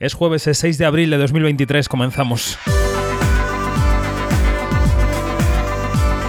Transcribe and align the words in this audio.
Es 0.00 0.14
jueves 0.14 0.46
el 0.46 0.54
6 0.54 0.78
de 0.78 0.84
abril 0.84 1.10
de 1.10 1.18
2023, 1.18 1.88
comenzamos. 1.88 2.56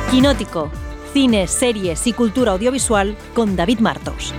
Quinótico, 0.10 0.72
cine, 1.14 1.46
series 1.46 2.08
y 2.08 2.14
cultura 2.14 2.54
audiovisual 2.54 3.16
con 3.36 3.56
David 3.56 3.80
Martos. 3.80 4.34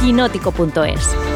Quinótico.es 0.00 1.27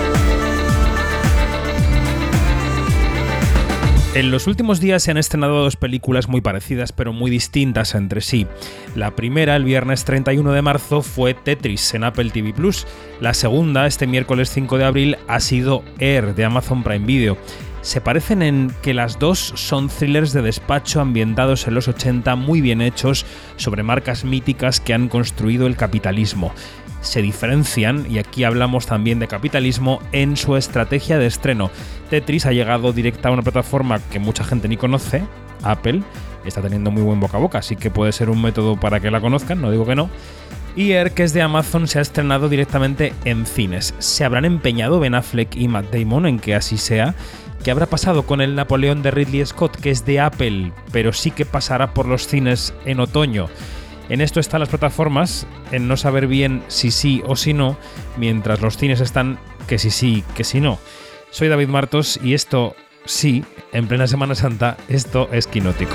En 4.15 4.31
los 4.31 4.47
últimos 4.47 4.79
días 4.79 5.03
se 5.03 5.11
han 5.11 5.17
estrenado 5.17 5.63
dos 5.63 5.77
películas 5.77 6.29
muy 6.29 6.43
parecidas 6.43 6.93
pero 6.93 7.15
muy 7.15 7.31
distintas 7.31 7.95
entre 7.95 8.21
sí. 8.21 8.47
La 8.95 9.17
primera, 9.17 9.57
el 9.57 9.65
viernes 9.65 10.05
31 10.05 10.53
de 10.53 10.61
marzo, 10.61 11.01
fue 11.01 11.33
Tetris 11.33 11.95
en 11.95 12.05
Apple 12.05 12.29
TV 12.29 12.53
Plus. 12.53 12.87
La 13.23 13.33
segunda, 13.33 13.87
este 13.87 14.07
miércoles 14.07 14.51
5 14.51 14.77
de 14.77 14.85
abril, 14.85 15.19
ha 15.29 15.41
sido 15.41 15.83
Air 15.99 16.35
de 16.35 16.45
Amazon 16.45 16.83
Prime 16.83 17.07
Video. 17.07 17.39
Se 17.81 18.03
parecen 18.03 18.43
en 18.43 18.71
que 18.83 18.93
las 18.93 19.19
dos 19.19 19.55
son 19.57 19.89
thrillers 19.89 20.35
de 20.35 20.43
despacho 20.43 21.01
ambientados 21.01 21.67
en 21.67 21.75
los 21.75 21.89
80 21.89 22.37
muy 22.37 22.61
bien 22.61 22.83
hechos 22.83 23.25
sobre 23.57 23.83
marcas 23.83 24.25
míticas 24.25 24.79
que 24.79 24.93
han 24.93 25.09
construido 25.09 25.67
el 25.67 25.77
capitalismo 25.77 26.53
se 27.03 27.21
diferencian, 27.21 28.07
y 28.11 28.19
aquí 28.19 28.45
hablamos 28.45 28.87
también 28.87 29.19
de 29.19 29.29
capitalismo, 29.29 30.01
en 30.13 30.37
su 30.37 30.57
estrategia 30.57 31.19
de 31.19 31.27
estreno. 31.27 31.71
Tetris 32.09 32.47
ha 32.47 32.53
llegado 32.53 32.93
directa 32.93 33.29
a 33.29 33.33
una 33.33 33.43
plataforma 33.43 34.01
que 34.11 34.19
mucha 34.19 34.45
gente 34.45 34.69
ni 34.69 34.79
conoce, 34.79 35.23
Apple, 35.63 36.03
está 36.45 36.63
teniendo 36.63 36.91
muy 36.91 37.03
buen 37.03 37.21
boca 37.21 37.37
a 37.37 37.41
boca, 37.41 37.59
así 37.59 37.77
que 37.77 37.91
puede 37.91 38.13
ser 38.13 38.31
un 38.31 38.41
método 38.41 38.79
para 38.79 39.01
que 39.01 39.11
la 39.11 39.21
conozcan, 39.21 39.61
no 39.61 39.71
digo 39.71 39.87
que 39.87 39.95
no. 39.95 40.09
Y 40.75 40.93
Air, 40.93 41.13
que 41.13 41.23
es 41.23 41.35
de 41.35 41.43
Amazon, 41.43 41.87
se 41.87 41.99
ha 41.99 42.03
estrenado 42.03 42.49
directamente 42.49 43.13
en 43.27 43.45
cines. 43.45 43.95
¿Se 43.99 44.25
habrán 44.25 44.47
empeñado 44.47 45.01
Ben 45.01 45.15
Affleck 45.15 45.55
y 45.55 45.69
Matt 45.69 45.93
Damon 45.93 46.27
en 46.27 46.39
que 46.39 46.55
así 46.55 46.79
sea? 46.79 47.15
¿Qué 47.63 47.71
habrá 47.71 47.87
pasado 47.87 48.25
con 48.25 48.41
el 48.41 48.55
Napoleón 48.55 49.03
de 49.03 49.11
Ridley 49.11 49.45
Scott, 49.45 49.77
que 49.77 49.91
es 49.91 50.05
de 50.07 50.19
Apple, 50.19 50.73
pero 50.91 51.13
sí 51.13 51.31
que 51.31 51.45
pasará 51.45 51.93
por 51.93 52.07
los 52.07 52.27
cines 52.27 52.75
en 52.87 53.01
otoño? 53.01 53.49
En 54.09 54.21
esto 54.21 54.41
están 54.41 54.61
las 54.61 54.69
plataformas, 54.69 55.47
en 55.71 55.89
no 55.89 55.97
saber 55.97 56.27
bien 56.27 56.63
si 56.69 56.91
sí 56.91 57.23
o 57.27 57.37
si 57.37 57.55
no, 57.55 57.77
mientras 58.17 58.61
los 58.61 58.77
cines 58.77 59.01
están 59.01 59.39
que 59.67 59.79
si 59.79 59.91
sí, 59.91 60.25
que 60.35 60.45
si 60.45 60.61
no. 60.61 60.79
Soy 61.31 61.49
David 61.49 61.69
Martos 61.69 62.21
y 62.23 62.35
esto, 62.35 62.75
sí, 63.05 63.45
en 63.73 63.89
plena 63.89 64.07
Semana 64.07 64.35
Santa, 64.35 64.77
esto 64.89 65.29
es 65.33 65.47
quinótico. 65.47 65.95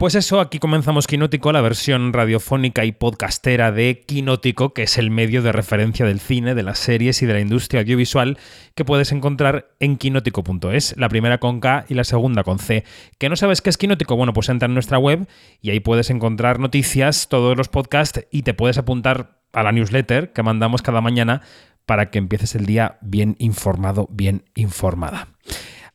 Pues 0.00 0.14
eso, 0.14 0.40
aquí 0.40 0.58
comenzamos 0.58 1.06
Quinótico, 1.06 1.52
la 1.52 1.60
versión 1.60 2.14
radiofónica 2.14 2.86
y 2.86 2.92
podcastera 2.92 3.70
de 3.70 4.02
Quinótico, 4.06 4.72
que 4.72 4.84
es 4.84 4.96
el 4.96 5.10
medio 5.10 5.42
de 5.42 5.52
referencia 5.52 6.06
del 6.06 6.20
cine, 6.20 6.54
de 6.54 6.62
las 6.62 6.78
series 6.78 7.20
y 7.20 7.26
de 7.26 7.34
la 7.34 7.40
industria 7.40 7.82
audiovisual 7.82 8.38
que 8.74 8.86
puedes 8.86 9.12
encontrar 9.12 9.74
en 9.78 9.98
quinótico.es, 9.98 10.96
la 10.96 11.10
primera 11.10 11.36
con 11.36 11.60
K 11.60 11.84
y 11.86 11.92
la 11.92 12.04
segunda 12.04 12.44
con 12.44 12.58
C. 12.58 12.82
¿Que 13.18 13.28
no 13.28 13.36
sabes 13.36 13.60
qué 13.60 13.68
es 13.68 13.76
Quinótico? 13.76 14.16
Bueno, 14.16 14.32
pues 14.32 14.48
entra 14.48 14.68
en 14.68 14.72
nuestra 14.72 14.98
web 14.98 15.28
y 15.60 15.68
ahí 15.68 15.80
puedes 15.80 16.08
encontrar 16.08 16.60
noticias, 16.60 17.28
todos 17.28 17.54
los 17.58 17.68
podcasts 17.68 18.26
y 18.30 18.40
te 18.40 18.54
puedes 18.54 18.78
apuntar 18.78 19.42
a 19.52 19.62
la 19.62 19.70
newsletter 19.70 20.32
que 20.32 20.42
mandamos 20.42 20.80
cada 20.80 21.02
mañana 21.02 21.42
para 21.84 22.08
que 22.08 22.16
empieces 22.16 22.54
el 22.54 22.64
día 22.64 22.96
bien 23.02 23.36
informado, 23.38 24.08
bien 24.10 24.44
informada. 24.54 25.28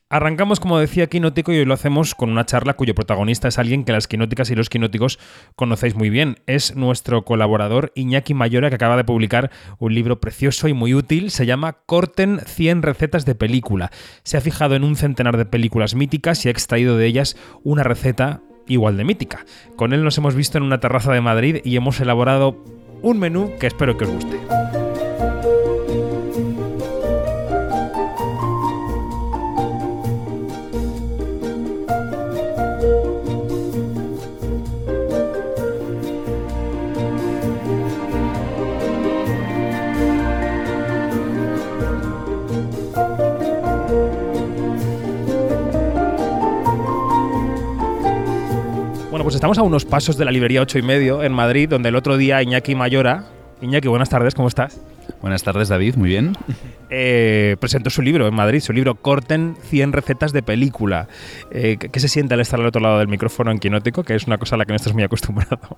Arrancamos, 0.08 0.60
como 0.60 0.78
decía, 0.78 1.08
Quinótico 1.08 1.52
y 1.52 1.58
hoy 1.58 1.64
lo 1.64 1.74
hacemos 1.74 2.14
con 2.14 2.30
una 2.30 2.46
charla 2.46 2.74
cuyo 2.74 2.94
protagonista 2.94 3.48
es 3.48 3.58
alguien 3.58 3.82
que 3.82 3.90
las 3.90 4.06
quinóticas 4.06 4.48
y 4.50 4.54
los 4.54 4.68
quinóticos 4.68 5.18
conocéis 5.56 5.96
muy 5.96 6.10
bien. 6.10 6.36
Es 6.46 6.76
nuestro 6.76 7.24
colaborador 7.24 7.90
Iñaki 7.96 8.32
Mayora 8.32 8.68
que 8.68 8.76
acaba 8.76 8.96
de 8.96 9.02
publicar 9.02 9.50
un 9.80 9.96
libro 9.96 10.20
precioso 10.20 10.68
y 10.68 10.74
muy 10.74 10.94
útil. 10.94 11.32
Se 11.32 11.44
llama 11.44 11.78
Corten 11.86 12.38
100 12.38 12.82
recetas 12.82 13.24
de 13.24 13.34
película. 13.34 13.90
Se 14.22 14.36
ha 14.36 14.40
fijado 14.40 14.76
en 14.76 14.84
un 14.84 14.94
centenar 14.94 15.36
de 15.36 15.44
películas 15.44 15.96
míticas 15.96 16.44
y 16.44 16.48
ha 16.48 16.52
extraído 16.52 16.96
de 16.96 17.06
ellas 17.06 17.36
una 17.64 17.82
receta 17.82 18.42
igual 18.68 18.96
de 18.96 19.04
mítica. 19.04 19.44
Con 19.74 19.92
él 19.92 20.04
nos 20.04 20.16
hemos 20.18 20.36
visto 20.36 20.56
en 20.56 20.62
una 20.62 20.78
terraza 20.78 21.12
de 21.12 21.20
Madrid 21.20 21.56
y 21.64 21.74
hemos 21.74 21.98
elaborado 21.98 22.62
un 23.02 23.18
menú 23.18 23.50
que 23.58 23.66
espero 23.66 23.98
que 23.98 24.04
os 24.04 24.10
guste. 24.12 24.85
Pues 49.26 49.34
estamos 49.34 49.58
a 49.58 49.62
unos 49.62 49.84
pasos 49.84 50.16
de 50.16 50.24
la 50.24 50.30
librería 50.30 50.62
8 50.62 50.78
y 50.78 50.82
medio 50.82 51.24
en 51.24 51.32
Madrid, 51.32 51.68
donde 51.68 51.88
el 51.88 51.96
otro 51.96 52.16
día 52.16 52.40
Iñaki 52.44 52.76
Mayora. 52.76 53.24
Iñaki, 53.60 53.88
buenas 53.88 54.08
tardes, 54.08 54.36
¿cómo 54.36 54.46
estás? 54.46 54.80
Buenas 55.20 55.42
tardes, 55.42 55.66
David, 55.66 55.96
muy 55.96 56.10
bien. 56.10 56.36
Eh, 56.88 57.56
presentó 57.58 57.90
su 57.90 58.00
libro 58.00 58.28
en 58.28 58.34
Madrid, 58.34 58.60
su 58.60 58.72
libro 58.72 58.94
Corten 58.94 59.56
100 59.60 59.92
recetas 59.92 60.32
de 60.32 60.44
película. 60.44 61.08
Eh, 61.50 61.76
¿Qué 61.78 61.98
se 61.98 62.06
siente 62.06 62.34
al 62.34 62.40
estar 62.40 62.60
al 62.60 62.66
otro 62.66 62.80
lado 62.80 63.00
del 63.00 63.08
micrófono 63.08 63.50
en 63.50 63.58
Quinótico? 63.58 64.04
Que 64.04 64.14
es 64.14 64.28
una 64.28 64.38
cosa 64.38 64.54
a 64.54 64.58
la 64.58 64.66
que 64.66 64.70
no 64.72 64.76
estás 64.76 64.94
muy 64.94 65.02
acostumbrado. 65.02 65.76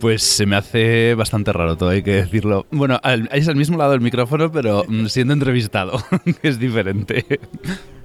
Pues 0.00 0.24
se 0.24 0.46
me 0.46 0.56
hace 0.56 1.14
bastante 1.14 1.52
raro 1.52 1.76
todo, 1.76 1.90
hay 1.90 2.02
que 2.02 2.14
decirlo. 2.14 2.66
Bueno, 2.72 3.00
es 3.30 3.46
al 3.46 3.54
mismo 3.54 3.78
lado 3.78 3.92
del 3.92 4.00
micrófono, 4.00 4.50
pero 4.50 4.84
mm, 4.88 5.06
siendo 5.06 5.32
entrevistado, 5.32 6.02
es 6.42 6.58
diferente. 6.58 7.24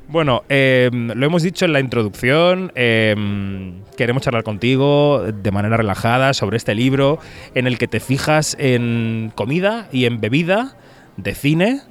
Bueno, 0.08 0.44
em, 0.50 1.08
lo 1.08 1.26
hemos 1.26 1.42
dicho 1.42 1.66
en 1.66 1.74
la 1.74 1.80
introducción, 1.80 2.72
em, 2.76 3.82
queremos 3.98 4.22
charlar 4.22 4.44
contigo 4.44 5.24
de 5.24 5.52
manera 5.52 5.78
relajada 5.78 6.34
sobre 6.36 6.58
este 6.58 6.76
libro 6.76 7.18
en 7.56 7.66
el 7.66 7.80
que 7.80 7.88
te 7.88 8.00
fijas 8.00 8.56
en 8.60 9.32
comida 9.34 9.88
y 9.92 10.06
en 10.06 10.22
bebida 10.22 10.78
de 11.18 11.34
cine. 11.34 11.82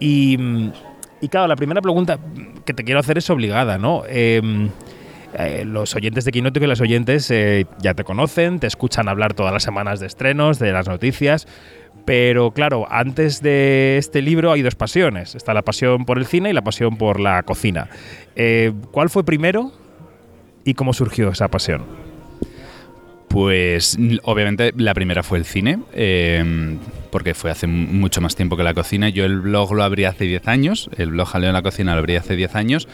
Y, 0.00 0.38
y 1.20 1.28
claro, 1.28 1.46
la 1.46 1.56
primera 1.56 1.82
pregunta 1.82 2.18
que 2.64 2.72
te 2.72 2.84
quiero 2.84 3.00
hacer 3.00 3.18
es 3.18 3.28
obligada, 3.28 3.76
¿no? 3.76 4.04
Em, 4.08 4.70
eh, 5.38 5.64
los 5.66 5.94
oyentes 5.94 6.24
de 6.24 6.32
Quinótico 6.32 6.64
y 6.64 6.68
las 6.68 6.80
oyentes 6.80 7.30
eh, 7.30 7.66
ya 7.78 7.94
te 7.94 8.04
conocen, 8.04 8.60
te 8.60 8.66
escuchan 8.66 9.08
hablar 9.08 9.32
todas 9.32 9.52
las 9.52 9.62
semanas 9.62 9.98
de 9.98 10.06
estrenos, 10.06 10.58
de 10.58 10.72
las 10.72 10.88
noticias, 10.88 11.46
pero 12.04 12.50
claro, 12.50 12.86
antes 12.90 13.42
de 13.42 13.96
este 13.98 14.22
libro 14.22 14.52
hay 14.52 14.62
dos 14.62 14.74
pasiones. 14.74 15.34
Está 15.34 15.54
la 15.54 15.62
pasión 15.62 16.04
por 16.04 16.18
el 16.18 16.26
cine 16.26 16.50
y 16.50 16.52
la 16.52 16.62
pasión 16.62 16.96
por 16.96 17.20
la 17.20 17.42
cocina. 17.42 17.88
Eh, 18.34 18.72
¿Cuál 18.90 19.10
fue 19.10 19.24
primero 19.24 19.72
y 20.64 20.74
cómo 20.74 20.92
surgió 20.92 21.30
esa 21.30 21.48
pasión? 21.48 21.82
Pues 23.28 23.96
obviamente 24.24 24.74
la 24.76 24.92
primera 24.92 25.22
fue 25.22 25.38
el 25.38 25.46
cine, 25.46 25.78
em, 25.94 26.78
porque 27.10 27.32
fue 27.32 27.50
hace 27.50 27.66
mucho 27.66 28.20
más 28.20 28.36
tiempo 28.36 28.58
que 28.58 28.62
la 28.62 28.74
cocina. 28.74 29.08
Yo 29.08 29.24
el 29.24 29.40
blog 29.40 29.72
lo 29.72 29.82
abrí 29.82 30.04
hace 30.04 30.24
10 30.24 30.48
años, 30.48 30.90
el 30.98 31.12
blog 31.12 31.28
Jaleo 31.28 31.48
en 31.48 31.54
la 31.54 31.62
cocina 31.62 31.94
lo 31.94 32.00
abrí 32.00 32.16
hace 32.16 32.36
10 32.36 32.54
años, 32.56 32.88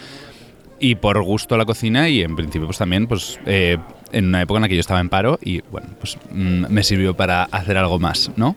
y 0.78 0.94
por 0.94 1.20
gusto 1.22 1.56
la 1.56 1.64
cocina 1.64 2.08
y 2.08 2.22
en 2.22 2.36
principio 2.36 2.66
pues 2.66 2.78
también 2.78 3.06
pues 3.06 3.40
eh, 3.46 3.78
en 4.12 4.26
una 4.26 4.42
época 4.42 4.58
en 4.58 4.62
la 4.62 4.68
que 4.68 4.74
yo 4.74 4.80
estaba 4.80 5.00
en 5.00 5.08
paro 5.08 5.38
y 5.42 5.62
bueno 5.70 5.88
pues 5.98 6.18
mm, 6.30 6.66
me 6.68 6.82
sirvió 6.82 7.14
para 7.14 7.44
hacer 7.44 7.76
algo 7.76 7.98
más 7.98 8.30
no 8.36 8.56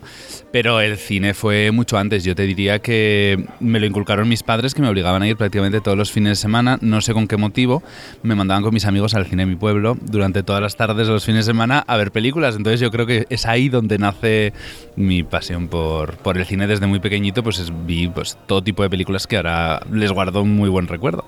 pero 0.52 0.82
el 0.82 0.98
cine 0.98 1.32
fue 1.32 1.72
mucho 1.72 1.96
antes. 1.96 2.24
Yo 2.24 2.34
te 2.34 2.42
diría 2.42 2.78
que 2.78 3.42
me 3.58 3.80
lo 3.80 3.86
inculcaron 3.86 4.28
mis 4.28 4.42
padres 4.42 4.74
que 4.74 4.82
me 4.82 4.88
obligaban 4.88 5.22
a 5.22 5.26
ir 5.26 5.36
prácticamente 5.36 5.80
todos 5.80 5.96
los 5.96 6.12
fines 6.12 6.32
de 6.32 6.36
semana. 6.36 6.78
No 6.82 7.00
sé 7.00 7.14
con 7.14 7.26
qué 7.26 7.38
motivo. 7.38 7.82
Me 8.22 8.34
mandaban 8.34 8.62
con 8.62 8.74
mis 8.74 8.84
amigos 8.84 9.14
al 9.14 9.24
cine 9.24 9.44
de 9.44 9.46
mi 9.46 9.56
pueblo 9.56 9.96
durante 10.02 10.42
todas 10.42 10.60
las 10.60 10.76
tardes 10.76 11.06
de 11.06 11.14
los 11.14 11.24
fines 11.24 11.46
de 11.46 11.52
semana 11.52 11.82
a 11.86 11.96
ver 11.96 12.12
películas. 12.12 12.54
Entonces 12.54 12.80
yo 12.80 12.90
creo 12.90 13.06
que 13.06 13.24
es 13.30 13.46
ahí 13.46 13.70
donde 13.70 13.96
nace 13.96 14.52
mi 14.94 15.22
pasión 15.22 15.68
por, 15.68 16.18
por 16.18 16.36
el 16.36 16.44
cine. 16.44 16.66
Desde 16.66 16.86
muy 16.86 17.00
pequeñito 17.00 17.42
pues 17.42 17.72
vi 17.86 18.08
pues 18.08 18.36
todo 18.46 18.62
tipo 18.62 18.82
de 18.82 18.90
películas 18.90 19.26
que 19.26 19.38
ahora 19.38 19.80
les 19.90 20.12
guardo 20.12 20.42
un 20.42 20.54
muy 20.54 20.68
buen 20.68 20.86
recuerdo 20.86 21.24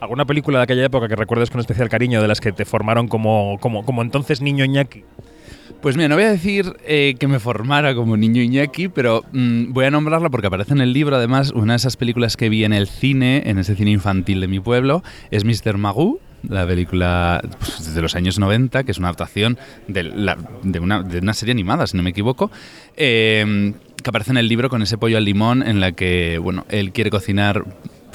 ¿Alguna 0.00 0.26
película 0.26 0.58
de 0.58 0.64
aquella 0.64 0.84
época 0.84 1.08
que 1.08 1.16
recuerdes 1.16 1.50
con 1.50 1.60
especial 1.60 1.88
cariño 1.88 2.20
de 2.20 2.28
las 2.28 2.40
que 2.40 2.52
te 2.52 2.64
formaron 2.64 3.08
como, 3.08 3.58
como, 3.60 3.84
como 3.84 4.02
entonces 4.02 4.42
niño 4.42 4.64
Iñaki? 4.64 5.04
Pues 5.80 5.96
mira, 5.96 6.08
no 6.08 6.16
voy 6.16 6.24
a 6.24 6.30
decir 6.30 6.76
eh, 6.86 7.14
que 7.18 7.28
me 7.28 7.38
formara 7.38 7.94
como 7.94 8.16
niño 8.16 8.42
Iñaki, 8.42 8.88
pero 8.88 9.24
mm, 9.32 9.72
voy 9.72 9.86
a 9.86 9.90
nombrarla 9.90 10.28
porque 10.28 10.48
aparece 10.48 10.72
en 10.72 10.80
el 10.80 10.92
libro. 10.92 11.16
Además, 11.16 11.50
una 11.52 11.74
de 11.74 11.78
esas 11.78 11.96
películas 11.96 12.36
que 12.36 12.48
vi 12.48 12.64
en 12.64 12.72
el 12.72 12.88
cine, 12.88 13.42
en 13.46 13.58
ese 13.58 13.74
cine 13.74 13.90
infantil 13.90 14.40
de 14.40 14.48
mi 14.48 14.60
pueblo, 14.60 15.02
es 15.30 15.44
Mr. 15.44 15.78
Magoo, 15.78 16.20
la 16.48 16.66
película 16.66 17.40
pues, 17.58 17.94
de 17.94 18.02
los 18.02 18.14
años 18.16 18.38
90, 18.38 18.84
que 18.84 18.92
es 18.92 18.98
una 18.98 19.08
adaptación 19.08 19.58
de, 19.88 20.02
de, 20.62 20.78
una, 20.78 21.02
de 21.02 21.18
una, 21.18 21.34
serie 21.34 21.52
animada, 21.52 21.86
si 21.86 21.96
no 21.96 22.02
me 22.02 22.10
equivoco, 22.10 22.50
eh, 22.96 23.72
que 24.02 24.10
aparece 24.10 24.30
en 24.30 24.36
el 24.36 24.48
libro 24.48 24.68
con 24.68 24.82
ese 24.82 24.98
pollo 24.98 25.16
al 25.16 25.24
limón 25.24 25.62
en 25.62 25.80
la 25.80 25.92
que, 25.92 26.38
bueno, 26.38 26.64
él 26.68 26.92
quiere 26.92 27.10
cocinar 27.10 27.64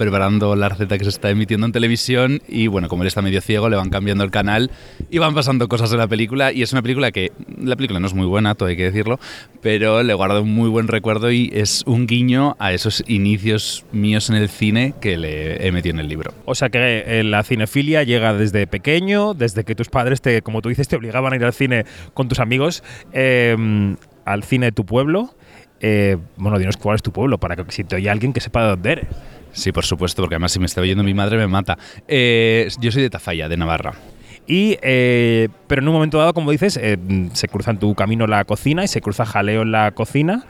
preparando 0.02 0.56
la 0.56 0.68
receta 0.68 0.98
que 0.98 1.04
se 1.04 1.12
está 1.12 1.30
emitiendo 1.30 1.68
en 1.68 1.72
televisión 1.72 2.42
y 2.48 2.66
bueno, 2.66 2.88
como 2.88 3.04
él 3.04 3.08
está 3.08 3.22
medio 3.22 3.40
ciego, 3.40 3.70
le 3.70 3.76
van 3.76 3.92
cambiando 3.92 4.24
el 4.24 4.32
canal 4.32 4.72
y 5.12 5.20
van 5.20 5.36
pasando 5.36 5.68
cosas 5.68 5.92
en 5.92 6.00
la 6.00 6.08
película 6.08 6.52
y 6.52 6.64
es 6.64 6.72
una 6.74 6.82
película 6.82 7.12
que, 7.12 7.32
la 7.60 7.76
película 7.76 8.00
no 8.00 8.08
es 8.08 8.16
muy 8.16 8.26
buena, 8.26 8.56
todo 8.56 8.70
hay 8.70 8.76
que 8.76 8.86
decirlo, 8.86 9.20
pero 9.62 10.02
le 10.02 10.16
guardo 10.16 10.42
un 10.42 10.56
muy 10.56 10.70
buen 10.70 10.88
recuerdo 10.88 11.32
y 11.32 11.52
es 11.54 11.84
un 11.86 12.08
guiño 12.08 12.56
a 12.58 12.74
esos 12.74 13.04
inicios 13.06 13.86
míos 13.92 14.32
en 14.32 14.38
el 14.38 14.50
cine 14.50 14.96
que 15.00 15.20
le 15.20 15.68
he 15.68 15.72
metido 15.72 15.94
en 15.94 16.00
el 16.00 16.08
libro. 16.08 16.34
O 16.46 16.56
sea 16.56 16.70
que 16.70 17.04
eh, 17.06 17.24
la 17.24 17.44
cinefilia 17.44 18.02
llega 18.02 18.34
desde 18.34 18.66
pequeño, 18.66 19.36
desde 19.36 19.64
que 19.64 19.76
tus 19.76 19.90
padres, 19.90 20.20
te, 20.20 20.42
como 20.42 20.64
tú 20.64 20.70
dices, 20.70 20.88
te 20.88 20.96
obligaban 20.96 21.32
a 21.32 21.36
ir 21.36 21.46
al 21.46 21.54
cine 21.54 21.86
con 22.16 22.28
tus 22.28 22.40
amigos, 22.40 22.84
eh, 23.14 23.96
al 24.26 24.44
cine 24.44 24.66
de 24.66 24.72
tu 24.72 24.84
pueblo. 24.84 25.36
Eh, 25.80 26.18
bueno, 26.38 26.60
dinos 26.60 26.78
cuál 26.78 26.96
es 26.96 27.02
tu 27.02 27.12
pueblo, 27.12 27.40
para 27.40 27.56
que 27.56 27.72
si 27.72 27.84
te 27.84 27.96
oye 27.96 28.10
alguien 28.10 28.34
que 28.34 28.40
sepa 28.40 28.64
de 28.64 28.70
dónde 28.70 28.92
eres. 28.92 29.08
Sí, 29.54 29.72
por 29.72 29.86
supuesto, 29.86 30.22
porque 30.22 30.36
además 30.36 30.52
si 30.52 30.60
me 30.60 30.66
está 30.66 30.82
oyendo 30.82 31.04
mi 31.04 31.14
madre 31.14 31.38
me 31.38 31.48
mata. 31.48 31.78
Eh, 32.08 32.70
yo 32.80 32.92
soy 32.92 33.04
de 33.04 33.10
Tafalla, 33.10 33.50
de 33.50 33.58
Navarra. 33.58 33.94
Y, 34.48 34.78
eh, 34.82 35.50
pero 35.68 35.82
en 35.82 35.88
un 35.88 35.94
momento 35.94 36.18
dado, 36.18 36.34
como 36.34 36.52
dices, 36.52 36.78
eh, 36.82 36.98
se 37.34 37.48
cruza 37.48 37.72
en 37.72 37.78
tu 37.78 37.94
camino 37.96 38.28
la 38.28 38.44
cocina 38.46 38.84
y 38.84 38.88
se 38.88 39.02
cruza 39.02 39.26
jaleo 39.26 39.62
en 39.62 39.72
la 39.72 39.92
cocina. 39.92 40.46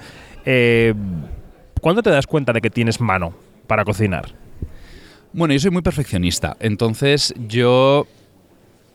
¿Cuándo 1.82 2.04
te 2.04 2.10
das 2.10 2.28
cuenta 2.28 2.54
de 2.54 2.62
que 2.62 2.70
tienes 2.70 3.02
mano 3.02 3.34
para 3.68 3.84
cocinar? 3.84 4.34
Bueno, 5.34 5.54
yo 5.54 5.60
soy 5.60 5.72
muy 5.72 5.82
perfeccionista, 5.82 6.58
entonces 6.60 7.34
yo 7.48 8.06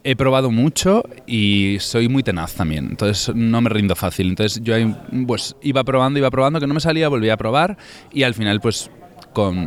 he 0.03 0.15
probado 0.15 0.51
mucho 0.51 1.03
y 1.25 1.77
soy 1.79 2.07
muy 2.07 2.23
tenaz 2.23 2.53
también, 2.53 2.87
entonces 2.91 3.35
no 3.35 3.59
me 3.59 3.69
rindo 3.69 3.95
fácil. 3.95 4.29
Entonces 4.29 4.61
yo 4.63 4.75
pues 5.25 5.55
iba 5.61 5.83
probando, 5.83 6.19
iba 6.19 6.29
probando, 6.31 6.59
que 6.61 6.67
no 6.67 6.73
me 6.73 6.79
salía, 6.79 7.09
volvía 7.09 7.33
a 7.33 7.37
probar 7.37 7.77
y 8.13 8.23
al 8.23 8.33
final 8.33 8.61
pues 8.61 8.89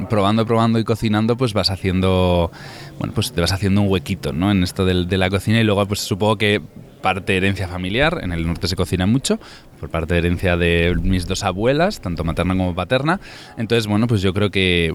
probando, 0.08 0.46
probando 0.46 0.78
y 0.78 0.84
cocinando 0.84 1.36
pues 1.36 1.52
vas 1.52 1.70
haciendo, 1.70 2.50
bueno, 2.98 3.14
pues 3.14 3.32
te 3.32 3.40
vas 3.40 3.52
haciendo 3.52 3.80
un 3.82 3.88
huequito, 3.88 4.32
¿no? 4.32 4.50
En 4.50 4.62
esto 4.62 4.84
del- 4.84 5.08
de, 5.08 5.18
la 5.18 5.30
cocina 5.30 5.60
y 5.60 5.64
luego 5.64 5.84
pues 5.86 6.00
supongo 6.00 6.36
que 6.36 6.60
parte 7.00 7.32
de 7.32 7.38
herencia 7.38 7.66
familiar, 7.68 8.20
en 8.22 8.32
el 8.32 8.46
norte 8.46 8.68
se 8.68 8.76
cocina 8.76 9.06
mucho, 9.06 9.38
por 9.78 9.88
parte 9.88 10.14
de 10.14 10.18
herencia 10.20 10.56
de 10.56 10.94
mis 11.02 11.26
dos 11.26 11.44
abuelas, 11.44 12.00
tanto 12.00 12.24
materna 12.24 12.54
como 12.54 12.74
paterna. 12.74 13.20
Entonces, 13.56 13.86
bueno, 13.86 14.06
pues 14.06 14.20
yo 14.20 14.34
creo 14.34 14.50
que, 14.50 14.94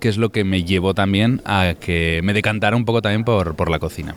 que 0.00 0.08
es 0.10 0.18
lo 0.18 0.30
que 0.30 0.44
me 0.44 0.64
llevó 0.64 0.92
también 0.92 1.40
a 1.46 1.74
que 1.80 2.20
me 2.22 2.34
decantara 2.34 2.76
un 2.76 2.84
poco 2.84 3.00
también 3.00 3.24
por, 3.24 3.56
por 3.56 3.70
la 3.70 3.78
cocina. 3.78 4.14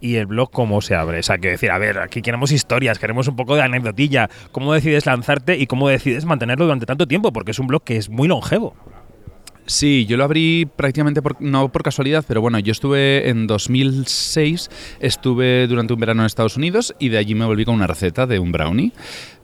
¿Y 0.00 0.16
el 0.16 0.26
blog 0.26 0.50
cómo 0.50 0.80
se 0.80 0.94
abre? 0.94 1.18
O 1.20 1.22
sea, 1.22 1.38
que 1.38 1.48
decir, 1.50 1.70
a 1.70 1.78
ver, 1.78 1.98
aquí 1.98 2.22
queremos 2.22 2.52
historias, 2.52 2.98
queremos 2.98 3.28
un 3.28 3.36
poco 3.36 3.56
de 3.56 3.62
anecdotilla. 3.62 4.28
¿Cómo 4.52 4.72
decides 4.74 5.06
lanzarte 5.06 5.56
y 5.58 5.66
cómo 5.66 5.88
decides 5.88 6.24
mantenerlo 6.24 6.64
durante 6.66 6.86
tanto 6.86 7.06
tiempo? 7.06 7.32
Porque 7.32 7.50
es 7.52 7.58
un 7.58 7.66
blog 7.66 7.82
que 7.84 7.96
es 7.96 8.08
muy 8.08 8.28
longevo. 8.28 8.74
Sí, 9.68 10.06
yo 10.06 10.16
lo 10.16 10.22
abrí 10.22 10.64
prácticamente 10.76 11.20
por- 11.22 11.42
no 11.42 11.72
por 11.72 11.82
casualidad, 11.82 12.24
pero 12.28 12.40
bueno, 12.40 12.60
yo 12.60 12.70
estuve 12.70 13.28
en 13.28 13.48
2006, 13.48 14.70
estuve 15.00 15.66
durante 15.66 15.92
un 15.92 15.98
verano 15.98 16.22
en 16.22 16.26
Estados 16.26 16.56
Unidos 16.56 16.94
y 17.00 17.08
de 17.08 17.18
allí 17.18 17.34
me 17.34 17.44
volví 17.46 17.64
con 17.64 17.74
una 17.74 17.88
receta 17.88 18.28
de 18.28 18.38
un 18.38 18.52
brownie. 18.52 18.92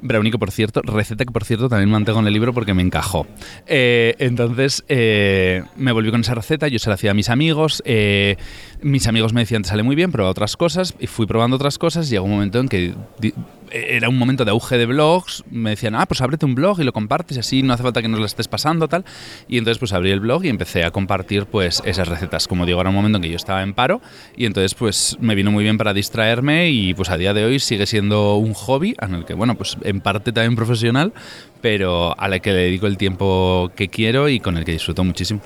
Brownie 0.02 0.31
que 0.32 0.38
por 0.38 0.50
cierto, 0.50 0.82
receta 0.82 1.25
que 1.25 1.31
por 1.32 1.44
cierto 1.44 1.69
también 1.69 1.88
mantengo 1.90 2.19
en 2.20 2.26
el 2.26 2.32
libro 2.32 2.52
porque 2.52 2.75
me 2.75 2.82
encajó. 2.82 3.26
Eh, 3.66 4.14
entonces 4.19 4.84
eh, 4.88 5.62
me 5.76 5.93
volví 5.93 6.10
con 6.10 6.20
esa 6.20 6.34
receta, 6.34 6.69
yo 6.69 6.78
se 6.78 6.88
la 6.90 6.94
hacía 6.94 7.12
a 7.12 7.14
mis 7.14 7.31
amigos, 7.31 7.82
eh, 7.87 8.37
mis 8.82 9.06
amigos 9.06 9.32
me 9.32 9.40
decían 9.40 9.62
te 9.62 9.69
sale 9.69 9.82
muy 9.82 9.96
bien, 9.96 10.10
prueba 10.12 10.31
otras 10.31 10.56
cosas 10.56 10.94
y 10.99 11.06
fui 11.06 11.26
probando 11.26 11.56
otras 11.56 11.78
cosas 11.78 12.08
y 12.08 12.10
llegó 12.10 12.25
un 12.25 12.32
momento 12.32 12.60
en 12.60 12.69
que 12.69 12.94
di- 13.19 13.32
era 13.75 14.10
un 14.10 14.19
momento 14.19 14.44
de 14.44 14.50
auge 14.50 14.76
de 14.76 14.84
blogs, 14.84 15.44
me 15.50 15.70
decían, 15.70 15.94
ah, 15.94 16.05
pues 16.05 16.20
ábrete 16.20 16.44
un 16.44 16.55
blog 16.55 16.78
y 16.81 16.84
lo 16.84 16.93
compartes 16.93 17.38
así 17.38 17.62
no 17.62 17.72
hace 17.72 17.82
falta 17.82 18.02
que 18.02 18.08
nos 18.08 18.20
lo 18.20 18.26
estés 18.26 18.46
pasando, 18.46 18.87
tal. 18.87 19.02
Y 19.48 19.56
entonces 19.56 19.78
pues 19.78 19.94
abrí 19.94 20.10
el 20.10 20.20
blog 20.20 20.44
y 20.44 20.50
empecé 20.50 20.84
a 20.84 20.90
compartir 20.90 21.46
pues 21.46 21.81
esas 21.87 22.06
recetas. 22.08 22.48
Como 22.48 22.66
digo, 22.66 22.81
era 22.82 22.90
un 22.90 22.96
momento 22.96 23.16
en 23.16 23.22
que 23.22 23.31
yo 23.31 23.37
estaba 23.37 23.62
en 23.62 23.72
paro 23.72 24.02
y 24.37 24.44
entonces 24.44 24.75
pues 24.75 25.16
me 25.20 25.34
vino 25.34 25.50
muy 25.50 25.64
bien 25.64 25.78
para 25.78 25.94
distraerme 25.94 26.69
y 26.69 26.93
pues 26.93 27.08
a 27.08 27.16
día 27.16 27.32
de 27.32 27.44
hoy 27.46 27.60
sigue 27.60 27.87
siendo 27.87 28.37
un 28.37 28.52
hobby 28.52 28.94
en 29.00 29.14
el 29.14 29.25
que, 29.25 29.32
bueno, 29.32 29.55
pues 29.55 29.78
en 29.93 30.00
parte 30.00 30.33
también 30.33 30.56
profesional, 30.56 31.12
pero 31.61 32.19
a 32.19 32.29
la 32.29 32.41
que 32.41 32.50
le 32.50 32.59
dedico 32.59 32.87
el 32.87 32.97
tiempo 32.97 33.71
que 33.77 33.89
quiero 33.89 34.29
y 34.29 34.41
con 34.41 34.56
el 34.56 34.65
que 34.65 34.73
disfruto 34.73 35.05
muchísimo. 35.05 35.41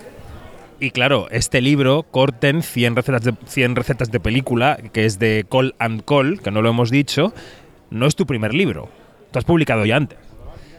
Y 0.78 0.90
claro, 0.90 1.28
este 1.30 1.60
libro, 1.62 2.02
Corten, 2.02 2.62
100 2.62 2.96
recetas 2.96 3.22
de, 3.22 3.34
100 3.46 3.76
recetas 3.76 4.10
de 4.10 4.20
película, 4.20 4.78
que 4.92 5.06
es 5.06 5.18
de 5.18 5.46
Call 5.50 5.74
and 5.78 6.04
Call, 6.04 6.40
que 6.40 6.50
no 6.50 6.60
lo 6.60 6.68
hemos 6.68 6.90
dicho, 6.90 7.32
no 7.90 8.06
es 8.06 8.14
tu 8.14 8.26
primer 8.26 8.52
libro. 8.52 8.90
Tú 9.30 9.38
has 9.38 9.44
publicado 9.44 9.86
ya 9.86 9.96
antes. 9.96 10.18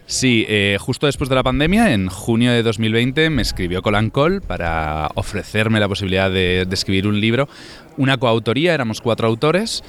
Sí, 0.05 0.45
eh, 0.47 0.77
justo 0.79 1.05
después 1.05 1.29
de 1.29 1.35
la 1.35 1.43
pandemia, 1.43 1.93
en 1.93 2.07
junio 2.07 2.53
de 2.53 2.63
2020, 2.63 3.29
me 3.29 3.41
escribió 3.41 3.81
Colan 3.81 4.09
Col 4.09 4.41
para 4.41 5.09
ofrecerme 5.15 5.81
la 5.81 5.89
posibilidad 5.89 6.31
de, 6.31 6.65
de 6.65 6.73
escribir 6.73 7.07
un 7.07 7.19
libro. 7.19 7.49
Una 7.97 8.17
coautoría, 8.17 8.73
éramos 8.73 9.01
cuatro 9.01 9.27
autores 9.27 9.83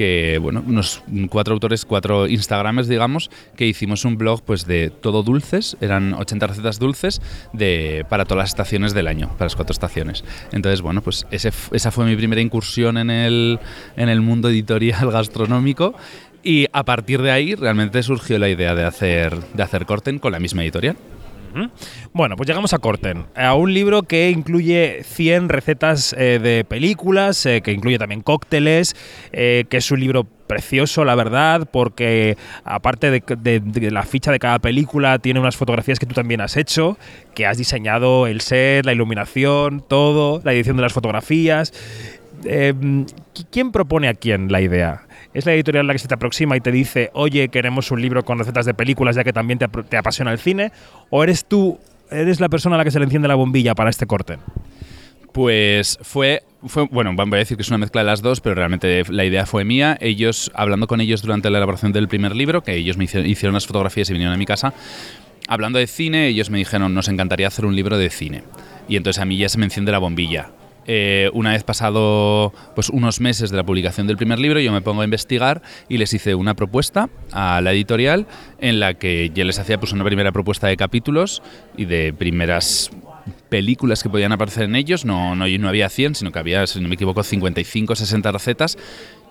que, 0.00 0.38
bueno, 0.40 0.64
unos 0.66 1.02
cuatro 1.28 1.52
autores, 1.52 1.84
cuatro 1.84 2.26
Instagrames, 2.26 2.88
digamos, 2.88 3.30
que 3.54 3.66
hicimos 3.66 4.06
un 4.06 4.16
blog 4.16 4.42
pues 4.42 4.64
de 4.64 4.88
todo 4.88 5.22
dulces, 5.22 5.76
eran 5.82 6.14
80 6.14 6.46
recetas 6.46 6.78
dulces 6.78 7.20
de, 7.52 8.06
para 8.08 8.24
todas 8.24 8.44
las 8.44 8.48
estaciones 8.48 8.94
del 8.94 9.08
año, 9.08 9.28
para 9.32 9.44
las 9.44 9.56
cuatro 9.56 9.74
estaciones. 9.74 10.24
Entonces, 10.52 10.80
bueno, 10.80 11.02
pues 11.02 11.26
esa 11.30 11.90
fue 11.90 12.06
mi 12.06 12.16
primera 12.16 12.40
incursión 12.40 12.96
en 12.96 13.10
el, 13.10 13.60
en 13.94 14.08
el 14.08 14.22
mundo 14.22 14.48
editorial 14.48 15.10
gastronómico 15.12 15.92
y 16.42 16.64
a 16.72 16.82
partir 16.82 17.20
de 17.20 17.32
ahí 17.32 17.54
realmente 17.54 18.02
surgió 18.02 18.38
la 18.38 18.48
idea 18.48 18.74
de 18.74 18.84
hacer, 18.84 19.38
de 19.52 19.62
hacer 19.62 19.84
Corten 19.84 20.18
con 20.18 20.32
la 20.32 20.38
misma 20.38 20.62
editorial. 20.62 20.96
Bueno, 22.12 22.36
pues 22.36 22.46
llegamos 22.48 22.72
a 22.74 22.78
Corten, 22.78 23.26
a 23.34 23.54
un 23.54 23.72
libro 23.74 24.02
que 24.02 24.30
incluye 24.30 25.02
100 25.04 25.48
recetas 25.48 26.14
eh, 26.18 26.38
de 26.40 26.64
películas, 26.64 27.44
eh, 27.46 27.60
que 27.62 27.72
incluye 27.72 27.98
también 27.98 28.20
cócteles, 28.22 28.94
eh, 29.32 29.64
que 29.68 29.78
es 29.78 29.90
un 29.90 30.00
libro 30.00 30.24
precioso, 30.24 31.04
la 31.04 31.14
verdad, 31.14 31.68
porque 31.70 32.36
aparte 32.64 33.10
de, 33.10 33.90
la 33.90 34.02
ficha 34.02 34.32
de 34.32 34.38
cada 34.38 34.58
película, 34.58 35.18
tiene 35.18 35.38
unas 35.40 35.56
fotografías 35.56 35.98
que 35.98 36.06
tú 36.06 36.14
también 36.14 36.40
has 36.40 36.56
hecho, 36.56 36.98
que 37.34 37.46
has 37.46 37.58
diseñado 37.58 38.26
el 38.26 38.40
set, 38.40 38.84
la 38.84 38.92
iluminación, 38.92 39.84
todo, 39.86 40.40
la 40.44 40.52
edición 40.52 40.76
de 40.76 40.82
las 40.82 40.92
fotografías. 40.92 41.72
¿qui- 42.42 43.46
¿Quién 43.50 43.70
propone 43.72 44.08
a 44.08 44.14
quién 44.14 44.50
la 44.50 44.60
idea? 44.60 45.02
¿Es 45.32 45.46
la 45.46 45.54
editorial 45.54 45.86
la 45.86 45.92
que 45.92 45.98
se 46.00 46.08
te 46.08 46.14
aproxima 46.14 46.56
y 46.56 46.60
te 46.60 46.72
dice, 46.72 47.10
oye, 47.14 47.48
queremos 47.48 47.90
un 47.90 48.02
libro 48.02 48.24
con 48.24 48.38
recetas 48.38 48.66
de 48.66 48.74
películas 48.74 49.14
ya 49.14 49.22
que 49.22 49.32
también 49.32 49.58
te, 49.58 49.66
ap- 49.66 49.88
te 49.88 49.96
apasiona 49.96 50.32
el 50.32 50.38
cine? 50.38 50.72
¿O 51.08 51.22
eres 51.22 51.44
tú, 51.44 51.78
eres 52.10 52.40
la 52.40 52.48
persona 52.48 52.74
a 52.74 52.78
la 52.78 52.84
que 52.84 52.90
se 52.90 52.98
le 52.98 53.04
enciende 53.04 53.28
la 53.28 53.36
bombilla 53.36 53.74
para 53.74 53.90
este 53.90 54.06
corte? 54.06 54.38
Pues 55.32 55.98
fue, 56.02 56.42
fue, 56.66 56.88
bueno, 56.90 57.14
voy 57.14 57.34
a 57.34 57.36
decir 57.36 57.56
que 57.56 57.62
es 57.62 57.68
una 57.68 57.78
mezcla 57.78 58.00
de 58.00 58.06
las 58.06 58.22
dos, 58.22 58.40
pero 58.40 58.56
realmente 58.56 59.04
la 59.08 59.24
idea 59.24 59.46
fue 59.46 59.64
mía. 59.64 59.96
Ellos, 60.00 60.50
hablando 60.54 60.88
con 60.88 61.00
ellos 61.00 61.22
durante 61.22 61.48
la 61.50 61.58
elaboración 61.58 61.92
del 61.92 62.08
primer 62.08 62.34
libro, 62.34 62.62
que 62.62 62.74
ellos 62.74 62.96
me 62.96 63.04
hicieron, 63.04 63.30
hicieron 63.30 63.54
las 63.54 63.66
fotografías 63.68 64.10
y 64.10 64.14
vinieron 64.14 64.34
a 64.34 64.38
mi 64.38 64.46
casa, 64.46 64.74
hablando 65.46 65.78
de 65.78 65.86
cine, 65.86 66.26
ellos 66.26 66.50
me 66.50 66.58
dijeron, 66.58 66.92
nos 66.92 67.06
encantaría 67.06 67.46
hacer 67.46 67.64
un 67.64 67.76
libro 67.76 67.96
de 67.96 68.10
cine. 68.10 68.42
Y 68.88 68.96
entonces 68.96 69.22
a 69.22 69.24
mí 69.24 69.36
ya 69.36 69.48
se 69.48 69.58
me 69.58 69.66
enciende 69.66 69.92
la 69.92 69.98
bombilla. 69.98 70.50
Eh, 70.86 71.30
una 71.34 71.52
vez 71.52 71.62
pasado 71.62 72.52
pues, 72.74 72.88
unos 72.88 73.20
meses 73.20 73.50
de 73.50 73.56
la 73.56 73.64
publicación 73.64 74.06
del 74.06 74.16
primer 74.16 74.38
libro, 74.38 74.60
yo 74.60 74.72
me 74.72 74.80
pongo 74.80 75.02
a 75.02 75.04
investigar 75.04 75.62
y 75.88 75.98
les 75.98 76.12
hice 76.14 76.34
una 76.34 76.54
propuesta 76.54 77.08
a 77.32 77.60
la 77.60 77.72
editorial 77.72 78.26
en 78.58 78.80
la 78.80 78.94
que 78.94 79.30
yo 79.34 79.44
les 79.44 79.58
hacía 79.58 79.78
pues, 79.78 79.92
una 79.92 80.04
primera 80.04 80.32
propuesta 80.32 80.66
de 80.66 80.76
capítulos 80.76 81.42
y 81.76 81.84
de 81.84 82.12
primeras 82.12 82.90
películas 83.48 84.02
que 84.02 84.08
podían 84.08 84.32
aparecer 84.32 84.64
en 84.64 84.76
ellos. 84.76 85.04
No, 85.04 85.34
no, 85.34 85.46
no 85.46 85.68
había 85.68 85.88
100, 85.88 86.14
sino 86.14 86.32
que 86.32 86.38
había, 86.38 86.66
si 86.66 86.80
no 86.80 86.88
me 86.88 86.94
equivoco, 86.94 87.22
55 87.22 87.94
60 87.94 88.32
recetas. 88.32 88.78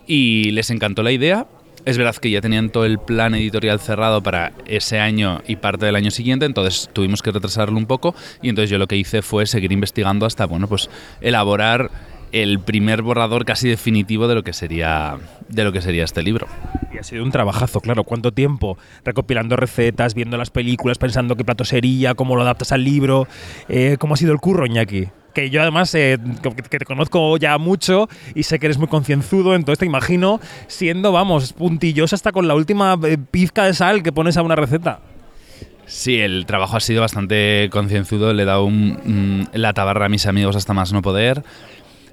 Y 0.05 0.51
les 0.51 0.69
encantó 0.69 1.03
la 1.03 1.11
idea. 1.11 1.47
Es 1.89 1.97
verdad 1.97 2.15
que 2.17 2.29
ya 2.29 2.39
tenían 2.39 2.69
todo 2.69 2.85
el 2.85 2.99
plan 2.99 3.33
editorial 3.33 3.79
cerrado 3.79 4.21
para 4.21 4.51
ese 4.67 4.99
año 4.99 5.41
y 5.47 5.55
parte 5.55 5.87
del 5.87 5.95
año 5.95 6.11
siguiente, 6.11 6.45
entonces 6.45 6.87
tuvimos 6.93 7.23
que 7.23 7.31
retrasarlo 7.31 7.79
un 7.79 7.87
poco 7.87 8.13
y 8.43 8.49
entonces 8.49 8.69
yo 8.69 8.77
lo 8.77 8.85
que 8.85 8.95
hice 8.95 9.23
fue 9.23 9.47
seguir 9.47 9.71
investigando 9.71 10.27
hasta, 10.27 10.45
bueno, 10.45 10.67
pues 10.67 10.87
elaborar 11.19 11.89
el 12.31 12.59
primer 12.59 13.01
borrador 13.01 13.43
casi 13.43 13.69
definitivo 13.69 14.27
de 14.27 14.35
lo 14.35 14.43
que 14.43 14.53
sería 14.53 15.17
de 15.47 15.63
lo 15.63 15.71
que 15.71 15.81
sería 15.81 16.03
este 16.03 16.21
libro. 16.21 16.45
Y 16.93 16.99
ha 16.99 17.03
sido 17.03 17.23
un 17.23 17.31
trabajazo, 17.31 17.81
claro. 17.81 18.03
¿Cuánto 18.03 18.31
tiempo 18.31 18.77
recopilando 19.03 19.55
recetas, 19.55 20.13
viendo 20.13 20.37
las 20.37 20.51
películas, 20.51 20.99
pensando 20.99 21.35
qué 21.35 21.43
plato 21.43 21.65
sería, 21.65 22.13
cómo 22.13 22.35
lo 22.35 22.43
adaptas 22.43 22.71
al 22.71 22.83
libro? 22.83 23.27
Eh, 23.67 23.97
¿Cómo 23.97 24.13
ha 24.13 24.17
sido 24.17 24.31
el 24.31 24.39
curro, 24.39 24.67
Iñaki? 24.67 25.07
Que 25.33 25.49
yo 25.49 25.61
además 25.61 25.93
eh, 25.95 26.17
que 26.69 26.79
te 26.79 26.85
conozco 26.85 27.37
ya 27.37 27.57
mucho 27.57 28.09
y 28.35 28.43
sé 28.43 28.59
que 28.59 28.65
eres 28.65 28.77
muy 28.77 28.87
concienzudo, 28.87 29.55
entonces 29.55 29.79
te 29.79 29.85
imagino 29.85 30.39
siendo, 30.67 31.11
vamos, 31.11 31.53
puntilloso 31.53 32.15
hasta 32.15 32.31
con 32.31 32.47
la 32.47 32.55
última 32.55 32.97
eh, 33.03 33.17
pizca 33.17 33.65
de 33.65 33.73
sal 33.73 34.03
que 34.03 34.11
pones 34.11 34.37
a 34.37 34.41
una 34.41 34.55
receta. 34.55 34.99
Sí, 35.85 36.19
el 36.19 36.45
trabajo 36.45 36.77
ha 36.77 36.79
sido 36.79 37.01
bastante 37.01 37.67
concienzudo, 37.71 38.31
le 38.31 38.43
he 38.43 38.45
dado 38.45 38.63
un, 38.63 38.99
mm, 39.51 39.57
la 39.57 39.73
tabarra 39.73 40.05
a 40.05 40.09
mis 40.09 40.27
amigos 40.27 40.55
hasta 40.55 40.73
más 40.73 40.93
no 40.93 41.01
poder. 41.01 41.43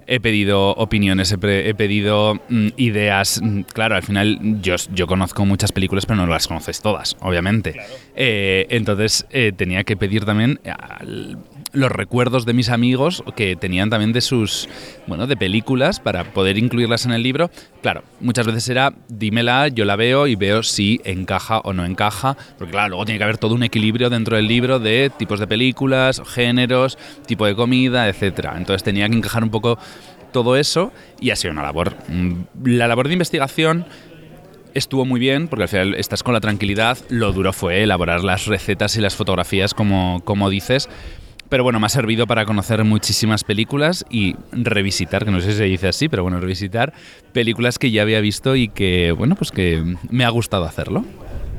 He 0.07 0.21
pedido 0.21 0.71
opiniones, 0.71 1.33
he, 1.33 1.75
pedido 1.75 2.35
mm, 2.49 2.69
ideas. 2.77 3.41
Mm, 3.43 3.63
Claro, 3.73 3.97
al 3.97 4.03
final 4.03 4.39
yo, 4.63 4.77
yo 4.95 5.07
conozco 5.07 5.45
muchas 5.45 5.73
películas, 5.73 6.07
pero 6.07 6.17
no 6.17 6.27
las 6.27 6.47
conoces 6.47 6.81
todas, 6.81 7.17
obviamente. 7.21 7.77
Eh, 8.15 8.67
entonces 8.71 9.27
eh, 9.31 9.53
tenía 9.57 9.85
que 9.85 9.97
pedir 9.97 10.25
también 10.25 10.61
al- 10.65 11.39
los 11.73 11.93
recuerdos 11.93 12.47
de 12.47 12.55
mis 12.55 12.71
amigos 12.71 13.23
que 13.35 13.55
tenían 13.55 13.91
también 13.91 14.13
de 14.13 14.23
sus, 14.23 14.67
bueno, 15.07 15.27
de 15.27 15.37
películas 15.37 16.01
para 16.01 16.25
poder 16.25 16.57
incluirlas 16.57 17.05
en 17.05 17.13
el 17.13 17.23
libro. 17.23 17.51
Claro, 17.83 18.03
muchas 18.21 18.47
veces 18.47 18.67
era 18.71 18.95
dímela, 19.09 19.69
yo 19.69 19.85
la 19.85 19.95
veo 19.97 20.27
y 20.27 20.37
veo 20.37 20.63
si 20.63 21.01
encaja 21.05 21.59
o 21.61 21.75
no 21.75 21.85
encaja, 21.85 22.35
porque 22.57 22.71
claro, 22.73 22.91
luego 22.91 23.05
tiene 23.05 23.19
que 23.19 23.25
haber 23.25 23.37
todo 23.39 23.55
un 23.55 23.63
equilibrio 23.63 24.09
dentro 24.09 24.37
del 24.37 24.47
libro 24.49 24.79
de 24.79 25.11
tipos 25.19 25.39
de 25.39 25.47
películas, 25.47 26.23
géneros, 26.27 26.97
tipo 27.27 27.45
de 27.45 27.55
comida, 27.55 28.09
etcétera. 28.09 28.55
Entonces 28.57 28.83
tenía 28.83 29.07
que 29.11 29.17
encajar 29.17 29.45
un 29.45 29.51
poco 29.51 29.79
todo 30.33 30.57
eso 30.57 30.93
y 31.21 31.31
ha 31.31 31.37
sido 31.37 31.53
una 31.53 31.63
labor. 31.63 31.95
Mm, 32.09 32.43
La 32.65 32.89
labor 32.89 33.09
de 33.09 33.15
investigación 33.15 33.87
estuvo 34.75 35.05
muy 35.05 35.19
bien 35.19 35.49
porque 35.49 35.63
al 35.65 35.69
final 35.69 35.95
estás 35.95 36.23
con 36.23 36.35
la 36.35 36.41
tranquilidad. 36.41 36.99
Lo 37.09 37.33
duro 37.33 37.53
fue 37.53 37.83
elaborar 37.83 38.23
las 38.25 38.47
recetas 38.47 38.97
y 38.97 39.01
las 39.01 39.17
fotografías 39.17 39.75
como, 39.75 40.21
como 40.25 40.51
dices. 40.51 40.89
Pero 41.49 41.63
bueno, 41.63 41.79
me 41.79 41.87
ha 41.87 41.91
servido 41.91 42.27
para 42.27 42.45
conocer 42.45 42.83
muchísimas 42.83 43.45
películas 43.45 44.05
y 44.11 44.35
revisitar, 44.51 45.25
que 45.25 45.31
no 45.31 45.41
sé 45.41 45.53
si 45.53 45.59
se 45.59 45.65
dice 45.65 45.89
así, 45.89 46.09
pero 46.09 46.25
bueno, 46.25 46.41
revisitar 46.41 46.93
películas 47.33 47.79
que 47.79 47.93
ya 47.93 48.03
había 48.03 48.21
visto 48.21 48.57
y 48.57 48.69
que, 48.69 49.13
bueno, 49.13 49.37
pues 49.37 49.53
que 49.53 49.97
me 50.11 50.25
ha 50.25 50.29
gustado 50.31 50.65
hacerlo. 50.65 51.05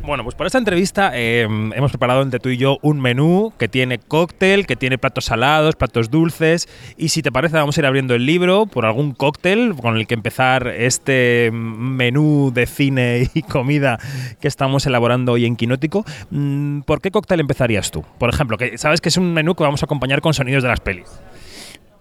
Bueno, 0.07 0.23
pues 0.23 0.35
para 0.35 0.47
esta 0.47 0.57
entrevista 0.57 1.11
eh, 1.13 1.41
hemos 1.41 1.91
preparado 1.91 2.21
entre 2.21 2.39
tú 2.39 2.47
y 2.47 2.55
yo 2.55 2.77
un 2.81 3.01
menú 3.01 3.51
que 3.57 3.67
tiene 3.67 3.99
cóctel, 3.99 4.65
que 4.65 4.77
tiene 4.77 4.97
platos 4.97 5.25
salados, 5.25 5.75
platos 5.75 6.09
dulces. 6.09 6.69
Y 6.95 7.09
si 7.09 7.21
te 7.21 7.29
parece, 7.29 7.57
vamos 7.57 7.77
a 7.77 7.81
ir 7.81 7.85
abriendo 7.85 8.15
el 8.15 8.25
libro 8.25 8.67
por 8.67 8.85
algún 8.85 9.11
cóctel 9.11 9.75
con 9.75 9.97
el 9.97 10.07
que 10.07 10.13
empezar 10.13 10.69
este 10.69 11.49
menú 11.51 12.53
de 12.53 12.67
cine 12.67 13.29
y 13.33 13.41
comida 13.41 13.99
que 14.39 14.47
estamos 14.47 14.85
elaborando 14.85 15.33
hoy 15.33 15.45
en 15.45 15.57
Quinótico. 15.57 16.05
Mm, 16.29 16.83
¿Por 16.83 17.01
qué 17.01 17.11
cóctel 17.11 17.41
empezarías 17.41 17.91
tú? 17.91 18.05
Por 18.17 18.29
ejemplo, 18.29 18.57
que 18.57 18.77
sabes 18.77 19.01
que 19.01 19.09
es 19.09 19.17
un 19.17 19.33
menú 19.33 19.55
que 19.55 19.63
vamos 19.63 19.83
a 19.83 19.87
acompañar 19.87 20.21
con 20.21 20.33
sonidos 20.33 20.63
de 20.63 20.69
las 20.69 20.79
pelis. 20.79 21.07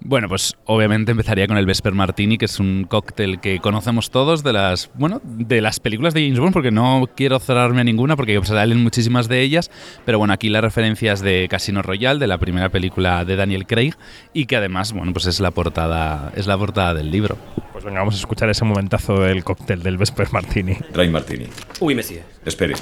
Bueno, 0.00 0.28
pues 0.28 0.56
obviamente 0.66 1.10
empezaría 1.10 1.46
con 1.46 1.56
el 1.56 1.66
Vesper 1.66 1.92
Martini, 1.92 2.38
que 2.38 2.44
es 2.44 2.60
un 2.60 2.84
cóctel 2.84 3.40
que 3.40 3.58
conocemos 3.58 4.10
todos 4.10 4.44
de 4.44 4.52
las, 4.52 4.90
bueno, 4.94 5.20
de 5.24 5.60
las 5.60 5.80
películas 5.80 6.14
de 6.14 6.22
James 6.22 6.38
Bond, 6.38 6.52
porque 6.52 6.70
no 6.70 7.08
quiero 7.16 7.38
cerrarme 7.40 7.80
a 7.80 7.84
ninguna, 7.84 8.14
porque 8.14 8.40
salen 8.44 8.82
muchísimas 8.82 9.28
de 9.28 9.40
ellas, 9.40 9.70
pero 10.04 10.18
bueno, 10.18 10.32
aquí 10.32 10.48
la 10.48 10.60
referencia 10.60 11.12
es 11.12 11.20
de 11.20 11.48
Casino 11.50 11.82
Royale, 11.82 12.20
de 12.20 12.26
la 12.26 12.38
primera 12.38 12.68
película 12.68 13.24
de 13.24 13.36
Daniel 13.36 13.66
Craig, 13.66 13.94
y 14.32 14.46
que 14.46 14.56
además, 14.56 14.92
bueno, 14.92 15.12
pues 15.12 15.26
es 15.26 15.40
la 15.40 15.50
portada, 15.50 16.32
es 16.36 16.46
la 16.46 16.56
portada 16.56 16.94
del 16.94 17.10
libro. 17.10 17.36
Pues 17.72 17.84
venga, 17.84 17.98
vamos 17.98 18.14
a 18.14 18.18
escuchar 18.18 18.48
ese 18.48 18.64
momentazo 18.64 19.20
del 19.20 19.42
cóctel 19.44 19.82
del 19.82 19.96
Vesper 19.96 20.28
Martini. 20.32 20.76
Dry 20.92 21.08
Martini. 21.08 21.46
Oui, 21.80 21.94
monsieur. 21.94 22.22
Espere. 22.44 22.74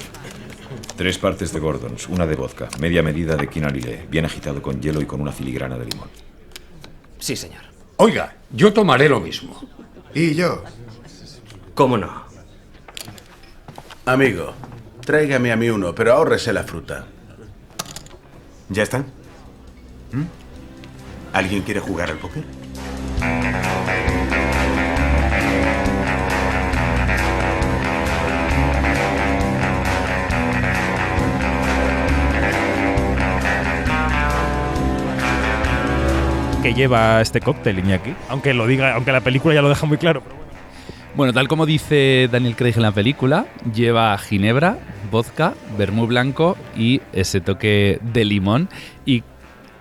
Tres 0.95 1.17
partes 1.17 1.51
de 1.51 1.59
Gordons, 1.59 2.07
una 2.07 2.25
de 2.25 2.35
vodka, 2.35 2.69
media 2.79 3.01
medida 3.03 3.35
de 3.35 3.47
quinarile, 3.47 4.05
bien 4.09 4.25
agitado 4.25 4.61
con 4.61 4.81
hielo 4.81 5.01
y 5.01 5.05
con 5.05 5.21
una 5.21 5.31
filigrana 5.31 5.77
de 5.77 5.85
limón. 5.85 6.24
Sí, 7.25 7.35
señor. 7.35 7.63
Oiga, 7.97 8.35
yo 8.51 8.71
tomaré 8.71 9.09
lo 9.09 9.19
mismo. 9.19 9.59
Y 10.13 10.35
yo. 10.35 10.63
¿Cómo 11.73 11.97
no? 11.97 12.23
Amigo, 14.05 14.53
tráigame 15.03 15.51
a 15.51 15.55
mí 15.55 15.67
uno, 15.71 15.95
pero 15.95 16.13
ahórrese 16.13 16.53
la 16.53 16.61
fruta. 16.61 17.07
¿Ya 18.69 18.83
están? 18.83 19.07
¿Mm? 20.11 20.25
¿Alguien 21.33 21.63
quiere 21.63 21.79
jugar 21.79 22.11
al 22.11 22.19
póker? 22.19 22.43
Que 36.65 36.73
lleva 36.73 37.21
este 37.21 37.41
cóctel, 37.41 37.77
Iñaki. 37.77 38.15
Aunque 38.27 38.55
lo 38.55 38.65
diga, 38.65 38.95
aunque 38.95 39.11
la 39.11 39.21
película 39.21 39.53
ya 39.53 39.61
lo 39.61 39.69
deja 39.69 39.85
muy 39.85 39.99
claro. 39.99 40.21
bueno. 40.21 40.35
Bueno, 41.15 41.31
tal 41.31 41.47
como 41.47 41.67
dice 41.67 42.27
Daniel 42.31 42.55
Craig 42.55 42.73
en 42.75 42.81
la 42.81 42.91
película, 42.91 43.45
lleva 43.71 44.17
ginebra, 44.17 44.79
vodka, 45.11 45.53
vermú 45.77 46.07
blanco 46.07 46.57
y 46.75 47.01
ese 47.13 47.39
toque 47.39 47.99
de 48.01 48.25
limón 48.25 48.67
y 49.05 49.21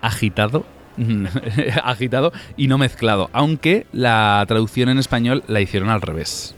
agitado. 0.03 0.67
agitado 1.85 2.35
y 2.55 2.69
no 2.69 2.77
mezclado, 2.77 3.31
aunque 3.33 3.87
la 3.91 4.45
traducción 4.47 4.91
en 4.91 4.99
español 4.99 5.43
la 5.47 5.63
hicieron 5.63 5.89
al 5.89 6.03
revés. 6.03 6.55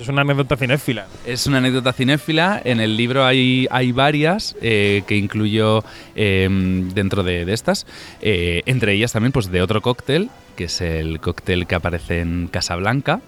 Es 0.00 0.08
una 0.08 0.20
anécdota 0.22 0.56
cinéfila. 0.56 1.06
Es 1.26 1.46
una 1.46 1.58
anécdota 1.58 1.92
cinéfila. 1.92 2.60
En 2.64 2.78
el 2.78 2.96
libro 2.96 3.24
hay, 3.24 3.66
hay 3.70 3.90
varias 3.90 4.54
eh, 4.62 5.02
que 5.08 5.16
incluyo 5.16 5.82
eh, 6.14 6.48
dentro 6.94 7.24
de, 7.24 7.52
estas. 7.52 7.84
Eh, 8.20 8.62
entre 8.66 8.92
ellas 8.92 9.12
también 9.12 9.32
pues, 9.32 9.50
de 9.50 9.60
otro 9.60 9.82
cóctel, 9.82 10.30
que 10.56 10.64
es 10.64 10.80
el 10.80 11.18
cóctel 11.20 11.66
que 11.66 11.74
aparece 11.74 12.20
en 12.20 12.46
Casablanca, 12.46 13.20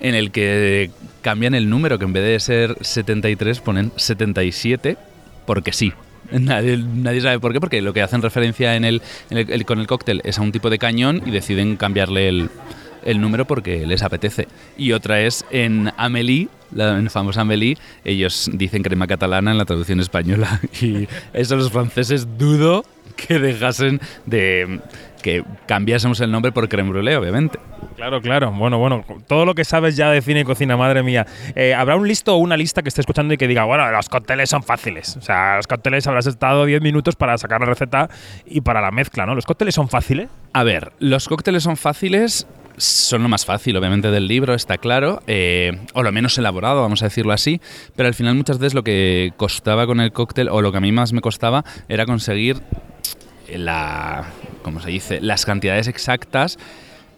en 0.00 0.14
el 0.14 0.30
que 0.30 0.90
cambian 1.20 1.54
el 1.54 1.68
número, 1.68 1.98
que 1.98 2.06
en 2.06 2.12
vez 2.14 2.24
de 2.24 2.40
ser 2.40 2.76
73 2.80 3.60
ponen 3.60 3.92
77, 3.96 4.96
porque 5.46 5.72
sí. 5.72 5.92
Nadie, 6.30 6.76
nadie 6.76 7.20
sabe 7.22 7.38
por 7.38 7.52
qué, 7.52 7.60
porque 7.60 7.80
lo 7.80 7.92
que 7.94 8.02
hacen 8.02 8.20
referencia 8.20 8.76
en 8.76 8.84
el- 8.84 9.00
con 9.64 9.78
el 9.78 9.86
cóctel 9.86 10.20
es 10.24 10.38
a 10.38 10.42
un 10.42 10.52
tipo 10.52 10.68
de 10.68 10.78
cañón 10.78 11.22
y 11.24 11.30
deciden 11.30 11.76
cambiarle 11.76 12.28
el, 12.28 12.50
el 13.04 13.20
número 13.20 13.46
porque 13.46 13.86
les 13.86 14.02
apetece. 14.02 14.48
Y 14.76 14.92
otra 14.92 15.20
es 15.20 15.44
en 15.50 15.92
Amélie, 15.96 16.48
la 16.72 17.02
famosa 17.10 17.42
Amélie, 17.42 17.76
ellos 18.04 18.50
dicen 18.52 18.82
crema 18.82 19.06
catalana 19.06 19.50
en 19.50 19.58
la 19.58 19.64
traducción 19.64 20.00
española. 20.00 20.60
Y 20.80 21.08
eso 21.32 21.56
los 21.56 21.70
franceses 21.70 22.38
dudo 22.38 22.84
que 23.16 23.38
dejasen 23.38 24.00
de 24.26 24.80
que 25.22 25.44
cambiásemos 25.66 26.20
el 26.20 26.30
nombre 26.30 26.52
por 26.52 26.68
creme 26.68 26.90
brûlée, 26.90 27.16
obviamente. 27.16 27.58
Claro, 27.98 28.22
claro. 28.22 28.52
Bueno, 28.52 28.78
bueno, 28.78 29.04
todo 29.26 29.44
lo 29.44 29.56
que 29.56 29.64
sabes 29.64 29.96
ya 29.96 30.08
de 30.08 30.22
cine 30.22 30.42
y 30.42 30.44
cocina, 30.44 30.76
madre 30.76 31.02
mía. 31.02 31.26
Eh, 31.56 31.74
¿Habrá 31.74 31.96
un 31.96 32.06
listo 32.06 32.32
o 32.32 32.36
una 32.36 32.56
lista 32.56 32.80
que 32.80 32.90
esté 32.90 33.00
escuchando 33.00 33.34
y 33.34 33.36
que 33.36 33.48
diga, 33.48 33.64
bueno, 33.64 33.90
los 33.90 34.08
cócteles 34.08 34.50
son 34.50 34.62
fáciles? 34.62 35.16
O 35.16 35.20
sea, 35.20 35.56
los 35.56 35.66
cócteles 35.66 36.06
habrás 36.06 36.28
estado 36.28 36.64
10 36.64 36.80
minutos 36.80 37.16
para 37.16 37.36
sacar 37.38 37.58
la 37.58 37.66
receta 37.66 38.08
y 38.46 38.60
para 38.60 38.80
la 38.80 38.92
mezcla, 38.92 39.26
¿no? 39.26 39.34
¿Los 39.34 39.46
cócteles 39.46 39.74
son 39.74 39.88
fáciles? 39.88 40.28
A 40.52 40.62
ver, 40.62 40.92
los 41.00 41.26
cócteles 41.26 41.64
son 41.64 41.76
fáciles, 41.76 42.46
son 42.76 43.24
lo 43.24 43.28
más 43.28 43.44
fácil, 43.44 43.76
obviamente, 43.76 44.12
del 44.12 44.28
libro, 44.28 44.54
está 44.54 44.78
claro, 44.78 45.20
eh, 45.26 45.76
o 45.92 46.04
lo 46.04 46.12
menos 46.12 46.38
elaborado, 46.38 46.82
vamos 46.82 47.02
a 47.02 47.06
decirlo 47.06 47.32
así, 47.32 47.60
pero 47.96 48.06
al 48.06 48.14
final 48.14 48.36
muchas 48.36 48.60
veces 48.60 48.74
lo 48.74 48.84
que 48.84 49.32
costaba 49.36 49.88
con 49.88 49.98
el 49.98 50.12
cóctel, 50.12 50.50
o 50.50 50.62
lo 50.62 50.70
que 50.70 50.78
a 50.78 50.80
mí 50.80 50.92
más 50.92 51.12
me 51.12 51.20
costaba, 51.20 51.64
era 51.88 52.06
conseguir 52.06 52.60
la, 53.52 54.26
¿cómo 54.62 54.78
se 54.78 54.90
dice? 54.90 55.20
Las 55.20 55.44
cantidades 55.44 55.88
exactas 55.88 56.58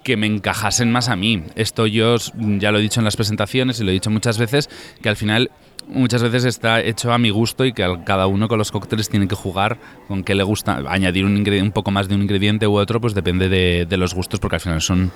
que 0.02 0.16
me 0.16 0.26
encajasen 0.26 0.90
más 0.90 1.08
a 1.08 1.16
mí. 1.16 1.42
Esto 1.54 1.86
yo 1.86 2.16
ya 2.58 2.72
lo 2.72 2.78
he 2.78 2.82
dicho 2.82 3.00
en 3.00 3.04
las 3.04 3.16
presentaciones 3.16 3.80
y 3.80 3.84
lo 3.84 3.90
he 3.90 3.94
dicho 3.94 4.10
muchas 4.10 4.38
veces, 4.38 4.68
que 5.02 5.08
al 5.08 5.16
final 5.16 5.50
muchas 5.88 6.22
veces 6.22 6.44
está 6.44 6.80
hecho 6.80 7.12
a 7.12 7.18
mi 7.18 7.30
gusto 7.30 7.64
y 7.64 7.72
que 7.72 7.84
cada 8.04 8.26
uno 8.26 8.48
con 8.48 8.58
los 8.58 8.70
cócteles 8.70 9.08
tiene 9.08 9.28
que 9.28 9.34
jugar 9.34 9.78
con 10.08 10.22
qué 10.22 10.34
le 10.34 10.42
gusta. 10.42 10.82
Añadir 10.88 11.24
un, 11.24 11.36
un 11.36 11.72
poco 11.72 11.90
más 11.90 12.08
de 12.08 12.14
un 12.14 12.22
ingrediente 12.22 12.66
u 12.66 12.76
otro, 12.76 13.00
pues 13.00 13.14
depende 13.14 13.48
de, 13.48 13.86
de 13.86 13.96
los 13.96 14.14
gustos, 14.14 14.40
porque 14.40 14.56
al 14.56 14.60
final 14.60 14.80
son 14.80 15.10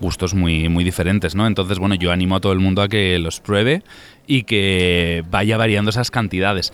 gustos 0.00 0.34
muy, 0.34 0.68
muy 0.68 0.84
diferentes, 0.84 1.34
¿no? 1.34 1.46
Entonces, 1.46 1.78
bueno, 1.78 1.94
yo 1.94 2.12
animo 2.12 2.36
a 2.36 2.40
todo 2.40 2.52
el 2.52 2.60
mundo 2.60 2.82
a 2.82 2.88
que 2.88 3.18
los 3.18 3.40
pruebe 3.40 3.82
y 4.26 4.44
que 4.44 5.24
vaya 5.30 5.56
variando 5.56 5.90
esas 5.90 6.10
cantidades. 6.10 6.72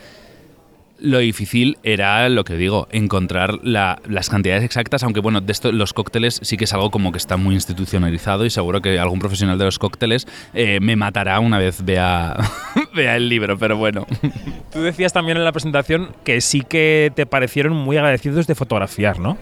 Lo 0.99 1.19
difícil 1.19 1.77
era, 1.83 2.27
lo 2.31 2.45
que 2.45 2.55
digo, 2.55 2.89
encontrar 2.91 3.59
la- 3.63 3.99
las 4.09 4.31
cantidades 4.31 4.65
exactas, 4.65 5.03
aunque 5.03 5.21
bueno, 5.21 5.43
de 5.43 5.53
esto 5.53 5.71
los 5.71 5.93
cócteles 5.93 6.39
sí 6.43 6.57
que 6.57 6.65
es 6.65 6.73
algo 6.73 6.91
como 6.91 7.13
que 7.13 7.19
está 7.19 7.37
muy 7.37 7.55
institucionalizado 7.55 8.47
y 8.47 8.51
seguro 8.51 8.81
que 8.81 8.99
algún 8.99 9.19
profesional 9.19 9.59
de 9.59 9.67
los 9.67 9.79
cócteles 9.79 10.27
eh, 10.55 10.79
me 10.81 10.97
matará 10.97 11.39
una 11.41 11.59
vez 11.59 11.85
vea, 11.85 12.35
vea 12.95 13.17
el 13.17 13.29
libro, 13.29 13.59
pero 13.59 13.77
bueno. 13.77 14.07
Tú 14.73 14.81
decías 14.81 15.13
también 15.13 15.37
en 15.37 15.45
la 15.45 15.53
presentación 15.53 16.09
que 16.25 16.41
sí 16.41 16.63
que 16.63 17.13
te 17.15 17.27
parecieron 17.27 17.75
muy 17.75 17.99
agradecidos 17.99 18.47
de 18.47 18.55
fotografiar, 18.55 19.19
¿no? 19.19 19.37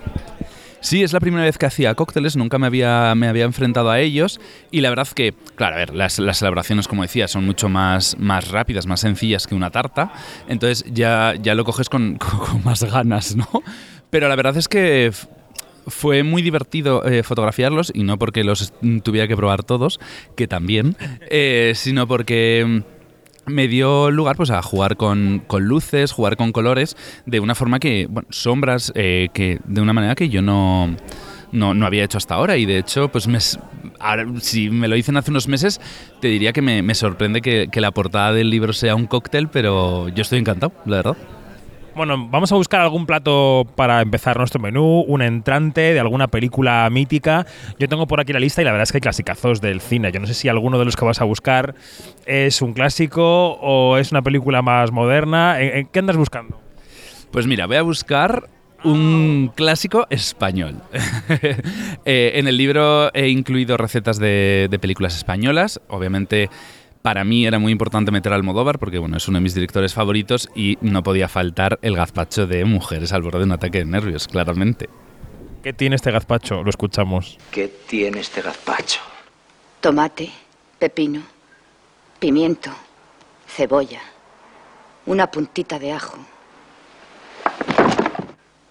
Sí, 0.85 1.03
es 1.03 1.15
la 1.15 1.21
primera 1.21 1.45
vez 1.45 1.57
que 1.57 1.65
hacía 1.65 1.95
cócteles, 1.95 2.37
nunca 2.37 2.59
me 2.59 2.67
había, 2.67 3.15
me 3.15 3.27
había 3.27 3.45
enfrentado 3.45 3.91
a 3.91 4.01
ellos 4.01 4.39
y 4.71 4.83
la 4.83 4.91
verdad 4.91 5.09
que, 5.09 5.33
claro, 5.57 5.77
a 5.77 5.79
ver, 5.79 5.95
las, 5.95 6.19
las 6.19 6.43
elaboraciones, 6.43 6.89
como 6.89 7.01
decía, 7.01 7.27
son 7.27 7.47
mucho 7.47 7.71
más, 7.71 8.19
más 8.19 8.49
rápidas, 8.51 8.87
más 8.87 9.01
sencillas 9.01 9.47
que 9.47 9.55
una 9.55 9.71
tarta, 9.71 10.13
entonces 10.47 10.85
ya, 10.93 11.37
ya 11.41 11.55
lo 11.55 11.65
coges 11.65 11.89
con, 11.89 12.17
con- 12.19 12.63
más 12.65 12.85
ganas, 12.85 13.35
¿no? 13.35 13.49
Pero 14.11 14.29
la 14.29 14.37
verdad 14.37 14.59
es 14.59 14.69
que 14.69 15.11
fue 15.87 16.23
muy 16.23 16.43
divertido 16.43 17.03
eh, 17.07 17.23
fotografiarlos 17.23 17.91
y 17.95 18.03
no 18.05 18.19
porque 18.19 18.45
los 18.45 18.75
mm, 18.83 18.99
tuviera 18.99 19.27
que 19.27 19.37
probar 19.37 19.65
todos, 19.65 19.99
que 20.37 20.47
también, 20.47 20.99
eh, 21.31 21.73
sino 21.77 22.07
porque... 22.07 22.83
me 23.47 23.69
dio 23.69 24.11
lugar 24.11 24.37
pues 24.37 24.51
a 24.51 24.63
jugar 24.63 24.97
con, 24.97 25.43
con 25.47 25.65
luces, 25.65 26.13
jugar 26.13 26.37
con 26.37 26.53
colores 26.53 26.97
de 27.27 27.41
una 27.41 27.55
forma 27.55 27.79
que, 27.79 28.07
bueno, 28.09 28.29
sombras, 28.31 28.93
eh, 28.95 29.29
que 29.33 29.61
de 29.65 29.81
una 29.81 29.93
manera 29.93 30.15
que 30.15 30.29
yo 30.29 30.43
no, 30.43 30.95
no, 31.53 31.75
no 31.75 31.87
había 31.87 32.05
hecho 32.05 32.19
hasta 32.19 32.35
ahora 32.35 32.57
y 32.57 32.67
de 32.67 32.79
hecho, 32.79 33.09
pues 33.09 33.29
me, 33.29 33.39
ahora, 34.01 34.27
si 34.41 34.71
me 34.71 34.89
lo 34.89 34.97
dicen 34.97 35.17
hace 35.17 35.31
unos 35.31 35.49
meses, 35.49 35.81
te 36.21 36.29
diría 36.29 36.53
que 36.53 36.63
me, 36.63 36.83
me 36.83 36.95
sorprende 36.95 37.41
que, 37.41 37.69
que 37.71 37.81
la 37.81 37.91
portada 37.91 38.33
del 38.33 38.51
libro 38.51 38.73
sea 38.73 38.95
un 38.95 39.07
cóctel, 39.07 39.49
pero 39.49 40.09
yo 40.09 40.23
estoy 40.23 40.39
encantado, 40.39 40.73
la 40.87 40.97
verdad. 40.97 41.17
Bueno, 41.97 42.27
vamos 42.29 42.51
a 42.51 42.57
buscar 42.57 42.81
algún 42.81 43.07
plato 43.07 43.69
para 43.77 44.03
empezar 44.03 44.37
nuestro 44.37 44.61
menú, 44.61 45.05
un 45.07 45.23
entrante 45.23 45.81
de 45.81 46.01
alguna 46.01 46.27
película 46.27 46.89
mítica. 46.91 47.47
Yo 47.79 47.89
tengo 47.89 48.09
por 48.09 48.19
aquí 48.21 48.33
la 48.33 48.41
lista 48.41 48.63
y 48.63 48.65
la 48.65 48.73
verdad 48.73 48.83
es 48.83 48.91
que 48.91 48.97
hay 48.97 49.03
clasicazos 49.03 49.61
del 49.61 49.81
cine. 49.81 50.11
Yo 50.11 50.19
no 50.19 50.27
sé 50.27 50.35
si 50.35 50.49
alguno 50.49 50.81
de 50.81 50.87
los 50.87 50.97
que 50.97 51.05
vas 51.05 51.21
a 51.21 51.25
buscar 51.25 51.77
es 52.27 52.63
un 52.63 52.73
clásico 52.73 53.53
o 53.61 53.97
es 53.97 54.11
una 54.11 54.23
película 54.23 54.61
más 54.61 54.91
moderna. 54.91 55.61
¿En, 55.61 55.87
qué 55.87 56.01
andas 56.01 56.17
buscando? 56.17 56.61
Pues 57.31 57.47
mira, 57.47 57.67
voy 57.67 57.77
a 57.77 57.83
buscar 57.83 58.49
un 58.83 59.53
clásico 59.55 60.07
español. 60.11 60.75
Eh, 62.07 62.33
en 62.35 62.47
el 62.49 62.59
libro 62.59 63.11
he 63.15 63.29
incluido 63.29 63.79
recetas 63.79 64.19
de 64.19 64.79
películas 64.79 65.17
españolas, 65.17 65.81
obviamente 65.89 66.51
para 67.05 67.23
mí 67.23 67.45
era 67.47 67.59
muy 67.59 67.71
importante 67.71 68.11
meter 68.11 68.33
al 68.33 68.39
Almodóvar 68.39 68.79
porque 68.79 68.97
bueno, 68.97 69.19
es 69.19 69.29
uno 69.29 69.37
de 69.37 69.43
mis 69.43 69.53
directores 69.53 69.93
favoritos 69.93 70.49
y 70.55 70.79
no 70.81 71.03
podía 71.03 71.29
faltar 71.29 71.79
el 71.83 71.97
gazpacho 71.97 72.47
de 72.47 72.65
mujeres 72.65 73.13
al 73.13 73.21
borde 73.21 73.41
de 73.41 73.45
un 73.45 73.53
ataque 73.53 73.81
de 73.81 73.85
nervios, 73.85 74.27
claramente. 74.27 74.89
¿Qué 75.63 75.75
tiene 75.75 75.97
este 75.97 76.11
gazpacho? 76.11 76.63
Lo 76.63 76.71
escuchamos. 76.71 77.37
¿Qué 77.51 77.69
tiene 77.69 78.21
este 78.21 78.41
gazpacho? 78.41 79.01
Tomate, 79.83 80.31
pepino, 80.79 81.21
pimiento, 82.19 82.71
cebolla, 83.49 84.01
una 85.05 85.31
puntita 85.31 85.79
de 85.79 85.93
ajo, 85.93 86.17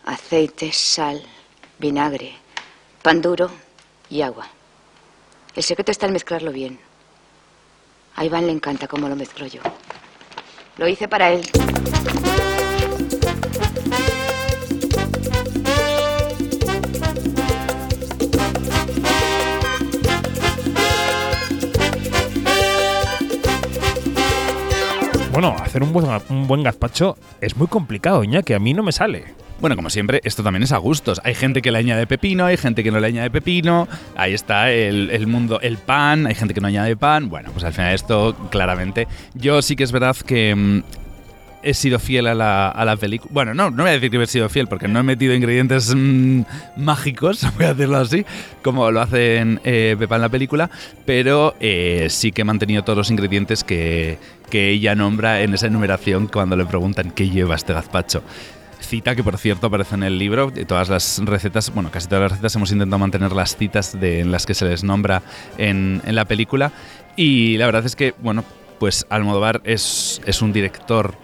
aceite, 0.05 0.71
sal, 0.71 1.21
vinagre, 1.77 2.33
pan 3.03 3.21
duro 3.21 3.51
y 4.09 4.23
agua. 4.23 4.47
El 5.55 5.61
secreto 5.61 5.91
está 5.91 6.07
en 6.07 6.13
mezclarlo 6.13 6.51
bien. 6.51 6.79
A 8.15 8.25
Iván 8.25 8.45
le 8.45 8.51
encanta 8.51 8.87
cómo 8.87 9.09
lo 9.09 9.15
mezclo 9.15 9.47
yo. 9.47 9.61
Lo 10.77 10.87
hice 10.87 11.07
para 11.07 11.31
él. 11.31 11.41
Bueno, 25.31 25.55
hacer 25.59 25.81
un 25.81 25.91
buen, 26.47 26.61
gazpacho 26.61 27.17
es 27.41 27.57
muy 27.57 27.65
complicado, 27.65 28.21
que 28.45 28.53
a 28.53 28.59
mí 28.59 28.75
no 28.75 28.83
me 28.83 28.91
sale. 28.91 29.33
Bueno, 29.63 29.77
como 29.77 29.89
siempre, 29.89 30.19
esto 30.25 30.43
también 30.43 30.63
es 30.63 30.73
a 30.73 30.77
gustos. 30.77 31.21
Hay 31.23 31.35
gente 31.35 31.61
que 31.61 31.71
le 31.71 31.77
añade 31.77 32.05
pepino, 32.05 32.45
hay 32.45 32.57
gente 32.57 32.83
que 32.83 32.91
no 32.91 32.99
le 32.99 33.07
añade 33.07 33.31
pepino. 33.31 33.87
Ahí 34.13 34.33
está 34.33 34.69
el, 34.69 35.25
mundo, 35.25 35.61
el 35.61 35.77
pan, 35.77 36.27
hay 36.27 36.35
gente 36.35 36.53
que 36.53 36.59
no 36.59 36.67
añade 36.67 36.97
pan. 36.97 37.29
Bueno, 37.29 37.49
pues 37.53 37.63
al 37.63 37.71
final 37.71 37.93
esto, 37.93 38.35
claramente. 38.51 39.07
Yo 39.35 39.61
sí 39.61 39.77
que 39.77 39.85
es 39.85 39.93
verdad 39.93 40.17
que 40.17 40.53
mmm, 40.53 40.81
he 41.63 41.73
sido 41.73 41.97
fiel 41.99 42.27
a 42.27 42.35
la, 42.35 42.97
película. 42.99 43.31
Bueno, 43.33 43.53
no, 43.53 43.71
no 43.71 43.83
voy 43.83 43.91
a 43.91 43.93
decir 43.93 44.11
que 44.11 44.21
he 44.21 44.27
sido 44.27 44.49
fiel, 44.49 44.67
porque 44.67 44.89
no 44.89 44.99
he 44.99 45.03
metido 45.03 45.33
ingredientes 45.33 45.95
mmm, 45.95 46.41
mágicos, 46.75 47.47
voy 47.55 47.67
a 47.67 47.73
decirlo 47.73 47.99
así, 47.99 48.25
como 48.63 48.91
lo 48.91 48.99
hacen 48.99 49.61
eh, 49.63 49.95
Pepa 49.97 50.15
en 50.15 50.21
la 50.23 50.29
película, 50.29 50.69
pero 51.05 51.55
eh, 51.61 52.07
sí 52.09 52.33
que 52.33 52.41
he 52.41 52.45
mantenido 52.45 52.83
todos 52.83 52.97
los 52.97 53.11
ingredientes 53.11 53.63
que 53.63 54.19
ella 54.51 54.93
nombra 54.93 55.41
en 55.41 55.53
esa 55.53 55.67
enumeración 55.67 56.27
cuando 56.27 56.57
le 56.57 56.65
preguntan 56.65 57.11
qué 57.11 57.29
lleva 57.29 57.55
este 57.55 57.71
gazpacho 57.71 58.23
cita 58.93 59.15
que 59.15 59.23
por 59.23 59.39
cierto 59.39 59.65
aparece 59.65 59.95
en 59.95 60.03
el 60.03 60.19
libro 60.19 60.53
todas 60.67 60.87
las 60.87 61.19
recetas, 61.25 61.73
bueno, 61.73 61.89
casi 61.89 62.07
todas 62.07 62.21
las 62.21 62.31
recetas 62.33 62.55
hemos 62.55 62.71
intentado 62.71 62.99
mantener 62.99 63.31
las 63.31 63.57
citas 63.57 63.99
de, 63.99 64.19
en 64.19 64.31
las 64.31 64.45
que 64.45 64.53
se 64.53 64.65
les 64.65 64.83
nombra 64.83 65.23
en, 65.57 65.99
en, 66.05 66.13
la 66.13 66.25
película. 66.25 66.71
Y 67.15 67.57
la 67.57 67.65
verdad 67.65 67.87
es 67.87 67.95
que, 67.95 68.13
bueno, 68.21 68.43
pues 68.77 69.07
Almodóvar 69.09 69.61
es, 69.63 70.21
es 70.27 70.43
un 70.43 70.53
director 70.53 71.15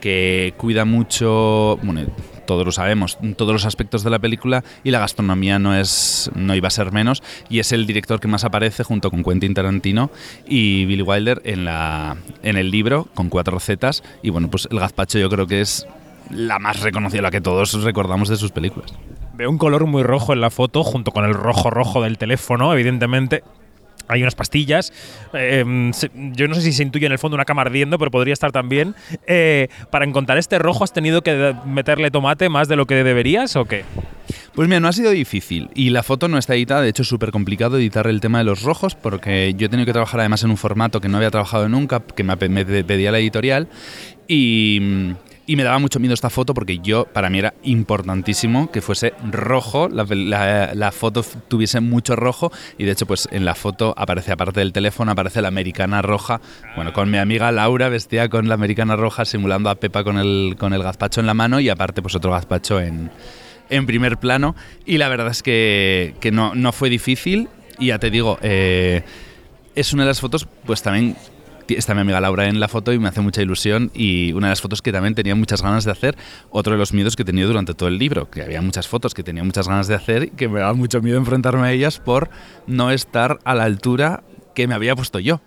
que 0.00 0.54
cuida 0.56 0.86
mucho, 0.86 1.78
bueno, 1.82 2.06
todos 2.46 2.64
lo 2.64 2.72
sabemos, 2.72 3.18
todos 3.36 3.52
los 3.52 3.66
aspectos 3.66 4.02
de 4.02 4.08
la 4.08 4.18
película 4.18 4.64
y 4.82 4.90
la 4.90 4.98
gastronomía 4.98 5.58
no 5.58 5.76
es 5.76 6.30
no 6.34 6.54
iba 6.54 6.68
a 6.68 6.70
ser 6.70 6.90
menos. 6.90 7.22
Y 7.50 7.58
es 7.58 7.70
el 7.72 7.86
director 7.86 8.18
que 8.18 8.28
más 8.28 8.44
aparece 8.44 8.82
junto 8.82 9.10
con 9.10 9.22
Quentin 9.22 9.52
Tarantino 9.52 10.10
y 10.48 10.86
Billy 10.86 11.02
Wilder 11.02 11.42
en 11.44 11.66
la 11.66 12.16
en 12.42 12.56
el 12.56 12.70
libro 12.70 13.08
con 13.12 13.28
cuatro 13.28 13.58
recetas. 13.58 14.02
Y 14.22 14.30
bueno, 14.30 14.50
pues 14.50 14.66
el 14.70 14.80
gazpacho 14.80 15.18
yo 15.18 15.28
creo 15.28 15.46
que 15.46 15.60
es 15.60 15.86
la 16.30 16.58
más 16.58 16.80
reconocida, 16.80 17.22
la 17.22 17.30
que 17.30 17.40
todos 17.40 17.82
recordamos 17.82 18.28
de 18.28 18.36
sus 18.36 18.52
películas. 18.52 18.94
Veo 19.34 19.50
un 19.50 19.58
color 19.58 19.86
muy 19.86 20.02
rojo 20.02 20.32
en 20.32 20.40
la 20.40 20.50
foto, 20.50 20.84
junto 20.84 21.12
con 21.12 21.24
el 21.24 21.34
rojo 21.34 21.70
rojo 21.70 22.02
del 22.02 22.18
teléfono, 22.18 22.72
evidentemente. 22.72 23.42
Hay 24.08 24.22
unas 24.22 24.34
pastillas. 24.34 24.92
Eh, 25.32 25.92
yo 26.12 26.48
no 26.48 26.54
sé 26.56 26.62
si 26.62 26.72
se 26.72 26.82
intuye 26.82 27.06
en 27.06 27.12
el 27.12 27.18
fondo 27.18 27.36
una 27.36 27.44
cama 27.44 27.62
ardiendo, 27.62 27.96
pero 27.96 28.10
podría 28.10 28.32
estar 28.32 28.50
también. 28.50 28.96
Eh, 29.26 29.68
para 29.90 30.04
encontrar 30.04 30.36
este 30.36 30.58
rojo, 30.58 30.82
¿has 30.82 30.92
tenido 30.92 31.22
que 31.22 31.54
meterle 31.64 32.10
tomate 32.10 32.48
más 32.48 32.66
de 32.66 32.74
lo 32.74 32.86
que 32.86 33.04
deberías 33.04 33.54
o 33.54 33.66
qué? 33.66 33.84
Pues 34.54 34.68
mira, 34.68 34.80
no 34.80 34.88
ha 34.88 34.92
sido 34.92 35.12
difícil 35.12 35.70
y 35.74 35.90
la 35.90 36.02
foto 36.02 36.26
no 36.26 36.38
está 36.38 36.56
editada, 36.56 36.82
de 36.82 36.88
hecho 36.88 37.02
es 37.02 37.08
súper 37.08 37.30
complicado 37.30 37.78
editar 37.78 38.08
el 38.08 38.20
tema 38.20 38.38
de 38.38 38.44
los 38.44 38.62
rojos 38.62 38.96
porque 38.96 39.54
yo 39.56 39.66
he 39.66 39.68
tenido 39.68 39.86
que 39.86 39.92
trabajar 39.92 40.20
además 40.20 40.42
en 40.42 40.50
un 40.50 40.56
formato 40.56 41.00
que 41.00 41.08
no 41.08 41.16
había 41.16 41.30
trabajado 41.30 41.68
nunca, 41.68 42.00
que 42.00 42.24
me 42.24 42.36
pedía 42.36 43.12
la 43.12 43.20
editorial 43.20 43.68
y, 44.26 45.14
y 45.50 45.56
me 45.56 45.64
daba 45.64 45.80
mucho 45.80 45.98
miedo 45.98 46.14
esta 46.14 46.30
foto 46.30 46.54
porque 46.54 46.78
yo, 46.78 47.06
para 47.06 47.28
mí 47.28 47.40
era 47.40 47.54
importantísimo 47.64 48.70
que 48.70 48.80
fuese 48.80 49.14
rojo, 49.32 49.88
la, 49.88 50.04
la, 50.74 50.92
foto 50.92 51.24
tuviese 51.48 51.80
mucho 51.80 52.14
rojo. 52.14 52.52
Y 52.78 52.84
de 52.84 52.92
hecho 52.92 53.04
pues 53.04 53.28
en 53.32 53.44
la 53.44 53.56
foto 53.56 53.92
aparece 53.96 54.30
aparte 54.30 54.60
del 54.60 54.72
teléfono, 54.72 55.10
aparece 55.10 55.42
la 55.42 55.48
americana 55.48 56.02
roja, 56.02 56.40
bueno, 56.76 56.92
con 56.92 57.10
mi 57.10 57.18
amiga 57.18 57.50
Laura 57.50 57.88
vestida 57.88 58.28
con 58.28 58.46
la 58.46 58.54
americana 58.54 58.94
roja 58.94 59.24
simulando 59.24 59.70
a 59.70 59.74
Pepa 59.74 60.04
con 60.04 60.18
el, 60.18 60.54
con 60.56 60.72
el 60.72 60.84
gazpacho 60.84 61.18
en 61.18 61.26
la 61.26 61.34
mano 61.34 61.58
y 61.58 61.68
aparte 61.68 62.00
pues 62.00 62.14
otro 62.14 62.30
gazpacho 62.30 62.80
en, 62.80 63.10
en 63.70 63.86
primer 63.86 64.18
plano. 64.18 64.54
Y 64.86 64.98
la 64.98 65.08
verdad 65.08 65.32
es 65.32 65.42
que, 65.42 66.14
que 66.20 66.30
no, 66.30 66.54
no 66.54 66.70
fue 66.70 66.90
difícil. 66.90 67.48
Y 67.76 67.86
ya 67.86 67.98
te 67.98 68.12
digo, 68.12 68.38
eh, 68.40 69.02
es 69.74 69.92
una 69.92 70.04
de 70.04 70.10
las 70.10 70.20
fotos 70.20 70.46
pues 70.64 70.80
también 70.80 71.16
está 71.68 71.94
mi 71.94 72.00
amiga 72.00 72.20
Laura 72.20 72.46
en 72.46 72.60
la 72.60 72.68
foto 72.68 72.92
y 72.92 72.98
me 72.98 73.08
hace 73.08 73.20
mucha 73.20 73.42
ilusión 73.42 73.90
y 73.94 74.32
una 74.32 74.48
de 74.48 74.52
las 74.52 74.60
fotos 74.60 74.82
que 74.82 74.92
también 74.92 75.14
tenía 75.14 75.34
muchas 75.34 75.62
ganas 75.62 75.84
de 75.84 75.92
hacer, 75.92 76.16
otro 76.50 76.72
de 76.72 76.78
los 76.78 76.92
miedos 76.92 77.16
que 77.16 77.22
he 77.22 77.24
tenido 77.24 77.48
durante 77.48 77.74
todo 77.74 77.88
el 77.88 77.98
libro, 77.98 78.30
que 78.30 78.42
había 78.42 78.60
muchas 78.62 78.88
fotos 78.88 79.14
que 79.14 79.22
tenía 79.22 79.44
muchas 79.44 79.68
ganas 79.68 79.88
de 79.88 79.94
hacer 79.94 80.24
y 80.24 80.30
que 80.30 80.48
me 80.48 80.60
daba 80.60 80.74
mucho 80.74 81.00
miedo 81.00 81.18
enfrentarme 81.18 81.66
a 81.66 81.72
ellas 81.72 81.98
por 81.98 82.30
no 82.66 82.90
estar 82.90 83.38
a 83.44 83.54
la 83.54 83.64
altura 83.64 84.22
que 84.54 84.66
me 84.66 84.74
había 84.74 84.96
puesto 84.96 85.18
yo. 85.18 85.40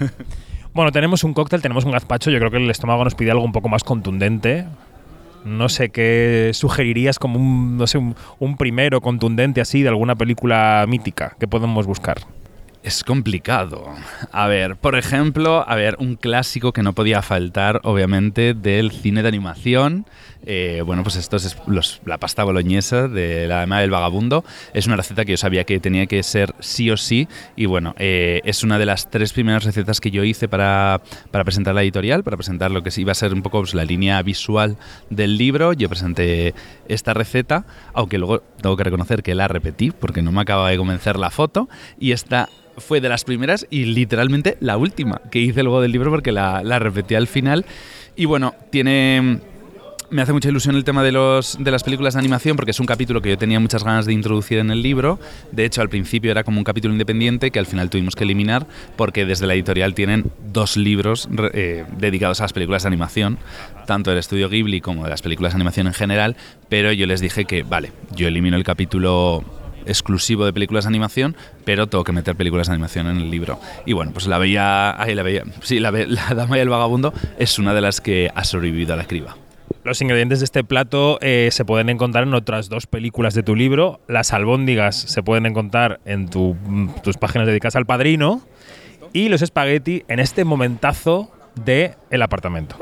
Bueno, 0.76 0.92
tenemos 0.92 1.24
un 1.24 1.32
cóctel, 1.32 1.62
tenemos 1.62 1.86
un 1.86 1.92
gazpacho, 1.92 2.30
yo 2.30 2.38
creo 2.38 2.50
que 2.50 2.58
el 2.58 2.68
estómago 2.68 3.02
nos 3.02 3.14
pide 3.14 3.30
algo 3.30 3.42
un 3.42 3.52
poco 3.52 3.70
más 3.70 3.82
contundente. 3.82 4.66
No 5.42 5.70
sé 5.70 5.88
qué 5.88 6.50
sugerirías 6.52 7.18
como 7.18 7.38
un, 7.38 7.78
no 7.78 7.86
sé, 7.86 7.96
un, 7.96 8.14
un 8.40 8.58
primero 8.58 9.00
contundente 9.00 9.62
así 9.62 9.80
de 9.80 9.88
alguna 9.88 10.16
película 10.16 10.84
mítica 10.86 11.34
que 11.40 11.48
podemos 11.48 11.86
buscar. 11.86 12.18
Es 12.86 13.02
complicado. 13.02 13.84
A 14.30 14.46
ver, 14.46 14.76
por 14.76 14.94
ejemplo, 14.96 15.68
a 15.68 15.74
ver, 15.74 15.96
un 15.98 16.14
clásico 16.14 16.72
que 16.72 16.84
no 16.84 16.92
podía 16.92 17.20
faltar, 17.20 17.80
obviamente, 17.82 18.54
del 18.54 18.92
cine 18.92 19.22
de 19.22 19.28
animación. 19.28 20.06
Eh, 20.46 20.82
bueno, 20.86 21.02
pues 21.02 21.16
esto 21.16 21.36
es 21.36 21.56
la 22.04 22.18
pasta 22.18 22.44
boloñesa 22.44 23.08
de 23.08 23.48
la 23.48 23.56
dama 23.56 23.80
del 23.80 23.90
vagabundo. 23.90 24.44
Es 24.72 24.86
una 24.86 24.94
receta 24.94 25.24
que 25.24 25.32
yo 25.32 25.36
sabía 25.36 25.64
que 25.64 25.80
tenía 25.80 26.06
que 26.06 26.22
ser 26.22 26.54
sí 26.60 26.88
o 26.90 26.96
sí. 26.96 27.28
Y 27.56 27.66
bueno, 27.66 27.94
eh, 27.98 28.40
es 28.44 28.62
una 28.62 28.78
de 28.78 28.86
las 28.86 29.10
tres 29.10 29.32
primeras 29.32 29.64
recetas 29.64 30.00
que 30.00 30.12
yo 30.12 30.22
hice 30.22 30.48
para, 30.48 31.02
para, 31.32 31.42
presentar 31.42 31.74
la 31.74 31.82
editorial, 31.82 32.22
para 32.22 32.36
presentar 32.36 32.70
lo 32.70 32.82
que 32.82 32.90
iba 32.96 33.10
a 33.12 33.16
ser 33.16 33.34
un 33.34 33.42
poco 33.42 33.58
pues, 33.58 33.74
la 33.74 33.84
línea 33.84 34.22
visual 34.22 34.76
del 35.10 35.36
libro. 35.36 35.72
Yo 35.72 35.88
presenté 35.88 36.54
esta 36.86 37.12
receta, 37.12 37.66
aunque 37.92 38.18
luego 38.18 38.40
tengo 38.62 38.76
que 38.76 38.84
reconocer 38.84 39.24
que 39.24 39.34
la 39.34 39.48
repetí 39.48 39.90
porque 39.90 40.22
no 40.22 40.30
me 40.30 40.40
acaba 40.40 40.70
de 40.70 40.76
convencer 40.76 41.18
la 41.18 41.30
foto. 41.30 41.68
Y 41.98 42.12
esta 42.12 42.48
fue 42.78 43.00
de 43.00 43.08
las 43.08 43.24
primeras 43.24 43.66
y 43.68 43.86
literalmente 43.86 44.58
la 44.60 44.76
última 44.76 45.22
que 45.30 45.40
hice 45.40 45.62
luego 45.62 45.80
del 45.80 45.92
libro 45.92 46.10
porque 46.10 46.30
la, 46.30 46.62
la 46.62 46.78
repetí 46.78 47.16
al 47.16 47.26
final. 47.26 47.66
Y 48.14 48.26
bueno, 48.26 48.54
tiene 48.70 49.40
me 50.10 50.22
hace 50.22 50.32
mucha 50.32 50.48
ilusión 50.48 50.76
el 50.76 50.84
tema 50.84 51.02
de, 51.02 51.12
los, 51.12 51.56
de 51.58 51.70
las 51.70 51.82
películas 51.82 52.14
de 52.14 52.20
animación 52.20 52.56
porque 52.56 52.70
es 52.70 52.80
un 52.80 52.86
capítulo 52.86 53.20
que 53.20 53.30
yo 53.30 53.38
tenía 53.38 53.58
muchas 53.60 53.84
ganas 53.84 54.06
de 54.06 54.12
introducir 54.12 54.58
en 54.58 54.70
el 54.70 54.82
libro. 54.82 55.18
De 55.52 55.64
hecho, 55.64 55.82
al 55.82 55.88
principio 55.88 56.30
era 56.30 56.44
como 56.44 56.58
un 56.58 56.64
capítulo 56.64 56.92
independiente 56.92 57.50
que 57.50 57.58
al 57.58 57.66
final 57.66 57.90
tuvimos 57.90 58.14
que 58.14 58.24
eliminar 58.24 58.66
porque 58.96 59.26
desde 59.26 59.46
la 59.46 59.54
editorial 59.54 59.94
tienen 59.94 60.30
dos 60.52 60.76
libros 60.76 61.28
eh, 61.52 61.84
dedicados 61.98 62.40
a 62.40 62.44
las 62.44 62.52
películas 62.52 62.84
de 62.84 62.88
animación, 62.88 63.38
tanto 63.86 64.10
del 64.10 64.18
estudio 64.18 64.48
Ghibli 64.48 64.80
como 64.80 65.04
de 65.04 65.10
las 65.10 65.22
películas 65.22 65.52
de 65.52 65.56
animación 65.56 65.86
en 65.86 65.94
general. 65.94 66.36
Pero 66.68 66.92
yo 66.92 67.06
les 67.06 67.20
dije 67.20 67.44
que, 67.44 67.62
vale, 67.62 67.92
yo 68.14 68.28
elimino 68.28 68.56
el 68.56 68.64
capítulo 68.64 69.44
exclusivo 69.86 70.44
de 70.44 70.52
películas 70.52 70.84
de 70.84 70.88
animación, 70.88 71.36
pero 71.64 71.86
tengo 71.86 72.04
que 72.04 72.12
meter 72.12 72.34
películas 72.36 72.66
de 72.66 72.74
animación 72.74 73.06
en 73.06 73.18
el 73.18 73.30
libro. 73.30 73.60
Y 73.86 73.92
bueno, 73.92 74.12
pues 74.12 74.26
la 74.26 74.38
veía, 74.38 75.00
ahí 75.00 75.14
la 75.14 75.22
veía, 75.22 75.44
sí, 75.62 75.78
la, 75.78 75.90
la 76.08 76.34
Dama 76.34 76.58
y 76.58 76.60
el 76.60 76.68
Vagabundo 76.68 77.12
es 77.38 77.58
una 77.58 77.72
de 77.72 77.80
las 77.80 78.00
que 78.00 78.30
ha 78.34 78.44
sobrevivido 78.44 78.94
a 78.94 78.96
la 78.96 79.06
criba. 79.06 79.36
Los 79.86 80.00
ingredientes 80.00 80.40
de 80.40 80.46
este 80.46 80.64
plato 80.64 81.16
eh, 81.20 81.50
se 81.52 81.64
pueden 81.64 81.88
encontrar 81.90 82.24
en 82.24 82.34
otras 82.34 82.68
dos 82.68 82.88
películas 82.88 83.34
de 83.34 83.44
tu 83.44 83.54
libro. 83.54 84.00
Las 84.08 84.32
albóndigas 84.32 84.96
se 84.96 85.22
pueden 85.22 85.46
encontrar 85.46 86.00
en 86.04 86.24
mm, 86.24 86.88
tus 87.04 87.16
páginas 87.18 87.46
dedicadas 87.46 87.76
al 87.76 87.86
padrino. 87.86 88.42
Y 89.12 89.28
los 89.28 89.42
espagueti 89.42 90.02
en 90.08 90.18
este 90.18 90.44
momentazo 90.44 91.30
de 91.54 91.94
El 92.10 92.22
apartamento. 92.22 92.76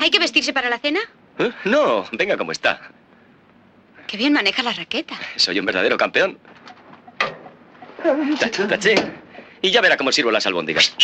¿Hay 0.00 0.10
que 0.10 0.18
vestirse 0.18 0.52
para 0.54 0.70
la 0.70 0.78
cena? 0.78 1.00
¿Eh? 1.38 1.52
No, 1.64 2.06
venga 2.12 2.38
como 2.38 2.52
está. 2.52 2.80
Qué 4.06 4.16
bien 4.16 4.32
maneja 4.32 4.62
la 4.62 4.72
raqueta. 4.72 5.16
Soy 5.36 5.58
un 5.58 5.66
verdadero 5.66 5.98
campeón. 5.98 6.38
Tachín. 8.68 8.98
Y 9.60 9.70
ya 9.70 9.82
verá 9.82 9.96
cómo 9.98 10.12
sirvo 10.12 10.30
las 10.30 10.46
albóndigas. 10.46 10.94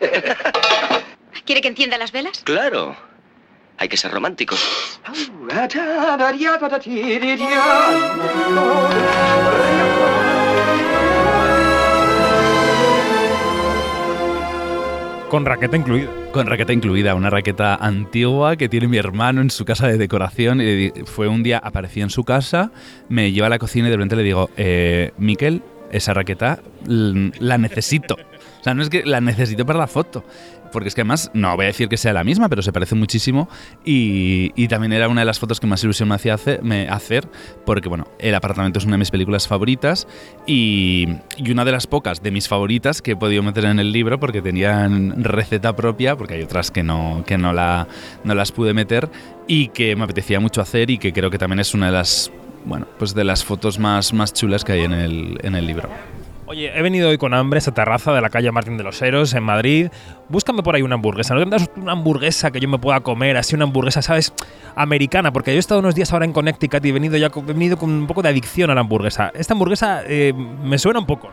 ¿Quiere 1.44 1.60
que 1.60 1.68
encienda 1.68 1.98
las 1.98 2.12
velas? 2.12 2.42
Claro. 2.44 2.96
Hay 3.78 3.88
que 3.88 3.96
ser 3.96 4.12
románticos. 4.12 4.60
Con 15.28 15.46
raqueta 15.46 15.76
incluida. 15.76 16.10
Con 16.30 16.46
raqueta 16.46 16.72
incluida, 16.72 17.14
una 17.14 17.30
raqueta 17.30 17.74
antigua 17.74 18.56
que 18.56 18.68
tiene 18.68 18.86
mi 18.86 18.98
hermano 18.98 19.40
en 19.40 19.50
su 19.50 19.64
casa 19.64 19.88
de 19.88 19.96
decoración. 19.96 20.60
Y 20.60 20.90
fue 21.06 21.26
un 21.26 21.42
día, 21.42 21.58
aparecí 21.58 22.02
en 22.02 22.10
su 22.10 22.24
casa, 22.24 22.70
me 23.08 23.32
lleva 23.32 23.46
a 23.46 23.50
la 23.50 23.58
cocina 23.58 23.88
y 23.88 23.90
de 23.90 23.96
repente 23.96 24.16
le 24.16 24.22
digo, 24.22 24.50
eh, 24.56 25.12
Miquel, 25.16 25.62
esa 25.90 26.14
raqueta 26.14 26.60
la 26.86 27.58
necesito. 27.58 28.16
O 28.62 28.64
sea, 28.64 28.74
no 28.74 28.82
es 28.82 28.90
que 28.90 29.04
la 29.04 29.20
necesito 29.20 29.66
para 29.66 29.80
la 29.80 29.88
foto. 29.88 30.24
Porque 30.70 30.88
es 30.88 30.94
que 30.94 31.00
además, 31.00 31.32
no 31.34 31.54
voy 31.56 31.64
a 31.64 31.66
decir 31.66 31.88
que 31.88 31.96
sea 31.96 32.12
la 32.12 32.22
misma, 32.22 32.48
pero 32.48 32.62
se 32.62 32.72
parece 32.72 32.94
muchísimo. 32.94 33.48
Y, 33.84 34.68
también 34.68 34.92
era 34.92 35.08
una 35.08 35.22
de 35.22 35.24
las 35.24 35.40
fotos 35.40 35.58
que 35.58 35.66
más 35.66 35.82
ilusión 35.82 36.08
me 36.08 36.14
hacía 36.14 36.36
me- 36.62 36.88
hacer, 36.88 37.28
porque 37.66 37.88
bueno, 37.88 38.06
El 38.20 38.36
apartamento 38.36 38.78
es 38.78 38.84
una 38.84 38.94
de 38.94 38.98
mis 38.98 39.10
películas 39.10 39.48
favoritas 39.48 40.06
y, 40.46 41.08
una 41.50 41.64
de 41.64 41.72
las 41.72 41.88
pocas 41.88 42.22
de 42.22 42.30
mis 42.30 42.46
favoritas 42.46 43.02
que 43.02 43.10
he 43.10 43.16
podido 43.16 43.42
meter 43.42 43.64
en 43.64 43.80
el 43.80 43.90
libro 43.90 44.20
porque 44.20 44.40
tenían 44.40 45.24
receta 45.24 45.74
propia, 45.74 46.16
porque 46.16 46.34
hay 46.34 46.42
otras 46.42 46.70
que 46.70 46.84
no, 46.84 47.24
que 47.26 47.36
no, 47.36 47.52
no 47.52 48.34
las 48.34 48.52
pude 48.52 48.74
meter 48.74 49.10
y 49.48 49.68
que 49.68 49.96
me 49.96 50.04
apetecía 50.04 50.38
mucho 50.38 50.60
hacer 50.62 50.88
y 50.88 50.98
que 50.98 51.12
creo 51.12 51.30
que 51.30 51.38
también 51.38 51.58
es 51.58 51.74
una 51.74 51.86
de 51.86 51.92
las, 51.92 52.30
bueno, 52.64 52.86
pues 52.96 53.12
de 53.12 53.24
las 53.24 53.44
fotos 53.44 53.80
más, 53.80 54.12
más 54.14 54.32
chulas 54.32 54.64
que 54.64 54.72
hay 54.72 54.84
en 54.84 54.92
el, 54.92 55.38
en 55.42 55.56
el 55.56 55.66
libro. 55.66 55.90
Oye, 56.52 56.70
he 56.78 56.82
venido 56.82 57.08
hoy 57.08 57.16
con 57.16 57.32
hambre 57.32 57.56
a 57.56 57.60
esa 57.60 57.72
terraza 57.72 58.12
de 58.12 58.20
la 58.20 58.28
calle 58.28 58.52
Martín 58.52 58.76
de 58.76 58.84
los 58.84 59.00
Heros 59.00 59.32
en 59.32 59.42
Madrid. 59.42 59.88
Búscame 60.28 60.62
por 60.62 60.74
ahí 60.74 60.82
una 60.82 60.96
hamburguesa. 60.96 61.32
¿No 61.32 61.40
me 61.40 61.50
das 61.50 61.70
una 61.76 61.92
hamburguesa 61.92 62.50
que 62.50 62.60
yo 62.60 62.68
me 62.68 62.78
pueda 62.78 63.00
comer? 63.00 63.38
Así 63.38 63.54
una 63.54 63.64
hamburguesa, 63.64 64.02
¿sabes? 64.02 64.34
Americana. 64.76 65.32
Porque 65.32 65.52
yo 65.52 65.56
he 65.56 65.60
estado 65.60 65.80
unos 65.80 65.94
días 65.94 66.12
ahora 66.12 66.26
en 66.26 66.34
Connecticut 66.34 66.84
y 66.84 66.90
he 66.90 66.92
venido 66.92 67.16
ya 67.16 67.30
con, 67.30 67.48
he 67.48 67.54
venido 67.54 67.78
con 67.78 67.88
un 67.88 68.06
poco 68.06 68.20
de 68.20 68.28
adicción 68.28 68.68
a 68.68 68.74
la 68.74 68.82
hamburguesa. 68.82 69.32
Esta 69.34 69.54
hamburguesa 69.54 70.02
eh, 70.06 70.34
me 70.34 70.76
suena 70.76 70.98
un 70.98 71.06
poco. 71.06 71.30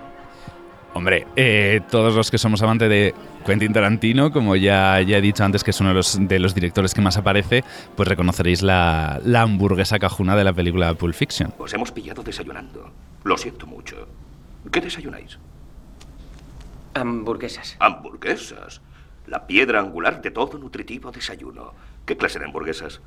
Hombre, 0.94 1.28
eh, 1.36 1.82
todos 1.92 2.16
los 2.16 2.32
que 2.32 2.38
somos 2.38 2.62
amantes 2.62 2.88
de 2.88 3.14
Quentin 3.46 3.74
Tarantino, 3.74 4.32
como 4.32 4.56
ya, 4.56 5.02
ya 5.02 5.18
he 5.18 5.22
dicho 5.22 5.44
antes 5.44 5.66
que 5.66 5.72
es 5.72 5.82
uno 5.82 5.90
de 5.90 5.96
los, 5.96 6.18
de 6.30 6.40
los 6.40 6.56
directores 6.56 6.94
que 6.94 7.02
más 7.02 7.18
aparece, 7.18 7.66
pues 7.98 8.08
reconoceréis 8.08 8.62
la, 8.62 9.20
la 9.26 9.42
hamburguesa 9.42 10.00
cajuna 10.00 10.38
de 10.38 10.46
la 10.46 10.54
película 10.54 10.94
Pulp 10.94 11.14
Fiction. 11.14 11.54
Os 11.58 11.74
hemos 11.74 11.92
pillado 11.92 12.24
desayunando. 12.24 12.90
Lo 13.26 13.38
siento 13.38 13.68
mucho. 13.68 14.08
¿Qué 14.72 14.82
desayunáis? 14.82 15.38
Hamburguesas. 16.94 17.76
Hamburguesas. 17.80 18.82
La 19.28 19.46
piedra 19.48 19.80
angular 19.80 20.22
de 20.22 20.32
todo 20.32 20.58
nutritivo 20.58 21.12
desayuno. 21.12 21.74
¿Qué 22.06 22.18
clase 22.18 22.40
de 22.40 22.46
hamburguesas? 22.46 23.00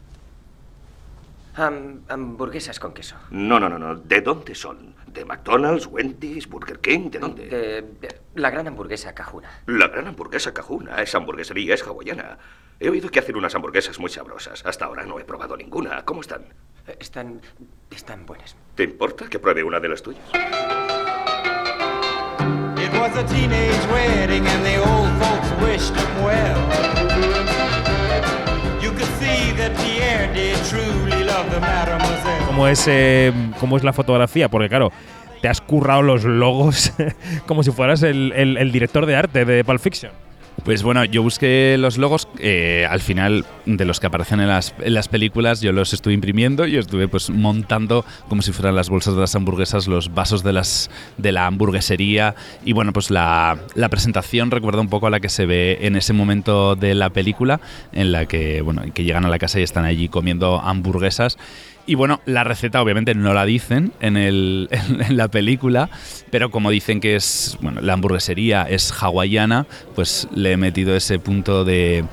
Ham- 1.56 2.00
hamburguesas 2.08 2.78
con 2.80 2.94
queso. 2.94 3.16
No, 3.30 3.60
no, 3.60 3.68
no, 3.68 3.78
no. 3.78 3.96
¿De 3.96 4.20
dónde 4.22 4.54
son? 4.54 4.94
¿De 5.06 5.24
McDonald's, 5.24 5.86
Wendy's, 5.86 6.48
Burger 6.48 6.78
King? 6.80 7.10
¿De 7.10 7.18
dónde? 7.18 7.46
De, 7.46 7.82
de 7.82 8.20
la 8.36 8.50
gran 8.50 8.66
hamburguesa 8.68 9.14
cajuna. 9.14 9.50
La 9.66 9.88
gran 9.88 10.06
hamburguesa 10.06 10.54
cajuna. 10.54 10.96
Esa 11.02 11.18
hamburguesería 11.18 11.74
es 11.74 11.82
hawaiana. 11.82 12.38
He 12.80 12.88
oído 12.88 13.10
que 13.10 13.18
hacen 13.18 13.36
unas 13.36 13.54
hamburguesas 13.54 13.98
muy 13.98 14.08
sabrosas. 14.10 14.64
Hasta 14.64 14.86
ahora 14.86 15.04
no 15.04 15.18
he 15.20 15.24
probado 15.24 15.56
ninguna. 15.56 16.04
¿Cómo 16.04 16.22
están? 16.22 16.42
Eh, 16.86 16.96
Están. 17.00 17.40
están 17.90 18.24
buenas. 18.24 18.56
¿Te 18.74 18.84
importa 18.84 19.28
que 19.28 19.38
pruebe 19.38 19.62
una 19.62 19.78
de 19.78 19.88
las 19.88 20.02
tuyas? 20.02 20.24
¿Cómo 32.46 32.68
es, 32.68 32.84
eh, 32.86 33.32
es 33.76 33.82
la 33.84 33.92
fotografía? 33.92 34.48
Porque 34.48 34.68
claro, 34.68 34.92
te 35.40 35.48
has 35.48 35.60
currado 35.60 36.02
los 36.02 36.24
logos 36.24 36.92
como 37.46 37.62
si 37.62 37.70
fueras 37.72 38.02
el- 38.36 38.56
el 38.56 38.70
director 38.72 39.06
de 39.06 39.16
arte 39.16 39.44
de 39.44 39.64
Pulp 39.64 39.80
Fiction. 39.80 40.12
Pues 40.64 40.84
bueno, 40.84 41.04
yo 41.04 41.24
busqué 41.24 41.76
los 41.76 41.98
logos, 41.98 42.28
eh, 42.38 42.86
al 42.88 43.00
final 43.00 43.44
de 43.66 43.84
los 43.84 43.98
que 43.98 44.06
aparecen 44.06 44.38
en 44.38 44.46
las, 44.46 45.08
películas, 45.08 45.60
yo 45.60 45.72
los 45.72 45.92
estuve 45.92 46.14
imprimiendo 46.14 46.68
y 46.68 46.76
estuve 46.76 47.08
pues 47.08 47.30
montando 47.30 48.04
como 48.28 48.42
si 48.42 48.52
fueran 48.52 48.76
las 48.76 48.88
bolsas 48.88 49.14
de 49.14 49.20
las 49.20 49.34
hamburguesas, 49.34 49.88
los 49.88 50.14
vasos 50.14 50.44
de, 50.44 50.52
las, 50.52 50.88
de 51.18 51.32
la 51.32 51.46
hamburguesería 51.46 52.36
y 52.64 52.74
bueno, 52.74 52.92
pues 52.92 53.10
la, 53.10 53.58
la 53.74 53.88
presentación 53.88 54.52
recuerda 54.52 54.80
un 54.80 54.88
poco 54.88 55.08
a 55.08 55.10
la 55.10 55.18
que 55.18 55.28
se 55.28 55.46
ve 55.46 55.78
en 55.80 55.96
ese 55.96 56.12
momento 56.12 56.76
de 56.76 56.94
la 56.94 57.10
película, 57.10 57.60
en 57.92 58.12
la 58.12 58.26
que, 58.26 58.62
bueno, 58.62 58.82
que 58.94 59.02
llegan 59.02 59.24
a 59.24 59.30
la 59.30 59.40
casa 59.40 59.58
y 59.58 59.64
están 59.64 59.84
allí 59.84 60.08
comiendo 60.08 60.60
hamburguesas. 60.60 61.38
Y 61.84 61.96
bueno, 61.96 62.20
la 62.26 62.44
receta 62.44 62.80
obviamente 62.80 63.14
no 63.14 63.34
la 63.34 63.44
dicen 63.44 63.92
en, 64.00 64.16
el, 64.16 64.68
en 65.08 65.16
la 65.16 65.28
película, 65.28 65.90
pero 66.30 66.50
como 66.50 66.70
dicen 66.70 67.00
que 67.00 67.16
es, 67.16 67.58
bueno, 67.60 67.80
la 67.80 67.94
hamburguesería 67.94 68.62
es 68.62 68.92
hawaiana, 68.92 69.66
pues 69.94 70.28
le 70.34 70.52
he 70.52 70.56
metido 70.56 70.94
ese 70.94 71.18
punto 71.18 71.64
de, 71.64 72.04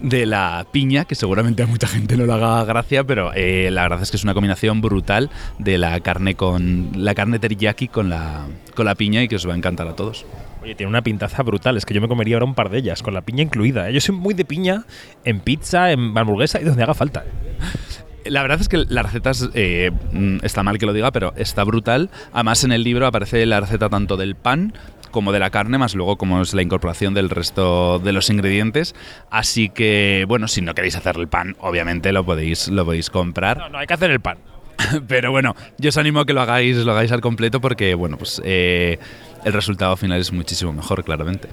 de 0.00 0.26
la 0.26 0.66
piña, 0.72 1.04
que 1.04 1.14
seguramente 1.14 1.62
a 1.62 1.66
mucha 1.66 1.86
gente 1.86 2.16
no 2.16 2.26
le 2.26 2.32
haga 2.32 2.64
gracia, 2.64 3.04
pero 3.04 3.32
eh, 3.34 3.70
la 3.70 3.82
verdad 3.82 4.02
es 4.02 4.10
que 4.10 4.16
es 4.16 4.24
una 4.24 4.34
combinación 4.34 4.80
brutal 4.80 5.30
de 5.58 5.78
la 5.78 5.98
carne 6.00 6.34
con 6.34 6.90
la 6.96 7.14
carne 7.14 7.38
teriyaki 7.38 7.88
con 7.88 8.08
la, 8.08 8.46
con 8.74 8.86
la 8.86 8.94
piña 8.96 9.22
y 9.22 9.28
que 9.28 9.36
os 9.36 9.48
va 9.48 9.54
a 9.54 9.56
encantar 9.56 9.86
a 9.86 9.94
todos. 9.94 10.26
Oye, 10.62 10.74
tiene 10.74 10.90
una 10.90 11.02
pintaza 11.02 11.44
brutal. 11.44 11.76
Es 11.76 11.86
que 11.86 11.94
yo 11.94 12.00
me 12.00 12.08
comería 12.08 12.36
ahora 12.36 12.46
un 12.46 12.56
par 12.56 12.70
de 12.70 12.78
ellas, 12.78 13.02
con 13.02 13.14
la 13.14 13.20
piña 13.20 13.44
incluida. 13.44 13.88
¿eh? 13.88 13.92
Yo 13.92 14.00
soy 14.00 14.16
muy 14.16 14.34
de 14.34 14.44
piña 14.44 14.84
en 15.24 15.38
pizza, 15.38 15.92
en 15.92 16.16
hamburguesa 16.18 16.60
y 16.60 16.64
donde 16.64 16.82
haga 16.82 16.94
falta. 16.94 17.24
La 18.30 18.42
verdad 18.42 18.60
es 18.60 18.68
que 18.68 18.84
la 18.88 19.02
receta 19.02 19.30
es, 19.30 19.48
eh, 19.54 19.90
mm, 20.12 20.38
está 20.42 20.62
mal 20.62 20.78
que 20.78 20.86
lo 20.86 20.92
diga, 20.92 21.10
pero 21.12 21.32
está 21.36 21.64
brutal. 21.64 22.10
Además, 22.32 22.64
en 22.64 22.72
el 22.72 22.82
libro 22.82 23.06
aparece 23.06 23.44
la 23.46 23.60
receta 23.60 23.88
tanto 23.88 24.16
del 24.16 24.34
pan 24.34 24.72
como 25.10 25.32
de 25.32 25.38
la 25.38 25.50
carne, 25.50 25.78
más 25.78 25.94
luego 25.94 26.16
como 26.16 26.42
es 26.42 26.52
la 26.52 26.62
incorporación 26.62 27.14
del 27.14 27.30
resto 27.30 27.98
de 27.98 28.12
los 28.12 28.28
ingredientes. 28.28 28.94
Así 29.30 29.70
que, 29.70 30.24
bueno, 30.28 30.48
si 30.48 30.60
no 30.60 30.74
queréis 30.74 30.96
hacer 30.96 31.16
el 31.16 31.28
pan, 31.28 31.56
obviamente 31.60 32.12
lo 32.12 32.24
podéis, 32.24 32.68
lo 32.68 32.84
podéis 32.84 33.08
comprar. 33.08 33.56
No, 33.58 33.68
no, 33.70 33.78
hay 33.78 33.86
que 33.86 33.94
hacer 33.94 34.10
el 34.10 34.20
pan. 34.20 34.38
Pero 35.08 35.30
bueno, 35.30 35.56
yo 35.78 35.88
os 35.88 35.96
animo 35.96 36.20
a 36.20 36.26
que 36.26 36.34
lo 36.34 36.42
hagáis, 36.42 36.76
lo 36.76 36.92
hagáis 36.92 37.12
al 37.12 37.20
completo 37.20 37.60
porque, 37.60 37.94
bueno, 37.94 38.18
pues 38.18 38.42
eh, 38.44 38.98
el 39.44 39.52
resultado 39.52 39.96
final 39.96 40.20
es 40.20 40.32
muchísimo 40.32 40.72
mejor, 40.72 41.02
claramente. 41.04 41.48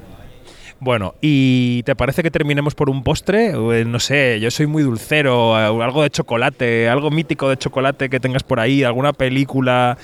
Bueno, 0.84 1.16
¿y 1.22 1.82
te 1.84 1.96
parece 1.96 2.24
que 2.24 2.30
terminemos 2.30 2.76
por 2.76 2.90
un 2.90 3.04
postre? 3.04 3.52
Eh, 3.52 3.86
No 3.86 4.02
sé, 4.02 4.42
yo 4.42 4.52
soy 4.52 4.68
muy 4.68 4.84
dulcero, 4.84 5.58
eh, 5.58 5.84
algo 5.84 6.04
de 6.04 6.10
chocolate, 6.10 6.90
algo 6.90 7.10
mítico 7.10 7.48
de 7.48 7.56
chocolate 7.56 8.10
que 8.10 8.20
tengas 8.20 8.44
por 8.44 8.60
ahí, 8.60 8.84
alguna 8.84 9.14
película 9.14 9.98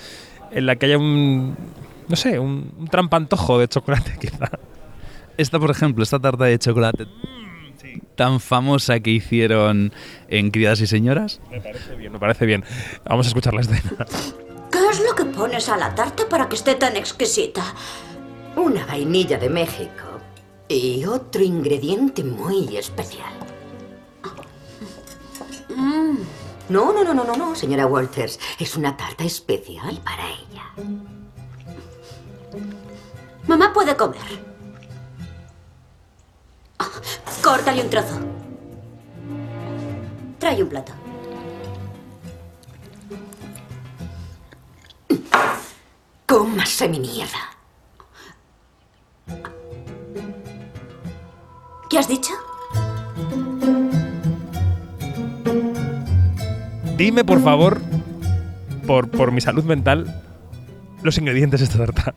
en 0.52 0.66
la 0.66 0.78
que 0.78 0.86
haya 0.86 0.98
un, 0.98 1.54
no 2.08 2.16
sé, 2.16 2.40
un, 2.40 2.72
un 2.80 2.88
trampantojo 2.88 3.60
de 3.60 3.68
chocolate 3.68 4.14
quizá. 4.22 4.50
Esta, 5.36 5.60
por 5.60 5.70
ejemplo, 5.70 6.02
esta 6.02 6.18
tarta 6.18 6.46
de 6.46 6.58
chocolate 6.58 7.08
tan 8.16 8.40
famosa 8.40 9.02
que 9.02 9.10
hicieron 9.12 9.92
en 10.30 10.50
Criadas 10.52 10.80
y 10.80 10.88
Señoras. 10.88 11.42
Me 11.52 11.60
parece 11.60 11.96
bien, 11.96 12.12
me 12.14 12.20
parece 12.20 12.46
bien. 12.46 12.64
Vamos 13.04 13.26
a 13.26 13.30
escuchar 13.30 13.54
la 13.54 13.62
escena. 13.62 13.82
¿Qué 14.72 14.80
es 14.92 15.02
lo 15.02 15.14
que 15.14 15.26
pones 15.26 15.68
a 15.68 15.76
la 15.76 15.94
tarta 15.94 16.24
para 16.30 16.48
que 16.48 16.56
esté 16.56 16.76
tan 16.76 16.96
exquisita? 16.96 17.64
Una 18.56 18.86
vainilla 18.86 19.38
de 19.38 19.50
México 19.50 20.09
y 20.70 21.04
otro 21.06 21.42
ingrediente 21.42 22.24
muy 22.24 22.78
especial. 22.78 23.34
Mm. 25.76 26.18
No, 26.70 26.94
no, 26.94 27.04
no, 27.04 27.14
no, 27.16 27.24
no, 27.24 27.36
no, 27.36 27.56
señora 27.56 27.88
Walters. 27.88 28.40
Es 28.60 28.78
una 28.78 28.96
tarta 28.96 29.24
especial 29.24 30.00
para 30.04 30.30
ella. 30.30 30.64
Mamá 33.48 33.74
puede 33.74 33.98
comer. 33.98 34.22
Ah, 36.78 36.90
Córtale 37.44 37.82
un 37.82 37.90
trozo. 37.90 38.20
Trae 40.38 40.62
un 40.62 40.70
plato. 40.70 40.94
Cómase 46.28 46.88
mi 46.88 47.00
mierda. 47.00 47.40
¿Qué 51.90 51.98
has 51.98 52.08
dicho? 52.08 52.34
Dime, 56.98 57.24
por 57.24 57.42
favor, 57.42 57.82
por, 58.86 59.10
por 59.10 59.32
mi 59.32 59.42
salud 59.42 59.64
mental, 59.64 60.22
los 61.02 61.18
ingredientes 61.18 61.62
de 61.62 61.66
esta 61.66 61.80
tarta. 61.80 62.14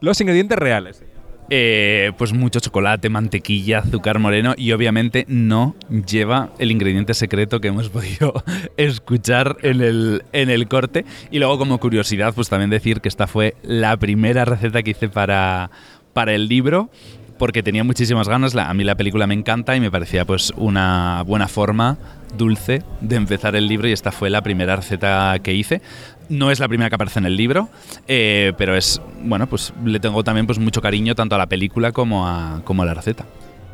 Los 0.00 0.20
ingredientes 0.20 0.56
reales. 0.58 1.02
Eh, 1.48 2.12
pues 2.18 2.32
mucho 2.32 2.60
chocolate, 2.60 3.08
mantequilla, 3.08 3.78
azúcar 3.78 4.18
moreno 4.18 4.54
y 4.56 4.72
obviamente 4.72 5.24
no 5.28 5.76
lleva 5.88 6.50
el 6.58 6.72
ingrediente 6.72 7.14
secreto 7.14 7.60
que 7.60 7.68
hemos 7.68 7.88
podido 7.88 8.44
escuchar 8.76 9.56
en 9.62 9.80
el, 9.80 10.24
en 10.32 10.50
el 10.50 10.68
corte. 10.68 11.04
Y 11.30 11.38
luego 11.38 11.58
como 11.58 11.78
curiosidad, 11.78 12.32
pues 12.34 12.48
también 12.48 12.70
decir 12.70 13.00
que 13.00 13.08
esta 13.08 13.26
fue 13.26 13.56
la 13.62 13.96
primera 13.96 14.44
receta 14.44 14.82
que 14.82 14.90
hice 14.90 15.08
para, 15.08 15.70
para 16.12 16.34
el 16.34 16.48
libro 16.48 16.90
porque 17.38 17.62
tenía 17.62 17.84
muchísimas 17.84 18.28
ganas. 18.28 18.54
La- 18.54 18.68
a 18.70 18.74
mí 18.74 18.84
la 18.84 18.94
película 18.94 19.26
me 19.26 19.34
encanta 19.34 19.76
y 19.76 19.80
me 19.80 19.90
parecía 19.90 20.24
pues 20.24 20.52
una 20.56 21.22
buena 21.26 21.48
forma 21.48 21.98
dulce 22.36 22.82
de 23.00 23.16
empezar 23.16 23.56
el 23.56 23.66
libro 23.68 23.88
y 23.88 23.92
esta 23.92 24.12
fue 24.12 24.30
la 24.30 24.42
primera 24.42 24.76
receta 24.76 25.36
que 25.42 25.54
hice. 25.54 25.80
No 26.28 26.50
es 26.50 26.58
la 26.58 26.66
primera 26.68 26.88
que 26.88 26.96
aparece 26.96 27.20
en 27.20 27.26
el 27.26 27.36
libro, 27.36 27.68
eh, 28.08 28.52
pero 28.58 28.76
es, 28.76 29.00
bueno, 29.22 29.46
pues 29.46 29.72
le 29.84 30.00
tengo 30.00 30.24
también 30.24 30.46
pues 30.46 30.58
mucho 30.58 30.80
cariño 30.82 31.14
tanto 31.14 31.34
a 31.36 31.38
la 31.38 31.46
película 31.46 31.92
como 31.92 32.26
a, 32.26 32.62
como 32.64 32.82
a 32.82 32.86
la 32.86 32.94
receta. 32.94 33.24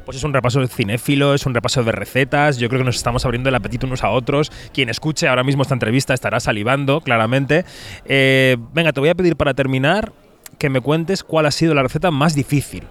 Pues 0.04 0.16
es 0.16 0.24
un 0.24 0.34
repaso 0.34 0.60
de 0.60 0.66
cinéfilo, 0.66 1.32
es 1.32 1.46
un 1.46 1.54
repaso 1.54 1.82
de 1.84 1.92
recetas. 1.92 2.58
Yo 2.58 2.68
creo 2.68 2.80
que 2.80 2.84
nos 2.84 2.96
estamos 2.96 3.24
abriendo 3.24 3.48
el 3.48 3.54
apetito 3.54 3.86
unos 3.86 4.02
a 4.02 4.10
otros. 4.10 4.50
Quien 4.74 4.88
escuche 4.88 5.28
ahora 5.28 5.44
mismo 5.44 5.62
esta 5.62 5.74
entrevista 5.74 6.12
estará 6.12 6.40
salivando, 6.40 7.00
claramente. 7.00 7.64
Eh, 8.04 8.56
venga, 8.74 8.92
te 8.92 8.98
voy 9.00 9.10
a 9.10 9.14
pedir 9.14 9.36
para 9.36 9.54
terminar 9.54 10.12
que 10.58 10.68
me 10.70 10.80
cuentes 10.80 11.22
cuál 11.22 11.46
ha 11.46 11.52
sido 11.52 11.72
la 11.72 11.82
receta 11.84 12.10
más 12.10 12.34
difícil. 12.34 12.82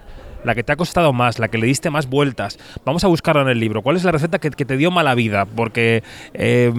La 0.43 0.55
que 0.55 0.63
te 0.63 0.71
ha 0.71 0.75
costado 0.75 1.13
más, 1.13 1.39
la 1.39 1.49
que 1.49 1.57
le 1.57 1.67
diste 1.67 1.89
más 1.89 2.07
vueltas. 2.07 2.57
Vamos 2.85 3.03
a 3.03 3.07
buscarla 3.07 3.43
en 3.43 3.49
el 3.49 3.59
libro. 3.59 3.81
¿Cuál 3.81 3.95
es 3.95 4.03
la 4.03 4.11
receta 4.11 4.39
que, 4.39 4.49
te 4.51 4.77
dio 4.77 4.91
mala 4.91 5.15
vida? 5.15 5.45
Porque 5.45 6.03
eh, 6.33 6.71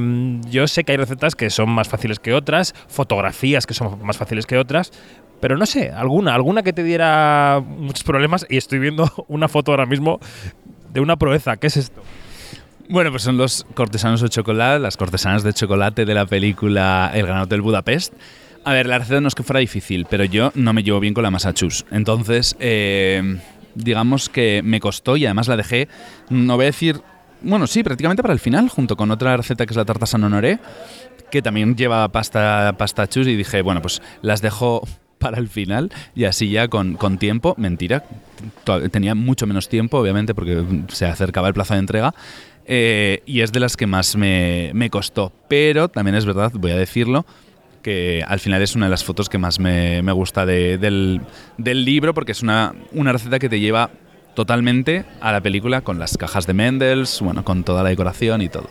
yo 0.48 0.66
sé 0.66 0.84
que 0.84 0.92
hay 0.92 0.98
recetas 0.98 1.34
que 1.34 1.50
son 1.50 1.70
más 1.70 1.88
fáciles 1.88 2.18
que 2.18 2.34
otras, 2.34 2.74
fotografías 2.88 3.66
que 3.66 3.74
son 3.74 4.04
más 4.04 4.16
fáciles 4.16 4.46
que 4.46 4.58
otras, 4.58 4.92
pero 5.40 5.56
no 5.56 5.66
sé, 5.66 5.90
alguna, 5.90 6.34
alguna 6.34 6.62
que 6.62 6.72
te 6.72 6.84
diera 6.84 7.60
muchos 7.66 8.04
problemas. 8.04 8.46
Y 8.48 8.56
estoy 8.56 8.78
viendo 8.78 9.10
una 9.28 9.48
foto 9.48 9.72
ahora 9.72 9.86
mismo 9.86 10.20
de 10.92 11.00
una 11.00 11.16
proeza. 11.16 11.56
¿Qué 11.56 11.66
es 11.66 11.76
esto? 11.76 12.02
Bueno, 12.88 13.10
pues 13.10 13.22
son 13.22 13.36
los 13.36 13.66
cortesanos 13.74 14.20
de 14.20 14.28
chocolate, 14.28 14.78
las 14.78 14.96
cortesanas 14.96 15.42
de 15.42 15.52
chocolate 15.52 16.04
de 16.04 16.14
la 16.14 16.26
película 16.26 17.10
El 17.14 17.26
Gran 17.26 17.40
Hotel 17.40 17.62
Budapest. 17.62 18.12
A 18.64 18.72
ver, 18.72 18.86
la 18.86 18.98
receta 18.98 19.20
no 19.20 19.28
es 19.28 19.34
que 19.34 19.42
fuera 19.42 19.58
difícil, 19.58 20.06
pero 20.08 20.24
yo 20.24 20.52
no 20.54 20.72
me 20.72 20.82
llevo 20.82 21.00
bien 21.00 21.14
con 21.14 21.24
la 21.24 21.30
Massachusetts. 21.30 21.86
Entonces, 21.90 22.54
eh, 22.60 23.38
digamos 23.74 24.28
que 24.28 24.62
me 24.64 24.80
costó 24.80 25.16
y 25.16 25.24
además 25.26 25.48
la 25.48 25.56
dejé, 25.56 25.88
no 26.30 26.56
voy 26.56 26.64
a 26.64 26.66
decir, 26.66 27.00
bueno, 27.42 27.66
sí, 27.66 27.82
prácticamente 27.82 28.22
para 28.22 28.34
el 28.34 28.40
final, 28.40 28.68
junto 28.68 28.96
con 28.96 29.10
otra 29.10 29.36
receta 29.36 29.66
que 29.66 29.72
es 29.72 29.76
la 29.76 29.84
tarta 29.84 30.06
San 30.06 30.22
Honoré, 30.24 30.58
que 31.30 31.42
también 31.42 31.76
lleva 31.76 32.06
pasta, 32.08 32.74
pasta 32.78 33.08
chus 33.08 33.26
y 33.26 33.36
dije, 33.36 33.62
bueno, 33.62 33.82
pues 33.82 34.02
las 34.20 34.42
dejo 34.42 34.86
para 35.18 35.38
el 35.38 35.48
final 35.48 35.90
y 36.14 36.24
así 36.24 36.50
ya 36.50 36.68
con, 36.68 36.94
con 36.94 37.18
tiempo, 37.18 37.54
mentira, 37.56 38.04
tenía 38.90 39.14
mucho 39.14 39.46
menos 39.46 39.68
tiempo, 39.68 39.98
obviamente, 39.98 40.34
porque 40.34 40.64
se 40.88 41.06
acercaba 41.06 41.48
el 41.48 41.54
plazo 41.54 41.74
de 41.74 41.80
entrega. 41.80 42.14
eh, 42.64 43.22
y 43.26 43.40
es 43.40 43.52
de 43.52 43.60
las 43.60 43.76
que 43.76 43.86
más 43.86 44.14
me, 44.16 44.70
me 44.74 44.90
costó. 44.90 45.32
Pero 45.48 45.88
también 45.88 46.14
es 46.14 46.24
verdad, 46.24 46.52
voy 46.54 46.70
a 46.70 46.76
decirlo, 46.76 47.24
que 47.82 48.24
al 48.26 48.38
final 48.40 48.62
es 48.62 48.74
una 48.76 48.86
de 48.86 48.90
las 48.90 49.04
fotos 49.04 49.28
que 49.28 49.38
más 49.38 49.58
me, 49.58 50.02
me 50.02 50.12
gusta 50.12 50.46
de- 50.46 50.78
del, 50.78 51.20
del 51.58 51.84
libro, 51.84 52.14
porque 52.14 52.32
es 52.32 52.42
una, 52.42 52.74
una 52.92 53.12
receta 53.12 53.38
que 53.38 53.48
te 53.48 53.60
lleva 53.60 53.90
totalmente 54.34 55.04
a 55.20 55.32
la 55.32 55.40
película 55.40 55.82
con 55.82 55.98
las 55.98 56.16
cajas 56.16 56.46
de 56.46 56.54
Mendels, 56.54 57.20
bueno, 57.20 57.44
con 57.44 57.64
toda 57.64 57.82
la 57.82 57.90
decoración 57.90 58.40
y 58.42 58.48
todo. 58.48 58.68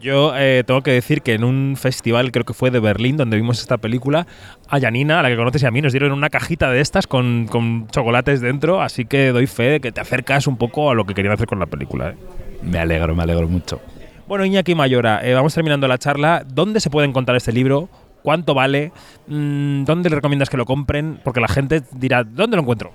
Yo 0.00 0.32
eh, 0.34 0.64
tengo 0.66 0.82
que 0.82 0.92
decir 0.92 1.20
que 1.20 1.34
en 1.34 1.44
un 1.44 1.76
festival, 1.78 2.32
creo 2.32 2.46
que 2.46 2.54
fue 2.54 2.70
de 2.70 2.80
Berlín, 2.80 3.18
donde 3.18 3.36
vimos 3.36 3.60
esta 3.60 3.76
película, 3.76 4.26
a 4.68 4.80
Janina, 4.80 5.20
a 5.20 5.22
la 5.22 5.28
que 5.28 5.36
conoces 5.36 5.62
y 5.62 5.66
a 5.66 5.70
mí, 5.70 5.82
nos 5.82 5.92
dieron 5.92 6.12
una 6.12 6.30
cajita 6.30 6.70
de 6.70 6.80
estas 6.80 7.06
con, 7.06 7.46
con 7.50 7.86
chocolates 7.88 8.40
dentro, 8.40 8.80
así 8.80 9.04
que 9.04 9.28
doy 9.28 9.46
fe 9.46 9.64
de 9.64 9.80
que 9.80 9.92
te 9.92 10.00
acercas 10.00 10.46
un 10.46 10.56
poco 10.56 10.90
a 10.90 10.94
lo 10.94 11.04
que 11.04 11.12
querían 11.12 11.34
hacer 11.34 11.46
con 11.46 11.58
la 11.58 11.66
película. 11.66 12.10
¿eh? 12.10 12.14
Me 12.62 12.78
alegro, 12.78 13.14
me 13.14 13.22
alegro 13.22 13.46
mucho. 13.46 13.80
Bueno, 14.26 14.46
Iñaki 14.46 14.74
Mayora, 14.74 15.20
eh, 15.22 15.34
vamos 15.34 15.52
terminando 15.54 15.86
la 15.86 15.98
charla. 15.98 16.44
¿Dónde 16.48 16.80
se 16.80 16.88
puede 16.88 17.06
encontrar 17.06 17.36
este 17.36 17.52
libro? 17.52 17.90
¿Cuánto 18.22 18.54
vale? 18.54 18.92
Mm, 19.26 19.84
¿Dónde 19.84 20.10
le 20.10 20.16
recomiendas 20.16 20.50
que 20.50 20.56
lo 20.56 20.66
compren? 20.66 21.20
Porque 21.24 21.40
la 21.40 21.48
gente 21.48 21.82
dirá, 21.92 22.24
¿dónde 22.24 22.56
lo 22.56 22.62
encuentro? 22.62 22.92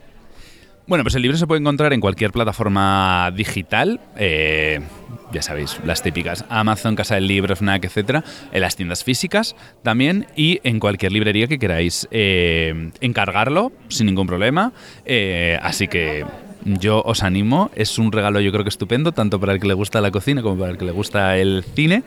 Bueno, 0.87 1.03
pues 1.03 1.15
el 1.15 1.23
libro 1.23 1.35
se 1.35 1.47
puede 1.47 1.61
encontrar 1.61 1.93
en 1.93 1.99
cualquier 1.99 2.31
plataforma 2.31 3.31
digital, 3.35 3.99
eh, 4.17 4.81
ya 5.31 5.41
sabéis, 5.41 5.79
las 5.83 6.03
típicas, 6.03 6.45
Amazon, 6.47 6.95
Casa 6.95 7.15
del 7.15 7.27
Libro, 7.27 7.55
FNAC, 7.55 7.85
etcétera, 7.85 8.23
en 8.51 8.61
las 8.61 8.75
tiendas 8.75 9.03
físicas 9.03 9.55
también 9.81 10.27
y 10.35 10.59
en 10.63 10.79
cualquier 10.79 11.11
librería 11.11 11.47
que 11.47 11.57
queráis 11.57 12.07
eh, 12.11 12.91
encargarlo 13.01 13.71
sin 13.87 14.05
ningún 14.05 14.27
problema. 14.27 14.73
Eh, 15.05 15.57
así 15.63 15.87
que 15.87 16.23
yo 16.65 17.01
os 17.03 17.23
animo, 17.23 17.71
es 17.75 17.97
un 17.97 18.11
regalo 18.11 18.39
yo 18.39 18.51
creo 18.51 18.63
que 18.63 18.69
estupendo, 18.69 19.11
tanto 19.11 19.39
para 19.39 19.53
el 19.53 19.59
que 19.59 19.67
le 19.67 19.73
gusta 19.73 20.01
la 20.01 20.11
cocina 20.11 20.43
como 20.43 20.59
para 20.59 20.71
el 20.71 20.77
que 20.77 20.85
le 20.85 20.91
gusta 20.91 21.35
el 21.37 21.63
cine. 21.75 22.03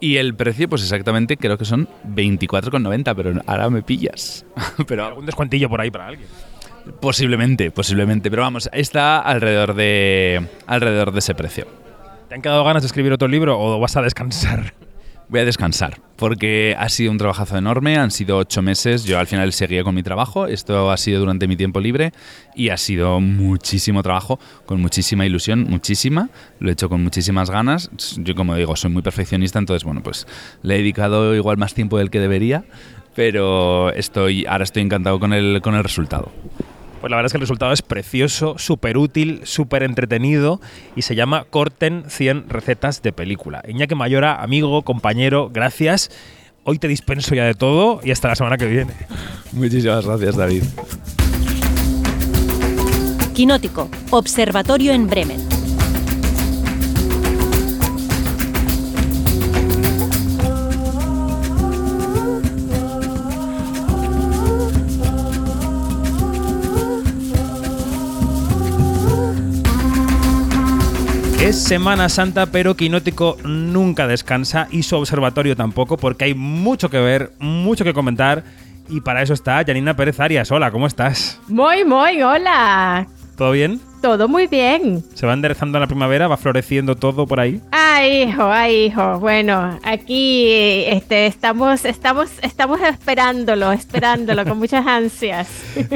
Y 0.00 0.16
el 0.16 0.34
precio, 0.34 0.68
pues 0.68 0.82
exactamente, 0.82 1.36
creo 1.36 1.58
que 1.58 1.64
son 1.64 1.88
24,90, 2.06 3.16
pero 3.16 3.40
ahora 3.46 3.68
me 3.68 3.82
pillas. 3.82 4.44
pero 4.86 5.04
¿Algún 5.04 5.26
descuentillo 5.26 5.68
por 5.68 5.80
ahí 5.80 5.90
para 5.90 6.08
alguien? 6.08 6.28
Posiblemente, 7.00 7.70
posiblemente. 7.70 8.30
Pero 8.30 8.42
vamos, 8.42 8.70
está 8.72 9.18
alrededor 9.18 9.74
de, 9.74 10.46
alrededor 10.66 11.12
de 11.12 11.18
ese 11.18 11.34
precio. 11.34 11.66
¿Te 12.28 12.34
han 12.34 12.42
quedado 12.42 12.62
ganas 12.64 12.82
de 12.82 12.86
escribir 12.86 13.12
otro 13.12 13.26
libro 13.26 13.58
o 13.58 13.80
vas 13.80 13.96
a 13.96 14.02
descansar? 14.02 14.72
Voy 15.30 15.40
a 15.40 15.44
descansar, 15.44 16.00
porque 16.16 16.74
ha 16.78 16.88
sido 16.88 17.10
un 17.10 17.18
trabajazo 17.18 17.58
enorme, 17.58 17.98
han 17.98 18.10
sido 18.10 18.38
ocho 18.38 18.62
meses, 18.62 19.04
yo 19.04 19.18
al 19.18 19.26
final 19.26 19.52
seguía 19.52 19.84
con 19.84 19.94
mi 19.94 20.02
trabajo, 20.02 20.46
esto 20.46 20.90
ha 20.90 20.96
sido 20.96 21.20
durante 21.20 21.46
mi 21.46 21.54
tiempo 21.54 21.80
libre 21.80 22.12
y 22.56 22.70
ha 22.70 22.78
sido 22.78 23.20
muchísimo 23.20 24.02
trabajo, 24.02 24.40
con 24.64 24.80
muchísima 24.80 25.26
ilusión, 25.26 25.64
muchísima, 25.68 26.30
lo 26.60 26.70
he 26.70 26.72
hecho 26.72 26.88
con 26.88 27.04
muchísimas 27.04 27.50
ganas, 27.50 27.90
yo 28.16 28.34
como 28.34 28.54
digo, 28.54 28.74
soy 28.74 28.90
muy 28.90 29.02
perfeccionista, 29.02 29.58
entonces 29.58 29.84
bueno, 29.84 30.02
pues 30.02 30.26
le 30.62 30.76
he 30.76 30.78
dedicado 30.78 31.34
igual 31.34 31.58
más 31.58 31.74
tiempo 31.74 31.98
del 31.98 32.08
que 32.08 32.20
debería, 32.20 32.64
pero 33.14 33.92
estoy, 33.92 34.46
ahora 34.46 34.64
estoy 34.64 34.82
encantado 34.82 35.20
con 35.20 35.34
el, 35.34 35.60
con 35.60 35.74
el 35.74 35.84
resultado. 35.84 36.32
Pues 37.00 37.10
la 37.10 37.16
verdad 37.16 37.26
es 37.26 37.32
que 37.32 37.38
el 37.38 37.42
resultado 37.42 37.72
es 37.72 37.82
precioso, 37.82 38.56
súper 38.58 38.98
útil, 38.98 39.40
súper 39.44 39.82
entretenido 39.82 40.60
y 40.96 41.02
se 41.02 41.14
llama 41.14 41.44
Corten 41.48 42.04
100 42.08 42.48
recetas 42.48 43.02
de 43.02 43.12
película. 43.12 43.62
Iñaki 43.68 43.94
Mayora, 43.94 44.42
amigo, 44.42 44.82
compañero, 44.82 45.50
gracias. 45.52 46.10
Hoy 46.64 46.78
te 46.78 46.88
dispenso 46.88 47.34
ya 47.34 47.44
de 47.44 47.54
todo 47.54 48.00
y 48.02 48.10
hasta 48.10 48.28
la 48.28 48.34
semana 48.34 48.56
que 48.56 48.66
viene. 48.66 48.92
Muchísimas 49.52 50.04
gracias, 50.04 50.36
David. 50.36 50.64
Quinótico, 53.32 53.88
Observatorio 54.10 54.92
en 54.92 55.06
Bremen. 55.06 55.57
Es 71.48 71.64
Semana 71.64 72.10
Santa, 72.10 72.44
pero 72.44 72.76
Quinótico 72.76 73.38
nunca 73.42 74.06
descansa 74.06 74.68
y 74.70 74.82
su 74.82 74.96
observatorio 74.96 75.56
tampoco, 75.56 75.96
porque 75.96 76.26
hay 76.26 76.34
mucho 76.34 76.90
que 76.90 76.98
ver, 76.98 77.32
mucho 77.38 77.84
que 77.84 77.94
comentar. 77.94 78.44
Y 78.90 79.00
para 79.00 79.22
eso 79.22 79.32
está 79.32 79.64
Janina 79.64 79.96
Pérez 79.96 80.20
Arias. 80.20 80.52
Hola, 80.52 80.70
¿cómo 80.70 80.86
estás? 80.86 81.40
Muy, 81.48 81.86
muy, 81.86 82.20
hola. 82.20 83.06
¿Todo 83.38 83.52
bien? 83.52 83.80
Todo 84.02 84.28
muy 84.28 84.46
bien. 84.46 85.02
¿Se 85.14 85.26
va 85.26 85.32
enderezando 85.32 85.80
la 85.80 85.86
primavera? 85.86 86.28
¿Va 86.28 86.36
floreciendo 86.36 86.96
todo 86.96 87.26
por 87.26 87.40
ahí? 87.40 87.62
Ay, 87.70 88.24
hijo, 88.24 88.44
ay, 88.44 88.84
hijo. 88.84 89.18
Bueno, 89.18 89.80
aquí 89.84 90.50
este, 90.84 91.24
estamos, 91.24 91.86
estamos, 91.86 92.28
estamos 92.42 92.78
esperándolo, 92.82 93.72
esperándolo 93.72 94.44
con 94.44 94.58
muchas 94.58 94.86
ansias. 94.86 95.48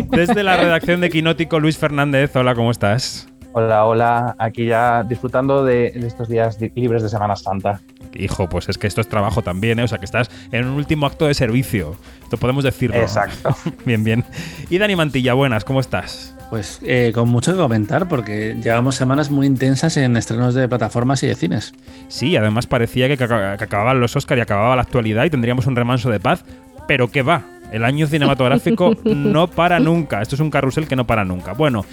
Desde 0.08 0.42
la 0.44 0.56
redacción 0.62 1.02
de 1.02 1.10
Quinótico, 1.10 1.60
Luis 1.60 1.76
Fernández. 1.76 2.34
Hola, 2.36 2.54
¿cómo 2.54 2.70
estás? 2.70 3.28
Hola, 3.54 3.84
hola. 3.84 4.34
Aquí 4.38 4.66
ya 4.66 5.02
disfrutando 5.02 5.64
de, 5.64 5.88
estos 5.88 6.28
días 6.28 6.58
libres 6.74 7.02
de 7.02 7.08
Semana 7.10 7.36
Santa. 7.36 7.80
Hijo, 8.14 8.48
pues 8.48 8.68
es 8.68 8.78
que 8.78 8.86
esto 8.86 9.00
es 9.00 9.08
trabajo 9.08 9.42
también, 9.42 9.78
¿eh? 9.78 9.82
O 9.82 9.88
sea, 9.88 9.98
que 9.98 10.06
estás 10.06 10.30
en 10.52 10.66
un 10.66 10.74
último 10.74 11.06
acto 11.06 11.26
de 11.26 11.34
servicio. 11.34 11.96
Esto 12.22 12.38
podemos 12.38 12.64
decirlo. 12.64 12.96
Exacto. 12.96 13.54
bien, 13.84 14.04
bien. 14.04 14.24
Y 14.70 14.78
Dani 14.78 14.96
Mantilla, 14.96 15.34
buenas, 15.34 15.64
¿cómo 15.64 15.80
estás? 15.80 16.34
Pues 16.48 16.80
eh, 16.82 17.12
con 17.14 17.28
mucho 17.28 17.52
que 17.52 17.58
comentar, 17.58 18.08
porque 18.08 18.56
llevamos 18.62 18.94
semanas 18.94 19.30
muy 19.30 19.46
intensas 19.46 19.96
en 19.96 20.16
estrenos 20.16 20.54
de 20.54 20.68
plataformas 20.68 21.22
y 21.22 21.26
de 21.26 21.34
cines. 21.34 21.74
Sí, 22.08 22.36
además 22.36 22.66
parecía 22.66 23.08
que, 23.08 23.16
que 23.16 23.24
acababan 23.24 24.00
los 24.00 24.16
Oscar 24.16 24.38
y 24.38 24.42
acababa 24.42 24.76
la 24.76 24.82
actualidad 24.82 25.24
y 25.24 25.30
tendríamos 25.30 25.66
un 25.66 25.76
remanso 25.76 26.10
de 26.10 26.20
paz, 26.20 26.44
pero 26.86 27.08
¿qué 27.08 27.22
va? 27.22 27.42
El 27.70 27.84
año 27.84 28.06
cinematográfico 28.06 28.94
no 29.04 29.46
para 29.46 29.80
nunca. 29.80 30.20
Esto 30.20 30.34
es 30.34 30.40
un 30.40 30.50
carrusel 30.50 30.86
que 30.86 30.96
no 30.96 31.06
para 31.06 31.24
nunca. 31.24 31.54
Bueno, 31.54 31.86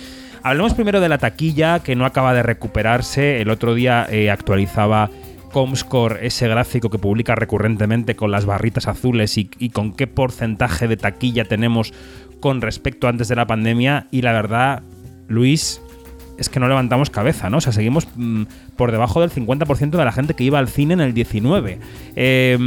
hablemos 0.44 0.74
primero 0.74 1.02
de 1.02 1.10
la 1.10 1.18
taquilla 1.18 1.80
que 1.80 1.96
no 1.96 2.06
acaba 2.06 2.34
de 2.34 2.44
recuperarse. 2.44 3.42
El 3.42 3.50
otro 3.50 3.74
día 3.74 4.08
eh, 4.10 4.30
actualizaba 4.30 5.10
Comscore 5.52 6.26
ese 6.26 6.48
gráfico 6.48 6.90
que 6.90 7.00
publica 7.00 7.36
recurrentemente 7.36 8.16
con 8.16 8.32
las 8.32 8.46
barritas 8.46 8.88
azules 8.88 9.38
y, 9.38 9.50
y, 9.58 9.70
con 9.70 9.94
qué 9.94 10.08
porcentaje 10.08 10.88
de 10.88 10.98
taquilla 10.98 11.46
tenemos 11.46 11.94
con 12.40 12.62
respecto 12.62 13.08
a 13.08 13.10
antes 13.10 13.28
de 13.28 13.36
la 13.36 13.48
pandemia 13.48 14.08
y 14.12 14.22
la 14.22 14.32
verdad, 14.32 14.84
Luis, 15.28 15.82
es 16.40 16.50
que 16.50 16.60
no 16.60 16.68
levantamos 16.68 17.10
cabeza, 17.10 17.50
¿no? 17.50 17.58
O 17.58 17.62
sea, 17.62 17.74
seguimos 17.74 18.08
mmm, 18.16 18.44
por 18.76 18.92
debajo 18.92 19.22
del 19.22 19.32
50% 19.32 19.92
de 19.92 20.06
la 20.06 20.12
gente 20.12 20.34
que 20.34 20.44
iba 20.44 20.60
al 20.60 20.68
cine 20.68 20.94
en 20.94 21.02
el 21.02 21.14
19. 21.14 21.80
Eh, 22.16 22.58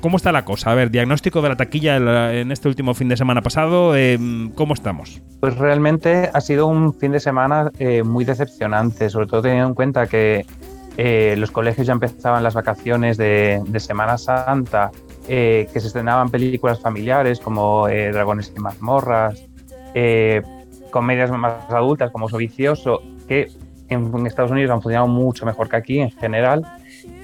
¿Cómo 0.00 0.16
está 0.16 0.32
la 0.32 0.44
cosa? 0.44 0.72
A 0.72 0.74
ver, 0.74 0.90
diagnóstico 0.90 1.42
de 1.42 1.48
la 1.48 1.56
taquilla 1.56 1.96
en 2.32 2.52
este 2.52 2.68
último 2.68 2.94
fin 2.94 3.08
de 3.08 3.16
semana 3.16 3.42
pasado, 3.42 3.96
eh, 3.96 4.18
¿cómo 4.54 4.74
estamos? 4.74 5.22
Pues 5.40 5.56
realmente 5.56 6.30
ha 6.32 6.40
sido 6.40 6.66
un 6.66 6.94
fin 6.94 7.12
de 7.12 7.20
semana 7.20 7.70
eh, 7.78 8.02
muy 8.02 8.24
decepcionante, 8.24 9.10
sobre 9.10 9.26
todo 9.26 9.42
teniendo 9.42 9.68
en 9.68 9.74
cuenta 9.74 10.06
que 10.06 10.44
eh, 10.96 11.34
los 11.36 11.50
colegios 11.50 11.86
ya 11.86 11.92
empezaban 11.92 12.42
las 12.42 12.54
vacaciones 12.54 13.16
de, 13.18 13.62
Semana 13.78 14.16
Santa 14.16 14.90
eh, 15.28 15.68
que 15.72 15.80
se 15.80 15.88
estrenaban 15.88 16.30
películas 16.30 16.80
familiares 16.80 17.38
como 17.38 17.86
Dragones 17.86 18.52
y 18.56 18.60
mazmorras, 18.60 19.44
eh, 19.94 20.42
comedias 20.96 21.30
más 21.30 21.68
adultas 21.68 22.10
como 22.10 22.26
So 22.26 22.38
Vicioso, 22.38 23.02
que 23.28 23.48
en, 23.90 24.26
Estados 24.26 24.50
Unidos 24.50 24.70
han 24.70 24.80
funcionado 24.80 25.08
mucho 25.08 25.44
mejor 25.44 25.68
que 25.68 25.76
aquí 25.76 25.98
en 26.00 26.10
general. 26.10 26.64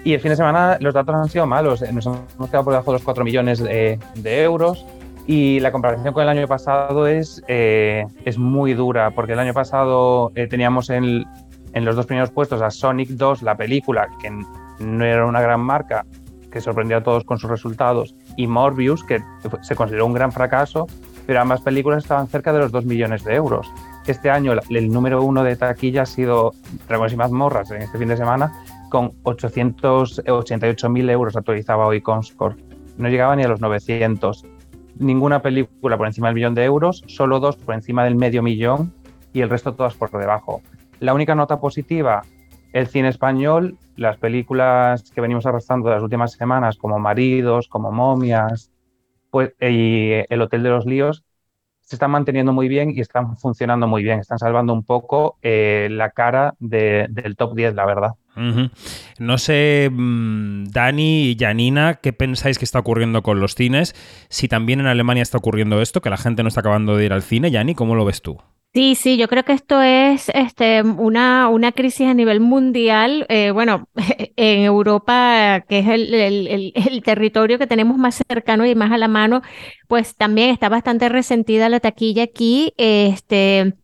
Y 0.05 0.13
el 0.13 0.21
fin 0.21 0.29
de 0.29 0.37
semana 0.37 0.77
los 0.79 0.93
datos 0.93 1.15
han 1.15 1.31
sido 1.31 1.47
malos, 1.47 1.81
nos 1.91 2.05
hemos 2.05 2.51
quedado 2.51 2.65
por 2.65 2.75
debajo 2.75 2.91
de 2.91 2.97
los 2.97 3.03
4 3.03 3.25
millones 3.25 3.61
de, 3.61 3.99
de 4.17 4.43
euros. 4.43 4.85
Y 5.27 5.59
la 5.61 5.73
comparación 5.73 6.13
con 6.13 6.23
el 6.23 6.29
año 6.29 6.47
pasado 6.47 7.07
es, 7.07 7.43
es 7.49 8.37
muy 8.37 8.75
dura, 8.75 9.11
porque 9.13 9.33
el 9.33 9.39
año 9.39 9.55
pasado 9.55 10.31
teníamos 10.51 10.91
en, 10.91 11.25
en 11.73 11.85
los 11.87 11.97
dos 11.97 12.05
primeros 12.05 12.31
puestos 12.31 12.61
a 12.61 12.71
Sonic 12.71 13.09
2, 13.09 13.41
la 13.41 13.57
película, 13.57 14.07
que 14.21 14.31
no 14.81 15.05
era 15.05 15.25
una 15.25 15.41
gran 15.41 15.61
marca, 15.61 16.05
que 16.51 16.61
sorprendió 16.61 16.99
a 16.99 17.03
todos 17.03 17.25
con 17.25 17.39
sus 17.39 17.49
resultados, 17.49 18.15
y 18.37 18.47
Morbius, 18.47 19.03
que 19.03 19.23
se 19.63 19.75
consideró 19.75 20.05
un 20.05 20.13
gran 20.13 20.31
fracaso, 20.31 20.87
pero 21.27 21.41
ambas 21.41 21.61
películas 21.61 22.03
estaban 22.03 22.27
cerca 22.29 22.53
de 22.53 22.61
los 22.61 22.73
2 22.73 22.85
millones 22.85 23.25
de 23.25 23.35
euros. 23.35 23.71
Este 24.07 24.31
año 24.31 24.53
el 24.69 24.89
número 24.91 25.23
uno 25.23 25.45
de 25.45 25.57
taquilla 25.57 26.03
ha 26.03 26.07
sido 26.07 26.53
Dragones 26.89 27.13
y 27.13 27.17
mazmorras 27.17 27.71
en 27.71 27.83
este 27.83 27.99
fin 27.99 28.09
de 28.09 28.17
semana, 28.17 28.53
con 28.91 29.13
888.000 29.23 31.11
euros 31.11 31.37
actualizaba 31.37 31.87
hoy 31.87 32.01
Comscore. 32.01 32.57
No 32.99 33.09
llegaba 33.09 33.37
ni 33.37 33.45
a 33.45 33.49
los 33.49 33.61
900. 33.61 34.45
Ninguna 34.99 35.41
película 35.41 35.97
por 35.97 36.07
encima 36.07 36.29
del 36.29 36.35
millón 36.35 36.55
de 36.55 36.65
euros, 36.65 37.03
solo 37.07 37.41
dos 37.41 37.57
por 37.57 37.75
encima 37.75 38.05
del 38.05 38.17
medio 38.17 38.43
millón 38.43 38.93
y 39.33 39.41
el 39.41 39.49
resto 39.49 39.75
todas 39.75 39.95
por 39.95 40.11
debajo. 40.11 40.63
La 41.01 41.15
única 41.15 41.35
nota 41.35 41.59
positiva 41.59 42.23
el 42.73 42.87
cine 42.87 43.09
español, 43.09 43.77
las 43.97 44.17
películas 44.17 45.11
que 45.11 45.21
venimos 45.21 45.47
arrastrando 45.47 45.89
de 45.89 45.97
las 45.97 46.03
últimas 46.03 46.33
semanas, 46.33 46.77
como 46.77 46.99
Maridos, 46.99 47.69
como 47.69 47.93
Momias, 47.93 48.72
pues, 49.33 49.55
y 49.59 50.11
El 50.29 50.43
Hotel 50.43 50.63
de 50.63 50.69
los 50.69 50.85
Líos, 50.85 51.25
se 51.81 51.97
están 51.97 52.11
manteniendo 52.11 52.53
muy 52.53 52.69
bien 52.69 52.91
y 52.91 53.01
están 53.01 53.37
funcionando 53.39 53.89
muy 53.89 54.03
bien. 54.03 54.21
Están 54.21 54.39
salvando 54.39 54.75
un 54.75 54.85
poco 54.85 55.39
eh, 55.43 55.89
la 55.91 56.11
cara 56.11 56.55
de, 56.59 57.07
del 57.09 57.35
top 57.35 57.55
10, 57.57 57.75
la 57.75 57.87
verdad. 57.87 58.11
No 59.19 59.39
sé, 59.39 59.89
mmm, 59.91 60.65
Dani 60.67 61.31
y 61.31 61.37
Janina, 61.39 61.95
¿qué 61.95 62.13
pensáis 62.13 62.59
que 62.59 62.67
está 62.67 62.79
ocurriendo 62.79 63.23
con 63.23 63.41
los 63.41 63.55
cines? 63.55 63.95
Si 64.29 64.49
también 64.49 64.81
en 64.81 64.87
Alemania 64.87 65.23
está 65.23 65.39
ocurriendo 65.39 65.81
esto, 65.81 66.03
que 66.03 66.11
la 66.11 66.19
gente 66.19 66.43
no 66.43 66.49
está 66.49 66.61
acabando 66.61 66.97
de 66.97 67.07
ir 67.07 67.13
al 67.15 67.23
cine. 67.23 67.51
Yanni, 67.51 67.75
¿cómo 67.75 67.95
lo 67.95 68.05
ves 68.05 68.21
tú? 68.21 68.39
Sí, 68.75 68.95
sí, 68.95 69.19
yo 69.19 69.29
creo 69.29 69.45
que 69.45 69.53
esto 69.53 69.83
es 69.83 70.31
este, 70.31 70.81
una, 70.83 71.51
una 71.51 71.73
crisis 71.73 72.07
a 72.09 72.15
nivel 72.15 72.41
mundial. 72.41 73.27
Eh, 73.29 73.51
bueno, 73.51 73.89
en 74.37 74.63
Europa, 74.63 75.63
que 75.69 75.81
es 75.81 75.89
el, 75.89 76.15
el, 76.15 76.73
el, 76.89 77.03
territorio 77.03 77.59
que 77.59 77.67
tenemos 77.67 77.99
más 77.99 78.23
cercano 78.27 78.65
y 78.65 78.75
más 78.75 78.91
a 78.91 78.97
la 78.97 79.09
mano, 79.09 79.43
pues 79.89 80.17
también 80.17 80.49
está 80.49 80.71
bastante 80.71 81.11
resentida 81.11 81.69
la 81.69 81.81
taquilla 81.81 82.23
aquí. 82.23 82.73
Este, 82.79 83.75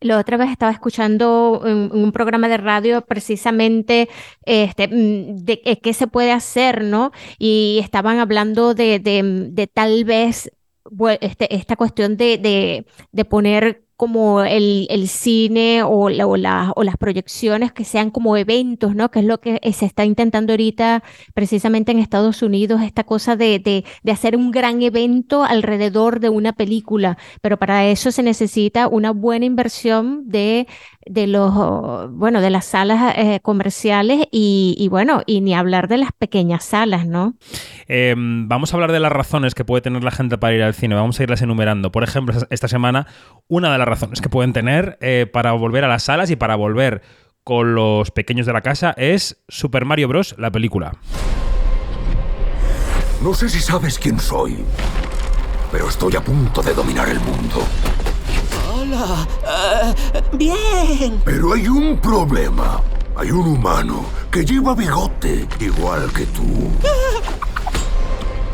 la 0.00 0.18
otra 0.18 0.36
vez 0.36 0.50
estaba 0.50 0.72
escuchando 0.72 1.58
un, 1.64 1.90
un 1.92 2.12
programa 2.12 2.48
de 2.48 2.58
radio 2.58 3.00
precisamente 3.06 4.10
este, 4.44 4.88
de, 4.88 5.62
de 5.64 5.80
qué 5.82 5.94
se 5.94 6.08
puede 6.08 6.32
hacer, 6.32 6.84
¿no? 6.84 7.10
Y 7.38 7.80
estaban 7.82 8.18
hablando 8.18 8.74
de, 8.74 8.98
de, 8.98 9.22
de 9.50 9.66
tal 9.66 10.04
vez 10.04 10.50
este, 11.20 11.54
esta 11.54 11.76
cuestión 11.76 12.18
de, 12.18 12.84
de 13.12 13.24
poner 13.24 13.85
como 13.96 14.42
el, 14.42 14.86
el 14.90 15.08
cine 15.08 15.82
o, 15.82 16.08
la, 16.10 16.26
o, 16.26 16.36
o, 16.76 16.84
las 16.84 16.96
proyecciones 16.98 17.72
que 17.72 17.84
sean 17.84 18.10
como 18.10 18.36
eventos, 18.36 18.94
¿no? 18.94 19.10
Que 19.10 19.20
es 19.20 19.24
lo 19.24 19.40
que 19.40 19.58
se 19.72 19.86
está 19.86 20.04
intentando 20.04 20.52
ahorita 20.52 21.02
precisamente 21.34 21.92
en 21.92 21.98
Estados 21.98 22.42
Unidos, 22.42 22.82
esta 22.82 23.04
cosa 23.04 23.36
de, 23.36 23.58
de, 23.58 23.84
de 24.02 24.12
hacer 24.12 24.36
un 24.36 24.50
gran 24.50 24.82
evento 24.82 25.44
alrededor 25.44 26.20
de 26.20 26.28
una 26.28 26.52
película, 26.52 27.16
pero 27.40 27.58
para 27.58 27.86
eso 27.86 28.10
se 28.10 28.22
necesita 28.22 28.88
una 28.88 29.12
buena 29.12 29.46
inversión 29.46 30.28
de, 30.28 30.66
de 31.08 31.26
los, 31.26 32.10
bueno, 32.12 32.40
de 32.40 32.50
las 32.50 32.66
salas 32.66 33.14
eh, 33.16 33.40
comerciales 33.42 34.26
y, 34.30 34.74
y, 34.78 34.88
bueno, 34.88 35.22
y 35.26 35.40
ni 35.40 35.54
hablar 35.54 35.88
de 35.88 35.98
las 35.98 36.10
pequeñas 36.12 36.64
salas, 36.64 37.06
¿no? 37.06 37.34
Eh, 37.88 38.14
vamos 38.16 38.72
a 38.72 38.76
hablar 38.76 38.92
de 38.92 39.00
las 39.00 39.12
razones 39.12 39.54
que 39.54 39.64
puede 39.64 39.82
tener 39.82 40.02
la 40.02 40.10
gente 40.10 40.36
para 40.38 40.54
ir 40.54 40.62
al 40.62 40.74
cine, 40.74 40.94
vamos 40.94 41.18
a 41.18 41.22
irlas 41.22 41.42
enumerando. 41.42 41.92
Por 41.92 42.02
ejemplo, 42.02 42.34
esta 42.50 42.68
semana, 42.68 43.06
una 43.48 43.72
de 43.72 43.78
las 43.78 43.88
razones 43.88 44.20
que 44.20 44.28
pueden 44.28 44.52
tener 44.52 44.98
eh, 45.00 45.26
para 45.32 45.52
volver 45.52 45.84
a 45.84 45.88
las 45.88 46.02
salas 46.02 46.30
y 46.30 46.36
para 46.36 46.56
volver 46.56 47.02
con 47.44 47.76
los 47.76 48.10
pequeños 48.10 48.46
de 48.46 48.52
la 48.52 48.60
casa 48.60 48.92
es 48.96 49.44
Super 49.48 49.84
Mario 49.84 50.08
Bros., 50.08 50.34
la 50.38 50.50
película. 50.50 50.92
No 53.22 53.32
sé 53.32 53.48
si 53.48 53.60
sabes 53.60 53.98
quién 53.98 54.18
soy, 54.18 54.58
pero 55.70 55.88
estoy 55.88 56.16
a 56.16 56.20
punto 56.20 56.62
de 56.62 56.74
dominar 56.74 57.08
el 57.08 57.20
mundo. 57.20 57.62
Hola. 58.86 59.26
Uh, 59.42 60.36
bien. 60.36 61.20
Pero 61.24 61.54
hay 61.54 61.66
un 61.66 61.98
problema. 61.98 62.80
Hay 63.16 63.30
un 63.30 63.46
humano 63.48 64.04
que 64.30 64.44
lleva 64.44 64.74
bigote 64.74 65.48
igual 65.58 66.12
que 66.12 66.26
tú. 66.26 66.70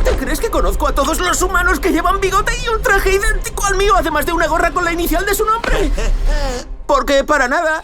¿Te 0.05 0.17
crees 0.17 0.41
que 0.41 0.51
conozco 0.51 0.89
a 0.89 0.95
todos 0.95 1.19
los 1.19 1.43
humanos 1.43 1.81
que 1.81 1.91
llevan 1.91 2.21
bigote 2.21 2.53
y 2.65 2.69
un 2.69 2.81
traje 2.81 3.15
idéntico 3.15 3.67
al 3.67 3.77
mío, 3.77 3.95
además 3.97 4.25
de 4.25 4.33
una 4.33 4.47
gorra 4.47 4.71
con 4.71 4.85
la 4.85 4.93
inicial 4.93 5.27
de 5.27 5.35
su 5.35 5.45
nombre? 5.45 5.93
Porque 6.87 7.25
para 7.25 7.49
nada. 7.49 7.83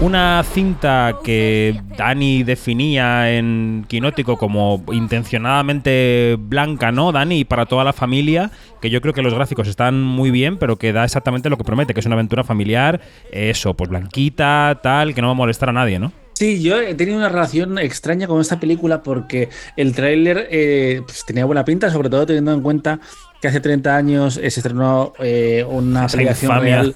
Una 0.00 0.44
cinta 0.44 1.18
que 1.24 1.80
Dani 1.96 2.44
definía 2.44 3.36
en 3.36 3.84
Quinótico 3.88 4.36
como 4.36 4.84
intencionadamente 4.92 6.36
blanca, 6.38 6.92
¿no, 6.92 7.10
Dani? 7.10 7.44
Para 7.44 7.66
toda 7.66 7.82
la 7.82 7.92
familia, 7.92 8.52
que 8.80 8.90
yo 8.90 9.00
creo 9.00 9.12
que 9.12 9.22
los 9.22 9.34
gráficos 9.34 9.66
están 9.66 10.00
muy 10.00 10.30
bien, 10.30 10.56
pero 10.56 10.76
que 10.76 10.92
da 10.92 11.04
exactamente 11.04 11.50
lo 11.50 11.56
que 11.58 11.64
promete, 11.64 11.94
que 11.94 12.00
es 12.00 12.06
una 12.06 12.14
aventura 12.14 12.44
familiar, 12.44 13.00
eso, 13.32 13.74
pues 13.74 13.90
blanquita, 13.90 14.78
tal, 14.84 15.16
que 15.16 15.20
no 15.20 15.26
va 15.26 15.32
a 15.32 15.36
molestar 15.36 15.70
a 15.70 15.72
nadie, 15.72 15.98
¿no? 15.98 16.12
Sí, 16.34 16.62
yo 16.62 16.80
he 16.80 16.94
tenido 16.94 17.18
una 17.18 17.28
relación 17.28 17.76
extraña 17.78 18.28
con 18.28 18.40
esta 18.40 18.60
película 18.60 19.02
porque 19.02 19.48
el 19.76 19.92
tráiler 19.92 20.46
eh, 20.52 21.02
pues 21.04 21.24
tenía 21.26 21.44
buena 21.44 21.64
pinta, 21.64 21.90
sobre 21.90 22.08
todo 22.08 22.24
teniendo 22.24 22.52
en 22.52 22.60
cuenta 22.60 23.00
que 23.40 23.48
hace 23.48 23.58
30 23.58 23.96
años 23.96 24.34
se 24.34 24.46
estrenó 24.46 25.12
eh, 25.18 25.64
una 25.68 26.04
aplicación 26.04 26.60
real 26.60 26.94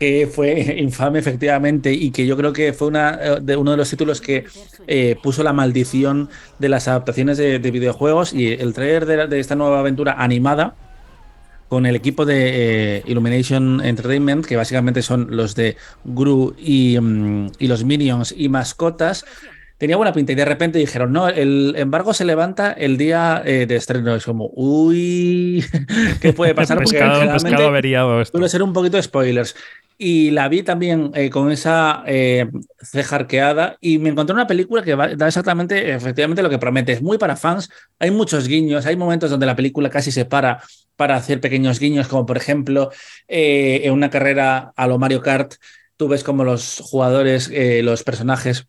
que 0.00 0.26
fue 0.26 0.76
infame 0.78 1.18
efectivamente 1.18 1.92
y 1.92 2.10
que 2.10 2.26
yo 2.26 2.36
creo 2.36 2.52
que 2.52 2.72
fue 2.72 2.88
una, 2.88 3.16
de 3.40 3.56
uno 3.56 3.70
de 3.72 3.76
los 3.76 3.90
títulos 3.90 4.20
que 4.20 4.46
eh, 4.86 5.16
puso 5.22 5.44
la 5.44 5.52
maldición 5.52 6.30
de 6.58 6.70
las 6.70 6.88
adaptaciones 6.88 7.36
de, 7.36 7.58
de 7.58 7.70
videojuegos 7.70 8.32
y 8.32 8.48
el 8.48 8.72
trailer 8.72 9.28
de, 9.28 9.38
esta 9.38 9.54
nueva 9.54 9.78
aventura 9.80 10.14
animada 10.18 10.74
con 11.68 11.86
el 11.86 11.94
equipo 11.94 12.24
de 12.24 12.96
eh, 12.96 13.02
Illumination 13.06 13.80
Entertainment, 13.84 14.44
que 14.44 14.56
básicamente 14.56 15.02
son 15.02 15.28
los 15.30 15.54
de 15.54 15.76
Gru 16.04 16.56
y, 16.58 16.98
um, 16.98 17.48
y 17.60 17.68
los 17.68 17.84
Minions 17.84 18.34
y 18.36 18.48
mascotas, 18.48 19.24
tenía 19.80 19.96
buena 19.96 20.12
pinta 20.12 20.32
y 20.32 20.34
de 20.34 20.44
repente 20.44 20.78
dijeron, 20.78 21.10
no, 21.10 21.26
el 21.28 21.72
embargo 21.74 22.12
se 22.12 22.26
levanta 22.26 22.70
el 22.72 22.98
día 22.98 23.40
eh, 23.46 23.64
de 23.66 23.76
estreno. 23.76 24.14
Es 24.14 24.26
como, 24.26 24.50
uy, 24.54 25.64
¿qué 26.20 26.34
puede 26.34 26.54
pasar? 26.54 26.76
Porque 26.84 26.98
pescado, 26.98 27.66
averiado 27.66 28.20
esto. 28.20 28.36
Suele 28.36 28.50
ser 28.50 28.62
un 28.62 28.74
poquito 28.74 28.98
de 28.98 29.02
spoilers. 29.02 29.56
Y 29.96 30.30
la 30.32 30.48
vi 30.48 30.62
también 30.62 31.10
eh, 31.14 31.30
con 31.30 31.50
esa 31.50 32.04
eh, 32.06 32.46
ceja 32.82 33.16
arqueada 33.16 33.78
y 33.80 33.98
me 33.98 34.10
encontré 34.10 34.34
una 34.34 34.46
película 34.46 34.82
que 34.82 34.94
va- 34.94 35.14
da 35.14 35.26
exactamente, 35.28 35.92
efectivamente, 35.94 36.42
lo 36.42 36.50
que 36.50 36.58
promete. 36.58 36.92
Es 36.92 37.02
muy 37.02 37.16
para 37.16 37.36
fans. 37.36 37.70
Hay 37.98 38.10
muchos 38.10 38.48
guiños, 38.48 38.84
hay 38.84 38.96
momentos 38.96 39.30
donde 39.30 39.46
la 39.46 39.56
película 39.56 39.88
casi 39.88 40.12
se 40.12 40.26
para 40.26 40.62
para 40.96 41.16
hacer 41.16 41.40
pequeños 41.40 41.78
guiños, 41.80 42.08
como 42.08 42.26
por 42.26 42.36
ejemplo 42.36 42.90
eh, 43.26 43.80
en 43.84 43.94
una 43.94 44.10
carrera 44.10 44.72
a 44.76 44.86
lo 44.86 44.98
Mario 44.98 45.22
Kart, 45.22 45.54
tú 45.96 46.08
ves 46.08 46.22
como 46.22 46.44
los 46.44 46.80
jugadores, 46.82 47.50
eh, 47.50 47.82
los 47.82 48.02
personajes 48.02 48.66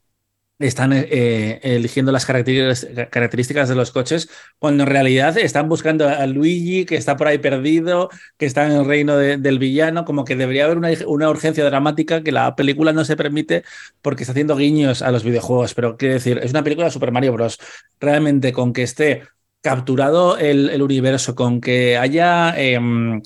están 0.63 0.93
eh, 0.93 1.59
eligiendo 1.63 2.11
las 2.11 2.25
características, 2.25 3.69
de 3.69 3.75
los 3.75 3.91
coches, 3.91 4.29
cuando 4.59 4.83
en 4.83 4.89
realidad 4.89 5.37
están 5.37 5.69
buscando 5.69 6.07
a 6.07 6.25
Luigi, 6.27 6.85
que 6.85 6.95
está 6.95 7.17
por 7.17 7.27
ahí 7.27 7.37
perdido, 7.37 8.09
que 8.37 8.45
está 8.45 8.65
en 8.65 8.73
el 8.73 8.85
reino 8.85 9.17
de- 9.17 9.37
del 9.37 9.59
villano, 9.59 10.05
como 10.05 10.25
que 10.25 10.35
debería 10.35 10.65
haber 10.65 10.77
una, 10.77 11.29
urgencia 11.29 11.63
dramática 11.65 12.23
que 12.23 12.31
la 12.31 12.55
película 12.55 12.93
no 12.93 13.05
se 13.05 13.15
permite 13.15 13.63
porque 14.01 14.23
está 14.23 14.31
haciendo 14.31 14.55
guiños 14.55 15.01
a 15.01 15.11
los 15.11 15.23
videojuegos. 15.23 15.73
Pero 15.73 15.97
quiero 15.97 16.15
decir, 16.15 16.39
es 16.43 16.51
una 16.51 16.63
película 16.63 16.85
de 16.85 16.91
Super 16.91 17.11
Mario 17.11 17.33
Bros. 17.33 17.59
Realmente 17.99 18.53
con 18.53 18.73
que 18.73 18.83
esté 18.83 19.23
capturado 19.61 20.37
el, 20.37 20.81
universo, 20.81 21.35
con 21.35 21.61
que 21.61 21.97
haya... 21.97 22.53
em, 22.57 23.21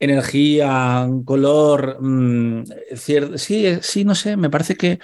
energía, 0.00 1.08
color, 1.24 1.98
mm, 2.00 2.64
sí, 2.94 3.16
eh, 3.66 3.80
sí, 3.82 4.04
no 4.04 4.14
sé, 4.14 4.36
me 4.36 4.50
parece 4.50 4.76
que 4.76 4.98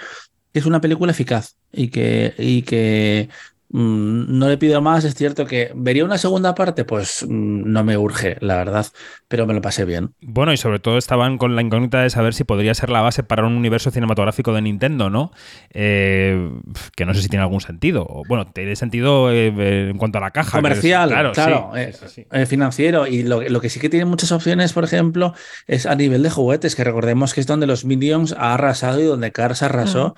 es 0.53 0.65
una 0.65 0.81
película 0.81 1.11
eficaz 1.11 1.57
y 1.75 1.89
que, 1.89 2.33
y 2.37 2.61
que 2.63 3.29
mm, 3.69 4.37
no 4.39 4.47
le 4.49 4.57
pido 4.57 4.81
más. 4.81 5.03
Es 5.03 5.15
cierto 5.15 5.45
que 5.45 5.71
vería 5.75 6.05
una 6.05 6.17
segunda 6.17 6.55
parte, 6.55 6.85
pues 6.85 7.23
mm, 7.27 7.71
no 7.71 7.83
me 7.83 7.97
urge, 7.97 8.37
la 8.41 8.55
verdad, 8.57 8.85
pero 9.27 9.45
me 9.45 9.53
lo 9.53 9.61
pasé 9.61 9.85
bien. 9.85 10.13
Bueno, 10.21 10.53
y 10.53 10.57
sobre 10.57 10.79
todo 10.79 10.97
estaban 10.97 11.37
con 11.37 11.55
la 11.55 11.61
incógnita 11.61 12.01
de 12.01 12.09
saber 12.09 12.33
si 12.33 12.43
podría 12.43 12.73
ser 12.73 12.89
la 12.89 13.01
base 13.01 13.23
para 13.23 13.45
un 13.45 13.53
universo 13.55 13.91
cinematográfico 13.91 14.53
de 14.53 14.61
Nintendo, 14.61 15.09
¿no? 15.09 15.31
Eh, 15.73 16.51
que 16.95 17.05
no 17.05 17.13
sé 17.13 17.21
si 17.21 17.29
tiene 17.29 17.43
algún 17.43 17.61
sentido. 17.61 18.05
O, 18.07 18.23
Bueno, 18.27 18.45
tiene 18.51 18.75
sentido 18.75 19.31
eh, 19.31 19.53
eh, 19.57 19.89
en 19.91 19.97
cuanto 19.97 20.17
a 20.17 20.21
la 20.21 20.31
caja. 20.31 20.57
es- 20.57 20.61
Comercial, 20.61 21.09
claro, 21.09 21.31
claro, 21.33 21.71
sí, 22.07 22.21
eh, 22.21 22.27
eh, 22.31 22.45
financiero. 22.45 23.07
Y 23.07 23.23
lo, 23.23 23.41
lo 23.41 23.61
que 23.61 23.69
sí 23.69 23.79
que 23.79 23.89
tiene 23.89 24.05
muchas 24.05 24.31
opciones, 24.31 24.73
por 24.73 24.83
ejemplo, 24.83 25.33
es 25.67 25.85
a 25.85 25.95
nivel 25.95 26.23
de 26.23 26.29
juguetes, 26.29 26.75
que 26.75 26.83
recordemos 26.83 27.33
que 27.33 27.41
es 27.41 27.47
donde 27.47 27.67
los 27.67 27.85
Minions 27.85 28.33
ha 28.33 28.53
arrasado 28.53 28.99
y 29.01 29.03
donde 29.05 29.31
Cars 29.31 29.61
arrasó. 29.63 30.15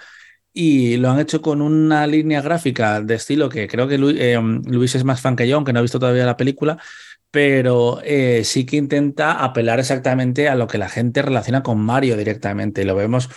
Y 0.60 0.98
lo 0.98 1.12
han 1.12 1.20
hecho 1.20 1.42
con 1.42 1.62
una 1.62 2.08
línea 2.08 2.42
gráfica 2.42 3.00
de 3.02 3.14
estilo 3.16 3.48
que 3.50 3.68
creo 3.68 3.88
que 3.88 3.96
eh, 3.96 4.40
Luis 4.66 4.96
es 4.96 5.04
más 5.04 5.22
fan 5.22 5.36
que 5.36 5.48
yo, 5.48 5.56
aunque 5.58 5.72
no 5.74 5.80
ha 5.80 5.82
visto 5.84 6.00
todavía 6.00 6.26
la 6.26 6.36
película, 6.38 6.80
pero 7.32 8.02
eh, 8.04 8.44
sí 8.44 8.66
que 8.66 8.78
intenta 8.78 9.44
apelar 9.44 9.80
exactamente 9.80 10.50
a 10.50 10.56
lo 10.56 10.68
que 10.68 10.78
la 10.80 10.90
gente 10.90 11.22
relaciona 11.22 11.62
con 11.64 11.80
Mario 11.80 12.18
directamente. 12.18 12.86
Lo 12.86 12.96
vemos 12.96 13.30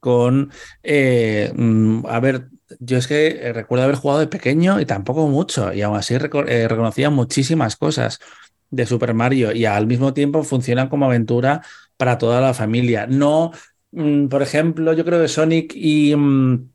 con, 0.00 0.50
eh, 0.82 1.52
mm, 1.54 2.06
a 2.06 2.20
ver, 2.20 2.48
yo 2.80 2.98
es 2.98 3.06
que 3.06 3.52
recuerdo 3.54 3.84
haber 3.84 3.96
jugado 3.96 4.20
de 4.20 4.26
pequeño 4.28 4.80
y 4.80 4.86
tampoco 4.86 5.28
mucho, 5.28 5.72
y 5.72 5.82
aún 5.82 5.96
así 5.96 6.14
reco- 6.16 6.44
reconocía 6.44 7.10
muchísimas 7.10 7.76
cosas 7.76 8.18
de 8.70 8.86
Super 8.86 9.14
Mario 9.14 9.52
y 9.52 9.64
al 9.66 9.86
mismo 9.86 10.12
tiempo 10.14 10.42
funcionan 10.42 10.88
como 10.88 11.06
aventura 11.06 11.62
para 11.96 12.18
toda 12.18 12.40
la 12.40 12.54
familia. 12.54 13.06
No, 13.06 13.52
mm, 13.94 14.28
por 14.28 14.42
ejemplo, 14.42 14.92
yo 14.92 15.04
creo 15.04 15.20
que 15.20 15.28
Sonic 15.28 15.72
y 15.74 16.14
mm, 16.16 16.70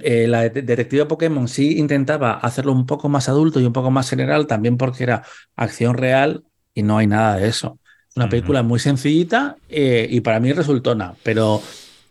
eh, 0.00 0.26
la 0.28 0.42
de- 0.48 0.62
detective 0.62 1.06
Pokémon 1.06 1.48
sí 1.48 1.78
intentaba 1.78 2.34
hacerlo 2.34 2.72
un 2.72 2.86
poco 2.86 3.08
más 3.08 3.28
adulto 3.28 3.60
y 3.60 3.66
un 3.66 3.72
poco 3.72 3.90
más 3.90 4.10
general, 4.10 4.46
también 4.46 4.76
porque 4.78 5.04
era 5.04 5.24
acción 5.56 5.96
real 5.96 6.44
y 6.74 6.82
no 6.82 6.98
hay 6.98 7.06
nada 7.08 7.36
de 7.38 7.48
eso. 7.48 7.80
Es 8.10 8.16
una 8.16 8.28
película 8.28 8.62
muy 8.62 8.80
sencillita 8.80 9.56
eh, 9.68 10.06
y 10.10 10.20
para 10.22 10.40
mí 10.40 10.52
resultona, 10.52 11.14
pero 11.22 11.62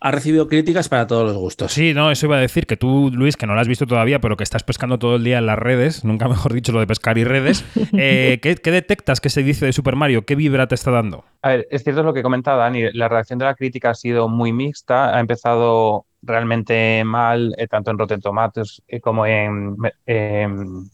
ha 0.03 0.11
recibido 0.11 0.47
críticas 0.47 0.89
para 0.89 1.05
todos 1.05 1.25
los 1.25 1.37
gustos. 1.37 1.71
Sí, 1.71 1.93
no, 1.93 2.09
eso 2.09 2.25
iba 2.25 2.37
a 2.37 2.41
decir 2.41 2.65
que 2.65 2.75
tú, 2.75 3.11
Luis, 3.13 3.37
que 3.37 3.45
no 3.45 3.53
la 3.53 3.61
has 3.61 3.67
visto 3.67 3.85
todavía, 3.85 4.19
pero 4.19 4.35
que 4.35 4.43
estás 4.43 4.63
pescando 4.63 4.97
todo 4.97 5.15
el 5.15 5.23
día 5.23 5.37
en 5.37 5.45
las 5.45 5.59
redes, 5.59 6.03
nunca 6.03 6.27
mejor 6.27 6.53
dicho 6.53 6.71
lo 6.71 6.79
de 6.79 6.87
pescar 6.87 7.19
y 7.19 7.23
redes, 7.23 7.63
eh, 7.93 8.39
¿qué, 8.41 8.55
qué 8.55 8.71
detectas 8.71 9.21
que 9.21 9.29
se 9.29 9.43
dice 9.43 9.67
de 9.67 9.73
Super 9.73 9.95
Mario? 9.95 10.25
¿Qué 10.25 10.35
vibra 10.35 10.67
te 10.67 10.75
está 10.75 10.89
dando? 10.89 11.23
A 11.43 11.49
ver, 11.49 11.67
es 11.69 11.83
cierto 11.83 12.01
lo 12.01 12.13
que 12.13 12.23
comentaba 12.23 12.63
Dani, 12.63 12.91
la 12.93 13.09
reacción 13.09 13.37
de 13.37 13.45
la 13.45 13.53
crítica 13.53 13.91
ha 13.91 13.95
sido 13.95 14.27
muy 14.27 14.51
mixta, 14.51 15.15
ha 15.15 15.19
empezado 15.19 16.07
realmente 16.23 17.03
mal, 17.05 17.53
eh, 17.57 17.67
tanto 17.67 17.91
en 17.91 17.99
Rotten 17.99 18.21
Tomatoes 18.21 18.81
eh, 18.87 18.99
como 18.99 19.27
en, 19.27 19.75
em, 20.07 20.89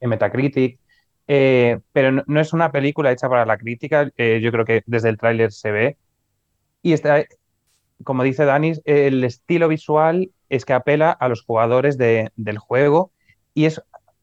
en 0.00 0.08
Metacritic, 0.08 0.78
eh, 1.26 1.78
pero 1.92 2.10
no, 2.10 2.24
no 2.26 2.40
es 2.40 2.54
una 2.54 2.72
película 2.72 3.12
hecha 3.12 3.28
para 3.28 3.44
la 3.44 3.58
crítica, 3.58 4.10
eh, 4.16 4.40
yo 4.42 4.50
creo 4.50 4.64
que 4.64 4.82
desde 4.86 5.10
el 5.10 5.18
tráiler 5.18 5.52
se 5.52 5.70
ve, 5.70 5.96
y 6.82 6.92
está, 6.94 7.24
como 8.04 8.22
dice 8.22 8.44
Dani, 8.44 8.72
el 8.84 9.24
estilo 9.24 9.68
visual 9.68 10.30
es 10.48 10.64
que 10.64 10.72
apela 10.72 11.10
a 11.10 11.28
los 11.28 11.42
jugadores 11.42 11.98
de- 11.98 12.30
del 12.36 12.58
juego 12.58 13.12
y 13.54 13.66
es 13.66 13.82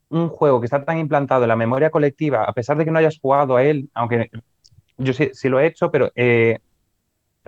un 0.10 0.30
juego 0.30 0.60
que 0.62 0.66
está 0.66 0.86
tan 0.86 0.98
implantado 1.00 1.44
en 1.44 1.50
la 1.50 1.56
memoria 1.56 1.90
colectiva, 1.90 2.44
a 2.46 2.54
pesar 2.54 2.78
de 2.78 2.86
que 2.86 2.92
no 2.92 3.00
hayas 3.00 3.20
jugado 3.20 3.58
a 3.58 3.64
él, 3.64 3.90
aunque 3.94 4.30
yo 4.98 5.14
sí, 5.14 5.32
sí 5.34 5.50
lo 5.50 5.60
he 5.60 5.68
hecho, 5.68 5.92
pero 5.92 6.12
eh, 6.16 6.60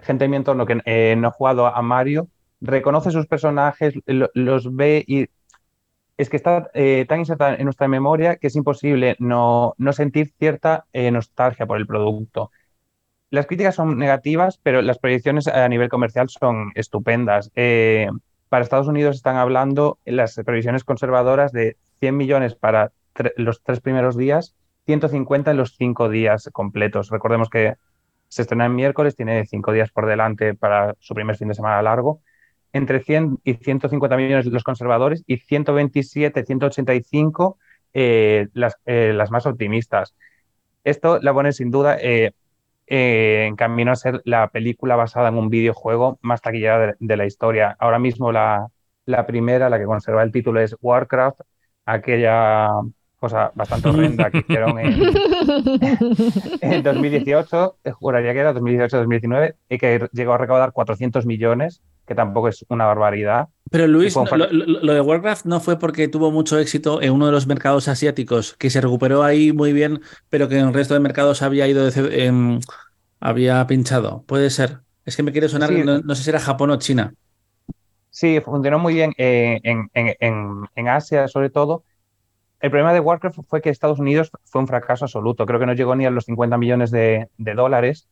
gente 0.01 0.25
en 0.25 0.31
mi 0.31 0.37
entorno 0.37 0.65
que 0.65 0.81
eh, 0.85 1.15
no 1.17 1.29
ha 1.29 1.31
jugado 1.31 1.67
a 1.67 1.81
Mario 1.81 2.29
reconoce 2.61 3.11
sus 3.11 3.27
personajes, 3.27 3.93
lo- 4.07 4.29
los 4.33 4.75
ve 4.75 5.03
y 5.07 5.27
es 6.17 6.29
que 6.29 6.37
está 6.37 6.69
eh, 6.73 7.05
tan 7.07 7.19
insertada 7.19 7.55
en 7.55 7.65
nuestra 7.65 7.87
memoria 7.87 8.37
que 8.37 8.47
es 8.47 8.55
imposible 8.55 9.15
no, 9.19 9.73
no 9.77 9.93
sentir 9.93 10.33
cierta 10.39 10.85
eh, 10.93 11.11
nostalgia 11.11 11.65
por 11.67 11.77
el 11.77 11.87
producto. 11.87 12.51
Las 13.29 13.45
críticas 13.45 13.75
son 13.75 13.97
negativas, 13.97 14.59
pero 14.63 14.81
las 14.81 14.99
proyecciones 14.99 15.47
a 15.47 15.67
nivel 15.67 15.89
comercial 15.89 16.29
son 16.29 16.71
estupendas. 16.75 17.51
Eh, 17.55 18.07
para 18.47 18.63
Estados 18.63 18.87
Unidos 18.87 19.17
están 19.17 19.35
hablando 19.35 19.99
las 20.05 20.35
previsiones 20.45 20.85
conservadoras 20.85 21.51
de 21.51 21.75
100 21.99 22.15
millones 22.15 22.55
para 22.55 22.91
los 23.35 23.61
tres 23.63 23.81
primeros 23.81 24.15
días, 24.15 24.55
150 24.85 25.51
en 25.51 25.57
los 25.57 25.75
cinco 25.75 26.07
días 26.07 26.49
completos. 26.53 27.09
Recordemos 27.09 27.49
que 27.49 27.75
se 28.29 28.43
estrena 28.43 28.65
en 28.65 28.75
miércoles, 28.75 29.15
tiene 29.15 29.45
cinco 29.45 29.73
días 29.73 29.91
por 29.91 30.05
delante 30.05 30.53
para 30.53 30.95
su 30.99 31.13
primer 31.13 31.35
fin 31.35 31.49
de 31.49 31.55
semana 31.55 31.81
largo. 31.81 32.21
Entre 32.71 33.01
100 33.01 33.39
y 33.43 33.55
150 33.55 34.15
millones 34.15 34.45
los 34.45 34.63
conservadores 34.63 35.23
y 35.25 35.37
127, 35.37 36.45
185 36.45 37.57
eh, 37.93 38.47
las, 38.53 38.75
eh, 38.85 39.11
las 39.13 39.31
más 39.31 39.45
optimistas. 39.45 40.15
Esto 40.83 41.19
la 41.21 41.33
pone 41.33 41.51
sin 41.51 41.71
duda 41.71 41.97
eh, 42.87 43.45
en 43.47 43.55
camino 43.55 43.91
a 43.91 43.95
ser 43.95 44.21
la 44.25 44.49
película 44.49 44.95
basada 44.95 45.29
en 45.29 45.37
un 45.37 45.49
videojuego 45.49 46.19
más 46.21 46.41
taquillera 46.41 46.95
de, 46.99 47.17
la 47.17 47.25
historia. 47.25 47.75
Ahora 47.79 47.99
mismo 47.99 48.31
la, 48.31 48.67
la 49.05 49.25
primera, 49.27 49.69
la 49.69 49.79
que 49.79 49.85
conserva 49.85 50.23
el 50.23 50.31
título, 50.31 50.59
es 50.61 50.75
Warcraft, 50.81 51.41
aquella 51.85 52.69
cosa 53.19 53.51
bastante 53.55 53.89
horrenda 53.89 54.29
que 54.29 54.39
hicieron 54.39 54.77
en, 54.79 55.01
en 56.61 56.83
2018, 56.83 57.77
eh, 57.83 57.91
juraría 57.91 58.33
que 58.33 58.39
era 58.39 58.53
2018-2019, 58.53 59.55
y 59.69 59.77
que 59.77 60.07
llegó 60.13 60.33
a 60.33 60.37
recaudar 60.37 60.71
400 60.71 61.25
millones, 61.25 61.81
que 62.05 62.15
tampoco 62.15 62.47
es 62.49 62.65
una 62.69 62.85
barbaridad. 62.85 63.47
Pero 63.69 63.87
Luis, 63.87 64.15
lo, 64.15 64.93
de 64.93 65.01
Warcraft 65.01 65.45
no 65.45 65.59
fue 65.59 65.77
porque 65.79 66.07
tuvo 66.07 66.31
mucho 66.31 66.57
éxito 66.59 67.01
en 67.01 67.11
uno 67.11 67.25
de 67.25 67.31
los 67.31 67.47
mercados 67.47 67.87
asiáticos, 67.87 68.55
que 68.57 68.69
se 68.69 68.81
recuperó 68.81 69.23
ahí 69.23 69.51
muy 69.51 69.73
bien, 69.73 70.01
pero 70.29 70.47
que 70.47 70.57
en 70.59 70.67
el 70.67 70.73
resto 70.73 70.93
de 70.93 70.99
mercados 70.99 71.41
había 71.41 71.67
ido, 71.67 71.89
de- 71.89 72.59
había 73.19 73.65
pinchado. 73.67 74.23
Puede 74.27 74.49
ser. 74.49 74.79
Es 75.05 75.15
que 75.15 75.23
me 75.23 75.31
quiere 75.31 75.49
sonar, 75.49 75.69
Sí. 75.69 75.83
no, 75.83 75.99
no 75.99 76.15
sé 76.15 76.23
si 76.23 76.29
era 76.29 76.39
Japón 76.39 76.69
o 76.69 76.77
China. 76.77 77.13
Sí, 78.09 78.39
funcionó 78.41 78.79
muy 78.79 78.93
bien 78.93 79.13
eh, 79.17 79.59
en, 79.63 79.89
en- 79.93 80.15
en- 80.19 80.65
en 80.75 80.87
Asia, 80.87 81.27
sobre 81.27 81.49
todo. 81.49 81.83
El 82.59 82.71
problema 82.71 82.93
de 82.93 82.99
Warcraft 82.99 83.39
fue 83.47 83.61
que 83.61 83.69
Estados 83.69 83.99
Unidos 83.99 84.31
fue 84.45 84.61
un 84.61 84.67
fracaso 84.67 85.05
absoluto. 85.05 85.45
Creo 85.45 85.59
que 85.59 85.65
no 85.65 85.73
llegó 85.73 85.95
ni 85.95 86.05
a 86.05 86.09
los 86.09 86.25
50 86.25 86.57
millones 86.57 86.91
de, 86.91 87.29
dólares. 87.37 88.07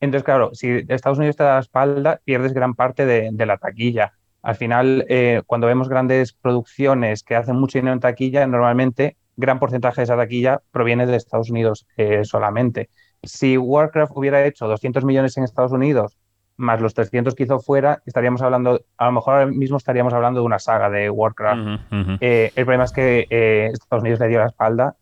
Entonces, 0.00 0.24
claro, 0.24 0.50
si 0.54 0.84
Estados 0.88 1.18
Unidos 1.18 1.36
te 1.36 1.42
da 1.42 1.54
la 1.54 1.60
espalda, 1.60 2.20
pierdes 2.24 2.52
gran 2.52 2.74
parte 2.74 3.06
de, 3.06 3.30
de 3.32 3.46
la 3.46 3.58
taquilla. 3.58 4.12
Al 4.42 4.54
final, 4.54 5.04
eh, 5.08 5.42
cuando 5.46 5.66
vemos 5.66 5.88
grandes 5.88 6.32
producciones 6.32 7.24
que 7.24 7.34
hacen 7.34 7.56
mucho 7.56 7.78
dinero 7.78 7.92
en 7.94 8.00
taquilla, 8.00 8.46
normalmente 8.46 9.16
gran 9.36 9.58
porcentaje 9.58 10.00
de 10.00 10.04
esa 10.04 10.16
taquilla 10.16 10.62
proviene 10.70 11.06
de 11.06 11.16
Estados 11.16 11.50
Unidos 11.50 11.86
eh, 11.96 12.24
solamente. 12.24 12.90
Si 13.22 13.56
Warcraft 13.56 14.12
hubiera 14.14 14.44
hecho 14.44 14.66
200 14.66 15.04
millones 15.04 15.36
en 15.36 15.44
Estados 15.44 15.72
Unidos 15.72 16.16
más 16.58 16.80
los 16.80 16.92
300 16.92 17.34
que 17.34 17.44
hizo 17.44 17.60
fuera, 17.60 18.02
estaríamos 18.04 18.42
hablando, 18.42 18.80
a 18.98 19.06
lo 19.06 19.12
mejor 19.12 19.34
ahora 19.34 19.46
mismo 19.46 19.76
estaríamos 19.76 20.12
hablando 20.12 20.40
de 20.40 20.46
una 20.46 20.58
saga 20.58 20.90
de 20.90 21.08
Warcraft. 21.08 21.80
Eh, 22.20 22.52
el 22.54 22.64
problema 22.64 22.84
es 22.84 22.92
que 22.92 23.26
eh, 23.30 23.70
Estados 23.72 24.02
Unidos 24.02 24.20
le 24.20 24.28
dio 24.28 24.40
la 24.40 24.46
espalda. 24.46 24.96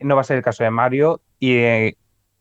No 0.00 0.16
va 0.16 0.22
a 0.22 0.24
ser 0.24 0.38
el 0.38 0.42
caso 0.42 0.64
de 0.64 0.70
Mario 0.70 1.20
y 1.38 1.56
eh, 1.56 1.96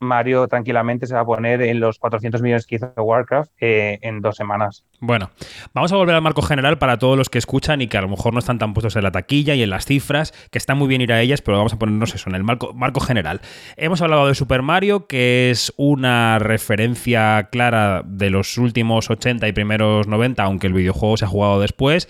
Mario 0.06 0.48
tranquilamente 0.48 1.08
se 1.08 1.14
va 1.14 1.22
a 1.22 1.26
poner 1.26 1.62
en 1.62 1.80
los 1.80 2.00
400 2.00 2.42
millones 2.42 2.66
que 2.66 2.76
hizo 2.76 2.92
Warcraft 2.96 3.52
eh, 3.60 4.00
en 4.02 4.22
dos 4.22 4.36
semanas. 4.36 4.84
Bueno, 5.00 5.30
vamos 5.74 5.92
a 5.92 5.96
volver 5.96 6.16
al 6.16 6.22
marco 6.22 6.42
general 6.42 6.78
para 6.78 6.98
todos 6.98 7.18
los 7.18 7.30
que 7.30 7.38
escuchan 7.38 7.82
y 7.82 7.88
que 7.88 7.98
a 7.98 8.02
lo 8.02 8.08
mejor 8.08 8.34
no 8.34 8.40
están 8.40 8.60
tan 8.60 8.74
puestos 8.74 8.96
en 8.96 9.04
la 9.04 9.12
taquilla 9.12 9.56
y 9.56 9.64
en 9.64 9.70
las 9.70 9.86
cifras, 9.86 10.34
que 10.52 10.58
está 10.58 10.76
muy 10.76 10.88
bien 10.88 11.02
ir 11.02 11.14
a 11.14 11.22
ellas, 11.22 11.42
pero 11.42 11.58
vamos 11.58 11.74
a 11.74 11.80
ponernos 11.80 12.14
eso, 12.16 12.30
en 12.30 12.36
el 12.36 12.44
marco, 12.44 12.74
marco 12.74 13.00
general. 13.00 13.42
Hemos 13.78 14.02
hablado 14.02 14.28
de 14.28 14.36
Super 14.36 14.62
Mario, 14.62 15.08
que 15.08 15.52
es 15.52 15.74
una 15.78 16.40
referencia 16.40 17.50
clara 17.52 18.04
de 18.06 18.30
los 18.30 18.58
últimos 18.58 19.10
80 19.10 19.48
y 19.48 19.52
primeros 19.54 20.08
90, 20.08 20.44
aunque 20.44 20.68
el 20.68 20.74
videojuego 20.74 21.18
se 21.18 21.26
ha 21.26 21.28
jugado 21.28 21.60
después. 21.60 22.08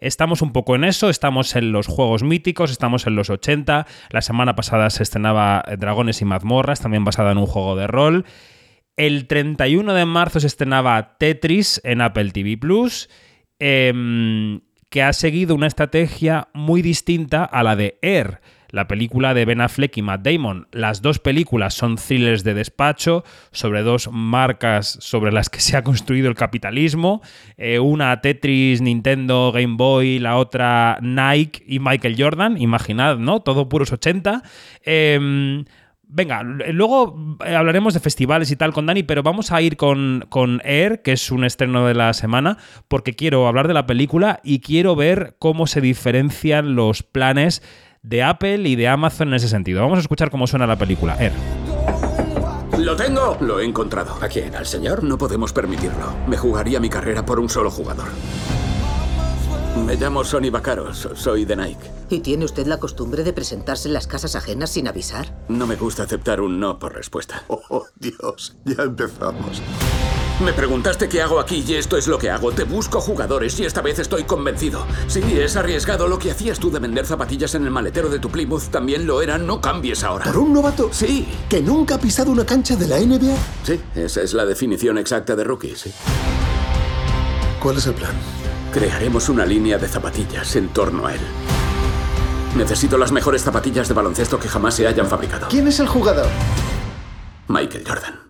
Estamos 0.00 0.42
un 0.42 0.52
poco 0.52 0.74
en 0.74 0.84
eso, 0.84 1.10
estamos 1.10 1.56
en 1.56 1.72
los 1.72 1.86
juegos 1.86 2.22
míticos, 2.22 2.70
estamos 2.70 3.06
en 3.06 3.16
los 3.16 3.30
80. 3.30 3.86
La 4.10 4.22
semana 4.22 4.54
pasada 4.54 4.90
se 4.90 5.02
estrenaba 5.02 5.64
Dragones 5.78 6.20
y 6.22 6.24
mazmorras, 6.24 6.80
también 6.80 7.04
basada 7.04 7.32
en 7.32 7.38
un 7.38 7.46
juego 7.46 7.76
de 7.76 7.86
rol. 7.86 8.24
El 8.96 9.26
31 9.26 9.92
de 9.92 10.04
marzo 10.06 10.40
se 10.40 10.46
estrenaba 10.46 11.16
Tetris 11.18 11.80
en 11.84 12.00
Apple 12.00 12.30
TV 12.30 12.56
Plus, 12.56 13.10
em, 13.58 14.60
que 14.88 15.02
ha 15.02 15.12
seguido 15.12 15.54
una 15.54 15.66
estrategia 15.66 16.48
muy 16.54 16.82
distinta 16.82 17.44
a 17.44 17.62
la 17.62 17.76
de 17.76 17.98
Air 18.02 18.40
la 18.76 18.86
película 18.86 19.34
de 19.34 19.46
Ben 19.46 19.60
Affleck 19.60 19.96
y 19.96 20.02
Matt 20.02 20.22
Damon. 20.22 20.68
Las 20.70 21.00
dos 21.00 21.18
películas 21.18 21.74
son 21.74 21.96
thrillers 21.96 22.44
de 22.44 22.54
despacho 22.54 23.24
sobre 23.50 23.82
dos 23.82 24.10
marcas 24.12 24.98
sobre 25.00 25.32
las 25.32 25.48
que 25.48 25.60
se 25.60 25.76
ha 25.76 25.82
construido 25.82 26.28
el 26.28 26.34
capitalismo. 26.34 27.22
Eh, 27.56 27.78
una 27.78 28.20
Tetris, 28.20 28.82
Nintendo, 28.82 29.50
Game 29.50 29.76
Boy, 29.76 30.18
la 30.18 30.36
otra 30.36 30.98
Nike 31.00 31.64
y 31.66 31.80
Michael 31.80 32.16
Jordan. 32.18 32.60
Imaginad, 32.60 33.16
¿no? 33.16 33.40
Todo 33.40 33.68
puros 33.68 33.90
80. 33.92 34.42
Em, 34.82 35.64
venga, 36.02 36.42
luego 36.42 37.36
hablaremos 37.40 37.94
de 37.94 38.00
festivales 38.00 38.50
y 38.50 38.56
tal 38.56 38.74
con 38.74 38.84
Dani, 38.84 39.02
pero 39.04 39.22
vamos 39.22 39.52
a 39.52 39.62
ir 39.62 39.78
con, 39.78 40.26
con, 40.28 40.60
Air, 40.64 41.00
que 41.00 41.12
es 41.12 41.30
un 41.30 41.44
estreno 41.44 41.86
de 41.86 41.94
la 41.94 42.12
semana, 42.12 42.58
porque 42.88 43.14
quiero 43.14 43.48
hablar 43.48 43.68
de 43.68 43.74
la 43.74 43.86
película 43.86 44.40
y 44.44 44.60
quiero 44.60 44.96
ver 44.96 45.36
cómo 45.38 45.66
se 45.66 45.80
diferencian 45.80 46.74
los 46.74 47.02
planes 47.02 47.62
de 48.06 48.22
Apple 48.22 48.68
y 48.68 48.76
de 48.76 48.86
Amazon 48.86 49.28
en 49.28 49.34
ese 49.34 49.48
sentido. 49.48 49.82
Vamos 49.82 49.98
a 49.98 50.00
escuchar 50.00 50.30
cómo 50.30 50.46
suena 50.46 50.66
la 50.66 50.76
película. 50.76 51.16
Er. 51.16 51.32
¡Lo 52.78 52.94
tengo! 52.94 53.36
Lo 53.40 53.58
he 53.58 53.64
encontrado. 53.64 54.16
¿A 54.22 54.28
quién? 54.28 54.54
¿Al 54.54 54.66
señor? 54.66 55.02
No 55.02 55.18
podemos 55.18 55.52
permitirlo. 55.52 56.14
Me 56.28 56.36
jugaría 56.36 56.78
mi 56.78 56.88
carrera 56.88 57.26
por 57.26 57.40
un 57.40 57.48
solo 57.48 57.70
jugador. 57.70 58.06
Me 59.84 59.96
llamo 59.96 60.24
Sonny 60.24 60.48
Vaccaro, 60.50 60.94
soy 60.94 61.44
de 61.44 61.54
Nike. 61.54 61.90
¿Y 62.08 62.20
tiene 62.20 62.46
usted 62.46 62.66
la 62.66 62.78
costumbre 62.78 63.24
de 63.24 63.32
presentarse 63.34 63.88
en 63.88 63.94
las 63.94 64.06
casas 64.06 64.34
ajenas 64.34 64.70
sin 64.70 64.88
avisar? 64.88 65.26
No 65.48 65.66
me 65.66 65.76
gusta 65.76 66.04
aceptar 66.04 66.40
un 66.40 66.58
no 66.58 66.78
por 66.78 66.94
respuesta. 66.94 67.42
Oh, 67.48 67.84
Dios, 67.96 68.56
ya 68.64 68.84
empezamos. 68.84 69.60
Me 70.44 70.52
preguntaste 70.52 71.08
qué 71.08 71.22
hago 71.22 71.40
aquí 71.40 71.64
y 71.66 71.74
esto 71.74 71.96
es 71.96 72.06
lo 72.08 72.18
que 72.18 72.30
hago. 72.30 72.52
Te 72.52 72.64
busco 72.64 73.00
jugadores 73.00 73.58
y 73.58 73.64
esta 73.64 73.80
vez 73.80 73.98
estoy 73.98 74.24
convencido. 74.24 74.84
Sí, 75.08 75.22
es 75.32 75.56
arriesgado. 75.56 76.08
Lo 76.08 76.18
que 76.18 76.30
hacías 76.30 76.58
tú 76.58 76.70
de 76.70 76.78
vender 76.78 77.06
zapatillas 77.06 77.54
en 77.54 77.64
el 77.64 77.70
maletero 77.70 78.10
de 78.10 78.18
tu 78.18 78.28
Plymouth 78.28 78.64
también 78.70 79.06
lo 79.06 79.22
era. 79.22 79.38
No 79.38 79.62
cambies 79.62 80.04
ahora. 80.04 80.26
¿Por 80.26 80.36
un 80.36 80.52
novato? 80.52 80.90
Sí. 80.92 81.26
¿Que 81.48 81.62
nunca 81.62 81.94
ha 81.94 81.98
pisado 81.98 82.30
una 82.30 82.44
cancha 82.44 82.76
de 82.76 82.86
la 82.86 82.98
NBA? 82.98 83.34
Sí, 83.64 83.80
esa 83.94 84.20
es 84.20 84.34
la 84.34 84.44
definición 84.44 84.98
exacta 84.98 85.34
de 85.34 85.42
rookie, 85.42 85.74
sí. 85.74 85.90
¿Cuál 87.62 87.78
es 87.78 87.86
el 87.86 87.94
plan? 87.94 88.12
Crearemos 88.72 89.30
una 89.30 89.46
línea 89.46 89.78
de 89.78 89.88
zapatillas 89.88 90.54
en 90.56 90.68
torno 90.68 91.06
a 91.06 91.14
él. 91.14 91.20
Necesito 92.56 92.98
las 92.98 93.10
mejores 93.10 93.42
zapatillas 93.42 93.88
de 93.88 93.94
baloncesto 93.94 94.38
que 94.38 94.48
jamás 94.48 94.74
se 94.74 94.86
hayan 94.86 95.06
fabricado. 95.06 95.48
¿Quién 95.48 95.66
es 95.66 95.80
el 95.80 95.88
jugador? 95.88 96.28
Michael 97.48 97.84
Jordan. 97.88 98.25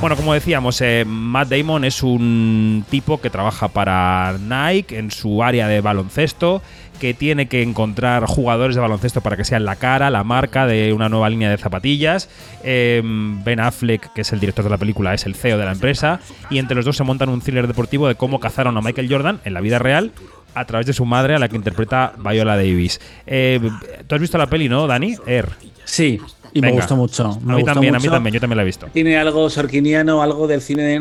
Bueno, 0.00 0.16
como 0.16 0.34
decíamos, 0.34 0.80
eh, 0.80 1.04
Matt 1.06 1.48
Damon 1.48 1.84
es 1.84 2.02
un 2.02 2.84
tipo 2.90 3.20
que 3.20 3.30
trabaja 3.30 3.68
para 3.68 4.36
Nike 4.36 4.98
en 4.98 5.12
su 5.12 5.44
área 5.44 5.68
de 5.68 5.80
baloncesto, 5.80 6.60
que 6.98 7.14
tiene 7.14 7.46
que 7.46 7.62
encontrar 7.62 8.24
jugadores 8.26 8.74
de 8.74 8.82
baloncesto 8.82 9.20
para 9.20 9.36
que 9.36 9.44
sean 9.44 9.64
la 9.64 9.76
cara, 9.76 10.10
la 10.10 10.24
marca 10.24 10.66
de 10.66 10.92
una 10.92 11.08
nueva 11.08 11.30
línea 11.30 11.50
de 11.50 11.56
zapatillas. 11.56 12.28
Eh, 12.64 13.00
ben 13.04 13.60
Affleck, 13.60 14.12
que 14.12 14.22
es 14.22 14.32
el 14.32 14.40
director 14.40 14.64
de 14.64 14.70
la 14.70 14.78
película, 14.78 15.14
es 15.14 15.24
el 15.26 15.36
CEO 15.36 15.56
de 15.56 15.64
la 15.64 15.72
empresa, 15.72 16.18
y 16.50 16.58
entre 16.58 16.74
los 16.74 16.84
dos 16.84 16.96
se 16.96 17.04
montan 17.04 17.28
un 17.28 17.40
thriller 17.40 17.68
deportivo 17.68 18.08
de 18.08 18.16
cómo 18.16 18.40
cazaron 18.40 18.76
a 18.76 18.80
Michael 18.80 19.08
Jordan 19.08 19.40
en 19.44 19.54
la 19.54 19.60
vida 19.60 19.78
real 19.78 20.10
a 20.54 20.64
través 20.64 20.86
de 20.86 20.92
su 20.92 21.04
madre, 21.04 21.36
a 21.36 21.38
la 21.38 21.48
que 21.48 21.54
interpreta 21.54 22.12
Viola 22.18 22.56
Davis. 22.56 23.00
Eh, 23.26 23.60
¿Tú 24.08 24.14
has 24.16 24.20
visto 24.20 24.36
la 24.36 24.48
peli, 24.48 24.68
no, 24.68 24.88
Dani? 24.88 25.14
Air. 25.26 25.50
Sí, 25.84 26.20
y 26.58 26.62
me 26.62 26.72
gustó 26.72 26.96
mucho. 26.96 27.24
a 27.24 27.54
mí 27.54 27.64
también, 27.64 27.94
a 27.94 27.98
mí 27.98 28.08
también, 28.08 28.34
yo 28.34 28.40
también 28.40 28.56
la 28.56 28.62
he 28.62 28.66
visto. 28.66 28.86
Tiene 28.92 29.16
algo 29.16 29.48
sorquiniano, 29.48 30.22
algo 30.22 30.46
del 30.46 30.60
cine 30.60 31.00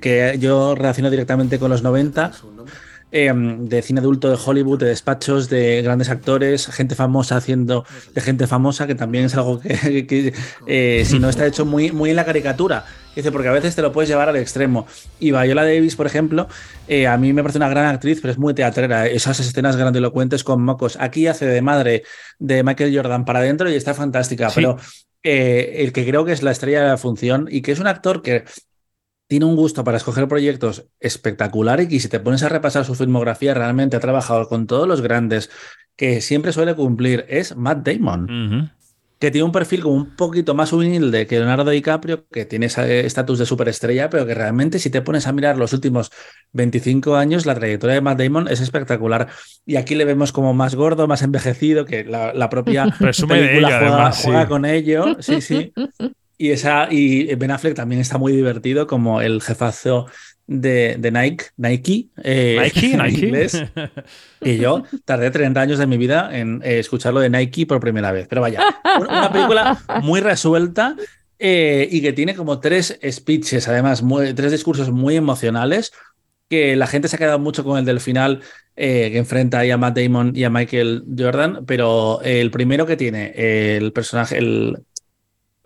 que 0.00 0.36
yo 0.38 0.74
relaciono 0.74 1.10
directamente 1.10 1.58
con 1.58 1.70
los 1.70 1.82
90. 1.82 2.32
Em, 3.10 3.66
de 3.68 3.80
cine 3.80 4.00
adulto 4.00 4.28
de 4.28 4.36
Hollywood, 4.44 4.80
de 4.80 4.88
despachos, 4.88 5.48
de 5.48 5.80
grandes 5.80 6.10
actores, 6.10 6.66
gente 6.66 6.94
famosa 6.94 7.38
haciendo 7.38 7.86
de 8.14 8.20
gente 8.20 8.46
famosa, 8.46 8.86
que 8.86 8.94
también 8.94 9.24
es 9.24 9.34
algo 9.34 9.60
que, 9.60 10.34
eh, 10.66 11.02
si 11.06 11.18
no 11.18 11.30
está 11.30 11.46
hecho 11.46 11.64
muy, 11.64 11.90
muy 11.90 12.10
en 12.10 12.16
la 12.16 12.26
caricatura. 12.26 12.84
Dice, 13.18 13.32
porque 13.32 13.48
a 13.48 13.52
veces 13.52 13.74
te 13.74 13.82
lo 13.82 13.90
puedes 13.90 14.08
llevar 14.08 14.28
al 14.28 14.36
extremo. 14.36 14.86
Y 15.18 15.32
Viola 15.32 15.64
Davis, 15.64 15.96
por 15.96 16.06
ejemplo, 16.06 16.46
eh, 16.86 17.08
a 17.08 17.18
mí 17.18 17.32
me 17.32 17.42
parece 17.42 17.58
una 17.58 17.68
gran 17.68 17.86
actriz, 17.86 18.20
pero 18.20 18.30
es 18.30 18.38
muy 18.38 18.54
teatrera. 18.54 19.08
Esas 19.08 19.40
escenas 19.40 19.74
grandilocuentes 19.74 20.44
con 20.44 20.62
mocos. 20.62 20.96
Aquí 21.00 21.26
hace 21.26 21.44
de 21.44 21.60
madre 21.60 22.04
de 22.38 22.62
Michael 22.62 22.94
Jordan 22.94 23.24
para 23.24 23.40
adentro 23.40 23.68
y 23.68 23.74
está 23.74 23.92
fantástica. 23.92 24.52
Pero 24.54 24.76
eh, 25.24 25.78
el 25.78 25.92
que 25.92 26.06
creo 26.06 26.24
que 26.24 26.30
es 26.30 26.44
la 26.44 26.52
estrella 26.52 26.80
de 26.80 26.90
la 26.90 26.96
función 26.96 27.48
y 27.50 27.60
que 27.60 27.72
es 27.72 27.80
un 27.80 27.88
actor 27.88 28.22
que 28.22 28.44
tiene 29.26 29.46
un 29.46 29.56
gusto 29.56 29.82
para 29.82 29.96
escoger 29.96 30.28
proyectos 30.28 30.86
espectaculares 31.00 31.90
y 31.90 31.98
si 31.98 32.08
te 32.08 32.20
pones 32.20 32.44
a 32.44 32.48
repasar 32.48 32.84
su 32.84 32.94
filmografía, 32.94 33.52
realmente 33.52 33.96
ha 33.96 34.00
trabajado 34.00 34.48
con 34.48 34.68
todos 34.68 34.86
los 34.86 35.00
grandes 35.00 35.50
que 35.96 36.20
siempre 36.20 36.52
suele 36.52 36.76
cumplir, 36.76 37.26
es 37.28 37.56
Matt 37.56 37.84
Damon. 37.84 38.70
Que 39.18 39.30
tiene 39.30 39.44
un 39.44 39.52
perfil 39.52 39.82
como 39.82 39.94
un 39.94 40.14
poquito 40.14 40.54
más 40.54 40.72
humilde 40.72 41.26
que 41.26 41.38
Leonardo 41.38 41.70
DiCaprio, 41.70 42.26
que 42.28 42.44
tiene 42.44 42.66
ese 42.66 43.04
estatus 43.04 43.38
de 43.38 43.46
superestrella, 43.46 44.08
pero 44.10 44.26
que 44.26 44.34
realmente, 44.34 44.78
si 44.78 44.90
te 44.90 45.02
pones 45.02 45.26
a 45.26 45.32
mirar 45.32 45.56
los 45.56 45.72
últimos 45.72 46.10
25 46.52 47.16
años, 47.16 47.44
la 47.44 47.54
trayectoria 47.54 47.94
de 47.94 48.00
Matt 48.00 48.20
Damon 48.20 48.48
es 48.48 48.60
espectacular. 48.60 49.28
Y 49.66 49.76
aquí 49.76 49.94
le 49.94 50.04
vemos 50.04 50.32
como 50.32 50.54
más 50.54 50.74
gordo, 50.74 51.08
más 51.08 51.22
envejecido, 51.22 51.84
que 51.84 52.04
la, 52.04 52.48
propia 52.48 52.86
Presume 52.98 53.40
de 53.40 53.58
ello, 53.58 53.66
además, 53.68 54.20
juega 54.22 54.46
con 54.46 54.64
ello. 54.64 55.16
Sí, 55.20 55.40
sí. 55.40 55.72
Y, 56.40 56.52
esa, 56.52 56.86
y 56.88 57.34
Ben 57.34 57.50
Affleck 57.50 57.74
también 57.74 58.00
está 58.00 58.16
muy 58.16 58.32
divertido 58.32 58.86
como 58.86 59.20
el 59.20 59.42
jefazo 59.42 60.06
de, 60.48 60.96
de 60.98 61.12
Nike, 61.12 61.44
Nike, 61.58 62.08
eh, 62.24 62.58
Nike, 62.60 62.92
en 62.92 63.02
Nike. 63.02 63.26
inglés. 63.26 63.62
Y 64.40 64.56
yo 64.56 64.82
tardé 65.04 65.30
30 65.30 65.60
años 65.60 65.78
de 65.78 65.86
mi 65.86 65.98
vida 65.98 66.36
en 66.36 66.60
eh, 66.64 66.80
escucharlo 66.80 67.20
de 67.20 67.30
Nike 67.30 67.66
por 67.66 67.78
primera 67.78 68.10
vez. 68.10 68.26
Pero 68.28 68.40
vaya, 68.40 68.62
una 68.98 69.30
película 69.30 69.78
muy 70.02 70.20
resuelta 70.20 70.96
eh, 71.38 71.86
y 71.90 72.00
que 72.00 72.12
tiene 72.12 72.34
como 72.34 72.58
tres 72.58 72.98
speeches, 73.08 73.68
además, 73.68 74.02
tres 74.34 74.50
discursos 74.50 74.90
muy 74.90 75.16
emocionales 75.16 75.92
que 76.48 76.76
la 76.76 76.86
gente 76.86 77.08
se 77.08 77.16
ha 77.16 77.18
quedado 77.18 77.38
mucho 77.38 77.62
con 77.62 77.78
el 77.78 77.84
del 77.84 78.00
final 78.00 78.40
eh, 78.74 79.10
que 79.12 79.18
enfrenta 79.18 79.58
ahí 79.58 79.70
a 79.70 79.76
Matt 79.76 79.98
Damon 79.98 80.32
y 80.34 80.44
a 80.44 80.50
Michael 80.50 81.04
Jordan, 81.16 81.64
pero 81.66 82.22
el 82.22 82.50
primero 82.50 82.86
que 82.86 82.96
tiene 82.96 83.34
el 83.36 83.92
personaje, 83.92 84.38
el, 84.38 84.78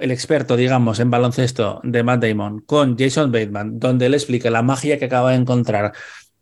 el 0.03 0.11
experto, 0.11 0.57
digamos, 0.57 0.99
en 0.99 1.11
baloncesto 1.11 1.81
de 1.85 2.03
Matt 2.03 2.25
Damon 2.25 2.61
con 2.61 2.99
Jason 2.99 3.31
Bateman, 3.31 3.79
donde 3.79 4.07
él 4.07 4.15
explica 4.15 4.51
la 4.51 4.63
magia 4.63 4.99
que 4.99 5.05
acaba 5.05 5.31
de 5.31 5.37
encontrar 5.37 5.93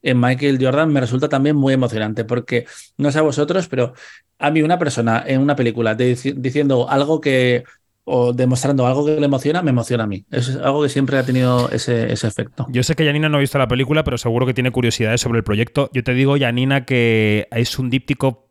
en 0.02 0.18
Michael 0.18 0.58
Jordan, 0.60 0.90
me 0.90 1.00
resulta 1.00 1.28
también 1.28 1.56
muy 1.56 1.74
emocionante, 1.74 2.24
porque 2.24 2.66
no 2.96 3.12
sé 3.12 3.18
a 3.18 3.22
vosotros, 3.22 3.68
pero 3.68 3.92
a 4.38 4.50
mí 4.50 4.62
una 4.62 4.78
persona 4.78 5.22
en 5.26 5.42
una 5.42 5.54
película 5.56 5.94
diciendo 5.94 6.88
algo 6.88 7.20
que 7.20 7.64
o 8.10 8.32
demostrando 8.32 8.86
algo 8.86 9.06
que 9.06 9.16
le 9.16 9.24
emociona, 9.24 9.62
me 9.62 9.70
emociona 9.70 10.04
a 10.04 10.06
mí. 10.06 10.24
Es 10.30 10.56
algo 10.56 10.82
que 10.82 10.88
siempre 10.88 11.16
ha 11.16 11.24
tenido 11.24 11.70
ese, 11.70 12.12
ese, 12.12 12.26
efecto. 12.26 12.66
Yo 12.70 12.82
sé 12.82 12.94
que 12.94 13.06
Janina 13.06 13.28
no 13.28 13.36
ha 13.36 13.40
visto 13.40 13.58
la 13.58 13.68
película, 13.68 14.02
pero 14.02 14.18
seguro 14.18 14.46
que 14.46 14.54
tiene 14.54 14.70
curiosidades 14.72 15.20
sobre 15.20 15.38
el 15.38 15.44
proyecto. 15.44 15.90
Yo 15.92 16.02
te 16.02 16.12
digo, 16.12 16.36
Janina, 16.38 16.84
que 16.84 17.46
es 17.52 17.78
un 17.78 17.88
díptico 17.88 18.50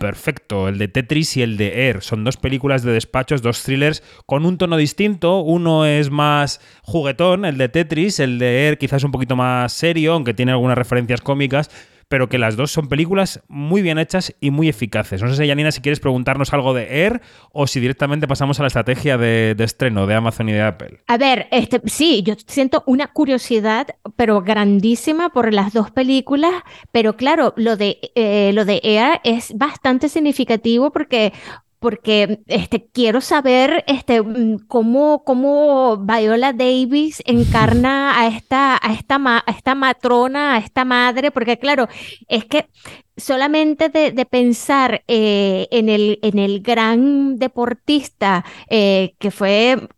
perfecto, 0.00 0.68
el 0.68 0.78
de 0.78 0.88
Tetris 0.88 1.36
y 1.36 1.42
el 1.42 1.56
de 1.56 1.88
Air. 1.88 2.02
Son 2.02 2.24
dos 2.24 2.36
películas 2.36 2.82
de 2.82 2.92
despachos, 2.92 3.42
dos 3.42 3.62
thrillers 3.62 4.02
con 4.26 4.44
un 4.44 4.58
tono 4.58 4.76
distinto. 4.76 5.40
Uno 5.40 5.86
es 5.86 6.10
más 6.10 6.60
juguetón, 6.82 7.44
el 7.44 7.58
de 7.58 7.68
Tetris, 7.68 8.20
el 8.20 8.38
de 8.38 8.66
Air 8.66 8.78
quizás 8.78 9.04
un 9.04 9.12
poquito 9.12 9.36
más 9.36 9.72
serio, 9.72 10.14
aunque 10.14 10.34
tiene 10.34 10.52
algunas 10.52 10.76
referencias 10.76 11.20
cómicas 11.20 11.70
pero 12.08 12.28
que 12.28 12.38
las 12.38 12.56
dos 12.56 12.70
son 12.70 12.88
películas 12.88 13.42
muy 13.48 13.82
bien 13.82 13.98
hechas 13.98 14.34
y 14.40 14.50
muy 14.50 14.68
eficaces. 14.68 15.22
No 15.22 15.28
sé, 15.28 15.36
si, 15.36 15.48
Janina, 15.48 15.72
si 15.72 15.80
quieres 15.80 16.00
preguntarnos 16.00 16.52
algo 16.52 16.74
de 16.74 17.04
Air 17.04 17.20
o 17.52 17.66
si 17.66 17.80
directamente 17.80 18.28
pasamos 18.28 18.58
a 18.60 18.62
la 18.62 18.68
estrategia 18.68 19.18
de, 19.18 19.56
estreno 19.58 20.06
de 20.06 20.14
Amazon 20.14 20.48
y 20.48 20.52
de 20.52 20.62
Apple. 20.62 21.00
A 21.08 21.18
ver, 21.18 21.48
este, 21.50 21.80
sí, 21.86 22.22
yo 22.22 22.34
siento 22.46 22.84
una 22.86 23.08
curiosidad, 23.08 23.88
pero 24.14 24.42
grandísima 24.42 25.30
por 25.30 25.52
las 25.52 25.72
dos 25.72 25.90
películas, 25.90 26.52
pero 26.92 27.16
claro, 27.16 27.52
lo 27.56 27.76
de, 27.76 27.98
eh, 28.14 28.52
lo 28.54 28.64
de 28.64 28.80
Air 28.84 29.20
es 29.24 29.52
bastante 29.56 30.08
significativo 30.08 30.92
porque 30.92 31.32
porque 31.78 32.40
este, 32.46 32.88
quiero 32.92 33.20
saber 33.20 33.84
este, 33.86 34.22
mm, 34.22 34.66
cómo, 34.66 35.24
cómo 35.24 35.98
Viola 35.98 36.52
Davis 36.52 37.22
encarna 37.26 38.18
a 38.20 38.28
esta, 38.28 38.78
a, 38.80 38.92
esta 38.92 39.16
a 39.16 39.50
esta 39.50 39.74
matrona, 39.74 40.54
a 40.54 40.58
esta 40.58 40.84
madre, 40.84 41.30
porque 41.30 41.58
claro, 41.58 41.88
es 42.28 42.44
que 42.44 42.68
solamente 43.16 43.88
de, 43.88 44.26
pensar 44.26 45.02
eh, 45.06 45.68
en, 45.70 45.88
el, 45.88 46.18
en 46.22 46.38
el 46.38 46.60
gran 46.60 47.38
deportista 47.38 48.44
eh, 48.68 49.14
que 49.18 49.30
fue 49.30 49.88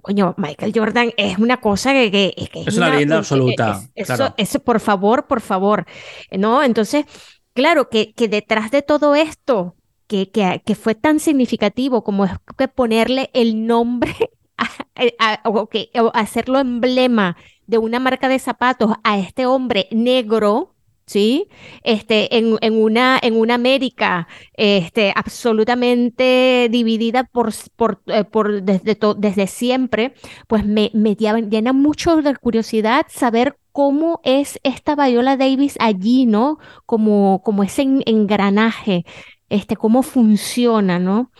coño, 0.00 0.34
Michael 0.38 0.72
Jordan 0.74 1.12
es 1.18 1.38
una 1.38 1.60
cosa 1.60 1.92
que, 1.92 2.34
es, 2.54 2.76
una, 2.76 2.90
leyenda 2.90 3.18
absoluta. 3.18 3.82
eso, 3.94 4.32
eso, 4.38 4.60
por 4.60 4.80
favor, 4.80 5.26
por 5.26 5.42
favor, 5.42 5.84
¿no? 6.30 6.62
Entonces, 6.62 7.04
claro, 7.52 7.90
que, 7.90 8.14
que 8.14 8.26
detrás 8.26 8.70
de 8.70 8.80
todo 8.80 9.14
esto, 9.14 9.76
que, 10.08 10.30
que, 10.30 10.74
fue 10.74 10.94
tan 10.94 11.20
significativo 11.20 12.02
como 12.02 12.26
que 12.56 12.66
ponerle 12.66 13.30
el 13.34 13.66
nombre 13.66 14.14
o, 15.44 15.68
que, 15.68 15.90
hacerlo 16.14 16.58
emblema 16.58 17.36
de 17.66 17.78
una 17.78 18.00
marca 18.00 18.28
de 18.28 18.38
zapatos 18.38 18.92
a 19.04 19.18
este 19.18 19.44
hombre 19.44 19.86
negro, 19.92 20.74
¿sí? 21.06 21.48
Este, 21.84 22.38
en, 22.38 22.56
en, 22.62 22.82
una, 22.82 23.18
en 23.22 23.36
una 23.36 23.54
América 23.54 24.26
este, 24.54 25.12
absolutamente 25.14 26.68
dividida 26.70 27.24
por, 27.24 27.52
por, 27.76 28.00
eh, 28.06 28.24
por 28.24 28.62
desde, 28.62 28.98
desde 29.18 29.46
siempre, 29.46 30.14
pues 30.46 30.64
me, 30.64 30.90
me 30.94 31.14
llena 31.14 31.74
mucho 31.74 32.16
de 32.22 32.34
curiosidad 32.36 33.06
saber 33.10 33.58
cómo 33.72 34.20
es 34.24 34.58
esta 34.64 34.96
Viola 34.96 35.36
Davis 35.36 35.76
allí, 35.78 36.26
¿no? 36.26 36.58
Como, 36.86 37.42
como 37.44 37.62
ese 37.62 37.82
engranaje, 37.82 39.04
este, 39.48 39.76
cómo 39.76 40.02
funciona, 40.02 40.98
¿no? 40.98 41.30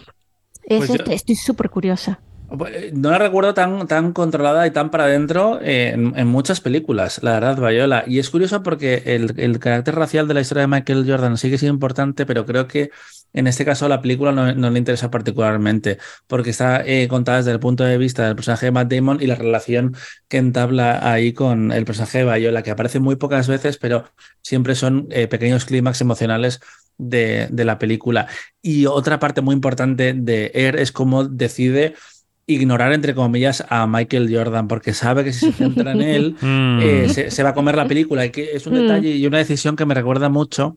Eso 0.64 0.94
pues 0.96 1.10
estoy 1.10 1.34
súper 1.34 1.70
curiosa. 1.70 2.20
Pues, 2.56 2.94
no 2.94 3.10
la 3.10 3.18
recuerdo 3.18 3.52
tan, 3.52 3.86
tan 3.86 4.12
controlada 4.14 4.66
y 4.66 4.70
tan 4.70 4.90
para 4.90 5.04
adentro 5.04 5.58
en, 5.62 6.26
muchas 6.26 6.62
películas, 6.62 7.22
la 7.22 7.32
verdad, 7.32 7.58
Viola. 7.58 8.04
Y 8.06 8.18
es 8.18 8.30
curioso 8.30 8.62
porque 8.62 9.02
el, 9.04 9.58
carácter 9.58 9.94
racial 9.94 10.26
de 10.26 10.34
la 10.34 10.40
historia 10.40 10.62
de 10.62 10.68
Michael 10.68 11.04
Jordan 11.06 11.36
sí 11.36 11.50
que 11.50 11.58
sido 11.58 11.72
importante, 11.72 12.24
pero 12.24 12.46
creo 12.46 12.66
que 12.66 12.90
en 13.34 13.46
este 13.46 13.66
caso 13.66 13.86
la 13.86 14.00
película 14.00 14.32
no, 14.32 14.70
le 14.70 14.78
interesa 14.78 15.10
particularmente, 15.10 15.98
porque 16.26 16.48
está 16.48 16.82
eh, 16.86 17.06
contada 17.08 17.38
desde 17.38 17.52
el 17.52 17.60
punto 17.60 17.84
de 17.84 17.98
vista 17.98 18.26
del 18.26 18.36
personaje 18.36 18.66
de 18.66 18.72
Matt 18.72 18.90
Damon 18.90 19.18
y 19.20 19.26
la 19.26 19.34
relación 19.34 19.94
que 20.28 20.38
entabla 20.38 21.12
ahí 21.12 21.34
con 21.34 21.70
el 21.70 21.84
personaje 21.84 22.24
de 22.24 22.38
Viola, 22.38 22.62
que 22.62 22.70
aparece 22.70 22.98
muy 22.98 23.16
pocas 23.16 23.46
veces, 23.46 23.76
pero 23.76 24.04
siempre 24.40 24.74
son 24.74 25.06
eh, 25.10 25.26
pequeños 25.28 25.66
clímax 25.66 26.00
emocionales 26.00 26.60
de, 26.98 27.48
de 27.50 27.64
la 27.64 27.78
película. 27.78 28.26
Y 28.60 28.86
otra 28.86 29.18
parte 29.18 29.40
muy 29.40 29.54
importante 29.54 30.12
de 30.12 30.50
Air 30.54 30.76
es 30.76 30.92
cómo 30.92 31.24
decide 31.24 31.94
ignorar, 32.46 32.92
entre 32.92 33.14
comillas, 33.14 33.64
a 33.68 33.86
Michael 33.86 34.34
Jordan, 34.34 34.68
porque 34.68 34.94
sabe 34.94 35.22
que 35.22 35.32
si 35.32 35.46
se 35.46 35.52
centra 35.52 35.92
en 35.92 36.02
él, 36.02 36.36
mm. 36.40 36.80
eh, 36.82 37.30
se, 37.30 37.42
va 37.42 37.50
a 37.50 37.54
comer 37.54 37.76
la 37.76 37.86
película. 37.86 38.24
Y 38.26 38.30
que 38.30 38.52
es 38.52 38.66
un 38.66 38.72
mm. 38.72 38.82
detalle 38.82 39.10
y 39.10 39.26
una 39.26 39.38
decisión 39.38 39.76
que 39.76 39.86
me 39.86 39.94
recuerda 39.94 40.28
mucho 40.28 40.76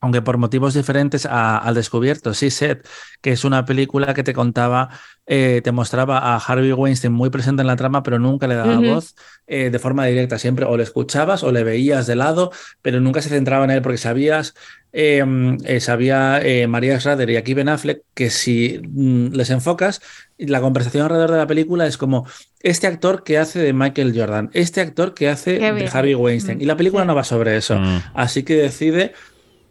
aunque 0.00 0.22
por 0.22 0.38
motivos 0.38 0.74
diferentes 0.74 1.26
al 1.26 1.74
descubierto. 1.74 2.34
Sí, 2.34 2.50
Set, 2.50 2.86
que 3.20 3.32
es 3.32 3.44
una 3.44 3.64
película 3.64 4.14
que 4.14 4.22
te 4.22 4.34
contaba, 4.34 4.90
eh, 5.26 5.60
te 5.64 5.72
mostraba 5.72 6.18
a 6.18 6.36
Harvey 6.36 6.72
Weinstein 6.72 7.12
muy 7.12 7.30
presente 7.30 7.62
en 7.62 7.66
la 7.66 7.76
trama, 7.76 8.02
pero 8.02 8.18
nunca 8.18 8.46
le 8.46 8.54
daba 8.54 8.78
voz 8.78 9.14
eh, 9.46 9.70
de 9.70 9.78
forma 9.78 10.04
directa. 10.06 10.38
Siempre 10.38 10.64
o 10.64 10.76
le 10.76 10.82
escuchabas 10.82 11.42
o 11.42 11.52
le 11.52 11.64
veías 11.64 12.06
de 12.06 12.16
lado, 12.16 12.52
pero 12.82 13.00
nunca 13.00 13.22
se 13.22 13.30
centraba 13.30 13.64
en 13.64 13.70
él 13.70 13.82
porque 13.82 13.98
sabías 13.98 14.54
Em, 14.98 15.58
eh, 15.66 15.80
sabía 15.80 16.40
eh, 16.42 16.66
María 16.66 16.98
Schrader 16.98 17.28
y 17.28 17.36
aquí 17.36 17.52
Ben 17.52 17.68
Affleck 17.68 18.00
que 18.14 18.30
si 18.30 18.80
mm, 18.82 19.34
les 19.34 19.50
enfocas, 19.50 20.00
la 20.38 20.62
conversación 20.62 21.02
alrededor 21.02 21.32
de 21.32 21.36
la 21.36 21.46
película 21.46 21.86
es 21.86 21.98
como 21.98 22.26
este 22.60 22.86
actor 22.86 23.22
que 23.22 23.36
hace 23.36 23.58
de 23.58 23.74
Michael 23.74 24.18
Jordan, 24.18 24.48
este 24.54 24.80
actor 24.80 25.12
que 25.12 25.28
hace 25.28 25.58
de 25.58 25.90
Harvey 25.92 26.14
Weinstein. 26.14 26.56
Mm, 26.56 26.62
y 26.62 26.64
la 26.64 26.78
película 26.78 27.04
no 27.04 27.14
va 27.14 27.24
sobre 27.24 27.58
eso. 27.58 27.78
Mm. 27.78 28.04
Así 28.14 28.42
que 28.42 28.54
decide 28.54 29.12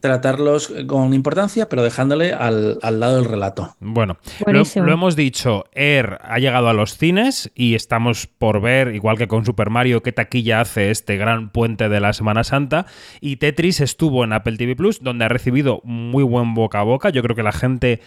tratarlos 0.05 0.71
con 0.85 1.13
importancia, 1.15 1.67
pero 1.67 1.81
dejándole 1.81 2.31
al, 2.31 2.77
lado 2.81 3.15
del 3.15 3.25
relato. 3.25 3.75
Bueno, 3.79 4.17
lo, 4.45 4.91
hemos 4.91 5.15
dicho, 5.15 5.65
Air 5.73 6.19
ha 6.21 6.37
llegado 6.37 6.69
a 6.69 6.73
los 6.73 6.97
cines 6.97 7.51
y 7.55 7.73
estamos 7.73 8.27
por 8.27 8.61
ver, 8.61 8.93
igual 8.93 9.17
que 9.17 9.27
con 9.27 9.45
Super 9.45 9.71
Mario, 9.71 10.03
qué 10.03 10.11
taquilla 10.11 10.61
hace 10.61 10.91
este 10.91 11.17
gran 11.17 11.49
puente 11.49 11.89
de 11.89 11.99
la 11.99 12.13
Semana 12.13 12.43
Santa. 12.43 12.85
Y 13.19 13.37
Tetris 13.37 13.81
estuvo 13.81 14.23
en 14.23 14.33
Apple 14.33 14.57
TV 14.57 14.75
Plus, 14.75 15.01
donde 15.01 15.25
ha 15.25 15.29
recibido 15.29 15.81
muy 15.83 16.23
buen 16.23 16.53
boca 16.53 16.81
a 16.81 16.83
boca. 16.83 17.09
Yo 17.09 17.23
creo 17.23 17.35
que 17.35 17.43
la 17.43 17.51
gente 17.51 18.01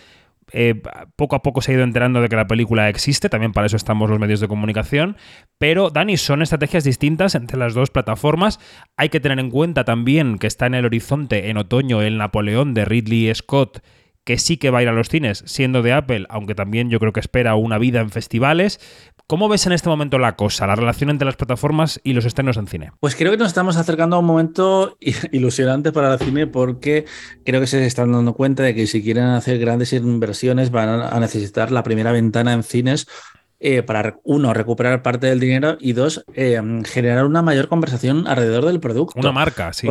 eh, 0.53 0.81
poco 1.17 1.37
a 1.37 1.43
poco 1.43 1.61
se 1.61 1.73
ha 1.73 1.75
ido 1.75 1.85
enterando 1.85 2.21
de 2.21 2.29
que 2.29 2.37
la 2.37 2.47
película 2.47 2.89
existe, 2.89 3.29
también 3.29 3.53
para 3.53 3.67
eso 3.67 3.77
estamos 3.77 4.09
los 4.09 4.19
medios 4.19 4.41
de 4.41 4.49
comunicación, 4.49 5.17
pero 5.59 5.91
Dani, 5.91 6.17
son 6.17 6.43
estrategias 6.43 6.85
distintas 6.85 7.35
entre 7.35 7.59
las 7.59 7.75
dos 7.75 7.91
plataformas. 7.91 8.59
Hay 8.97 9.09
que 9.09 9.21
tener 9.21 9.39
en 9.39 9.51
cuenta 9.51 9.85
también 9.85 10.39
que 10.39 10.47
está 10.47 10.67
en 10.67 10.75
el 10.75 10.85
horizonte 10.85 11.51
en 11.51 11.57
otoño 11.59 12.03
el 12.03 12.19
Napoleón 12.19 12.75
de 12.75 12.85
Ridley 12.85 13.35
Scott 13.35 13.83
que 14.29 14.37
sí 14.37 14.59
que 14.59 14.69
va 14.69 14.81
a 14.81 14.83
ir 14.83 14.89
a 14.91 14.93
los 14.93 15.09
cines, 15.09 15.43
siendo 15.47 15.81
de 15.81 15.95
Apple, 15.95 16.27
aunque 16.29 16.55
también 16.55 16.91
yo 16.91 17.01
creo 17.01 17.15
que 17.15 17.21
espera 17.21 17.55
una 17.55 17.79
vida 17.79 18.01
en 18.01 18.11
festivales. 18.11 18.79
¿Cómo 19.27 19.49
ves 19.49 19.65
en 19.67 19.73
este 19.73 19.89
momento 19.89 20.19
la 20.19 20.37
cosa, 20.37 20.67
la 20.67 20.77
relación 20.77 21.09
entre 21.09 21.25
las 21.25 21.37
plataformas 21.37 21.99
y 22.05 22.13
los 22.13 22.27
estrenos 22.27 22.59
en 22.59 22.67
cine? 22.67 22.93
Pues 23.01 23.17
creo 23.17 23.31
que 23.31 23.39
nos 23.39 23.49
estamos 23.49 23.79
acercando 23.79 24.17
a 24.17 24.19
un 24.19 24.27
momento 24.27 24.99
ilusionante 25.33 25.93
para 25.93 26.13
el 26.13 26.19
cine 26.19 26.47
porque 26.47 27.07
creo 27.43 27.63
que 27.63 27.67
se 27.67 27.87
están 27.87 28.13
dando 28.13 28.35
cuenta 28.35 28.63
de 28.63 28.75
que 28.75 28.87
si 28.87 29.03
quieren 29.03 29.25
hacer 29.25 29.59
grandes 29.59 29.95
inversiones 29.95 30.71
van 30.71 30.91
a 30.91 31.19
necesitar 31.21 31.73
la 31.73 31.83
primera 31.83 32.13
ventana 32.13 32.53
en 32.53 32.65
cines 32.65 33.07
eh, 33.61 33.83
para, 33.83 34.21
uno, 34.25 34.53
recuperar 34.53 35.03
parte 35.03 35.29
del 35.29 35.41
dinero 35.41 35.79
y 35.81 35.95
dos, 35.95 36.23
eh, 36.35 36.61
generar 36.85 37.25
una 37.25 37.41
mayor 37.41 37.69
conversación 37.69 38.27
alrededor 38.27 38.67
del 38.67 38.79
producto. 38.79 39.19
Una 39.19 39.33
marca, 39.33 39.73
sí. 39.73 39.89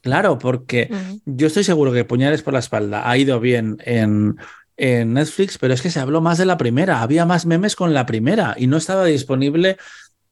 Claro, 0.00 0.38
porque 0.38 0.90
yo 1.24 1.48
estoy 1.48 1.64
seguro 1.64 1.92
que 1.92 2.04
Puñales 2.04 2.42
por 2.42 2.52
la 2.52 2.60
espalda 2.60 3.10
ha 3.10 3.18
ido 3.18 3.40
bien 3.40 3.78
en, 3.84 4.36
en, 4.76 5.12
Netflix, 5.14 5.58
pero 5.58 5.74
es 5.74 5.82
que 5.82 5.90
se 5.90 5.98
habló 5.98 6.20
más 6.20 6.38
de 6.38 6.46
la 6.46 6.56
primera, 6.56 7.02
había 7.02 7.26
más 7.26 7.46
memes 7.46 7.74
con 7.74 7.92
la 7.94 8.06
primera 8.06 8.54
y 8.56 8.68
no 8.68 8.76
estaba 8.76 9.04
disponible 9.04 9.76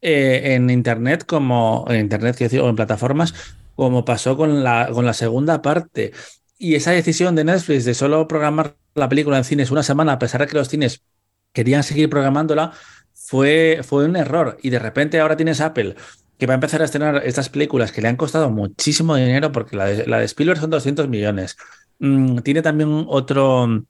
eh, 0.01 0.55
en 0.55 0.69
Internet 0.69 1.25
como 1.25 1.85
en 1.89 1.99
Internet, 1.99 2.37
decir, 2.37 2.61
o 2.61 2.69
en 2.69 2.77
plataformas, 2.77 3.33
como 3.75 4.05
pasó 4.05 4.37
con 4.37 4.63
la, 4.63 4.89
con 4.93 5.05
la 5.05 5.13
segunda 5.13 5.61
parte. 5.61 6.13
Y 6.57 6.75
esa 6.75 6.91
decisión 6.91 7.35
de 7.35 7.43
Netflix 7.43 7.83
de 7.83 7.93
solo 7.93 8.27
programar 8.27 8.77
la 8.95 9.09
película 9.09 9.37
en 9.37 9.43
cines 9.43 9.69
una 9.69 9.83
semana, 9.83 10.13
a 10.13 10.19
pesar 10.19 10.41
de 10.41 10.47
que 10.47 10.57
los 10.57 10.69
cines 10.69 11.03
querían 11.51 11.83
seguir 11.83 12.09
programándola, 12.09 12.71
fue, 13.13 13.81
fue 13.83 14.05
un 14.05 14.15
error. 14.15 14.57
Y 14.61 14.69
de 14.69 14.79
repente 14.79 15.19
ahora 15.19 15.35
tienes 15.35 15.59
Apple 15.59 15.95
que 16.37 16.45
va 16.45 16.53
a 16.53 16.55
empezar 16.55 16.81
a 16.81 16.85
estrenar 16.85 17.23
estas 17.25 17.49
películas 17.49 17.91
que 17.91 18.01
le 18.01 18.07
han 18.07 18.15
costado 18.15 18.49
muchísimo 18.49 19.15
dinero, 19.15 19.51
porque 19.51 19.75
la 19.75 19.85
de, 19.85 20.07
la 20.07 20.19
de 20.19 20.25
Spielberg 20.25 20.59
son 20.59 20.69
200 20.69 21.07
millones. 21.09 21.57
Mm, 21.99 22.39
tiene 22.39 22.61
también 22.61 23.05
otro, 23.07 23.83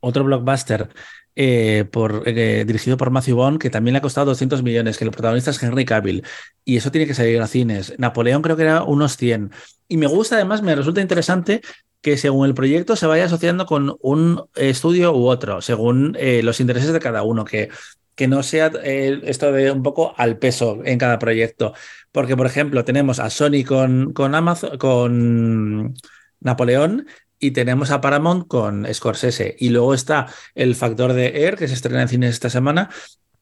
otro 0.00 0.24
blockbuster 0.24 0.88
eh, 1.34 1.88
eh, 2.26 2.64
dirigido 2.66 2.96
por 2.96 3.10
Matthew 3.10 3.36
Bond, 3.36 3.58
que 3.58 3.70
también 3.70 3.94
le 3.94 3.98
ha 3.98 4.02
costado 4.02 4.26
200 4.26 4.62
millones, 4.62 4.98
que 4.98 5.04
el 5.04 5.10
protagonista 5.10 5.50
es 5.50 5.62
Henry 5.62 5.84
Cavill, 5.84 6.24
y 6.64 6.76
eso 6.76 6.90
tiene 6.90 7.06
que 7.06 7.14
salir 7.14 7.40
a 7.40 7.46
cines. 7.46 7.94
Napoleón 7.98 8.42
creo 8.42 8.56
que 8.56 8.62
era 8.62 8.82
unos 8.82 9.16
100. 9.16 9.50
Y 9.88 9.96
me 9.96 10.06
gusta, 10.06 10.36
además, 10.36 10.62
me 10.62 10.74
resulta 10.74 11.00
interesante 11.00 11.62
que 12.02 12.16
según 12.18 12.46
el 12.46 12.54
proyecto 12.54 12.96
se 12.96 13.06
vaya 13.06 13.24
asociando 13.24 13.64
con 13.64 13.96
un 14.00 14.44
estudio 14.56 15.14
u 15.16 15.26
otro, 15.26 15.62
según 15.62 16.16
eh, 16.18 16.42
los 16.42 16.60
intereses 16.60 16.92
de 16.92 17.00
cada 17.00 17.22
uno, 17.22 17.44
que 17.44 17.70
que 18.14 18.28
no 18.28 18.42
sea 18.42 18.70
eh, 18.82 19.20
esto 19.24 19.52
de 19.52 19.70
un 19.70 19.82
poco 19.82 20.14
al 20.16 20.38
peso 20.38 20.80
en 20.84 20.98
cada 20.98 21.18
proyecto. 21.18 21.74
Porque, 22.10 22.36
por 22.36 22.46
ejemplo, 22.46 22.84
tenemos 22.84 23.18
a 23.18 23.30
Sony 23.30 23.64
con, 23.66 24.12
con 24.12 24.34
Amazon, 24.34 24.78
con 24.78 25.94
Napoleón 26.40 27.06
y 27.38 27.50
tenemos 27.50 27.90
a 27.90 28.00
Paramount 28.00 28.46
con 28.46 28.86
Scorsese. 28.92 29.56
Y 29.58 29.70
luego 29.70 29.94
está 29.94 30.26
el 30.54 30.74
factor 30.74 31.12
de 31.12 31.44
Air, 31.44 31.56
que 31.56 31.68
se 31.68 31.74
estrena 31.74 32.02
en 32.02 32.08
cines 32.08 32.30
esta 32.30 32.50
semana 32.50 32.90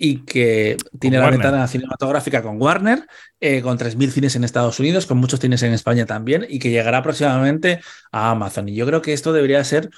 y 0.03 0.25
que 0.25 0.79
tiene 0.99 1.19
la 1.19 1.29
ventana 1.29 1.69
cinematográfica 1.69 2.43
con 2.43 2.61
Warner, 2.61 3.07
eh, 3.39 3.61
con 3.61 3.77
3.000 3.77 4.11
cines 4.11 4.35
en 4.35 4.45
Estados 4.45 4.81
Unidos, 4.81 5.05
con 5.05 5.19
muchos 5.19 5.41
cines 5.41 5.63
en 5.63 5.75
España 5.75 6.07
también, 6.07 6.47
y 6.49 6.59
que 6.59 6.71
llegará 6.71 7.03
próximamente 7.03 7.81
a 8.11 8.31
Amazon. 8.31 8.71
Y 8.71 8.75
yo 8.75 8.87
creo 8.87 9.03
que 9.03 9.13
esto 9.13 9.35
debería 9.35 9.63
ser, 9.63 9.91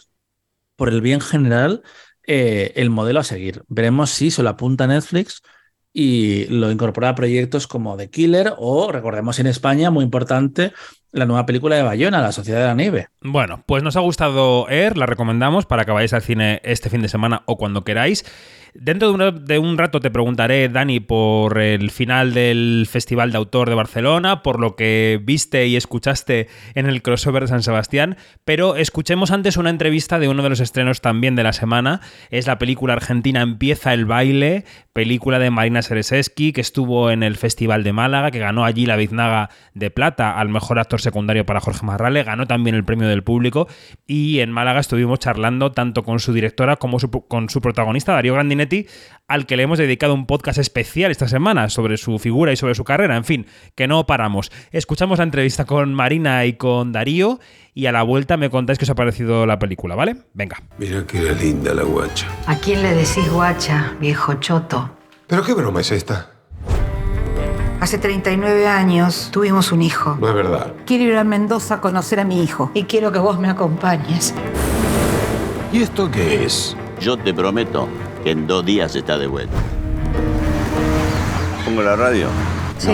por 0.74 0.88
el 0.88 1.02
bien 1.02 1.20
general, 1.20 1.84
eh, 2.26 2.72
el 2.76 2.90
modelo 2.90 3.20
a 3.20 3.24
seguir. 3.24 3.64
Veremos 3.68 4.10
si 4.10 4.30
se 4.30 4.42
lo 4.42 4.48
apunta 4.50 4.86
Netflix 4.86 5.42
y 5.92 6.46
lo 6.46 6.70
incorpora 6.70 7.10
a 7.10 7.14
proyectos 7.14 7.66
como 7.66 7.96
The 7.96 8.10
Killer 8.10 8.54
o, 8.58 8.90
recordemos 8.92 9.38
en 9.38 9.46
España, 9.46 9.90
muy 9.90 10.04
importante, 10.04 10.72
la 11.12 11.26
nueva 11.26 11.46
película 11.46 11.76
de 11.76 11.82
Bayona, 11.82 12.20
La 12.20 12.32
Sociedad 12.32 12.60
de 12.60 12.66
la 12.66 12.74
Nieve. 12.74 13.08
Bueno, 13.20 13.62
pues 13.66 13.82
nos 13.82 13.96
ha 13.96 14.00
gustado 14.00 14.68
Air, 14.68 14.96
la 14.96 15.06
recomendamos 15.06 15.66
para 15.66 15.84
que 15.84 15.92
vayáis 15.92 16.14
al 16.14 16.22
cine 16.22 16.60
este 16.64 16.90
fin 16.90 17.02
de 17.02 17.08
semana 17.08 17.42
o 17.46 17.56
cuando 17.56 17.84
queráis. 17.84 18.24
Dentro 18.74 19.12
de, 19.32 19.58
un 19.58 19.76
rato 19.76 20.00
te 20.00 20.10
preguntaré, 20.10 20.70
Dani, 20.70 20.98
por 20.98 21.58
el 21.58 21.90
final 21.90 22.32
del 22.32 22.88
Festival 22.90 23.30
de 23.30 23.36
Autor 23.36 23.68
de 23.68 23.74
Barcelona, 23.74 24.42
por 24.42 24.58
lo 24.58 24.76
que 24.76 25.20
viste 25.22 25.66
y 25.66 25.76
escuchaste 25.76 26.48
en 26.74 26.86
el 26.86 27.02
crossover 27.02 27.42
de 27.42 27.48
San 27.48 27.62
Sebastián, 27.62 28.16
pero 28.46 28.76
escuchemos 28.76 29.30
antes 29.30 29.58
una 29.58 29.68
entrevista 29.68 30.18
de 30.18 30.28
uno 30.28 30.42
de 30.42 30.48
los 30.48 30.60
estrenos 30.60 31.02
también 31.02 31.36
de 31.36 31.42
la 31.42 31.52
semana. 31.52 32.00
Es 32.30 32.46
la 32.46 32.58
película 32.58 32.94
argentina 32.94 33.42
Empieza 33.42 33.92
el 33.92 34.06
baile, 34.06 34.64
película 34.94 35.38
de 35.38 35.50
Marina 35.50 35.82
Sereseski, 35.82 36.54
que 36.54 36.62
estuvo 36.62 37.10
en 37.10 37.22
el 37.22 37.36
Festival 37.36 37.84
de 37.84 37.92
Málaga, 37.92 38.30
que 38.30 38.38
ganó 38.38 38.64
allí 38.64 38.86
la 38.86 38.96
biznaga 38.96 39.50
de 39.74 39.90
plata 39.90 40.38
al 40.38 40.48
mejor 40.48 40.78
actor 40.78 41.01
secundario 41.02 41.44
para 41.44 41.60
Jorge 41.60 41.84
Marrale, 41.84 42.22
ganó 42.24 42.46
también 42.46 42.74
el 42.76 42.84
premio 42.84 43.08
del 43.08 43.22
público 43.22 43.68
y 44.06 44.40
en 44.40 44.50
Málaga 44.50 44.80
estuvimos 44.80 45.18
charlando 45.18 45.72
tanto 45.72 46.02
con 46.02 46.18
su 46.20 46.32
directora 46.32 46.76
como 46.76 46.98
su- 46.98 47.10
con 47.10 47.48
su 47.50 47.60
protagonista, 47.60 48.12
Darío 48.14 48.34
Grandinetti, 48.34 48.86
al 49.28 49.46
que 49.46 49.56
le 49.56 49.64
hemos 49.64 49.78
dedicado 49.78 50.14
un 50.14 50.26
podcast 50.26 50.58
especial 50.58 51.10
esta 51.10 51.28
semana 51.28 51.68
sobre 51.68 51.96
su 51.96 52.18
figura 52.18 52.52
y 52.52 52.56
sobre 52.56 52.74
su 52.74 52.84
carrera. 52.84 53.16
En 53.16 53.24
fin, 53.24 53.46
que 53.74 53.86
no 53.86 54.06
paramos. 54.06 54.50
Escuchamos 54.70 55.18
la 55.18 55.24
entrevista 55.24 55.64
con 55.64 55.92
Marina 55.94 56.44
y 56.46 56.54
con 56.54 56.92
Darío 56.92 57.40
y 57.74 57.86
a 57.86 57.92
la 57.92 58.02
vuelta 58.02 58.36
me 58.36 58.50
contáis 58.50 58.78
qué 58.78 58.84
os 58.84 58.90
ha 58.90 58.94
parecido 58.94 59.46
la 59.46 59.58
película, 59.58 59.94
¿vale? 59.94 60.16
Venga. 60.34 60.62
Mira 60.78 61.06
que 61.06 61.18
era 61.18 61.32
linda 61.32 61.74
la 61.74 61.82
guacha. 61.84 62.26
¿A 62.46 62.56
quién 62.58 62.82
le 62.82 62.94
decís 62.94 63.30
guacha, 63.32 63.96
viejo 64.00 64.34
choto? 64.34 64.96
¿Pero 65.26 65.42
qué 65.42 65.54
broma 65.54 65.80
es 65.80 65.90
esta? 65.92 66.31
Hace 67.82 67.98
39 67.98 68.68
años 68.68 69.30
tuvimos 69.32 69.72
un 69.72 69.82
hijo. 69.82 70.16
No 70.20 70.28
es 70.28 70.34
verdad. 70.36 70.72
Quiero 70.86 71.02
ir 71.02 71.16
a 71.16 71.24
Mendoza 71.24 71.74
a 71.74 71.80
conocer 71.80 72.20
a 72.20 72.24
mi 72.24 72.40
hijo 72.40 72.70
y 72.74 72.84
quiero 72.84 73.10
que 73.10 73.18
vos 73.18 73.40
me 73.40 73.48
acompañes. 73.48 74.32
¿Y 75.72 75.82
esto 75.82 76.08
qué 76.08 76.44
es? 76.44 76.76
Yo 77.00 77.16
te 77.16 77.34
prometo 77.34 77.88
que 78.22 78.30
en 78.30 78.46
dos 78.46 78.64
días 78.64 78.94
está 78.94 79.18
de 79.18 79.26
vuelta. 79.26 79.56
¿Pongo 81.64 81.82
la 81.82 81.96
radio? 81.96 82.28
Sí. 82.78 82.92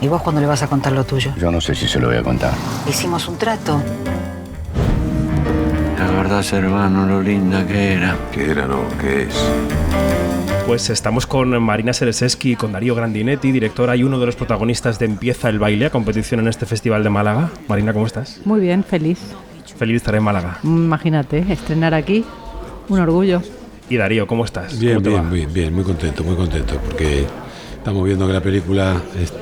¿Y 0.00 0.06
vos 0.06 0.22
cuándo 0.22 0.40
le 0.40 0.46
vas 0.46 0.62
a 0.62 0.68
contar 0.68 0.92
lo 0.92 1.02
tuyo? 1.02 1.32
Yo 1.36 1.50
no 1.50 1.60
sé 1.60 1.74
si 1.74 1.88
se 1.88 1.98
lo 1.98 2.06
voy 2.06 2.18
a 2.18 2.22
contar. 2.22 2.52
Hicimos 2.88 3.26
un 3.26 3.36
trato. 3.36 3.82
La 6.00 6.10
verdad, 6.10 6.42
hermano, 6.54 7.06
lo 7.06 7.20
linda 7.20 7.66
que 7.66 7.92
era. 7.92 8.16
¿Qué 8.32 8.50
era, 8.50 8.66
no? 8.66 8.84
¿Qué 8.98 9.24
es? 9.24 9.34
Pues 10.66 10.88
estamos 10.88 11.26
con 11.26 11.62
Marina 11.62 11.92
Sereseski 11.92 12.52
y 12.52 12.56
con 12.56 12.72
Darío 12.72 12.94
Grandinetti, 12.94 13.52
directora 13.52 13.96
y 13.96 14.02
uno 14.02 14.18
de 14.18 14.24
los 14.24 14.34
protagonistas 14.34 14.98
de 14.98 15.04
Empieza 15.04 15.50
el 15.50 15.58
baile, 15.58 15.84
a 15.86 15.90
competición 15.90 16.40
en 16.40 16.48
este 16.48 16.64
festival 16.64 17.04
de 17.04 17.10
Málaga. 17.10 17.50
Marina, 17.68 17.92
¿cómo 17.92 18.06
estás? 18.06 18.40
Muy 18.46 18.60
bien, 18.60 18.82
feliz. 18.82 19.18
Feliz 19.76 19.92
de 19.92 19.96
estar 19.98 20.14
en 20.14 20.22
Málaga. 20.22 20.58
Imagínate, 20.62 21.44
estrenar 21.52 21.92
aquí, 21.92 22.24
un 22.88 22.98
orgullo. 22.98 23.42
Y 23.90 23.96
Darío, 23.98 24.26
¿cómo 24.26 24.46
estás? 24.46 24.78
Bien, 24.80 24.94
¿Cómo 24.94 25.02
te 25.04 25.10
bien, 25.10 25.24
va? 25.26 25.30
bien, 25.30 25.52
bien, 25.52 25.74
muy 25.74 25.84
contento, 25.84 26.24
muy 26.24 26.34
contento, 26.36 26.78
porque 26.82 27.26
estamos 27.76 28.02
viendo 28.06 28.26
que 28.26 28.32
la 28.32 28.40
película 28.40 28.96
es 29.20 29.34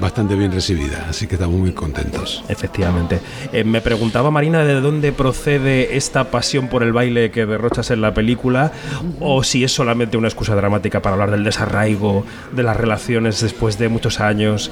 bastante 0.00 0.34
bien 0.34 0.50
recibida, 0.52 1.06
así 1.08 1.26
que 1.26 1.34
estamos 1.34 1.56
muy 1.58 1.72
contentos. 1.72 2.42
Efectivamente. 2.48 3.20
Eh, 3.52 3.64
me 3.64 3.80
preguntaba 3.80 4.30
Marina 4.30 4.64
de 4.64 4.80
dónde 4.80 5.12
procede 5.12 5.96
esta 5.96 6.30
pasión 6.30 6.68
por 6.68 6.82
el 6.82 6.92
baile 6.92 7.30
que 7.30 7.46
derrochas 7.46 7.90
en 7.90 8.00
la 8.00 8.14
película 8.14 8.72
o 9.20 9.42
si 9.42 9.62
es 9.64 9.72
solamente 9.72 10.16
una 10.16 10.28
excusa 10.28 10.54
dramática 10.54 11.00
para 11.02 11.14
hablar 11.14 11.30
del 11.30 11.44
desarraigo, 11.44 12.24
de 12.52 12.62
las 12.62 12.76
relaciones 12.76 13.40
después 13.40 13.78
de 13.78 13.88
muchos 13.88 14.20
años. 14.20 14.70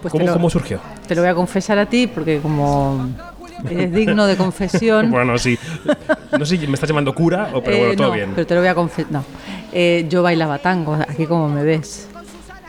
Pues 0.00 0.10
¿Cómo, 0.12 0.24
te 0.24 0.26
lo- 0.28 0.32
cómo 0.34 0.50
surgió? 0.50 0.80
Te 1.06 1.14
lo 1.14 1.20
voy 1.22 1.30
a 1.30 1.34
confesar 1.34 1.78
a 1.78 1.86
ti 1.86 2.06
porque 2.06 2.40
como 2.40 3.08
es 3.70 3.92
digno 3.92 4.26
de 4.26 4.36
confesión. 4.36 5.10
bueno, 5.12 5.38
sí. 5.38 5.58
No 6.38 6.44
sé 6.44 6.56
si 6.56 6.66
me 6.66 6.74
estás 6.74 6.88
llamando 6.88 7.14
cura 7.14 7.50
o 7.52 7.62
pero 7.62 7.76
bueno, 7.76 7.92
eh, 7.92 7.96
todo 7.96 8.08
no, 8.08 8.14
bien. 8.14 8.32
Pero 8.34 8.46
te 8.46 8.54
lo 8.54 8.60
voy 8.60 8.68
a 8.68 8.74
confesar. 8.74 9.12
No. 9.12 9.24
Eh, 9.72 10.06
yo 10.08 10.22
bailaba 10.22 10.58
tango, 10.58 10.94
aquí 10.94 11.26
como 11.26 11.48
me 11.48 11.62
ves. 11.62 12.08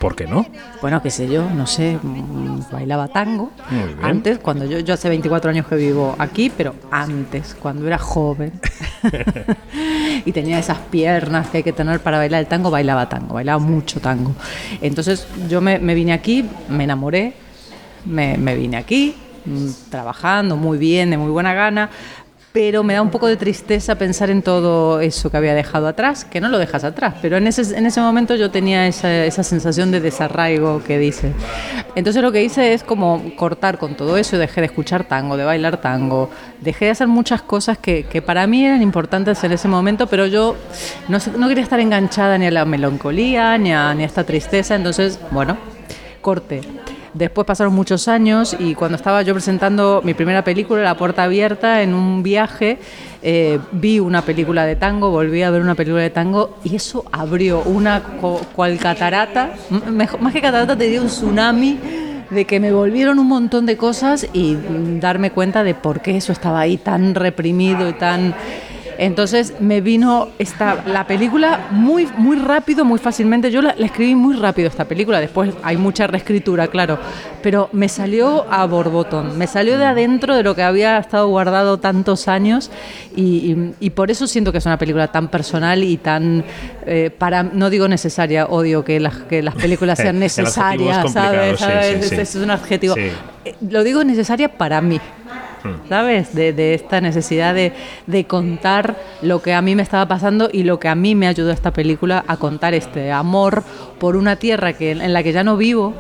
¿Por 0.04 0.18
qué 0.18 0.28
no? 0.28 0.46
Bueno, 0.82 1.02
qué 1.02 1.10
sé 1.10 1.30
yo, 1.30 1.50
no 1.50 1.66
sé, 1.66 1.98
mm, 2.04 2.70
bailaba 2.70 3.08
tango. 3.08 3.52
Muy 3.70 3.94
bien. 3.94 4.04
Antes, 4.04 4.38
cuando 4.40 4.66
yo, 4.66 4.80
yo 4.80 4.96
hace 4.96 5.08
24 5.08 5.50
años 5.50 5.66
que 5.66 5.78
vivo 5.78 6.14
aquí, 6.20 6.52
pero 6.56 6.76
antes, 6.92 7.56
cuando 7.58 7.88
era 7.88 7.98
joven 7.98 8.52
y 10.26 10.32
tenía 10.34 10.60
esas 10.60 10.78
piernas 10.78 11.48
que 11.48 11.60
hay 11.60 11.64
que 11.64 11.72
tener 11.72 12.02
para 12.02 12.18
bailar 12.18 12.42
el 12.42 12.48
tango, 12.48 12.70
bailaba 12.70 13.08
tango, 13.08 13.36
bailaba 13.36 13.60
mucho 13.60 14.02
tango. 14.02 14.36
Entonces 14.82 15.26
yo 15.48 15.62
me, 15.62 15.80
me 15.80 15.94
vine 15.96 16.12
aquí, 16.12 16.50
me 16.68 16.84
enamoré, 16.84 17.36
me, 18.04 18.38
me 18.38 18.56
vine 18.56 18.76
aquí, 18.76 19.16
mm, 19.46 19.90
trabajando 19.90 20.58
muy 20.58 20.78
bien, 20.78 21.12
de 21.12 21.18
muy 21.18 21.32
buena 21.32 21.54
gana, 21.54 21.90
pero 22.54 22.84
me 22.84 22.94
da 22.94 23.02
un 23.02 23.10
poco 23.10 23.26
de 23.26 23.36
tristeza 23.36 23.96
pensar 23.96 24.30
en 24.30 24.44
todo 24.44 25.02
eso 25.02 25.32
que 25.32 25.38
había 25.38 25.56
dejado 25.56 25.88
atrás, 25.88 26.24
que 26.24 26.40
no 26.40 26.50
lo 26.50 26.60
dejas 26.60 26.84
atrás, 26.84 27.16
pero 27.20 27.36
en 27.38 27.48
ese, 27.48 27.76
en 27.76 27.88
ese 27.88 28.00
momento 28.00 28.36
yo 28.36 28.52
tenía 28.52 28.88
esa, 28.88 29.26
esa 29.26 29.44
sensación 29.44 29.90
de 29.90 30.00
desarraigo 30.00 30.84
que 30.84 31.00
dice. 31.00 31.34
Entonces 31.96 32.22
lo 32.22 32.32
que 32.32 32.44
hice 32.44 32.74
es 32.76 32.84
como 32.84 33.36
cortar 33.36 33.80
con 33.80 33.96
todo 33.96 34.18
eso, 34.18 34.38
dejé 34.38 34.62
de 34.62 34.68
escuchar 34.68 35.04
tango, 35.06 35.36
de 35.36 35.46
bailar 35.46 35.82
tango, 35.82 36.30
dejé 36.62 36.86
de 36.86 36.92
hacer 36.92 37.08
muchas 37.08 37.42
cosas 37.42 37.80
que, 37.80 38.04
que 38.04 38.22
para 38.22 38.46
mí 38.46 38.64
eran 38.64 38.84
importantes 38.84 39.44
en 39.44 39.52
ese 39.52 39.68
momento, 39.68 40.06
pero 40.06 40.28
yo 40.28 40.56
no, 41.10 41.18
no 41.36 41.48
quería 41.48 41.64
estar 41.64 41.80
enganchada 41.80 42.38
ni 42.38 42.46
a 42.46 42.52
la 42.52 42.66
melancolía, 42.66 43.58
ni 43.58 43.74
a, 43.74 43.96
ni 43.96 44.04
a 44.04 44.06
esta 44.06 44.24
tristeza, 44.26 44.76
entonces, 44.76 45.20
bueno, 45.32 45.58
corté. 46.22 46.62
Después 47.14 47.46
pasaron 47.46 47.74
muchos 47.74 48.08
años 48.08 48.56
y 48.58 48.74
cuando 48.74 48.96
estaba 48.96 49.22
yo 49.22 49.34
presentando 49.34 50.02
mi 50.04 50.14
primera 50.14 50.44
película, 50.44 50.82
La 50.82 50.98
Puerta 50.98 51.24
Abierta, 51.24 51.84
en 51.84 51.94
un 51.94 52.24
viaje, 52.24 52.80
eh, 53.22 53.60
vi 53.72 54.00
una 54.00 54.24
película 54.24 54.66
de 54.66 54.76
tango, 54.76 55.12
volví 55.12 55.44
a 55.44 55.52
ver 55.52 55.62
una 55.62 55.76
película 55.76 56.02
de 56.02 56.10
tango 56.10 56.58
y 56.64 56.76
eso 56.76 57.06
abrió 57.12 57.62
una 57.62 58.02
cual 58.56 58.80
catarata, 58.80 59.54
más 60.20 60.34
que 60.34 60.42
catarata 60.42 60.76
te 60.76 60.86
diría 60.86 61.02
un 61.02 61.08
tsunami 61.08 61.80
de 62.30 62.46
que 62.46 62.60
me 62.60 62.74
volvieron 62.74 63.20
un 63.20 63.28
montón 63.28 63.66
de 63.66 63.78
cosas 63.78 64.28
y 64.34 64.56
mm, 64.56 65.00
darme 65.00 65.32
cuenta 65.32 65.64
de 65.64 65.76
por 65.76 66.02
qué 66.02 66.18
eso 66.18 66.32
estaba 66.32 66.62
ahí 66.62 66.78
tan 66.78 67.16
reprimido 67.16 67.88
y 67.90 67.94
tan... 67.94 68.34
Entonces 68.98 69.54
me 69.60 69.82
vino 69.82 70.30
esta, 70.40 70.84
la 70.86 71.06
película 71.08 71.68
muy, 71.72 72.08
muy 72.18 72.38
rápido, 72.38 72.86
muy 72.86 73.00
fácilmente. 73.00 73.52
Yo 73.52 73.62
la, 73.62 73.76
la 73.78 73.86
escribí 73.86 74.16
muy 74.16 74.36
rápido 74.36 74.68
esta 74.68 74.86
película, 74.86 75.20
después 75.20 75.52
hay 75.64 75.78
mucha 75.78 76.08
reescritura, 76.08 76.68
claro, 76.68 77.00
pero 77.42 77.70
me 77.74 77.90
salió 77.90 78.46
a 78.52 78.66
borbotón, 78.66 79.38
me 79.38 79.48
salió 79.48 79.78
de 79.78 79.86
adentro 79.86 80.36
de 80.36 80.44
lo 80.44 80.56
que 80.56 80.64
había 80.64 80.98
estado 80.98 81.28
guardado 81.28 81.78
tantos 81.80 82.28
años 82.28 82.72
y, 83.16 83.22
y- 83.52 83.74
y 83.80 83.90
por 83.92 84.12
eso 84.12 84.28
siento 84.28 84.52
que 84.52 84.58
es 84.60 84.66
una 84.66 84.78
película 84.78 85.08
tan 85.08 85.28
personal 85.28 85.84
y 85.84 85.98
tan, 85.98 86.44
eh, 86.86 87.10
para, 87.18 87.44
no 87.44 87.70
digo 87.70 87.88
necesaria, 87.88 88.46
odio 88.46 88.84
que 88.84 89.00
las, 89.00 89.16
que 89.18 89.42
las 89.42 89.56
películas 89.56 89.98
sean 90.00 90.20
necesarias, 90.20 91.12
¿sabes? 91.12 91.58
sí, 91.60 91.64
¿Sabes? 91.66 91.88
sí, 91.88 91.96
Ese 91.96 92.16
sí. 92.16 92.22
es 92.22 92.36
un 92.36 92.52
adjetivo. 92.52 92.96
Eh, 92.98 93.14
Lo 93.70 93.84
digo 93.84 94.04
necesaria 94.04 94.50
para 94.50 94.80
mí. 94.82 95.00
¿Sabes? 95.90 96.34
De, 96.36 96.54
de 96.54 96.74
esta 96.74 97.02
necesidad 97.02 97.54
de, 97.54 97.74
de 98.08 98.26
contar 98.26 98.98
lo 99.22 99.42
que 99.42 99.54
a 99.54 99.62
mí 99.62 99.76
me 99.76 99.82
estaba 99.84 100.08
pasando 100.08 100.50
y 100.52 100.64
lo 100.64 100.80
que 100.80 100.88
a 100.90 100.96
mí 100.96 101.16
me 101.16 101.28
ayudó 101.28 101.52
esta 101.52 101.72
película 101.72 102.24
a 102.28 102.38
contar 102.38 102.74
este 102.74 103.12
amor 103.12 103.64
por 104.00 104.16
una 104.16 104.36
tierra 104.36 104.74
que, 104.74 104.92
en 104.92 105.14
la 105.14 105.24
que 105.24 105.32
ya 105.32 105.44
no 105.44 105.58
vivo, 105.58 105.94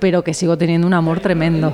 pero 0.00 0.22
que 0.22 0.34
sigo 0.34 0.56
teniendo 0.58 0.86
un 0.86 0.94
amor 0.94 1.20
tremendo. 1.20 1.72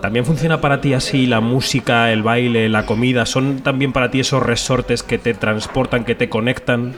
¿También 0.00 0.26
funciona 0.26 0.60
para 0.60 0.82
ti 0.82 0.92
así 0.92 1.26
la 1.26 1.40
música, 1.40 2.12
el 2.12 2.22
baile, 2.22 2.68
la 2.68 2.84
comida? 2.84 3.24
¿Son 3.24 3.60
también 3.60 3.92
para 3.92 4.10
ti 4.10 4.20
esos 4.20 4.42
resortes 4.42 5.02
que 5.02 5.16
te 5.16 5.32
transportan, 5.32 6.04
que 6.04 6.14
te 6.14 6.28
conectan? 6.28 6.92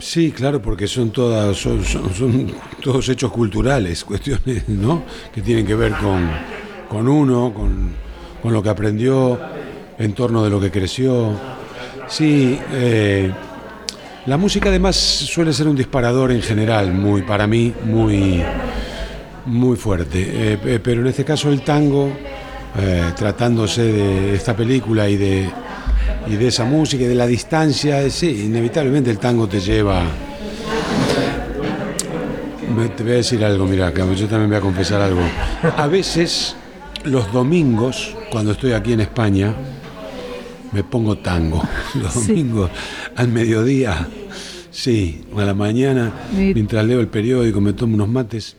Sí, 0.00 0.32
claro, 0.32 0.60
porque 0.60 0.88
son 0.88 1.10
todas, 1.12 1.56
son, 1.56 1.84
son- 1.84 2.12
son 2.12 2.52
todos 2.82 3.08
hechos 3.08 3.30
culturales, 3.30 4.02
cuestiones, 4.04 4.68
¿no? 4.68 5.04
Que 5.32 5.40
tienen 5.42 5.64
que 5.64 5.76
ver 5.76 5.92
con, 5.92 6.28
con 6.88 7.06
uno, 7.06 7.52
con, 7.54 7.92
con 8.42 8.52
lo 8.52 8.62
que 8.62 8.68
aprendió, 8.68 9.38
en 9.98 10.12
torno 10.14 10.42
de 10.42 10.50
lo 10.50 10.60
que 10.60 10.70
creció. 10.70 11.30
Sí, 12.08 12.58
eh, 12.72 13.30
la 14.26 14.36
música 14.36 14.68
además 14.68 14.96
suele 14.96 15.52
ser 15.52 15.68
un 15.68 15.76
disparador 15.76 16.32
en 16.32 16.42
general, 16.42 16.92
muy, 16.92 17.22
para 17.22 17.46
mí, 17.46 17.72
muy, 17.84 18.42
muy 19.46 19.76
fuerte. 19.76 20.20
Eh, 20.20 20.58
eh, 20.64 20.80
pero 20.82 21.00
en 21.00 21.06
este 21.06 21.24
caso 21.24 21.50
el 21.50 21.62
tango, 21.62 22.12
tratándose 23.16 23.82
de 23.82 24.34
esta 24.34 24.56
película 24.56 25.06
y 25.06 25.16
de, 25.18 25.50
y 26.26 26.36
de 26.36 26.48
esa 26.48 26.64
música 26.64 27.04
y 27.04 27.06
de 27.06 27.14
la 27.14 27.26
distancia, 27.26 28.08
sí, 28.08 28.44
inevitablemente 28.46 29.10
el 29.10 29.18
tango 29.18 29.46
te 29.46 29.60
lleva... 29.60 30.02
Te 32.96 33.02
voy 33.02 33.12
a 33.12 33.16
decir 33.16 33.44
algo, 33.44 33.66
mira, 33.66 33.92
yo 33.92 34.26
también 34.26 34.48
voy 34.48 34.56
a 34.56 34.60
confesar 34.60 35.02
algo. 35.02 35.20
A 35.76 35.86
veces, 35.86 36.56
los 37.04 37.32
domingos, 37.32 38.14
cuando 38.30 38.52
estoy 38.52 38.72
aquí 38.72 38.92
en 38.92 39.00
España, 39.00 39.54
me 40.72 40.84
pongo 40.84 41.18
tango. 41.18 41.62
Los 41.94 42.14
domingos, 42.26 42.70
al 43.16 43.28
mediodía, 43.28 44.06
sí, 44.70 45.22
a 45.36 45.42
la 45.42 45.54
mañana, 45.54 46.12
Mi- 46.34 46.54
mientras 46.54 46.84
leo 46.86 47.00
el 47.00 47.08
periódico, 47.08 47.60
me 47.60 47.72
tomo 47.74 47.94
unos 47.94 48.08
mates. 48.08 48.56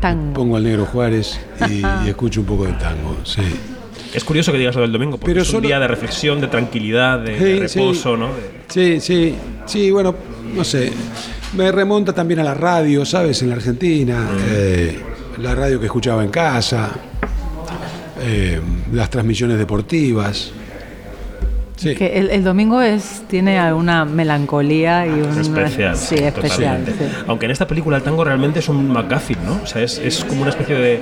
Tango. 0.00 0.32
Pongo 0.34 0.56
al 0.56 0.64
negro 0.64 0.84
Juárez 0.86 1.38
y, 1.70 1.74
y 2.04 2.08
escucho 2.08 2.40
un 2.40 2.46
poco 2.46 2.64
de 2.64 2.72
tango, 2.72 3.16
sí. 3.24 3.42
Es 4.12 4.24
curioso 4.24 4.50
que 4.52 4.58
digas 4.58 4.74
lo 4.74 4.82
del 4.82 4.92
domingo, 4.92 5.12
porque 5.16 5.26
Pero 5.32 5.42
es 5.42 5.48
un 5.48 5.52
solo- 5.56 5.68
día 5.68 5.78
de 5.78 5.86
reflexión, 5.88 6.40
de 6.40 6.48
tranquilidad, 6.48 7.20
de, 7.20 7.38
de 7.38 7.68
Sí, 7.68 7.78
reposo, 7.80 8.14
sí. 8.14 8.20
¿no? 8.20 8.26
De- 8.28 8.62
Sí, 8.68 9.00
sí, 9.00 9.34
sí, 9.66 9.90
bueno, 9.90 10.14
no 10.56 10.64
sé. 10.64 10.92
Me 11.56 11.70
remonta 11.70 12.12
también 12.12 12.40
a 12.40 12.42
la 12.44 12.54
radio, 12.54 13.04
¿sabes? 13.04 13.40
En 13.42 13.50
la 13.50 13.54
Argentina, 13.56 14.28
eh, 14.48 14.98
la 15.40 15.54
radio 15.54 15.78
que 15.78 15.86
escuchaba 15.86 16.24
en 16.24 16.30
casa, 16.30 16.90
eh, 18.22 18.60
las 18.92 19.10
transmisiones 19.10 19.58
deportivas. 19.58 20.52
Sí. 21.76 21.96
Que 21.96 22.18
el, 22.18 22.30
el 22.30 22.44
domingo 22.44 22.80
es 22.80 23.22
tiene 23.28 23.72
una 23.72 24.04
melancolía 24.04 25.04
y 25.04 25.10
un 25.10 25.36
especial. 25.40 25.96
Sí, 25.96 26.14
especial. 26.14 26.84
sí. 26.86 27.04
Aunque 27.26 27.46
en 27.46 27.50
esta 27.50 27.66
película 27.66 27.96
el 27.96 28.04
tango 28.04 28.22
realmente 28.22 28.60
es 28.60 28.68
un 28.68 28.88
McGuffin, 28.88 29.38
¿no? 29.44 29.60
O 29.64 29.66
sea, 29.66 29.82
es, 29.82 29.98
es 29.98 30.22
como 30.24 30.42
una 30.42 30.50
especie 30.50 30.76
de, 30.76 31.00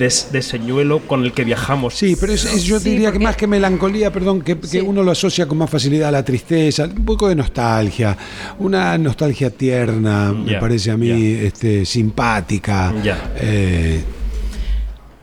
de, 0.00 0.12
de 0.32 0.42
señuelo 0.42 0.98
con 1.00 1.22
el 1.22 1.32
que 1.32 1.44
viajamos. 1.44 1.94
Sí, 1.94 2.16
pero 2.20 2.32
es, 2.32 2.44
es- 2.44 2.64
yo 2.64 2.80
diría 2.80 3.12
que 3.12 3.20
más 3.20 3.36
que 3.36 3.46
melancolía, 3.46 4.10
perdón, 4.10 4.40
que, 4.42 4.58
que 4.58 4.82
uno 4.82 5.04
lo 5.04 5.12
asocia 5.12 5.46
con 5.46 5.58
más 5.58 5.70
facilidad 5.70 6.08
a 6.08 6.12
la 6.12 6.24
tristeza, 6.24 6.86
un 6.86 7.04
poco 7.04 7.28
de 7.28 7.36
nostalgia, 7.36 8.16
una 8.58 8.98
nostalgia 8.98 9.50
tierna, 9.50 10.32
me 10.32 10.52
Ya, 10.52 10.58
parece 10.60 10.90
a 10.90 10.96
mí, 10.96 11.08
este, 11.10 11.84
simpática. 11.86 12.92
Ya. 13.04 13.30
Eh, 13.36 14.00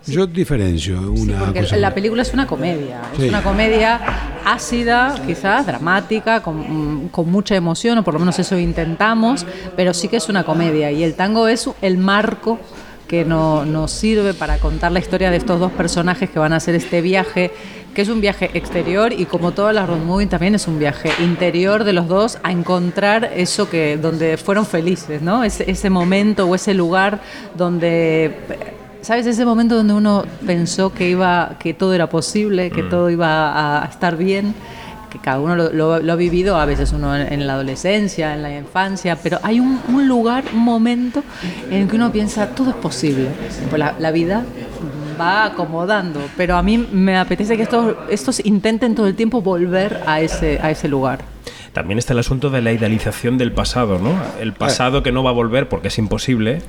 yo 0.08 0.26
diferencio 0.28 1.00
una 1.12 1.54
cosa. 1.54 1.76
la 1.78 1.94
película 1.94 2.22
es 2.22 2.34
una 2.34 2.48
comedia, 2.48 3.02
Sí. 3.16 3.24
es 3.24 3.30
una 3.30 3.44
comedia 3.44 4.00
ácida, 4.46 5.16
quizás 5.26 5.66
dramática, 5.66 6.42
con, 6.42 7.10
con 7.10 7.30
mucha 7.32 7.56
emoción, 7.56 7.98
o 7.98 8.04
por 8.04 8.14
lo 8.14 8.20
menos 8.20 8.40
eso 8.40 8.58
intentamos, 8.58 9.46
pero 9.76 9.94
sí 9.94 10.08
que 10.08 10.18
es 10.18 10.30
una 10.30 10.44
comedia 10.44 10.92
y 10.92 11.04
el 11.04 11.16
tango 11.16 11.48
es 11.48 11.70
el 11.82 11.98
marco 11.98 12.60
que 13.08 13.24
no- 13.24 13.66
nos 13.66 13.92
sirve 13.92 14.34
para 14.34 14.58
contar 14.58 14.92
la 14.92 15.00
historia 15.00 15.32
de 15.32 15.38
estos 15.38 15.60
dos 15.60 15.72
personajes 15.72 16.30
que 16.30 16.40
van 16.40 16.52
a 16.54 16.58
hacer 16.58 16.76
este 16.76 17.02
viaje, 17.02 17.52
que 17.94 18.02
es 18.02 18.10
un 18.10 18.20
viaje 18.22 18.52
exterior 18.54 19.12
y 19.14 19.26
como 19.26 19.54
todas 19.54 19.74
las 19.74 19.88
road 19.88 20.00
movie 20.04 20.28
también 20.28 20.56
es 20.56 20.68
un 20.68 20.78
viaje 20.78 21.10
interior 21.24 21.84
de 21.86 21.94
los 21.94 22.08
dos 22.10 22.38
a 22.44 22.52
encontrar 22.52 23.32
eso 23.36 23.70
que 23.70 23.98
donde 23.98 24.38
fueron 24.38 24.66
felices, 24.66 25.22
¿no? 25.22 25.44
Ese, 25.44 25.70
ese 25.72 25.90
momento 25.90 26.46
o 26.48 26.54
ese 26.56 26.74
lugar 26.74 27.22
donde 27.58 28.36
¿Sabes? 29.02 29.26
Ese 29.28 29.46
momento 29.46 29.76
donde 29.76 29.94
uno 29.94 30.24
pensó 30.46 30.94
que 30.94 31.10
iba, 31.10 31.56
que 31.60 31.74
todo 31.74 31.94
era 31.94 32.10
posible, 32.10 32.72
que 32.72 32.84
Mm. 32.84 32.90
todo 32.90 33.10
iba 33.10 33.82
a 33.84 33.86
estar 33.86 34.18
bien, 34.18 34.54
que 35.10 35.20
cada 35.20 35.40
uno 35.40 35.56
lo, 35.56 35.72
lo- 35.72 36.00
lo 36.00 36.14
ha 36.14 36.16
vivido, 36.18 36.58
a 36.58 36.66
veces 36.66 36.92
uno 36.92 37.16
en, 37.16 37.32
en 37.32 37.48
la 37.48 37.54
adolescencia, 37.54 38.34
en 38.34 38.44
la 38.44 38.54
infancia, 38.58 39.18
pero 39.22 39.40
hay 39.44 39.60
un, 39.62 39.80
un 39.88 40.08
lugar, 40.08 40.44
un 40.54 40.60
momento 40.64 41.24
en 41.70 41.84
el 41.84 41.88
que 41.88 41.96
uno 41.96 42.12
piensa, 42.12 42.48
todo 42.48 42.72
es 42.72 42.76
posible. 42.76 43.28
Pues 43.70 43.80
la, 43.80 43.96
la 44.00 44.12
vida 44.12 44.44
va 45.20 45.46
acomodando, 45.46 46.20
pero 46.36 46.58
a 46.58 46.62
mí 46.64 46.78
me 46.92 47.18
apetece 47.18 47.56
que 47.56 47.64
estos, 47.64 47.96
estos 48.10 48.46
intenten 48.46 48.94
todo 48.96 49.08
el 49.08 49.16
tiempo 49.16 49.42
volver 49.42 50.02
a 50.06 50.20
ese, 50.22 50.60
a 50.62 50.70
ese 50.72 50.88
lugar. 50.90 51.20
También 51.74 52.00
está 52.00 52.14
el 52.14 52.20
asunto 52.20 52.50
de 52.50 52.62
la 52.62 52.72
idealización 52.74 53.38
del 53.38 53.52
pasado, 53.52 54.00
¿no? 54.00 54.12
El 54.42 54.54
pasado 54.54 55.04
que 55.04 55.12
no 55.12 55.24
va 55.24 55.30
a 55.30 55.34
volver 55.34 55.70
porque 55.70 55.88
es 55.90 55.98
imposible 56.00 56.62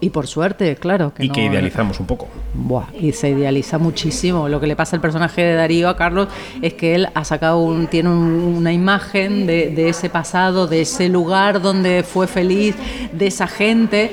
Y 0.00 0.10
por 0.10 0.26
suerte, 0.26 0.76
claro. 0.76 1.12
y 1.18 1.30
que 1.30 1.42
no- 1.46 1.52
idealizamos 1.52 1.98
un 2.00 2.06
poco. 2.06 2.28
Buah, 2.54 2.86
y 3.00 3.12
se 3.12 3.30
idealiza 3.30 3.78
muchísimo. 3.78 4.48
Lo 4.48 4.60
que 4.60 4.66
le 4.66 4.76
pasa 4.76 4.96
al 4.96 5.02
personaje 5.02 5.42
de 5.42 5.54
Darío 5.54 5.88
a 5.88 5.96
Carlos 5.96 6.28
es 6.62 6.74
que 6.74 6.94
él 6.94 7.08
ha 7.14 7.24
sacado 7.24 7.58
un, 7.60 7.86
tiene 7.86 8.10
un- 8.10 8.54
una 8.58 8.72
imagen 8.72 9.46
de, 9.46 9.70
de 9.70 9.88
ese 9.88 10.10
pasado, 10.10 10.66
de 10.66 10.82
ese 10.82 11.08
lugar 11.08 11.60
donde 11.62 12.02
fue 12.02 12.26
feliz, 12.26 12.74
de 13.12 13.26
esa 13.26 13.46
gente. 13.46 14.10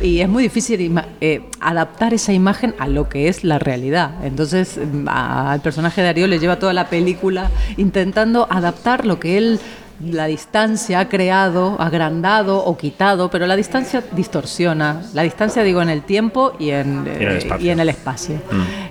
Y 0.00 0.20
es 0.20 0.28
muy 0.28 0.42
difícil 0.42 1.00
eh, 1.20 1.42
adaptar 1.60 2.12
esa 2.12 2.32
imagen 2.32 2.74
a 2.78 2.88
lo 2.88 3.08
que 3.08 3.28
es 3.28 3.44
la 3.44 3.58
realidad. 3.58 4.24
Entonces, 4.24 4.76
mm, 4.78 5.08
al 5.08 5.60
personaje 5.60 6.00
de 6.00 6.08
Darío 6.08 6.26
le 6.26 6.38
lleva 6.38 6.58
toda 6.58 6.72
la 6.72 6.88
película 6.90 7.50
intentando 7.76 8.46
adaptar 8.50 9.06
lo 9.06 9.18
que 9.20 9.38
él 9.38 9.60
la 10.02 10.26
distancia 10.26 11.00
ha 11.00 11.08
creado, 11.08 11.76
agrandado 11.80 12.58
o 12.64 12.76
quitado, 12.76 13.30
pero 13.30 13.46
la 13.46 13.56
distancia 13.56 14.02
distorsiona. 14.12 15.02
La 15.14 15.22
distancia, 15.22 15.62
digo, 15.62 15.80
en 15.82 15.88
el 15.88 16.02
tiempo 16.02 16.52
y 16.58 16.70
en, 16.70 17.06
Y 17.06 17.10
en 17.10 17.22
el 17.22 17.28
eh, 17.28 17.38
espacio. 17.38 17.66
y 17.66 17.70
en 17.70 17.80
el 17.80 17.88
espacio. 17.88 18.36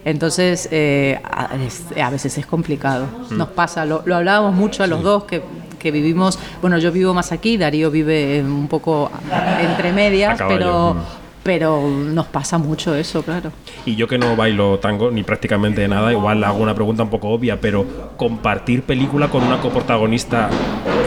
Entonces, 0.06 0.70
eh, 0.72 1.20
a, 1.24 1.50
es- 1.56 1.86
a 2.02 2.10
veces 2.10 2.38
es 2.38 2.46
complicado. 2.46 3.06
Mm. 3.30 3.38
Nos 3.38 3.50
pasa, 3.50 3.86
lo, 3.86 4.02
lo 4.06 4.16
hablábamos 4.16 4.54
mucho 4.56 4.84
a 4.84 4.88
los 4.88 5.04
dos 5.04 5.26
que, 5.26 5.42
que 5.80 5.92
vivimos, 5.92 6.40
bueno, 6.62 6.78
yo 6.78 6.92
vivo 6.92 7.14
más 7.14 7.32
aquí, 7.32 7.58
Darío 7.58 7.92
vive 7.92 8.42
un 8.42 8.68
poco 8.68 9.12
entre 9.60 9.92
medias, 9.92 10.40
pero, 10.48 10.94
mm. 10.96 11.23
Pero 11.44 11.88
nos 11.90 12.28
pasa 12.28 12.58
mucho 12.58 12.96
eso, 12.96 13.22
claro. 13.22 13.52
Y 13.86 13.96
yo 13.96 14.08
que 14.08 14.18
no 14.18 14.36
bailo 14.36 14.80
tango 14.80 15.12
ni 15.12 15.24
prácticamente 15.24 15.86
nada, 15.88 16.12
igual 16.12 16.44
hago 16.44 16.58
una 16.60 16.74
pregunta 16.74 17.04
un 17.04 17.10
poco 17.10 17.30
obvia, 17.30 17.60
pero 17.60 17.86
compartir 18.18 18.84
película 18.84 19.28
con 19.28 19.44
una 19.44 19.60
coprotagonista 19.60 20.50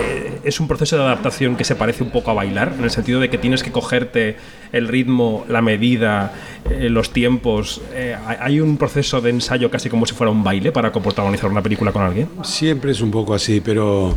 eh, 0.03 0.41
es 0.45 0.61
un 0.61 0.69
proceso 0.69 0.97
de 0.97 1.03
adaptación 1.03 1.57
que 1.57 1.65
se 1.65 1.75
parece 1.75 2.03
un 2.05 2.11
poco 2.11 2.31
a 2.31 2.35
bailar, 2.35 2.75
en 2.79 2.85
el 2.85 2.91
sentido 2.91 3.19
de 3.21 3.31
que 3.31 3.39
tienes 3.39 3.63
que 3.63 3.73
cogerte 3.73 4.37
el 4.73 4.89
ritmo, 4.89 5.45
la 5.49 5.63
medida, 5.63 6.33
eh, 6.71 6.89
los 6.91 7.11
tiempos. 7.11 7.81
Eh, 7.95 8.17
hay- 8.27 8.37
hay 8.41 8.61
un 8.61 8.77
proceso 8.77 9.21
de 9.21 9.31
ensayo 9.31 9.71
casi 9.71 9.89
como 9.89 10.07
si 10.07 10.15
fuera 10.15 10.31
un 10.31 10.45
baile 10.45 10.71
para 10.71 10.93
coprotagonizar 10.93 11.51
una 11.51 11.63
película 11.63 11.93
con 11.93 12.03
alguien. 12.03 12.29
Siempre 12.43 12.91
es 12.93 13.01
un 13.01 13.11
poco 13.11 13.35
así, 13.35 13.61
pero 13.61 14.15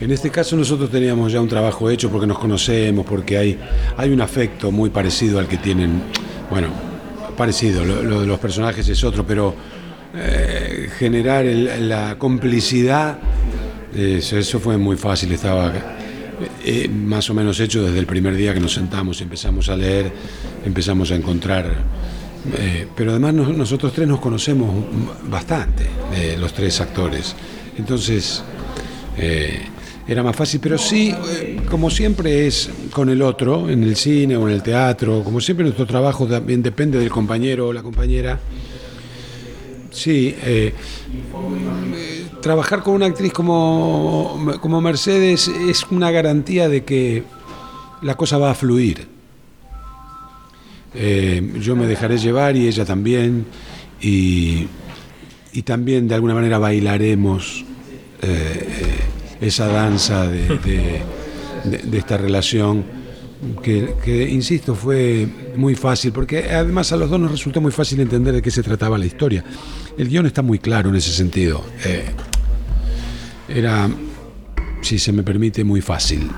en 0.00 0.10
este 0.10 0.30
caso 0.30 0.56
nosotros 0.56 0.90
teníamos 0.90 1.32
ya 1.32 1.40
un 1.40 1.48
trabajo 1.48 1.88
hecho 1.90 2.10
porque 2.10 2.26
nos 2.26 2.38
conocemos, 2.38 3.06
porque 3.06 3.38
hay, 3.38 3.58
hay 3.96 4.10
un 4.10 4.20
afecto 4.20 4.70
muy 4.70 4.90
parecido 4.90 5.38
al 5.38 5.48
que 5.48 5.56
tienen, 5.56 6.02
bueno, 6.50 6.68
parecido, 7.36 7.84
lo, 7.84 8.20
de 8.20 8.26
los 8.26 8.38
personajes 8.38 8.88
es 8.88 9.02
otro, 9.04 9.26
pero 9.26 9.54
eh, 10.14 10.88
generar 10.98 11.44
la 11.44 12.16
complicidad, 12.18 13.18
eso, 13.94 14.60
fue 14.60 14.76
muy 14.76 14.96
fácil, 14.96 15.32
estaba 15.32 15.72
eh, 16.64 16.88
más 16.88 17.28
o 17.30 17.34
menos 17.34 17.58
hecho 17.60 17.82
desde 17.82 17.98
el 17.98 18.06
primer 18.06 18.36
día 18.36 18.52
que 18.52 18.60
nos 18.60 18.74
sentamos, 18.74 19.20
empezamos 19.22 19.68
a 19.70 19.76
leer, 19.76 20.12
empezamos 20.64 21.10
a 21.10 21.14
encontrar 21.14 21.72
eh, 22.58 22.86
pero 22.94 23.10
además 23.10 23.34
nos- 23.34 23.56
nosotros 23.56 23.92
tres 23.92 24.06
nos 24.06 24.20
conocemos 24.20 24.68
bastante, 25.28 25.84
eh, 26.14 26.36
los 26.38 26.52
tres 26.52 26.80
actores. 26.80 27.34
Entonces 27.76 28.44
eh, 29.18 29.62
era 30.08 30.22
más 30.22 30.36
fácil, 30.36 30.60
pero 30.60 30.78
sí, 30.78 31.12
eh, 31.12 31.60
como 31.68 31.90
siempre 31.90 32.46
es 32.46 32.70
con 32.92 33.08
el 33.08 33.22
otro, 33.22 33.68
en 33.68 33.82
el 33.82 33.96
cine 33.96 34.36
o 34.36 34.48
en 34.48 34.54
el 34.54 34.62
teatro, 34.62 35.24
como 35.24 35.40
siempre 35.40 35.64
nuestro 35.64 35.86
trabajo 35.86 36.26
también 36.26 36.62
depende 36.62 36.98
del 36.98 37.10
compañero 37.10 37.68
o 37.68 37.72
la 37.72 37.82
compañera. 37.82 38.38
Sí, 39.90 40.34
eh, 40.44 40.72
trabajar 42.40 42.82
con 42.82 42.94
una 42.94 43.06
actriz 43.06 43.32
como, 43.32 44.58
como 44.60 44.80
Mercedes 44.80 45.48
es 45.48 45.84
una 45.90 46.10
garantía 46.10 46.68
de 46.68 46.84
que 46.84 47.24
la 48.02 48.14
cosa 48.14 48.38
va 48.38 48.52
a 48.52 48.54
fluir. 48.54 49.08
Eh, 50.94 51.52
yo 51.60 51.74
me 51.74 51.86
dejaré 51.86 52.18
llevar 52.18 52.56
y 52.56 52.68
ella 52.68 52.84
también. 52.84 53.46
Y, 54.00 54.66
y 55.52 55.62
también 55.62 56.06
de 56.06 56.14
alguna 56.14 56.34
manera 56.34 56.58
bailaremos 56.58 57.64
esa 59.40 59.66
danza 59.66 60.26
de, 60.26 61.02
esta 61.92 62.16
relación 62.16 62.84
que, 63.62 64.28
insisto, 64.30 64.74
fue 64.74 65.28
muy 65.56 65.74
fácil, 65.74 66.12
porque 66.12 66.50
además 66.50 66.92
a 66.92 66.96
los 66.96 67.10
dos 67.10 67.20
nos 67.20 67.30
resultó 67.30 67.60
muy 67.60 67.72
fácil 67.72 68.00
entender 68.00 68.34
de 68.34 68.42
qué 68.42 68.50
se 68.50 68.62
trataba 68.62 68.98
la 68.98 69.06
historia. 69.06 69.44
El 69.98 70.08
guion 70.08 70.26
está 70.26 70.42
muy 70.42 70.58
claro 70.58 70.90
en 70.90 70.96
ese 70.96 71.10
sentido. 71.10 71.64
Eh, 71.84 72.04
era, 73.48 73.88
si 74.80 74.98
se 74.98 75.12
me 75.12 75.22
permite, 75.22 75.64
muy 75.64 75.80
fácil 75.80 76.30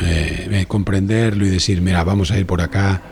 eh, 0.00 0.48
eh, 0.50 0.64
comprenderlo 0.66 1.46
y 1.46 1.50
decir, 1.50 1.80
mira, 1.80 2.02
vamos 2.04 2.30
a 2.30 2.38
ir 2.38 2.46
por 2.46 2.60
acá. 2.60 3.02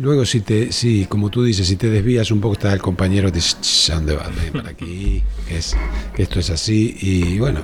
Luego, 0.00 0.24
si 0.24 0.40
te, 0.40 0.72
sí, 0.72 1.06
como 1.08 1.28
tú 1.28 1.42
dices, 1.42 1.66
si 1.66 1.76
te 1.76 1.90
desvías 1.90 2.30
un 2.30 2.40
poco, 2.40 2.54
está 2.54 2.72
el 2.72 2.80
compañero 2.80 3.30
te 3.30 3.36
dice, 3.36 3.56
"Ch, 3.60 3.90
¿a 3.90 3.96
dónde 3.96 4.16
vas? 4.16 4.28
Ven 4.34 4.52
para 4.52 4.70
aquí, 4.70 5.22
que, 5.46 5.58
es, 5.58 5.76
que 6.14 6.22
esto 6.22 6.40
es 6.40 6.50
así. 6.50 6.96
Y 7.00 7.38
bueno, 7.38 7.60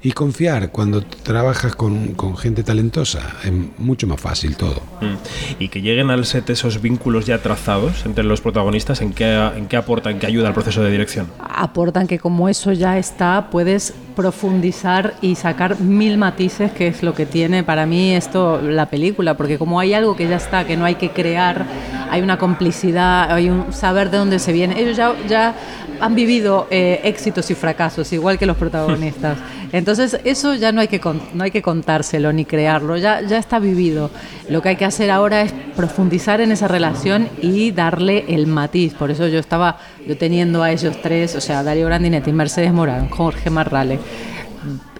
y 0.00 0.12
confiar 0.12 0.70
cuando 0.70 1.02
trabajas 1.02 1.74
con, 1.74 2.14
con 2.14 2.36
gente 2.36 2.62
talentosa, 2.62 3.20
es 3.44 3.52
mucho 3.78 4.06
más 4.06 4.20
fácil 4.20 4.56
todo. 4.56 4.80
Mm. 5.00 5.62
Y 5.62 5.68
que 5.68 5.82
lleguen 5.82 6.10
al 6.10 6.24
set 6.24 6.48
esos 6.50 6.80
vínculos 6.80 7.26
ya 7.26 7.38
trazados 7.38 8.06
entre 8.06 8.24
los 8.24 8.40
protagonistas, 8.40 9.00
¿en 9.00 9.12
qué, 9.12 9.50
en 9.56 9.66
qué 9.66 9.76
aporta, 9.76 10.10
en 10.10 10.18
qué 10.18 10.26
ayuda 10.26 10.48
al 10.48 10.54
proceso 10.54 10.82
de 10.82 10.90
dirección? 10.90 11.28
aportan 11.58 12.06
que 12.06 12.18
como 12.18 12.48
eso 12.48 12.72
ya 12.72 12.98
está, 12.98 13.48
puedes 13.50 13.92
profundizar 14.14 15.14
y 15.20 15.34
sacar 15.34 15.80
mil 15.80 16.16
matices, 16.16 16.70
que 16.72 16.86
es 16.86 17.02
lo 17.02 17.14
que 17.14 17.26
tiene 17.26 17.64
para 17.64 17.84
mí 17.84 18.14
esto 18.14 18.60
la 18.62 18.86
película, 18.86 19.36
porque 19.36 19.58
como 19.58 19.80
hay 19.80 19.92
algo 19.94 20.16
que 20.16 20.28
ya 20.28 20.36
está, 20.36 20.64
que 20.66 20.76
no 20.76 20.84
hay 20.84 20.94
que 20.94 21.10
crear, 21.10 21.66
hay 22.10 22.20
una 22.20 22.38
complicidad, 22.38 23.32
hay 23.32 23.50
un 23.50 23.72
saber 23.72 24.10
de 24.10 24.18
dónde 24.18 24.38
se 24.38 24.52
viene. 24.52 24.80
Ellos 24.80 24.96
ya, 24.96 25.14
ya 25.28 25.54
han 26.00 26.14
vivido 26.14 26.68
eh, 26.70 27.00
éxitos 27.04 27.50
y 27.50 27.54
fracasos, 27.54 28.12
igual 28.12 28.38
que 28.38 28.46
los 28.46 28.56
protagonistas. 28.64 29.38
Entonces, 29.72 30.18
eso 30.24 30.54
ya 30.54 30.72
no 30.72 30.80
hay 30.80 30.88
que, 30.88 31.00
no 31.34 31.44
hay 31.44 31.50
que 31.50 31.62
contárselo 31.62 32.32
ni 32.32 32.44
crearlo, 32.44 32.96
ya, 32.96 33.20
ya 33.22 33.38
está 33.38 33.58
vivido. 33.58 34.10
Lo 34.48 34.62
que 34.62 34.70
hay 34.70 34.76
que 34.76 34.84
hacer 34.84 35.10
ahora 35.10 35.42
es 35.42 35.52
profundizar 35.76 36.40
en 36.40 36.52
esa 36.52 36.68
relación 36.68 37.28
y 37.42 37.70
darle 37.70 38.24
el 38.28 38.46
matiz. 38.46 38.94
Por 38.94 39.10
eso 39.10 39.28
yo 39.28 39.38
estaba, 39.38 39.78
yo 40.06 40.16
teniendo 40.16 40.62
a 40.62 40.70
ellos 40.72 40.96
tres, 41.02 41.34
o 41.36 41.40
sea, 41.40 41.62
Darío 41.62 41.86
Grandinetti, 41.86 42.32
Mercedes 42.32 42.72
Morán, 42.72 43.08
Jorge 43.10 43.50
Marrale, 43.50 43.98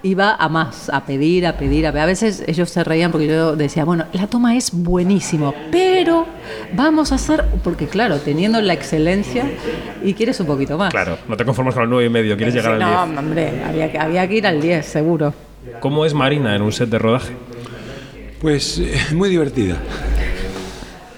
iba 0.03 0.35
a 0.35 0.49
más, 0.49 0.89
a 0.89 1.05
pedir, 1.05 1.45
a 1.45 1.57
pedir, 1.57 1.87
a 1.87 1.91
pedir. 1.91 2.03
A 2.03 2.05
veces 2.05 2.43
ellos 2.47 2.69
se 2.69 2.83
reían 2.83 3.11
porque 3.11 3.27
yo 3.27 3.55
decía, 3.55 3.85
bueno, 3.85 4.05
la 4.13 4.27
toma 4.27 4.55
es 4.55 4.71
buenísimo, 4.71 5.53
pero 5.71 6.25
vamos 6.73 7.11
a 7.11 7.15
hacer, 7.15 7.45
porque 7.63 7.87
claro, 7.87 8.17
teniendo 8.17 8.61
la 8.61 8.73
excelencia 8.73 9.45
y 10.03 10.13
quieres 10.13 10.39
un 10.39 10.47
poquito 10.47 10.77
más. 10.77 10.91
Claro, 10.91 11.17
no 11.27 11.37
te 11.37 11.45
conformas 11.45 11.73
con 11.73 11.83
el 11.83 11.89
9 11.89 12.05
y 12.05 12.09
medio, 12.09 12.37
quieres 12.37 12.55
llegar 12.55 12.73
al 12.73 12.79
10. 12.79 12.91
no, 12.91 13.19
hombre, 13.19 13.63
había 13.63 13.91
que, 13.91 13.97
había 13.97 14.27
que 14.27 14.35
ir 14.35 14.47
al 14.47 14.61
10, 14.61 14.85
seguro. 14.85 15.33
¿Cómo 15.79 16.05
es 16.05 16.13
Marina 16.13 16.55
en 16.55 16.61
un 16.61 16.71
set 16.71 16.89
de 16.89 16.99
rodaje? 16.99 17.33
Pues 18.41 18.79
eh, 18.79 18.93
es 18.93 19.13
muy 19.13 19.29
divertida. 19.29 19.77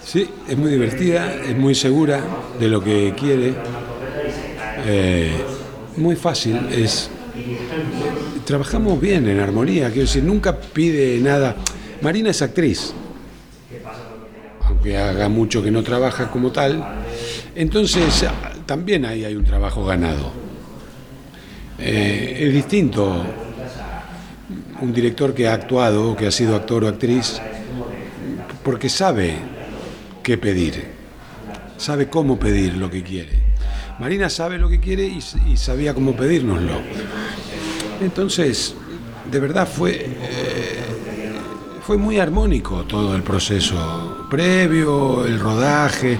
Sí, 0.04 0.28
es 0.48 0.58
muy 0.58 0.72
divertida, 0.72 1.34
es 1.48 1.56
muy 1.56 1.74
segura 1.74 2.20
de 2.60 2.68
lo 2.68 2.84
que 2.84 3.14
quiere. 3.16 3.54
Eh, 4.86 5.32
muy 5.98 6.16
fácil, 6.16 6.60
es. 6.72 7.10
Trabajamos 8.52 9.00
bien 9.00 9.30
en 9.30 9.40
armonía, 9.40 9.88
quiero 9.88 10.02
decir, 10.02 10.26
nunca 10.26 10.60
pide 10.60 11.18
nada. 11.22 11.56
Marina 12.02 12.32
es 12.32 12.42
actriz, 12.42 12.92
aunque 14.66 14.98
haga 14.98 15.30
mucho 15.30 15.64
que 15.64 15.72
no 15.72 15.82
trabaja 15.84 16.30
como 16.30 16.52
tal. 16.52 16.86
Entonces, 17.56 18.26
también 18.66 19.06
ahí 19.06 19.24
hay 19.24 19.38
un 19.38 19.46
trabajo 19.46 19.86
ganado. 19.86 20.34
Eh, 21.80 22.40
es 22.42 22.54
distinto 22.54 23.24
un 24.82 24.92
director 24.92 25.34
que 25.34 25.48
ha 25.48 25.54
actuado, 25.54 26.18
que 26.18 26.28
ha 26.28 26.32
sido 26.32 26.54
actor 26.54 26.84
o 26.84 26.90
actriz, 26.90 27.42
porque 28.66 28.90
sabe 28.90 29.36
qué 30.22 30.38
pedir, 30.38 30.88
sabe 31.78 32.10
cómo 32.10 32.38
pedir 32.38 32.76
lo 32.76 32.92
que 32.92 33.02
quiere. 33.02 33.44
Marina 33.98 34.30
sabe 34.30 34.58
lo 34.58 34.68
que 34.68 34.82
quiere 34.82 35.06
y 35.06 35.56
sabía 35.56 35.94
cómo 35.94 36.18
pedírnoslo. 36.18 36.82
Entonces, 38.02 38.76
de 39.32 39.40
verdad 39.40 39.68
fue, 39.68 39.92
eh, 40.06 40.80
fue 41.86 41.98
muy 41.98 42.20
armónico 42.20 42.84
todo 42.84 43.16
el 43.16 43.24
proceso 43.24 44.26
previo, 44.30 45.26
el 45.26 45.40
rodaje. 45.40 46.18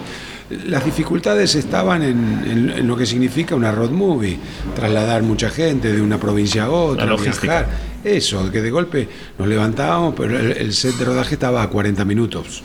Las 0.66 0.84
dificultades 0.84 1.54
estaban 1.54 2.02
en, 2.02 2.44
en- 2.46 2.70
en 2.70 2.86
lo 2.86 2.94
que 2.96 3.06
significa 3.06 3.54
una 3.54 3.72
road 3.72 3.90
movie, 3.90 4.38
trasladar 4.76 5.22
mucha 5.22 5.48
gente 5.48 5.92
de 5.92 6.00
una 6.02 6.18
provincia 6.18 6.64
a 6.64 6.70
otra, 6.70 7.06
La 7.16 7.22
viajar. 7.46 7.68
Eso, 8.04 8.50
que 8.50 8.60
de 8.60 8.70
golpe 8.70 9.08
nos 9.38 9.48
levantábamos, 9.48 10.14
pero 10.16 10.38
el, 10.38 10.52
el 10.52 10.72
set 10.74 10.94
de 10.96 11.04
rodaje 11.06 11.34
estaba 11.34 11.62
a 11.62 11.68
40 11.70 12.04
minutos 12.04 12.62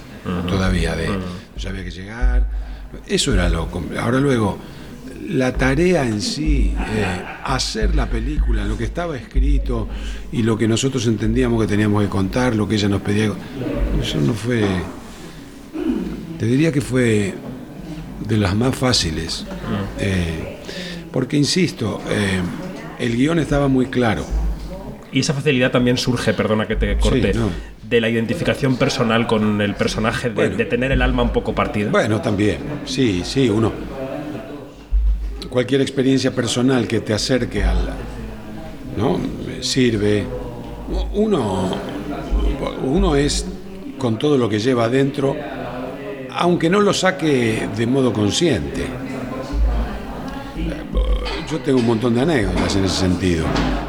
todavía 0.48 0.94
de 0.96 1.08
no 1.08 1.16
sabía 1.58 1.84
que 1.86 1.92
llegar. 1.92 2.46
Eso 3.08 3.34
era 3.34 3.48
lo 3.48 3.70
Ahora 4.02 4.20
luego, 4.20 4.58
la 5.30 5.54
tarea 5.54 6.06
en 6.08 6.22
sí, 6.22 6.74
eh, 6.76 7.06
hacer 7.44 7.96
la 7.96 8.10
película, 8.10 8.66
lo 8.66 8.78
que 8.78 8.86
estaba 8.86 9.18
escrito 9.18 9.88
y 10.32 10.44
lo 10.44 10.58
que 10.58 10.68
nosotros 10.68 11.06
entendíamos 11.08 11.62
que 11.62 11.68
teníamos 11.68 12.04
que 12.04 12.10
contar, 12.10 12.56
lo 12.56 12.68
que 12.68 12.76
ella 12.76 12.88
nos 12.88 13.02
pedía, 13.02 13.32
eso 14.02 14.20
no 14.22 14.34
fue. 14.34 14.64
Te 16.40 16.46
diría 16.46 16.72
que 16.72 16.82
fue 16.82 17.34
de 18.28 18.38
las 18.38 18.56
más 18.56 18.76
fáciles. 18.76 19.46
Eh, 20.00 20.60
porque, 21.12 21.36
insisto, 21.36 22.02
eh, 22.10 22.42
el 23.00 23.16
guion 23.16 23.40
estaba 23.40 23.68
muy 23.68 23.88
claro. 23.88 24.26
Y 25.12 25.22
esa 25.22 25.34
facilidad 25.34 25.72
también 25.72 25.98
surge, 25.98 26.34
perdona 26.34 26.68
que 26.68 26.76
te 26.76 26.98
corte, 26.98 27.34
no. 27.34 27.50
de 27.90 28.02
la 28.02 28.10
identificación 28.10 28.78
personal 28.78 29.26
con 29.26 29.62
el 29.62 29.74
personaje, 29.74 30.30
de, 30.30 30.36
Bueno. 30.36 30.58
de 30.58 30.66
tener 30.66 30.92
el 30.92 31.02
alma 31.02 31.24
un 31.24 31.32
poco 31.32 31.56
partida. 31.56 31.90
Bueno, 31.90 32.22
también, 32.22 32.58
sí, 32.86 33.24
sí, 33.26 33.50
uno. 33.50 33.72
Cualquier 35.50 35.82
experiencia 35.82 36.34
personal 36.34 36.88
que 36.88 37.00
te 37.00 37.14
acerque 37.14 37.64
al. 37.64 37.90
¿No? 38.98 39.20
Sirve. 39.62 40.26
Uno. 41.14 41.72
Uno 42.84 43.16
es 43.16 43.46
con 43.98 44.18
todo 44.18 44.38
lo 44.38 44.48
que 44.50 44.60
lleva 44.60 44.86
adentro, 44.86 45.36
aunque 46.32 46.70
no 46.70 46.80
lo 46.80 46.94
saque 46.94 47.68
de 47.76 47.88
modo 47.88 48.14
consciente. 48.14 48.86
Yo 51.50 51.60
tengo 51.60 51.80
un 51.80 51.88
montón 51.88 52.14
de 52.14 52.22
anécdotas 52.22 52.76
en 52.76 52.86
ese 52.86 52.96
sentido, 52.96 53.46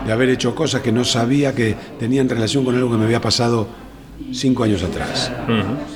de 0.07 0.13
haber 0.13 0.29
hecho 0.31 0.55
cosas 0.55 0.81
que 0.81 0.93
no 0.93 1.05
sabía 1.05 1.55
que 1.55 1.75
tenían 1.99 2.29
relación 2.29 2.65
con 2.65 2.75
algo 2.77 2.91
que 2.91 2.97
me 2.97 3.05
había 3.05 3.21
pasado 3.21 3.67
cinco 4.33 4.65
años 4.65 4.83
atrás. 4.83 5.31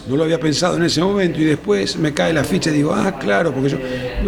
No 0.09 0.17
lo 0.17 0.25
había 0.25 0.41
pensado 0.41 0.77
en 0.77 0.85
ese 0.85 1.01
momento 1.03 1.41
y 1.41 1.45
después 1.45 1.97
me 1.97 2.13
cae 2.13 2.33
la 2.33 2.45
ficha 2.45 2.71
y 2.71 2.75
digo, 2.75 2.95
ah, 2.95 3.19
claro, 3.19 3.53
porque 3.53 3.71
yo 3.71 3.79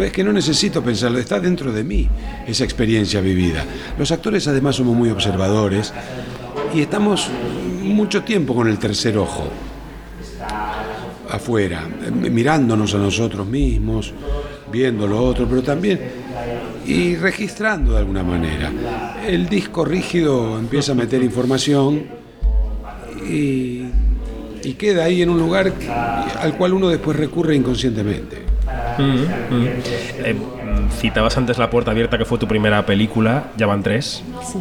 es 0.03 0.11
que 0.11 0.23
no 0.23 0.31
necesito 0.31 0.83
pensarlo, 0.83 1.17
está 1.17 1.39
dentro 1.39 1.71
de 1.71 1.83
mí 1.83 2.07
esa 2.47 2.63
experiencia 2.63 3.21
vivida. 3.21 3.63
Los 3.97 4.11
actores 4.11 4.47
además 4.47 4.75
somos 4.75 4.95
muy 4.95 5.09
observadores 5.09 5.93
y 6.73 6.81
estamos 6.81 7.29
mucho 7.81 8.23
tiempo 8.23 8.55
con 8.55 8.67
el 8.67 8.77
tercer 8.77 9.17
ojo 9.17 9.47
afuera, 11.29 11.87
mirándonos 12.11 12.93
a 12.93 12.97
nosotros 12.97 13.47
mismos, 13.47 14.13
viendo 14.71 15.07
lo 15.07 15.23
otro, 15.23 15.47
pero 15.47 15.63
también 15.63 15.99
y 16.87 17.15
registrando 17.15 17.93
de 17.93 17.99
alguna 17.99 18.23
manera. 18.23 18.71
El 19.25 19.49
disco 19.49 19.85
rígido 19.85 20.57
empieza 20.59 20.91
a 20.91 20.95
meter 20.95 21.23
información 21.23 22.03
y, 23.27 23.84
y 24.65 24.73
queda 24.73 25.05
ahí 25.05 25.21
en 25.21 25.29
un 25.29 25.39
lugar 25.39 25.71
al 26.39 26.57
cual 26.57 26.73
uno 26.73 26.89
después 26.89 27.15
recurre 27.17 27.55
inconscientemente. 27.55 28.37
Mm, 28.97 29.03
mm. 29.03 29.67
Eh, 30.23 30.33
mm, 30.33 30.89
citabas 30.91 31.37
antes 31.37 31.57
La 31.57 31.69
Puerta 31.69 31.91
Abierta, 31.91 32.17
que 32.17 32.25
fue 32.25 32.39
tu 32.39 32.47
primera 32.47 32.85
película, 32.85 33.51
ya 33.57 33.67
van 33.67 33.83
tres. 33.83 34.23
Sí. 34.51 34.59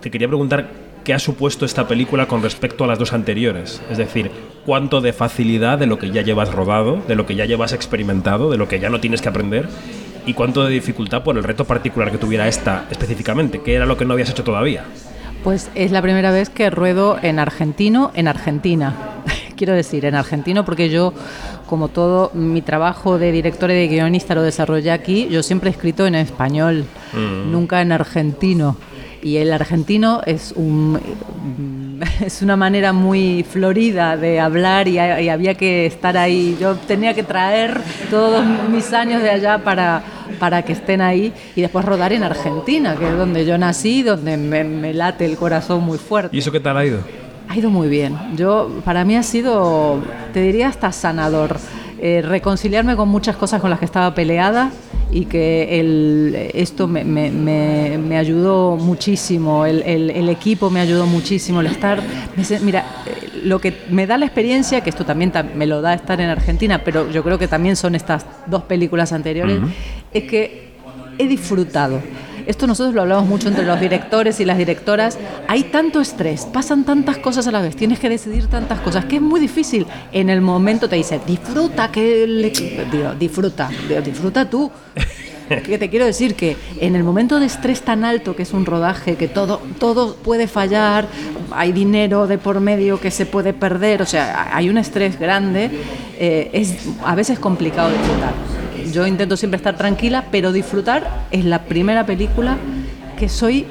Te 0.00 0.10
quería 0.10 0.26
preguntar 0.26 0.68
qué 1.04 1.14
ha 1.14 1.18
supuesto 1.18 1.64
esta 1.64 1.86
película 1.86 2.26
con 2.26 2.42
respecto 2.42 2.84
a 2.84 2.86
las 2.88 2.98
dos 2.98 3.12
anteriores. 3.12 3.80
Es 3.90 3.98
decir, 3.98 4.30
cuánto 4.66 5.00
de 5.00 5.12
facilidad 5.12 5.78
de 5.78 5.86
lo 5.86 5.98
que 5.98 6.10
ya 6.10 6.22
llevas 6.22 6.52
rodado, 6.52 7.00
de 7.06 7.14
lo 7.14 7.24
que 7.24 7.36
ya 7.36 7.44
llevas 7.44 7.72
experimentado, 7.72 8.50
de 8.50 8.56
lo 8.56 8.66
que 8.66 8.80
ya 8.80 8.90
no 8.90 9.00
tienes 9.00 9.22
que 9.22 9.28
aprender, 9.28 9.68
y 10.26 10.34
cuánto 10.34 10.64
de 10.64 10.70
dificultad 10.70 11.22
por 11.22 11.36
el 11.36 11.44
reto 11.44 11.64
particular 11.64 12.10
que 12.10 12.18
tuviera 12.18 12.48
esta 12.48 12.86
específicamente, 12.90 13.60
que 13.62 13.74
era 13.74 13.86
lo 13.86 13.96
que 13.96 14.04
no 14.04 14.14
habías 14.14 14.30
hecho 14.30 14.44
todavía. 14.44 14.84
Pues 15.44 15.70
es 15.74 15.90
la 15.90 16.02
primera 16.02 16.30
vez 16.30 16.48
que 16.50 16.70
ruedo 16.70 17.18
en 17.20 17.38
argentino, 17.38 18.12
en 18.14 18.28
Argentina. 18.28 18.94
Quiero 19.56 19.74
decir, 19.74 20.04
en 20.04 20.14
argentino, 20.14 20.64
porque 20.64 20.88
yo, 20.88 21.12
como 21.68 21.88
todo 21.88 22.30
mi 22.34 22.62
trabajo 22.62 23.18
de 23.18 23.32
director 23.32 23.70
y 23.70 23.74
de 23.74 23.88
guionista 23.88 24.34
lo 24.34 24.42
desarrollé 24.42 24.90
aquí, 24.92 25.28
yo 25.30 25.42
siempre 25.42 25.70
he 25.70 25.72
escrito 25.72 26.06
en 26.06 26.14
español, 26.14 26.84
Mm. 27.12 27.52
nunca 27.52 27.82
en 27.82 27.92
argentino. 27.92 28.76
Y 29.22 29.36
el 29.36 29.52
argentino 29.52 30.22
es 30.24 30.52
un 30.56 30.98
es 32.24 32.42
una 32.42 32.56
manera 32.56 32.92
muy 32.92 33.44
florida 33.48 34.16
de 34.16 34.40
hablar 34.40 34.88
y, 34.88 34.94
y 34.94 35.28
había 35.28 35.54
que 35.54 35.86
estar 35.86 36.16
ahí. 36.16 36.56
Yo 36.60 36.74
tenía 36.76 37.14
que 37.14 37.22
traer 37.22 37.80
todos 38.10 38.44
mis 38.70 38.92
años 38.92 39.22
de 39.22 39.30
allá 39.30 39.58
para, 39.58 40.02
para 40.38 40.62
que 40.62 40.72
estén 40.72 41.00
ahí 41.00 41.32
y 41.54 41.60
después 41.60 41.84
rodar 41.84 42.12
en 42.12 42.22
Argentina, 42.22 42.96
que 42.96 43.08
es 43.08 43.16
donde 43.16 43.44
yo 43.44 43.58
nací, 43.58 44.02
donde 44.02 44.36
me, 44.36 44.64
me 44.64 44.94
late 44.94 45.24
el 45.24 45.36
corazón 45.36 45.82
muy 45.84 45.98
fuerte. 45.98 46.34
¿Y 46.34 46.40
eso 46.40 46.52
qué 46.52 46.60
tal 46.60 46.76
ha 46.76 46.84
ido? 46.84 47.00
Ha 47.48 47.56
ido 47.56 47.70
muy 47.70 47.88
bien. 47.88 48.16
Yo, 48.36 48.70
para 48.84 49.04
mí 49.04 49.16
ha 49.16 49.22
sido, 49.22 50.00
te 50.32 50.40
diría 50.40 50.68
hasta 50.68 50.90
sanador, 50.92 51.58
eh, 52.04 52.20
reconciliarme 52.20 52.96
con 52.96 53.08
muchas 53.08 53.36
cosas 53.36 53.60
con 53.60 53.70
las 53.70 53.78
que 53.78 53.84
estaba 53.84 54.12
peleada 54.12 54.70
y 55.12 55.26
que 55.26 55.78
el, 55.78 56.50
esto 56.52 56.88
me, 56.88 57.04
me- 57.04 57.30
me- 57.30 57.96
me 57.98 58.18
ayudó 58.18 58.76
muchísimo, 58.76 59.64
el, 59.66 59.82
el- 59.82 60.10
el 60.10 60.28
equipo 60.28 60.68
me 60.68 60.80
ayudó 60.80 61.06
muchísimo, 61.06 61.60
el 61.60 61.68
estar, 61.68 62.02
mira, 62.62 62.84
eh, 63.06 63.28
lo 63.44 63.60
que 63.60 63.72
me 63.90 64.06
da 64.08 64.18
la 64.18 64.24
experiencia, 64.26 64.80
que 64.80 64.90
esto 64.90 65.04
también 65.04 65.30
ta- 65.30 65.42
me 65.44 65.66
lo 65.66 65.80
da 65.80 65.94
estar 65.94 66.20
en 66.20 66.28
Argentina, 66.28 66.82
pero 66.84 67.08
yo 67.10 67.22
creo 67.22 67.38
que 67.38 67.46
también 67.46 67.76
son 67.76 67.94
estas 67.94 68.26
dos 68.46 68.62
películas 68.64 69.12
anteriores, 69.12 69.58
es 70.12 70.24
que 70.24 70.72
he 71.18 71.26
disfrutado. 71.28 72.00
Esto 72.46 72.66
nosotros 72.66 72.94
lo 72.94 73.02
hablamos 73.02 73.26
mucho 73.26 73.48
entre 73.48 73.64
los 73.64 73.80
directores 73.80 74.40
y 74.40 74.44
las 74.44 74.58
directoras. 74.58 75.18
Hay 75.48 75.64
tanto 75.64 76.00
estrés, 76.00 76.46
pasan 76.46 76.84
tantas 76.84 77.18
cosas 77.18 77.46
a 77.46 77.52
la 77.52 77.60
vez, 77.60 77.76
tienes 77.76 77.98
que 77.98 78.08
decidir 78.08 78.46
tantas 78.46 78.80
cosas, 78.80 79.04
que 79.04 79.16
es 79.16 79.22
muy 79.22 79.40
difícil. 79.40 79.86
En 80.12 80.30
el 80.30 80.40
momento 80.40 80.88
te 80.88 80.96
dice, 80.96 81.20
disfruta, 81.26 81.90
que 81.90 82.26
le... 82.26 82.50
Digo, 82.50 83.14
disfruta, 83.18 83.70
digo, 83.88 84.00
disfruta 84.00 84.48
tú. 84.48 84.70
Que 85.48 85.76
te 85.76 85.90
quiero 85.90 86.06
decir 86.06 86.34
que 86.34 86.56
en 86.80 86.96
el 86.96 87.04
momento 87.04 87.38
de 87.38 87.44
estrés 87.44 87.82
tan 87.82 88.04
alto 88.04 88.34
que 88.34 88.42
es 88.42 88.54
un 88.54 88.64
rodaje, 88.64 89.16
que 89.16 89.28
todo, 89.28 89.60
todo 89.78 90.14
puede 90.14 90.46
fallar, 90.46 91.06
hay 91.50 91.72
dinero 91.72 92.26
de 92.26 92.38
por 92.38 92.60
medio 92.60 92.98
que 93.00 93.10
se 93.10 93.26
puede 93.26 93.52
perder, 93.52 94.00
o 94.00 94.06
sea, 94.06 94.56
hay 94.56 94.70
un 94.70 94.78
estrés 94.78 95.18
grande, 95.18 95.70
eh, 96.18 96.48
es 96.54 96.76
a 97.04 97.14
veces 97.14 97.38
complicado 97.38 97.90
disfrutar. 97.90 98.32
Yo 98.92 99.06
intento 99.06 99.38
siempre 99.38 99.56
estar 99.56 99.76
tranquila, 99.76 100.26
pero 100.30 100.52
disfrutar 100.52 101.26
es 101.30 101.46
la 101.46 101.64
primera 101.64 102.04
película 102.04 102.58
que 103.18 103.30
soy 103.30 103.66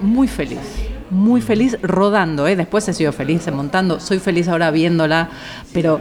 muy 0.00 0.28
feliz. 0.28 0.60
Muy 1.10 1.40
feliz 1.40 1.76
rodando, 1.82 2.46
¿eh? 2.46 2.54
después 2.54 2.86
he 2.88 2.92
sido 2.92 3.12
feliz 3.12 3.50
montando, 3.52 3.98
soy 3.98 4.20
feliz 4.20 4.46
ahora 4.46 4.70
viéndola, 4.70 5.28
pero 5.72 5.98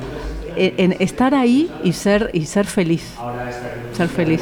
en, 0.56 0.92
en 0.92 1.02
estar 1.02 1.34
ahí 1.34 1.70
y 1.84 1.94
ser, 1.94 2.30
y 2.34 2.46
ser 2.46 2.66
feliz. 2.66 3.04
Ser 3.94 4.08
feliz. 4.08 4.42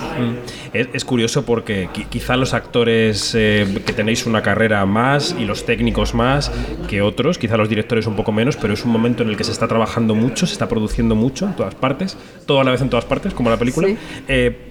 Es, 0.73 0.87
es 0.93 1.05
curioso 1.05 1.45
porque 1.45 1.89
qui- 1.89 2.05
quizá 2.09 2.37
los 2.37 2.53
actores 2.53 3.33
eh, 3.35 3.65
que 3.85 3.93
tenéis 3.93 4.25
una 4.25 4.41
carrera 4.41 4.85
más 4.85 5.35
y 5.39 5.45
los 5.45 5.65
técnicos 5.65 6.13
más 6.13 6.51
que 6.87 7.01
otros, 7.01 7.37
quizá 7.37 7.57
los 7.57 7.69
directores 7.69 8.05
un 8.07 8.15
poco 8.15 8.31
menos, 8.31 8.55
pero 8.57 8.73
es 8.73 8.85
un 8.85 8.91
momento 8.91 9.23
en 9.23 9.29
el 9.29 9.37
que 9.37 9.43
se 9.43 9.51
está 9.51 9.67
trabajando 9.67 10.13
mucho, 10.15 10.45
se 10.45 10.53
está 10.53 10.67
produciendo 10.69 11.15
mucho 11.15 11.45
en 11.45 11.55
todas 11.55 11.75
partes, 11.75 12.17
todo 12.45 12.59
a 12.59 12.63
la 12.63 12.71
vez 12.71 12.81
en 12.81 12.89
todas 12.89 13.05
partes, 13.05 13.33
como 13.33 13.49
la 13.49 13.57
película. 13.57 13.87
Sí. 13.87 13.97
Eh, 14.27 14.66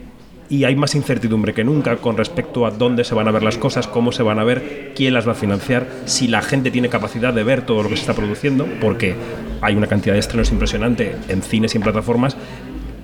y 0.49 0.65
hay 0.65 0.77
más 0.77 0.95
incertidumbre 0.95 1.55
que 1.55 1.65
nunca 1.65 1.97
con 1.97 2.17
respecto 2.17 2.67
a 2.67 2.71
dónde 2.71 3.05
se 3.05 3.15
van 3.15 3.29
a 3.29 3.31
ver 3.31 3.43
las 3.43 3.59
cosas, 3.59 3.87
cómo 3.87 4.13
se 4.13 4.23
van 4.23 4.39
a 4.39 4.45
ver, 4.45 4.93
quién 4.95 5.15
las 5.15 5.27
va 5.27 5.33
a 5.33 5.37
financiar, 5.37 5.87
si 6.05 6.29
la 6.29 6.43
gente 6.43 6.71
tiene 6.71 6.89
capacidad 6.89 7.33
de 7.33 7.45
ver 7.45 7.63
todo 7.63 7.83
lo 7.83 7.89
que 7.89 7.97
se 7.97 8.03
está 8.03 8.15
produciendo, 8.15 8.67
porque 8.81 9.15
hay 9.61 9.75
una 9.75 9.87
cantidad 9.87 10.15
de 10.15 10.21
estrenos 10.21 10.51
impresionante 10.51 11.17
en 11.29 11.43
cines 11.43 11.75
y 11.75 11.79
en 11.79 11.83
plataformas 11.83 12.37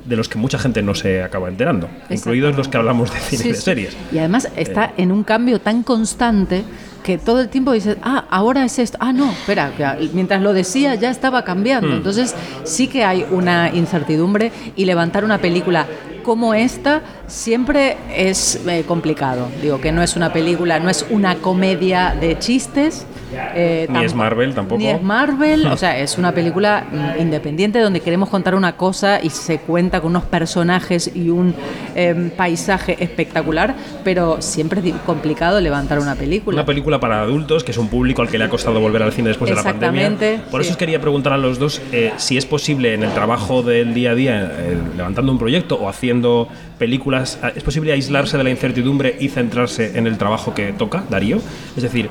de 0.04 0.16
los 0.16 0.28
que 0.28 0.36
mucha 0.36 0.58
gente 0.58 0.82
no 0.82 0.94
se 0.94 1.22
acaba 1.22 1.48
enterando, 1.48 1.88
incluidos 2.10 2.56
los 2.56 2.68
que 2.68 2.76
hablamos 2.76 3.12
de 3.12 3.20
cine 3.20 3.44
y 3.46 3.48
de 3.48 3.54
sí. 3.54 3.62
series. 3.62 3.96
Y 4.12 4.18
además 4.18 4.48
está 4.56 4.92
en 4.96 5.12
un 5.12 5.22
cambio 5.24 5.60
tan 5.60 5.82
constante 5.82 6.64
que 7.02 7.18
todo 7.18 7.40
el 7.40 7.48
tiempo 7.48 7.72
dices, 7.72 7.96
ah, 8.02 8.26
ahora 8.30 8.64
es 8.64 8.78
esto. 8.78 8.96
Ah, 9.00 9.12
no, 9.12 9.30
espera, 9.30 9.72
que 9.76 10.08
mientras 10.12 10.40
lo 10.40 10.52
decía 10.52 10.94
ya 10.94 11.10
estaba 11.10 11.44
cambiando. 11.44 11.88
Hmm. 11.88 11.94
Entonces 11.94 12.34
sí 12.64 12.88
que 12.88 13.04
hay 13.04 13.26
una 13.30 13.70
incertidumbre 13.74 14.52
y 14.76 14.84
levantar 14.84 15.24
una 15.24 15.38
película 15.38 15.86
como 16.22 16.54
esta 16.54 17.02
siempre 17.26 17.96
es 18.14 18.60
eh, 18.66 18.84
complicado. 18.86 19.48
Digo 19.60 19.80
que 19.80 19.92
no 19.92 20.02
es 20.02 20.16
una 20.16 20.32
película, 20.32 20.78
no 20.78 20.90
es 20.90 21.06
una 21.10 21.36
comedia 21.36 22.16
de 22.18 22.38
chistes. 22.38 23.06
Eh, 23.54 23.86
Ni 23.90 24.04
es 24.04 24.14
Marvel 24.14 24.54
tampoco. 24.54 24.78
Ni 24.78 24.88
es 24.88 25.02
Marvel, 25.02 25.66
o 25.66 25.76
sea, 25.76 25.98
es 25.98 26.18
una 26.18 26.32
película 26.32 26.84
independiente 27.18 27.78
donde 27.80 28.00
queremos 28.00 28.28
contar 28.28 28.54
una 28.54 28.76
cosa 28.76 29.20
y 29.22 29.30
se 29.30 29.58
cuenta 29.58 30.00
con 30.00 30.10
unos 30.10 30.24
personajes 30.24 31.10
y 31.14 31.30
un 31.30 31.54
em, 31.94 32.30
paisaje 32.30 32.96
espectacular, 33.02 33.74
pero 34.04 34.40
siempre 34.40 34.80
es 34.84 34.94
complicado 35.06 35.60
levantar 35.60 35.98
una 35.98 36.14
película. 36.14 36.56
Una 36.56 36.66
película 36.66 37.00
para 37.00 37.20
adultos, 37.20 37.64
que 37.64 37.72
es 37.72 37.78
un 37.78 37.88
público 37.88 38.22
al 38.22 38.28
que 38.28 38.38
le 38.38 38.44
ha 38.44 38.48
costado 38.48 38.80
volver 38.80 39.02
al 39.02 39.12
cine 39.12 39.28
después 39.28 39.50
de 39.50 39.56
la 39.56 39.62
pandemia. 39.62 40.02
Exactamente, 40.02 40.50
Por 40.50 40.60
eso 40.60 40.68
sí. 40.68 40.72
os 40.72 40.78
quería 40.78 41.00
preguntar 41.00 41.32
a 41.32 41.38
los 41.38 41.58
dos 41.58 41.80
eh, 41.92 42.12
si 42.16 42.36
es 42.36 42.46
posible 42.46 42.94
en 42.94 43.02
el 43.02 43.12
trabajo 43.12 43.62
del 43.62 43.94
día 43.94 44.12
a 44.12 44.14
día, 44.14 44.52
eh, 44.58 44.76
levantando 44.96 45.32
un 45.32 45.38
proyecto 45.38 45.76
o 45.76 45.88
haciendo 45.88 46.48
películas, 46.78 47.38
¿es 47.54 47.62
posible 47.62 47.92
aislarse 47.92 48.36
de 48.36 48.44
la 48.44 48.50
incertidumbre 48.50 49.16
y 49.20 49.28
centrarse 49.28 49.96
en 49.98 50.06
el 50.06 50.18
trabajo 50.18 50.54
que 50.54 50.72
toca, 50.72 51.04
Darío? 51.08 51.38
Es 51.76 51.82
decir, 51.82 52.08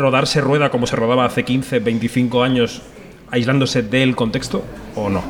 rodarse 0.00 0.40
rueda 0.40 0.70
como 0.70 0.86
se 0.86 0.96
rodaba 0.96 1.24
hace 1.24 1.44
15, 1.44 1.78
25 1.78 2.42
años, 2.42 2.82
aislándose 3.30 3.82
del 3.82 4.16
contexto 4.16 4.64
o 4.96 5.08
no? 5.08 5.22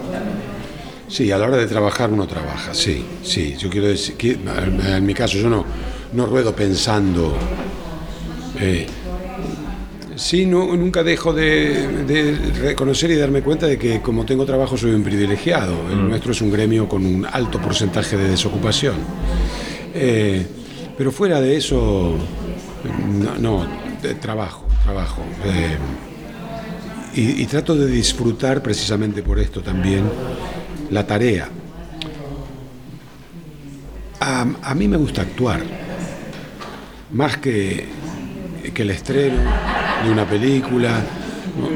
Sí, 1.09 1.31
a 1.33 1.39
la 1.39 1.47
hora 1.47 1.57
de 1.57 1.67
trabajar 1.67 2.11
uno 2.11 2.27
trabaja, 2.27 2.73
sí, 2.73 3.05
sí. 3.23 3.57
Yo 3.59 3.69
quiero 3.69 3.89
decir 3.89 4.15
que 4.17 4.39
en 4.39 5.05
mi 5.05 5.13
caso 5.13 5.37
yo 5.39 5.51
no, 5.51 5.65
no 6.13 6.27
ruedo 6.27 6.55
pensando. 6.55 7.37
eh, 8.61 8.87
sí, 10.15 10.47
no, 10.47 10.77
nunca 10.77 11.03
dejo 11.03 11.33
de, 11.33 12.05
de 12.05 12.37
reconocer 12.61 13.11
y 13.11 13.17
darme 13.17 13.43
cuenta 13.43 13.67
de 13.67 13.77
que 13.77 14.01
como 14.01 14.25
tengo 14.25 14.45
trabajo 14.47 14.77
soy 14.77 14.93
un 14.93 15.03
privilegiado. 15.03 15.75
El 15.91 16.09
nuestro 16.09 16.31
es 16.31 16.41
un 16.43 16.53
gremio 16.53 16.89
con 16.89 17.05
un 17.05 17.27
alto 17.27 17.61
porcentaje 17.61 18.17
de 18.17 18.29
desocupación. 18.29 18.95
Eh, 19.93 20.47
pero 20.97 21.11
fuera 21.11 21.41
de 21.41 21.57
eso, 21.57 22.15
no, 23.41 23.67
trabajo, 24.21 24.67
trabajo. 24.85 25.23
Eh, 25.45 25.77
y, 27.15 27.43
y 27.43 27.47
trato 27.47 27.75
de 27.75 27.87
disfrutar 27.87 28.63
precisamente 28.63 29.23
por 29.23 29.39
esto 29.39 29.63
también 29.63 30.05
la 30.91 31.07
tarea. 31.07 31.49
A, 34.21 34.47
a 34.63 34.75
mí 34.75 34.87
me 34.87 34.97
gusta 34.97 35.23
actuar, 35.23 35.61
más 37.13 37.39
que, 37.39 37.87
que 38.75 38.83
el 38.83 38.91
estreno 38.91 39.39
de 40.05 40.11
una 40.11 40.27
película, 40.27 41.01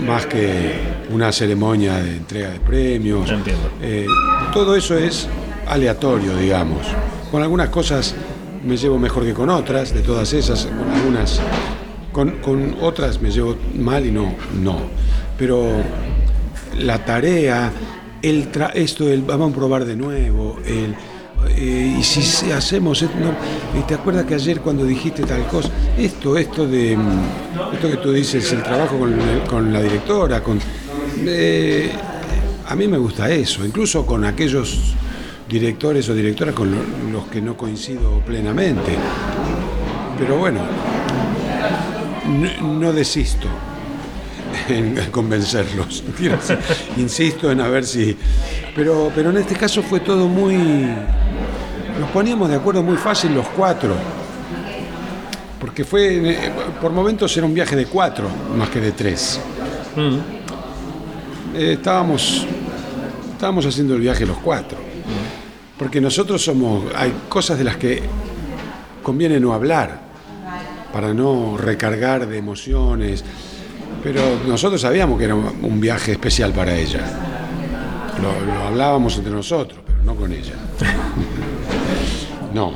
más 0.07 0.27
que 0.27 0.75
una 1.11 1.33
ceremonia 1.33 1.97
de 1.97 2.16
entrega 2.16 2.51
de 2.51 2.61
premios. 2.61 3.31
Eh, 3.83 4.07
todo 4.53 4.77
eso 4.77 4.97
es 4.97 5.27
aleatorio, 5.66 6.37
digamos. 6.37 6.87
Con 7.31 7.43
algunas 7.43 7.70
cosas 7.70 8.14
me 8.64 8.77
llevo 8.77 8.99
mejor 8.99 9.25
que 9.25 9.35
con 9.35 9.51
otras, 9.51 9.93
de 9.93 10.01
todas 10.01 10.33
esas, 10.33 10.66
con 10.66 10.91
algunas, 10.91 11.41
con, 12.15 12.31
con 12.41 12.77
otras 12.81 13.21
me 13.21 13.31
llevo 13.31 13.57
mal 13.79 14.07
y 14.07 14.11
no, 14.11 14.35
no. 14.62 14.79
Pero 15.37 15.69
la 16.79 17.05
tarea, 17.05 17.71
el 18.23 18.51
tra- 18.51 18.71
esto, 18.75 19.11
el 19.11 19.23
vamos 19.23 19.53
a 19.53 19.55
probar 19.57 19.85
de 19.85 19.97
nuevo, 19.97 20.57
el, 20.65 20.95
eh, 21.57 21.97
y 21.99 22.03
si 22.03 22.51
hacemos, 22.53 23.03
esto, 23.03 23.15
te 23.87 23.95
acuerdas 23.95 24.25
que 24.25 24.35
ayer 24.35 24.61
cuando 24.61 24.85
dijiste 24.85 25.25
tal 25.25 25.47
cosa, 25.49 25.69
esto, 25.99 26.39
esto 26.39 26.67
de, 26.67 26.93
esto 27.75 27.91
que 27.91 27.97
tú 27.99 28.12
dices, 28.12 28.51
el 28.53 28.62
trabajo 28.62 28.97
con, 28.99 29.12
con 29.49 29.73
la 29.73 29.83
directora, 29.83 30.43
con, 30.43 30.59
eh, 31.27 31.91
a 32.67 32.75
mí 32.77 32.87
me 32.89 32.97
gusta 32.97 33.29
eso, 33.31 33.67
incluso 33.67 34.07
con 34.07 34.25
aquellos 34.25 34.95
directores 35.49 36.09
o 36.09 36.15
directoras 36.15 36.55
con 36.55 36.71
lo- 36.71 37.12
los 37.12 37.27
que 37.27 37.43
no 37.43 37.57
coincido 37.57 38.21
plenamente. 38.25 38.93
Pero 40.19 40.39
bueno, 40.39 40.61
no, 42.27 42.75
no 42.81 42.93
desisto 42.93 43.49
en 44.68 44.95
convencerlos. 45.11 46.05
Insisto 46.97 47.51
en 47.51 47.61
a 47.61 47.68
ver 47.68 47.85
si. 47.85 48.16
Pero, 48.75 49.11
pero 49.14 49.31
en 49.31 49.39
este 49.39 49.55
caso 49.55 49.83
fue 49.83 50.01
todo 50.01 50.29
muy. 50.29 50.57
Nos 52.01 52.11
poníamos 52.12 52.49
de 52.49 52.57
acuerdo 52.57 52.83
muy 52.83 52.97
fácil 52.97 53.35
los 53.35 53.47
cuatro. 53.49 53.95
Porque 55.61 55.85
fue. 55.85 56.31
eh, 56.31 56.53
Por 56.81 56.93
momentos 56.93 57.37
era 57.37 57.47
un 57.47 57.55
viaje 57.55 57.77
de 57.77 57.87
cuatro 57.87 58.29
más 58.57 58.68
que 58.68 58.81
de 58.81 58.93
tres. 58.93 59.41
Eh, 61.55 61.72
estábamos. 61.75 62.47
Estábamos 63.33 63.66
haciendo 63.66 63.95
el 63.95 64.01
viaje 64.01 64.25
los 64.27 64.39
cuatro. 64.39 64.79
Porque 65.79 66.01
nosotros 66.01 66.43
somos. 66.43 66.85
Hay 66.95 67.12
cosas 67.29 67.59
de 67.59 67.64
las 67.64 67.77
que 67.77 68.03
conviene 69.03 69.39
no 69.41 69.53
hablar. 69.53 70.04
Para 70.95 71.12
no 71.12 71.59
recargar 71.59 72.26
de 72.26 72.38
emociones. 72.38 73.22
Pero 74.03 74.20
nosotros 74.47 74.80
sabíamos 74.80 75.18
que 75.18 75.24
era 75.24 75.34
un 75.34 75.80
viaje 75.80 76.12
especial 76.12 76.53
para 76.53 76.74
ella. 76.74 77.01
Lo, 78.22 78.47
lo 78.47 78.53
hablábamos 78.68 79.16
entre 79.18 79.32
nosotros, 79.32 79.80
pero 79.84 80.03
no 80.05 80.14
con 80.14 80.32
ella. 80.32 80.55
No, 82.55 82.72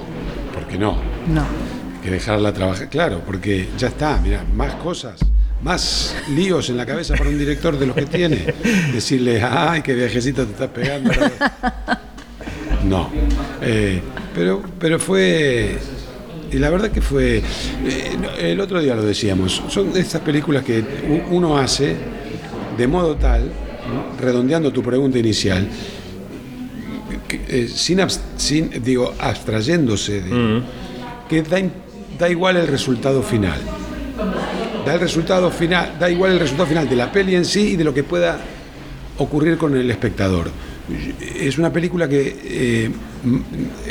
porque 0.52 0.76
no. 0.76 0.96
No. 1.32 1.42
Hay 1.42 2.02
que 2.02 2.10
dejarla 2.10 2.52
trabajar. 2.52 2.88
Claro, 2.88 3.22
porque 3.24 3.68
ya 3.78 3.86
está, 3.86 4.20
mira, 4.20 4.44
más 4.52 4.74
cosas, 4.74 5.20
más 5.62 6.16
líos 6.30 6.68
en 6.68 6.76
la 6.76 6.84
cabeza 6.84 7.14
para 7.14 7.30
un 7.30 7.38
director 7.38 7.78
de 7.78 7.86
los 7.86 7.94
que 7.94 8.06
tiene. 8.06 8.54
Decirle, 8.92 9.40
ay, 9.40 9.82
qué 9.82 9.94
viajecito 9.94 10.44
te 10.44 10.52
estás 10.52 10.68
pegando. 10.70 11.12
No. 12.84 13.10
Eh, 13.60 14.00
pero, 14.34 14.62
pero 14.78 14.98
fue. 14.98 15.76
Y 16.50 16.58
la 16.58 16.70
verdad 16.70 16.90
que 16.90 17.00
fue. 17.00 17.38
eh, 17.38 18.16
el 18.40 18.60
otro 18.60 18.80
día 18.80 18.94
lo 18.94 19.02
decíamos. 19.02 19.62
Son 19.68 19.94
estas 19.96 20.20
películas 20.22 20.64
que 20.64 20.82
uno 21.30 21.58
hace 21.58 21.94
de 22.76 22.86
modo 22.86 23.16
tal, 23.16 23.50
redondeando 24.20 24.72
tu 24.72 24.82
pregunta 24.82 25.18
inicial, 25.18 25.68
que, 27.26 27.40
eh, 27.48 27.68
sin, 27.68 28.70
digo, 28.82 29.14
abstrayéndose 29.18 30.22
de. 30.22 30.62
que 31.28 31.42
da, 31.42 31.58
da 32.18 32.28
igual 32.30 32.56
el 32.56 32.66
resultado 32.66 33.22
final. 33.22 33.58
Da 34.86 34.94
el 34.94 35.00
resultado 35.00 35.50
final, 35.50 35.96
da 35.98 36.08
igual 36.08 36.32
el 36.32 36.40
resultado 36.40 36.68
final 36.68 36.88
de 36.88 36.96
la 36.96 37.12
peli 37.12 37.34
en 37.34 37.44
sí 37.44 37.72
y 37.72 37.76
de 37.76 37.84
lo 37.84 37.92
que 37.92 38.04
pueda 38.04 38.38
ocurrir 39.18 39.58
con 39.58 39.76
el 39.76 39.90
espectador. 39.90 40.50
Es 41.38 41.58
una 41.58 41.70
película 41.72 42.08
que, 42.08 42.36
eh, 42.44 42.90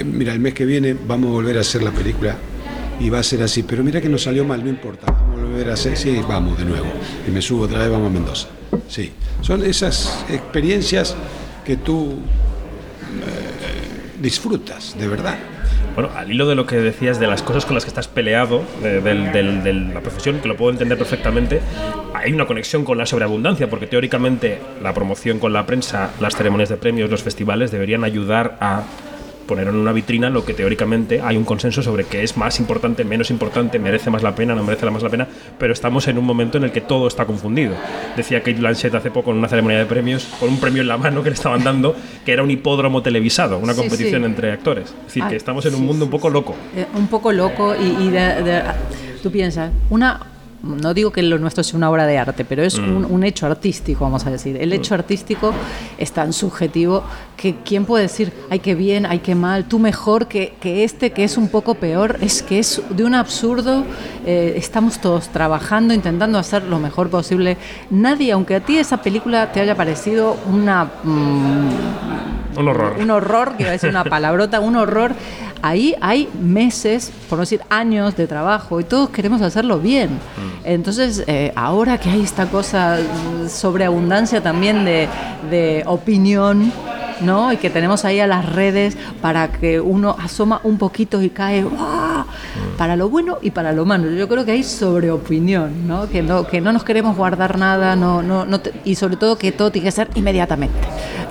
mira, 0.05 0.33
el 0.33 0.39
mes 0.39 0.53
que 0.53 0.65
viene 0.65 0.93
vamos 0.93 1.29
a 1.29 1.33
volver 1.33 1.57
a 1.57 1.61
hacer 1.61 1.83
la 1.83 1.91
película 1.91 2.35
y 2.99 3.09
va 3.09 3.19
a 3.19 3.23
ser 3.23 3.43
así, 3.43 3.63
pero 3.63 3.83
mira 3.83 4.01
que 4.01 4.09
nos 4.09 4.23
salió 4.23 4.43
mal, 4.43 4.63
no 4.63 4.69
importa, 4.69 5.11
vamos 5.11 5.39
a 5.39 5.43
volver 5.43 5.69
a 5.69 5.73
hacer, 5.73 5.97
sí, 5.97 6.19
vamos 6.27 6.57
de 6.57 6.65
nuevo. 6.65 6.87
Y 7.27 7.31
me 7.31 7.41
subo 7.41 7.63
otra 7.63 7.79
vez, 7.79 7.89
vamos 7.89 8.09
a 8.09 8.13
Mendoza. 8.13 8.47
Sí, 8.87 9.11
son 9.41 9.63
esas 9.63 10.25
experiencias 10.29 11.15
que 11.65 11.77
tú 11.77 12.11
eh, 12.11 14.21
disfrutas, 14.21 14.95
de 14.97 15.07
verdad. 15.07 15.37
Bueno, 15.95 16.11
al 16.15 16.31
hilo 16.31 16.47
de 16.47 16.53
lo 16.53 16.67
que 16.67 16.75
decías 16.75 17.19
de 17.19 17.25
las 17.25 17.41
cosas 17.41 17.65
con 17.65 17.73
las 17.73 17.83
que 17.83 17.89
estás 17.89 18.07
peleado, 18.07 18.63
de, 18.83 19.91
la 19.93 20.01
profesión, 20.01 20.39
que 20.39 20.47
lo 20.47 20.55
puedo 20.55 20.71
entender 20.71 20.95
perfectamente, 20.95 21.59
hay 22.13 22.33
una 22.33 22.45
conexión 22.45 22.85
con 22.85 22.99
la 22.99 23.07
sobreabundancia, 23.07 23.67
porque 23.67 23.87
teóricamente 23.87 24.59
la 24.81 24.93
promoción 24.93 25.39
con 25.39 25.53
la 25.53 25.65
prensa, 25.65 26.11
las 26.19 26.35
ceremonias 26.35 26.69
de 26.69 26.77
premios, 26.77 27.09
los 27.09 27.23
festivales 27.23 27.71
deberían 27.71 28.03
ayudar 28.03 28.57
a 28.61 28.83
poner 29.47 29.67
en 29.67 29.75
una 29.75 29.91
vitrina 29.93 30.29
lo 30.29 30.45
que 30.45 30.53
teóricamente 30.53 31.21
hay 31.21 31.37
un 31.37 31.45
consenso 31.45 31.81
sobre 31.81 32.03
que 32.03 32.21
es 32.23 32.37
más 32.37 32.59
importante, 32.59 33.03
menos 33.03 33.31
importante, 33.31 33.79
merece 33.79 34.09
más 34.11 34.21
la 34.21 34.35
pena, 34.35 34.53
no 34.53 34.63
merece 34.63 34.89
más 34.91 35.01
la 35.01 35.09
pena, 35.09 35.27
pero 35.57 35.73
estamos 35.73 36.07
en 36.07 36.17
un 36.17 36.25
momento 36.25 36.57
en 36.57 36.65
el 36.65 36.71
que 36.71 36.81
todo 36.81 37.07
está 37.07 37.25
confundido. 37.25 37.73
Decía 38.15 38.39
Kate 38.41 38.59
Blanchett 38.59 38.93
hace 38.93 39.09
poco 39.09 39.31
en 39.31 39.37
una 39.37 39.47
ceremonia 39.47 39.79
de 39.79 39.85
premios, 39.85 40.25
con 40.39 40.49
un 40.49 40.59
premio 40.59 40.81
en 40.81 40.87
la 40.89 40.97
mano 40.97 41.23
que 41.23 41.29
le 41.29 41.35
estaban 41.35 41.63
dando, 41.63 41.95
que 42.25 42.33
era 42.33 42.43
un 42.43 42.51
hipódromo 42.51 43.01
televisado, 43.01 43.57
una 43.57 43.73
Sí, 43.73 43.79
competición 43.79 44.21
sí. 44.21 44.25
entre 44.25 44.51
actores. 44.51 44.89
Es 44.99 45.05
decir, 45.05 45.23
Ah, 45.25 45.29
que 45.29 45.35
estamos 45.37 45.65
en 45.65 45.73
un 45.75 45.85
mundo 45.85 46.05
un 46.05 46.11
poco 46.11 46.29
loco. 46.29 46.55
Eh, 46.75 46.85
un 46.95 47.07
poco 47.07 47.31
loco 47.31 47.75
y, 47.75 48.03
y 48.05 48.09
de- 48.09 48.43
de- 48.43 48.61
tú 49.23 49.31
piensas, 49.31 49.71
una, 49.89 50.19
no 50.63 50.93
digo 50.93 51.11
que 51.11 51.21
lo 51.21 51.37
nuestro 51.37 51.63
sea 51.63 51.77
una 51.77 51.89
obra 51.89 52.05
de 52.05 52.17
arte, 52.17 52.43
pero 52.45 52.63
es 52.63 52.79
Mm. 52.79 52.95
un, 52.97 53.05
un 53.05 53.23
hecho 53.23 53.45
artístico, 53.45 54.03
vamos 54.05 54.25
a 54.25 54.31
decir. 54.31 54.57
El 54.57 54.73
hecho 54.73 54.93
artístico 54.95 55.53
es 55.97 56.11
tan 56.11 56.33
subjetivo 56.33 57.03
que 57.35 57.57
quién 57.63 57.85
puede 57.85 58.03
decir, 58.03 58.33
ay, 58.49 58.59
qué 58.59 58.73
bien, 58.75 59.05
ay, 59.05 59.19
qué 59.19 59.35
mal, 59.35 59.65
tú 59.67 59.77
mejor 59.79 60.27
que, 60.27 60.55
que 60.59 60.83
este, 60.83 61.11
que 61.11 61.23
es 61.23 61.37
un 61.37 61.49
poco 61.49 61.75
peor, 61.75 62.17
es 62.21 62.41
que 62.41 62.59
es 62.59 62.81
de 62.89 63.03
un 63.03 63.13
absurdo, 63.13 63.83
eh, 64.25 64.53
estamos 64.57 64.99
todos 64.99 65.29
trabajando, 65.29 65.93
intentando 65.93 66.39
hacer 66.39 66.63
lo 66.63 66.79
mejor 66.79 67.09
posible. 67.09 67.57
Nadie, 67.91 68.31
aunque 68.31 68.55
a 68.55 68.59
ti 68.59 68.77
esa 68.77 68.97
película 69.01 69.51
te 69.51 69.59
haya 69.59 69.75
parecido 69.75 70.35
una... 70.51 70.85
mm, 71.03 71.69
Un 72.57 72.67
horror. 72.67 72.95
un 72.99 73.11
horror, 73.11 73.55
que 73.55 73.63
iba 73.63 73.69
a 73.69 73.73
decir 73.73 73.89
una 73.89 74.03
palabrota, 74.03 74.59
un 74.59 74.75
horror. 74.75 75.13
Ahí 75.61 75.95
hay 76.01 76.29
meses, 76.39 77.11
por 77.29 77.37
no 77.37 77.43
decir 77.43 77.61
años 77.69 78.15
de 78.15 78.27
trabajo 78.27 78.79
y 78.79 78.83
todos 78.83 79.09
queremos 79.09 79.41
hacerlo 79.41 79.79
bien. 79.79 80.19
Entonces, 80.63 81.23
eh, 81.27 81.51
ahora 81.55 81.97
que 81.99 82.09
hay 82.09 82.21
esta 82.21 82.47
cosa 82.47 82.97
mm, 82.97 83.47
sobreabundancia 83.47 84.41
también 84.41 84.85
de, 84.85 85.07
de 85.49 85.83
opinión, 85.85 86.71
¿no? 87.21 87.51
Y 87.53 87.57
que 87.57 87.69
tenemos 87.69 88.05
ahí 88.05 88.19
a 88.19 88.27
las 88.27 88.45
redes 88.51 88.97
para 89.21 89.49
que 89.51 89.79
uno 89.79 90.15
asoma 90.21 90.61
un 90.63 90.77
poquito 90.77 91.21
y 91.21 91.29
cae 91.29 91.65
para 92.77 92.95
lo 92.95 93.09
bueno 93.09 93.37
y 93.41 93.51
para 93.51 93.71
lo 93.73 93.85
malo. 93.85 94.09
Yo 94.11 94.27
creo 94.27 94.45
que 94.45 94.51
hay 94.51 94.63
sobreopinión, 94.63 95.87
¿no? 95.87 96.07
Que 96.09 96.21
no, 96.21 96.45
que 96.47 96.61
no 96.61 96.71
nos 96.73 96.83
queremos 96.83 97.15
guardar 97.17 97.57
nada, 97.57 97.95
no, 97.95 98.21
no, 98.21 98.45
no 98.45 98.59
te- 98.59 98.73
y 98.85 98.95
sobre 98.95 99.15
todo 99.17 99.37
que 99.37 99.51
todo 99.51 99.71
tiene 99.71 99.87
que 99.87 99.91
ser 99.91 100.09
inmediatamente. 100.15 100.75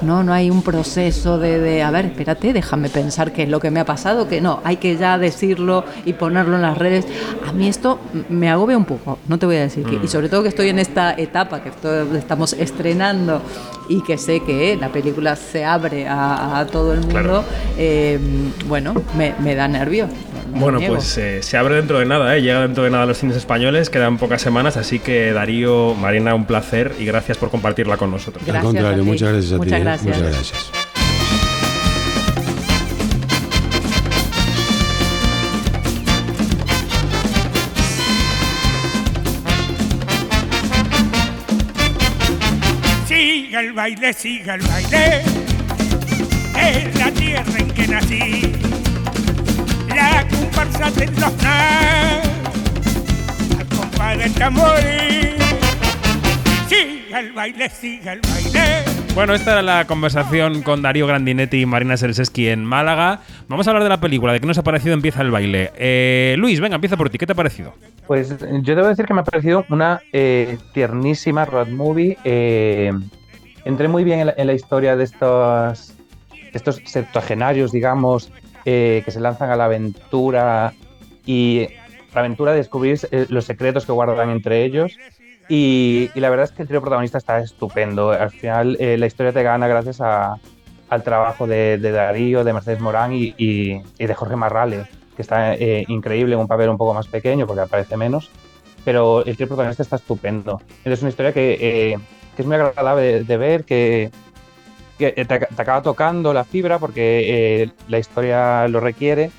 No, 0.02 0.22
no 0.22 0.32
hay 0.32 0.50
un 0.50 0.62
proceso 0.62 1.38
de, 1.38 1.58
de, 1.58 1.82
a 1.82 1.90
ver, 1.90 2.06
espérate, 2.06 2.52
déjame 2.52 2.88
pensar 2.88 3.32
qué 3.32 3.44
es 3.44 3.48
lo 3.48 3.60
que 3.60 3.70
me 3.70 3.80
ha 3.80 3.84
pasado, 3.84 4.28
que 4.28 4.40
no, 4.40 4.60
hay 4.64 4.76
que 4.76 4.96
ya 4.96 5.16
decirlo 5.18 5.84
y 6.04 6.12
ponerlo 6.12 6.56
en 6.56 6.62
las 6.62 6.76
redes. 6.76 7.06
A 7.48 7.52
mí 7.52 7.68
esto 7.68 7.98
me 8.28 8.50
agobia 8.50 8.76
un 8.76 8.84
poco, 8.84 9.18
no 9.28 9.38
te 9.38 9.46
voy 9.46 9.56
a 9.56 9.60
decir 9.60 9.84
que, 9.84 9.96
Mm. 9.98 10.04
y 10.04 10.08
sobre 10.08 10.28
todo 10.28 10.42
que 10.42 10.48
estoy 10.50 10.68
en 10.68 10.78
esta 10.78 11.12
etapa 11.14 11.60
que 11.62 11.70
estamos 12.18 12.52
estrenando 12.52 13.40
y 13.88 14.00
que 14.02 14.18
sé 14.18 14.40
que 14.40 14.76
la 14.76 14.88
película 14.90 15.36
se 15.36 15.64
abre 15.64 16.06
a, 16.08 16.58
a 16.58 16.66
todo 16.66 16.92
el 16.92 17.00
mundo, 17.00 17.12
Claro. 17.12 17.44
eh, 17.78 18.18
bueno, 18.66 18.94
me, 19.16 19.34
me 19.40 19.54
da 19.54 19.68
nervio. 19.68 20.08
Bueno, 20.54 20.78
pues 20.86 21.18
eh, 21.18 21.42
se 21.42 21.56
abre 21.56 21.74
dentro 21.76 21.98
de 21.98 22.06
nada, 22.06 22.34
¿eh? 22.36 22.40
llega 22.40 22.60
dentro 22.62 22.84
de 22.84 22.90
nada 22.90 23.02
a 23.02 23.06
los 23.06 23.18
cines 23.18 23.36
españoles, 23.36 23.90
quedan 23.90 24.16
pocas 24.16 24.40
semanas, 24.40 24.76
así 24.76 24.98
que 25.00 25.32
Darío, 25.32 25.94
Marina, 25.94 26.34
un 26.34 26.46
placer 26.46 26.94
y 26.98 27.04
gracias 27.04 27.36
por 27.36 27.50
compartirla 27.50 27.96
con 27.96 28.10
nosotros. 28.10 28.48
Al 28.48 28.62
contrario, 28.62 29.04
muchas 29.04 29.32
gracias 29.32 29.52
a 29.52 29.56
ti. 29.56 29.64
Muchas 29.64 29.78
¿eh? 29.80 29.82
gracias. 29.82 30.16
Muchas 30.16 30.32
gracias. 30.32 30.85
Siga 43.56 43.68
el 43.68 43.72
baile, 43.72 44.12
siga 44.12 44.54
el 44.56 44.60
baile. 44.60 45.22
Es 46.60 46.98
la 46.98 47.10
tierra 47.10 47.58
en 47.58 47.70
que 47.70 47.88
nací. 47.88 48.52
La 49.88 50.28
comparsa 50.28 50.90
de 50.90 51.06
los 51.06 51.32
compás 53.78 54.18
del 54.18 54.34
tambor. 54.34 54.76
Siga 56.68 57.20
el 57.20 57.32
baile, 57.32 57.70
siga 57.70 58.12
el 58.12 58.20
baile. 58.20 58.84
Bueno, 59.14 59.32
esta 59.32 59.52
era 59.52 59.62
la 59.62 59.86
conversación 59.86 60.60
con 60.60 60.82
Darío 60.82 61.06
Grandinetti 61.06 61.62
y 61.62 61.64
Marina 61.64 61.96
Selseski 61.96 62.48
en 62.48 62.62
Málaga. 62.62 63.20
Vamos 63.48 63.66
a 63.66 63.70
hablar 63.70 63.84
de 63.84 63.88
la 63.88 64.00
película, 64.00 64.34
de 64.34 64.40
qué 64.40 64.46
nos 64.46 64.58
ha 64.58 64.64
parecido 64.64 64.92
Empieza 64.92 65.22
el 65.22 65.30
baile. 65.30 65.72
Eh, 65.78 66.34
Luis, 66.36 66.60
venga, 66.60 66.74
empieza 66.74 66.98
por 66.98 67.08
ti, 67.08 67.16
¿qué 67.16 67.24
te 67.24 67.32
ha 67.32 67.36
parecido? 67.36 67.72
Pues 68.06 68.36
yo 68.38 68.76
debo 68.76 68.88
decir 68.88 69.06
que 69.06 69.14
me 69.14 69.22
ha 69.22 69.24
parecido 69.24 69.64
una 69.70 70.02
eh, 70.12 70.58
tiernísima 70.74 71.46
road 71.46 71.68
movie. 71.68 72.18
eh, 72.22 72.92
entré 73.66 73.88
muy 73.88 74.04
bien 74.04 74.20
en 74.20 74.26
la, 74.28 74.34
en 74.36 74.46
la 74.46 74.54
historia 74.54 74.96
de 74.96 75.04
estos, 75.04 75.92
estos 76.52 76.80
septuagenarios, 76.84 77.72
digamos, 77.72 78.30
eh, 78.64 79.02
que 79.04 79.10
se 79.10 79.20
lanzan 79.20 79.50
a 79.50 79.56
la 79.56 79.66
aventura 79.66 80.72
y 81.26 81.66
la 82.14 82.20
aventura 82.20 82.52
de 82.52 82.58
descubrir 82.58 82.98
eh, 83.10 83.26
los 83.28 83.44
secretos 83.44 83.84
que 83.84 83.92
guardan 83.92 84.30
entre 84.30 84.64
ellos. 84.64 85.00
Y, 85.48 86.10
y 86.14 86.20
la 86.20 86.30
verdad 86.30 86.44
es 86.44 86.52
que 86.52 86.62
el 86.62 86.68
trío 86.68 86.80
protagonista 86.80 87.18
está 87.18 87.38
estupendo. 87.38 88.10
Al 88.10 88.30
final 88.30 88.76
eh, 88.80 88.96
la 88.96 89.06
historia 89.06 89.32
te 89.32 89.42
gana 89.42 89.68
gracias 89.68 90.00
a- 90.00 90.36
al 90.88 91.02
trabajo 91.02 91.46
de, 91.46 91.78
de 91.78 91.90
Darío, 91.92 92.44
de 92.44 92.52
Mercedes 92.52 92.80
Morán 92.80 93.12
y, 93.12 93.34
y- 93.36 93.80
y 93.98 94.06
de 94.06 94.14
Jorge 94.14 94.36
Marrale, 94.36 94.84
que 95.16 95.22
está 95.22 95.54
eh, 95.54 95.84
increíble 95.88 96.34
en 96.34 96.40
un 96.40 96.46
papel 96.48 96.68
un 96.68 96.78
poco 96.78 96.94
más 96.94 97.06
pequeño 97.08 97.46
porque 97.46 97.62
aparece 97.62 97.96
menos. 97.96 98.30
Pero 98.84 99.24
el 99.24 99.36
trío 99.36 99.48
protagonista 99.48 99.82
está 99.82 99.96
estupendo. 99.96 100.60
Es 100.84 101.00
una 101.02 101.08
historia 101.10 101.32
que, 101.32 101.58
eh, 101.60 101.98
que 102.36 102.42
es 102.42 102.46
muy 102.46 102.56
agradable 102.56 103.02
de, 103.02 103.24
de 103.24 103.36
ver, 103.36 103.64
que, 103.64 104.10
que 104.98 105.12
te, 105.12 105.24
te 105.24 105.62
acaba 105.62 105.82
tocando 105.82 106.32
la 106.32 106.44
fibra 106.44 106.78
porque 106.78 107.62
eh, 107.62 107.70
la 107.88 107.98
historia 107.98 108.68
lo 108.68 108.80
requiere. 108.80 109.30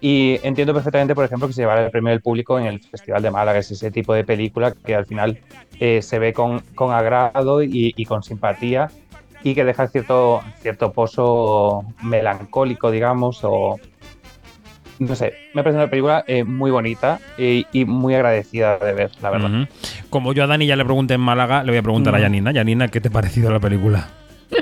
Y 0.00 0.38
entiendo 0.42 0.74
perfectamente, 0.74 1.14
por 1.14 1.24
ejemplo, 1.24 1.48
que 1.48 1.54
se 1.54 1.62
llevará 1.62 1.84
el 1.84 1.90
premio 1.90 2.10
del 2.10 2.20
público 2.20 2.58
en 2.58 2.66
el 2.66 2.80
Festival 2.80 3.22
de 3.22 3.30
Málaga. 3.30 3.58
Es 3.58 3.70
ese 3.70 3.90
tipo 3.90 4.12
de 4.12 4.24
película 4.24 4.72
que 4.72 4.94
al 4.94 5.06
final 5.06 5.38
eh, 5.80 6.02
se 6.02 6.18
ve 6.18 6.32
con, 6.32 6.60
con 6.74 6.92
agrado 6.92 7.62
y, 7.62 7.94
y 7.96 8.04
con 8.04 8.22
simpatía 8.22 8.90
y 9.42 9.54
que 9.54 9.64
deja 9.64 9.86
cierto, 9.86 10.40
cierto 10.60 10.92
pozo 10.92 11.84
melancólico, 12.02 12.90
digamos, 12.90 13.40
o 13.42 13.78
no 14.98 15.14
sé, 15.14 15.34
me 15.54 15.62
parece 15.62 15.78
una 15.78 15.90
película 15.90 16.24
eh, 16.26 16.44
muy 16.44 16.70
bonita 16.70 17.20
y, 17.38 17.66
y 17.72 17.84
muy 17.84 18.14
agradecida 18.14 18.78
de 18.78 18.92
ver, 18.92 19.10
la 19.22 19.30
verdad. 19.30 19.68
Como 20.10 20.32
yo 20.32 20.44
a 20.44 20.46
Dani 20.46 20.66
ya 20.66 20.76
le 20.76 20.84
pregunté 20.84 21.14
en 21.14 21.20
Málaga, 21.20 21.62
le 21.62 21.72
voy 21.72 21.78
a 21.78 21.82
preguntar 21.82 22.14
a. 22.14 22.20
Yanina. 22.20 22.52
Yanina, 22.52 22.88
¿qué 22.88 23.00
te 23.00 23.08
ha 23.08 23.12
parecido 23.12 23.50
la 23.50 23.60
película? 23.60 24.08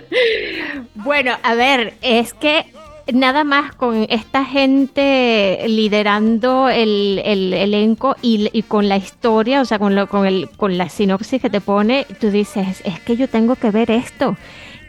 Bueno, 0.96 1.32
a 1.42 1.54
ver, 1.54 1.94
es 2.00 2.32
que 2.32 2.64
nada 3.12 3.44
más 3.44 3.74
con 3.74 4.06
esta 4.08 4.44
gente 4.44 5.64
liderando 5.68 6.70
el, 6.70 7.20
el 7.24 7.52
elenco 7.52 8.16
y, 8.22 8.48
y 8.52 8.62
con 8.62 8.88
la 8.88 8.96
historia, 8.96 9.60
o 9.60 9.64
sea, 9.64 9.78
con, 9.78 9.94
lo, 9.94 10.06
con, 10.06 10.26
el, 10.26 10.48
con 10.56 10.78
la 10.78 10.88
sinopsis 10.88 11.42
que 11.42 11.50
te 11.50 11.60
pone, 11.60 12.06
tú 12.20 12.30
dices, 12.30 12.80
es 12.84 13.00
que 13.00 13.16
yo 13.16 13.28
tengo 13.28 13.56
que 13.56 13.70
ver 13.70 13.90
esto. 13.90 14.36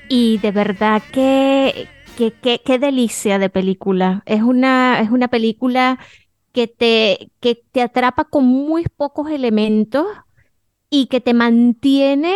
Y 0.07 0.37
de 0.37 0.51
verdad 0.51 1.01
que, 1.11 1.87
que- 2.15 2.61
qué 2.63 2.79
delicia 2.79 3.39
de 3.39 3.49
película. 3.49 4.23
Es 4.25 4.41
una, 4.41 4.99
es 5.01 5.09
una 5.11 5.27
película 5.27 5.99
que 6.53 6.67
te, 6.67 7.31
que 7.39 7.55
te 7.71 7.81
atrapa 7.81 8.25
con 8.25 8.45
muy 8.45 8.85
pocos 8.97 9.29
elementos 9.31 10.07
y 10.89 11.07
que 11.07 11.21
te 11.21 11.33
mantiene 11.33 12.35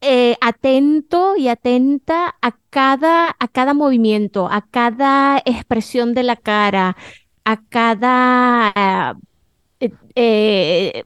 eh, 0.00 0.36
atento 0.40 1.36
y 1.36 1.48
atenta 1.48 2.36
a 2.42 2.52
cada, 2.70 3.34
a 3.38 3.48
cada 3.48 3.74
movimiento, 3.74 4.48
a 4.50 4.66
cada 4.70 5.38
expresión 5.44 6.14
de 6.14 6.22
la 6.22 6.36
cara, 6.36 6.96
a 7.44 7.62
cada 7.68 9.16
eh, 9.80 9.92
eh, 10.16 11.04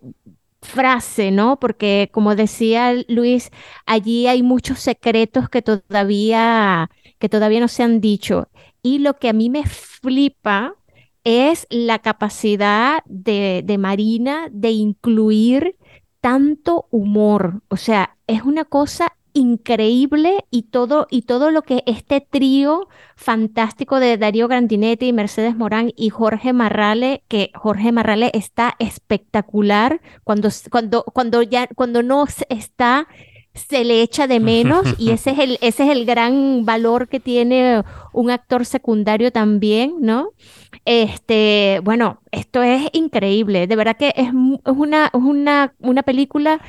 frase, 0.62 1.30
¿no? 1.30 1.58
Porque 1.60 2.10
como 2.12 2.36
decía 2.36 2.94
Luis, 3.08 3.50
allí 3.86 4.26
hay 4.28 4.42
muchos 4.42 4.80
secretos 4.80 5.48
que 5.48 5.62
todavía, 5.62 6.90
que 7.20 7.28
todavía 7.28 7.60
no 7.60 7.68
se 7.68 7.84
han 7.84 8.00
dicho. 8.00 8.48
Y 8.82 8.98
lo 8.98 9.18
que 9.18 9.28
a 9.28 9.32
mí 9.32 9.48
me 9.48 9.64
flipa 9.66 10.74
es 11.22 11.66
la 11.70 12.00
capacidad 12.00 13.02
de, 13.04 13.62
de 13.64 13.78
Marina 13.78 14.48
de 14.50 14.70
incluir 14.70 15.76
tanto 16.20 16.86
humor. 16.90 17.62
O 17.68 17.76
sea, 17.76 18.16
es 18.26 18.42
una 18.42 18.64
cosa 18.64 19.12
increíble 19.32 20.44
y 20.50 20.62
todo, 20.62 21.06
y 21.10 21.22
todo 21.22 21.50
lo 21.50 21.62
que 21.62 21.82
este 21.86 22.20
trío 22.20 22.88
fantástico 23.16 24.00
de 24.00 24.16
Darío 24.16 24.48
Grandinetti, 24.48 25.12
Mercedes 25.12 25.56
Morán 25.56 25.92
y 25.96 26.10
Jorge 26.10 26.52
Marrale, 26.52 27.22
que 27.28 27.50
Jorge 27.54 27.92
Marrale 27.92 28.30
está 28.34 28.74
espectacular 28.78 30.00
cuando, 30.24 30.48
cuando, 30.70 31.04
cuando 31.04 31.42
ya, 31.42 31.68
cuando 31.68 32.02
no 32.02 32.24
está, 32.48 33.08
se 33.68 33.84
le 33.84 34.02
echa 34.02 34.26
de 34.26 34.40
menos 34.40 34.94
y 34.98 35.10
ese 35.12 35.30
es 35.30 35.38
el, 35.38 35.58
ese 35.60 35.84
es 35.84 35.90
el 35.90 36.04
gran 36.06 36.64
valor 36.64 37.08
que 37.08 37.20
tiene 37.20 37.82
un 38.12 38.30
actor 38.30 38.64
secundario 38.66 39.32
también, 39.32 39.94
¿no? 40.00 40.30
Este, 40.84 41.80
bueno, 41.84 42.20
esto 42.32 42.62
es 42.62 42.88
increíble, 42.92 43.66
de 43.66 43.76
verdad 43.76 43.96
que 43.96 44.12
es, 44.16 44.30
una, 44.64 45.10
una, 45.12 45.74
una 45.80 46.02
película 46.02 46.60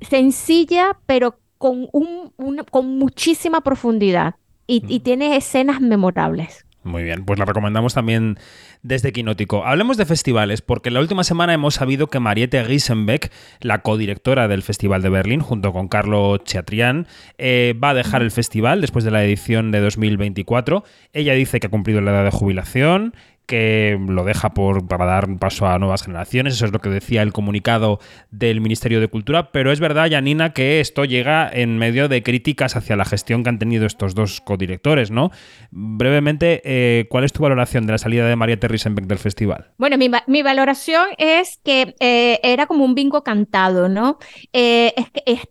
sencilla, 0.00 0.98
pero 1.06 1.38
con, 1.58 1.88
un, 1.92 2.32
un- 2.36 2.64
con 2.70 2.98
muchísima 2.98 3.60
profundidad 3.60 4.36
y, 4.66 4.84
y 4.88 5.00
tiene 5.00 5.36
escenas 5.36 5.80
memorables. 5.80 6.66
Muy 6.82 7.02
bien, 7.02 7.26
pues 7.26 7.38
la 7.38 7.44
recomendamos 7.44 7.92
también 7.92 8.38
desde 8.82 9.12
Quinótico. 9.12 9.66
Hablemos 9.66 9.98
de 9.98 10.06
festivales, 10.06 10.62
porque 10.62 10.90
la 10.90 11.00
última 11.00 11.24
semana 11.24 11.52
hemos 11.52 11.74
sabido 11.74 12.06
que 12.06 12.20
Mariette 12.20 12.64
Giesenbeck, 12.64 13.30
la 13.60 13.82
codirectora 13.82 14.48
del 14.48 14.62
Festival 14.62 15.02
de 15.02 15.10
Berlín, 15.10 15.40
junto 15.40 15.74
con 15.74 15.88
Carlo 15.88 16.38
Chatrián, 16.38 17.06
eh, 17.36 17.74
va 17.82 17.90
a 17.90 17.94
dejar 17.94 18.22
el 18.22 18.30
festival 18.30 18.80
después 18.80 19.04
de 19.04 19.10
la 19.10 19.22
edición 19.22 19.72
de 19.72 19.80
2024. 19.80 20.82
Ella 21.12 21.34
dice 21.34 21.60
que 21.60 21.66
ha 21.66 21.70
cumplido 21.70 22.00
la 22.00 22.12
edad 22.12 22.24
de 22.24 22.30
jubilación, 22.30 23.14
que 23.50 23.98
lo 24.06 24.22
deja 24.22 24.50
por, 24.54 24.86
para 24.86 25.06
dar 25.06 25.26
paso 25.40 25.66
a 25.66 25.76
nuevas 25.80 26.04
generaciones. 26.04 26.54
Eso 26.54 26.66
es 26.66 26.72
lo 26.72 26.78
que 26.78 26.88
decía 26.88 27.22
el 27.22 27.32
comunicado 27.32 27.98
del 28.30 28.60
Ministerio 28.60 29.00
de 29.00 29.08
Cultura. 29.08 29.50
Pero 29.50 29.72
es 29.72 29.80
verdad, 29.80 30.08
Janina, 30.08 30.52
que 30.52 30.78
esto 30.78 31.04
llega 31.04 31.50
en 31.52 31.76
medio 31.76 32.06
de 32.06 32.22
críticas 32.22 32.76
hacia 32.76 32.94
la 32.94 33.04
gestión 33.04 33.42
que 33.42 33.48
han 33.48 33.58
tenido 33.58 33.86
estos 33.86 34.14
dos 34.14 34.40
codirectores, 34.40 35.10
¿no? 35.10 35.32
Brevemente, 35.72 36.62
eh, 36.64 37.06
¿cuál 37.10 37.24
es 37.24 37.32
tu 37.32 37.42
valoración 37.42 37.86
de 37.86 37.92
la 37.92 37.98
salida 37.98 38.28
de 38.28 38.36
María 38.36 38.56
Risenbeck 38.60 39.06
del 39.06 39.18
festival? 39.18 39.72
Bueno, 39.78 39.98
mi, 39.98 40.08
mi 40.28 40.42
valoración 40.42 41.08
es 41.18 41.58
que 41.64 41.96
eh, 41.98 42.38
era 42.44 42.68
como 42.68 42.84
un 42.84 42.94
bingo 42.94 43.24
cantado, 43.24 43.88
¿no? 43.88 44.20
Eh, 44.52 44.94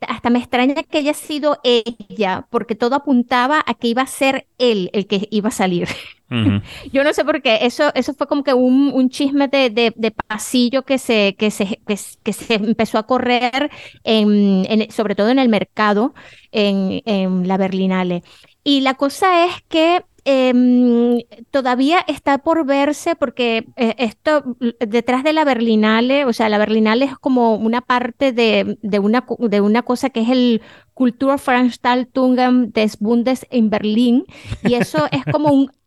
hasta 0.07 0.29
me 0.29 0.39
extraña 0.39 0.83
que 0.83 0.99
haya 0.99 1.13
sido 1.13 1.59
ella, 1.65 2.47
porque 2.49 2.75
todo 2.75 2.95
apuntaba 2.95 3.61
a 3.67 3.73
que 3.73 3.89
iba 3.89 4.03
a 4.03 4.07
ser 4.07 4.47
él 4.57 4.89
el 4.93 5.05
que 5.05 5.27
iba 5.31 5.49
a 5.49 5.51
salir. 5.51 5.89
Yo 6.93 7.03
no 7.03 7.13
sé 7.13 7.25
por 7.25 7.41
qué, 7.41 7.59
eso, 7.61 7.91
eso 7.95 8.13
fue 8.13 8.27
como 8.27 8.43
que 8.43 8.53
un, 8.53 8.91
un 8.93 9.09
chisme 9.09 9.47
de, 9.47 9.69
de- 9.69 9.93
de 9.95 10.11
pasillo 10.11 10.83
que 10.83 10.97
se, 10.99 11.35
que, 11.37 11.51
se, 11.51 11.81
que, 11.87 11.97
que 12.23 12.33
se 12.33 12.53
empezó 12.55 12.97
a 12.99 13.07
correr, 13.07 13.71
en, 14.03 14.65
en- 14.69 14.91
sobre 14.91 15.15
todo 15.15 15.29
en 15.29 15.39
el 15.39 15.49
mercado, 15.49 16.13
en, 16.51 17.01
en 17.05 17.47
la 17.47 17.57
Berlinale. 17.57 18.23
Y 18.63 18.81
la 18.81 18.93
cosa 18.95 19.45
es 19.45 19.53
que 19.69 20.03
em, 20.25 21.19
todavía 21.51 21.99
está 22.07 22.37
por 22.39 22.65
verse 22.65 23.15
porque 23.15 23.65
eh, 23.77 23.95
esto 23.97 24.57
detrás 24.79 25.23
de 25.23 25.33
la 25.33 25.45
Berlinale, 25.45 26.25
o 26.25 26.33
sea, 26.33 26.49
la 26.49 26.57
Berlinale 26.57 27.05
es 27.05 27.17
como 27.17 27.55
una 27.55 27.81
parte 27.81 28.31
de, 28.33 28.77
de 28.81 28.99
una, 28.99 29.25
de 29.39 29.61
una 29.61 29.81
cosa 29.83 30.09
que 30.09 30.21
es 30.21 30.29
el 30.29 30.61
Kulturveranstaltungen 30.93 32.71
des 32.73 32.97
Bundes 32.99 33.45
in 33.51 33.69
Berlin, 33.69 34.25
y 34.61 34.73
eso 34.75 35.07
es 35.11 35.25
como 35.25 35.51
un 35.53 35.71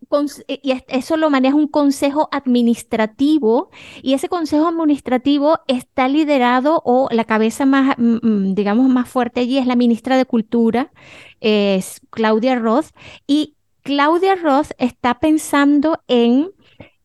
y 0.47 0.71
es- 0.73 0.85
eso 0.89 1.17
lo 1.17 1.31
maneja 1.31 1.55
un 1.57 1.69
consejo 1.69 2.29
administrativo 2.33 3.71
y 4.03 4.15
ese 4.15 4.29
consejo 4.29 4.67
administrativo 4.69 5.59
está 5.69 6.09
liderado 6.09 6.83
o 6.85 7.09
la 7.11 7.25
cabeza 7.25 7.65
más, 7.67 7.97
mm, 7.99 8.19
mm, 8.23 8.55
digamos, 8.55 8.89
más 8.89 9.09
fuerte 9.09 9.41
allí 9.41 9.59
es 9.59 9.67
la 9.67 9.77
ministra 9.77 10.17
de 10.17 10.27
Cultura, 10.27 10.93
es 11.41 12.01
Claudia 12.11 12.57
Roth, 12.57 12.87
y 13.27 13.57
Claudia 13.83 14.35
Roth 14.37 14.71
está 14.79 15.19
pensando 15.19 16.01
en, 16.09 16.51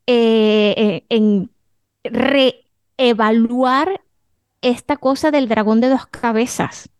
eh, 0.06 0.74
eh, 0.76 1.04
en 1.08 1.50
reevaluar 2.04 4.00
esta 4.62 4.96
cosa 4.96 5.30
del 5.30 5.48
dragón 5.48 5.80
de 5.80 5.88
dos 5.88 6.06
cabezas. 6.06 6.90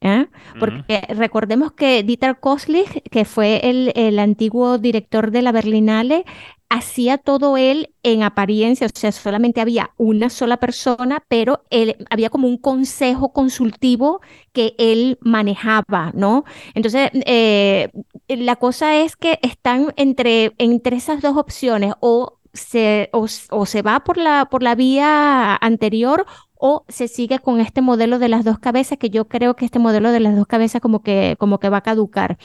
¿Eh? 0.00 0.26
Porque 0.58 1.02
recordemos 1.08 1.72
que 1.72 2.02
Dieter 2.02 2.38
Koslich, 2.38 3.02
que 3.10 3.24
fue 3.24 3.60
el, 3.68 3.92
el 3.94 4.18
antiguo 4.18 4.78
director 4.78 5.30
de 5.30 5.42
la 5.42 5.52
Berlinale, 5.52 6.24
hacía 6.68 7.16
todo 7.16 7.56
él 7.56 7.94
en 8.02 8.22
apariencia, 8.22 8.86
o 8.86 8.90
sea, 8.92 9.12
solamente 9.12 9.60
había 9.60 9.92
una 9.96 10.28
sola 10.28 10.58
persona, 10.58 11.24
pero 11.28 11.62
él, 11.70 11.96
había 12.10 12.30
como 12.30 12.46
un 12.46 12.58
consejo 12.58 13.32
consultivo 13.32 14.20
que 14.52 14.74
él 14.78 15.18
manejaba, 15.22 16.12
¿no? 16.14 16.44
Entonces, 16.74 17.10
eh, 17.14 17.90
la 18.28 18.56
cosa 18.56 18.96
es 18.96 19.16
que 19.16 19.38
están 19.42 19.94
entre, 19.96 20.54
entre 20.58 20.96
esas 20.96 21.22
dos 21.22 21.36
opciones, 21.36 21.94
o 22.00 22.38
se, 22.52 23.08
o, 23.12 23.26
o 23.50 23.66
se 23.66 23.82
va 23.82 24.00
por 24.00 24.18
la, 24.18 24.46
por 24.50 24.62
la 24.62 24.74
vía 24.74 25.56
anterior 25.56 26.26
o 26.60 26.84
se 26.88 27.08
sigue 27.08 27.38
con 27.38 27.60
este 27.60 27.80
modelo 27.82 28.18
de 28.18 28.28
las 28.28 28.44
dos 28.44 28.58
cabezas, 28.58 28.98
que 28.98 29.10
yo 29.10 29.26
creo 29.28 29.54
que 29.56 29.64
este 29.64 29.78
modelo 29.78 30.10
de 30.12 30.20
las 30.20 30.36
dos 30.36 30.46
cabezas 30.46 30.80
como 30.80 31.02
que, 31.02 31.36
como 31.38 31.58
que 31.58 31.68
va 31.68 31.78
a 31.78 31.82
caducar. 31.82 32.38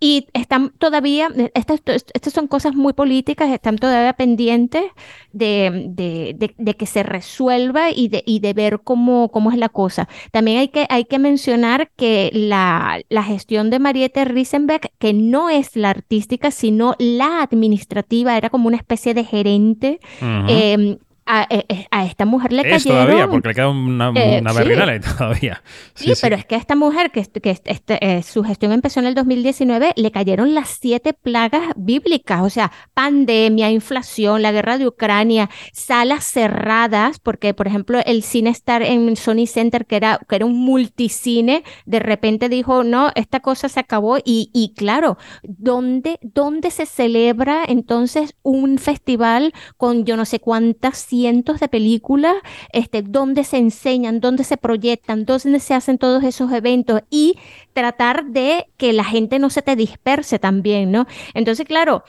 Y 0.00 0.26
están 0.32 0.70
todavía, 0.78 1.28
estas, 1.54 1.80
estas 2.14 2.32
son 2.32 2.46
cosas 2.48 2.74
muy 2.74 2.92
políticas, 2.92 3.50
están 3.50 3.76
todavía 3.78 4.12
pendientes 4.12 4.84
de, 5.32 5.86
de- 5.88 6.34
de- 6.38 6.54
de 6.56 6.74
que 6.74 6.86
se 6.86 7.02
resuelva 7.02 7.90
y 7.90 8.08
de, 8.08 8.22
y 8.26 8.40
de 8.40 8.52
ver 8.52 8.80
cómo, 8.82 9.30
cómo 9.30 9.50
es 9.50 9.58
la 9.58 9.68
cosa. 9.68 10.08
También 10.32 10.58
hay 10.58 10.68
que, 10.68 10.86
hay 10.88 11.04
que 11.04 11.18
mencionar 11.18 11.90
que 11.96 12.30
la, 12.32 13.00
la 13.08 13.22
gestión 13.22 13.70
de 13.70 13.78
Mariette 13.78 14.24
Riesenbeck, 14.24 14.92
que 14.98 15.12
no 15.12 15.50
es 15.50 15.76
la 15.76 15.90
artística, 15.90 16.50
sino 16.50 16.94
la 16.98 17.42
administrativa, 17.42 18.36
era 18.36 18.50
como 18.50 18.68
una 18.68 18.76
especie 18.76 19.14
de 19.14 19.24
gerente. 19.24 20.00
Ujú. 20.20 20.46
eh, 20.48 20.98
a, 21.26 21.42
a- 21.42 21.64
a 21.90 22.04
esta 22.06 22.24
mujer 22.24 22.52
le 22.52 22.62
Es 22.62 22.84
cayeron 22.84 23.04
todavía, 23.06 23.28
porque 23.28 23.48
le 23.48 23.54
queda 23.54 23.68
una, 23.68 24.12
eh, 24.14 24.38
una 24.40 24.52
sí. 24.52 24.58
Todavía. 25.18 25.62
Sí, 25.94 26.12
pero 26.20 26.36
es 26.36 26.44
que 26.46 26.54
a 26.54 26.58
esta 26.58 26.76
mujer, 26.76 27.10
que, 27.10 27.24
que 27.24 27.50
est- 27.50 27.66
este, 27.68 27.98
eh, 28.04 28.22
su 28.22 28.42
gestión 28.44 28.72
empezó 28.72 29.00
en 29.00 29.06
el 29.06 29.14
2019, 29.14 29.92
le 29.96 30.10
cayeron 30.10 30.54
las 30.54 30.68
siete 30.80 31.12
plagas 31.12 31.62
bíblicas, 31.76 32.42
o 32.42 32.50
sea, 32.50 32.70
pandemia, 32.94 33.70
inflación, 33.70 34.42
la 34.42 34.52
guerra 34.52 34.78
de 34.78 34.86
Ucrania, 34.86 35.50
salas 35.72 36.24
cerradas, 36.24 37.18
porque, 37.18 37.54
por 37.54 37.66
ejemplo, 37.66 38.00
el 38.06 38.22
Cine 38.22 38.50
Star 38.50 38.82
en 38.82 39.16
Sony 39.16 39.46
Center, 39.46 39.86
que 39.86 39.96
era, 39.96 40.18
que 40.28 40.36
era 40.36 40.46
un 40.46 40.58
multicine, 40.64 41.64
de 41.84 41.98
repente 41.98 42.48
dijo, 42.48 42.84
no, 42.84 43.10
esta 43.14 43.40
cosa 43.40 43.68
se 43.68 43.80
acabó. 43.80 44.18
Y, 44.24 44.50
y 44.52 44.74
claro, 44.74 45.18
¿dónde, 45.42 46.18
¿dónde 46.22 46.70
se 46.70 46.86
celebra 46.86 47.62
entonces 47.66 48.34
un 48.42 48.78
festival 48.78 49.52
con 49.76 50.04
yo 50.04 50.16
no 50.16 50.24
sé 50.24 50.40
cuántas 50.40 50.98
cientos 51.16 51.60
de 51.60 51.68
películas? 51.68 52.34
Este, 52.72 53.02
¿dónde 53.02 53.44
se 53.44 53.56
enseñan, 53.58 54.20
dónde 54.20 54.44
se 54.44 54.56
proyectan, 54.56 55.24
dónde 55.24 55.60
se 55.60 55.74
hacen 55.74 55.98
todos 55.98 56.22
esos 56.24 56.52
eventos? 56.52 57.00
Y 57.10 57.36
tratar 57.72 58.26
de 58.26 58.66
que 58.76 58.92
la 58.92 59.04
gente 59.04 59.38
no 59.38 59.50
se 59.50 59.62
te 59.62 59.76
disperse 59.76 60.38
también, 60.38 60.90
¿no? 60.92 61.06
Entonces, 61.34 61.66
claro, 61.66 62.04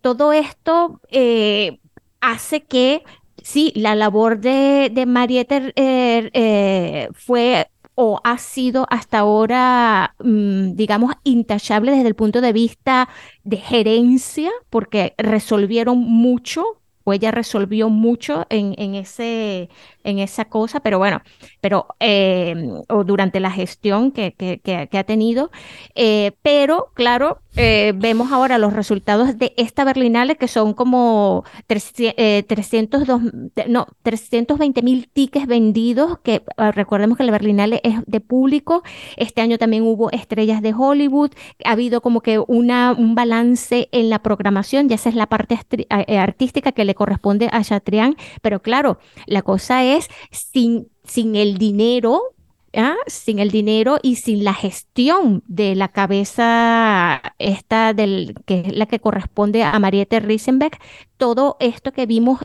todo 0.00 0.32
esto 0.32 1.00
eh, 1.10 1.78
hace 2.20 2.64
que, 2.64 3.04
sí, 3.42 3.72
la 3.76 3.94
labor 3.94 4.40
de, 4.40 4.90
de 4.92 5.06
Mariette 5.06 5.72
eh, 5.76 6.30
eh, 6.32 7.08
fue 7.14 7.68
o 7.94 8.20
ha 8.24 8.38
sido 8.38 8.86
hasta 8.90 9.18
ahora, 9.18 10.14
mm, 10.18 10.74
digamos, 10.74 11.12
intachable 11.24 11.92
desde 11.92 12.08
el 12.08 12.14
punto 12.14 12.40
de 12.40 12.52
vista 12.52 13.08
de 13.44 13.58
gerencia, 13.58 14.50
porque 14.70 15.14
resolvieron 15.18 15.98
mucho, 15.98 16.81
o 17.04 17.12
ella 17.12 17.30
resolvió 17.30 17.88
mucho 17.88 18.46
en, 18.50 18.74
en 18.78 18.94
ese, 18.94 19.68
en 20.04 20.18
esa 20.18 20.44
cosa, 20.46 20.80
pero 20.80 20.98
bueno, 20.98 21.22
pero 21.60 21.86
eh, 22.00 22.54
o 22.88 23.04
durante 23.04 23.40
la 23.40 23.50
gestión 23.50 24.12
que, 24.12 24.34
que- 24.34 24.60
que- 24.60 24.88
que 24.90 24.98
ha 24.98 25.04
tenido. 25.04 25.50
Eh, 25.94 26.32
pero, 26.42 26.92
claro, 26.94 27.40
eh, 27.56 27.92
vemos 27.94 28.32
ahora 28.32 28.58
los 28.58 28.72
resultados 28.72 29.38
de 29.38 29.52
esta 29.56 29.84
Berlinale, 29.84 30.36
que 30.36 30.48
son 30.48 30.72
como 30.72 31.44
300, 31.66 32.14
eh, 32.16 32.44
302, 32.46 33.20
no, 33.68 33.86
320 34.02 34.82
mil 34.82 35.08
tickets 35.08 35.46
vendidos, 35.46 36.18
que 36.20 36.42
ah, 36.56 36.72
recordemos 36.72 37.18
que 37.18 37.24
la 37.24 37.32
Berlinale 37.32 37.80
es 37.84 37.96
de 38.06 38.20
público. 38.20 38.82
Este 39.16 39.42
año 39.42 39.58
también 39.58 39.82
hubo 39.82 40.10
estrellas 40.10 40.62
de 40.62 40.72
Hollywood. 40.76 41.32
Ha 41.64 41.72
habido 41.72 42.00
como 42.00 42.22
que 42.22 42.38
una, 42.38 42.92
un 42.92 43.14
balance 43.14 43.88
en 43.92 44.08
la 44.08 44.20
programación, 44.20 44.88
ya 44.88 44.94
esa 44.94 45.10
es 45.10 45.14
la 45.14 45.26
parte 45.26 45.58
eh, 45.78 46.18
artística 46.18 46.72
que 46.72 46.84
le 46.84 46.94
corresponde 46.94 47.48
a 47.52 47.62
Chatrián. 47.62 48.16
Pero 48.40 48.62
claro, 48.62 48.98
la 49.26 49.42
cosa 49.42 49.84
es 49.84 50.08
sin, 50.30 50.88
sin 51.04 51.36
el 51.36 51.58
dinero. 51.58 52.34
¿Ah? 52.76 52.94
Sin 53.06 53.38
el 53.38 53.50
dinero 53.50 53.98
y 54.02 54.16
sin 54.16 54.44
la 54.44 54.54
gestión 54.54 55.42
de 55.46 55.74
la 55.74 55.88
cabeza 55.88 57.34
esta 57.38 57.92
del, 57.94 58.34
que 58.46 58.60
es 58.60 58.76
la 58.76 58.86
que 58.86 59.00
corresponde 59.00 59.62
a 59.62 59.78
Mariette 59.78 60.20
Riesenbeck, 60.20 60.78
todo 61.16 61.56
esto 61.60 61.92
que 61.92 62.06
vimos 62.06 62.40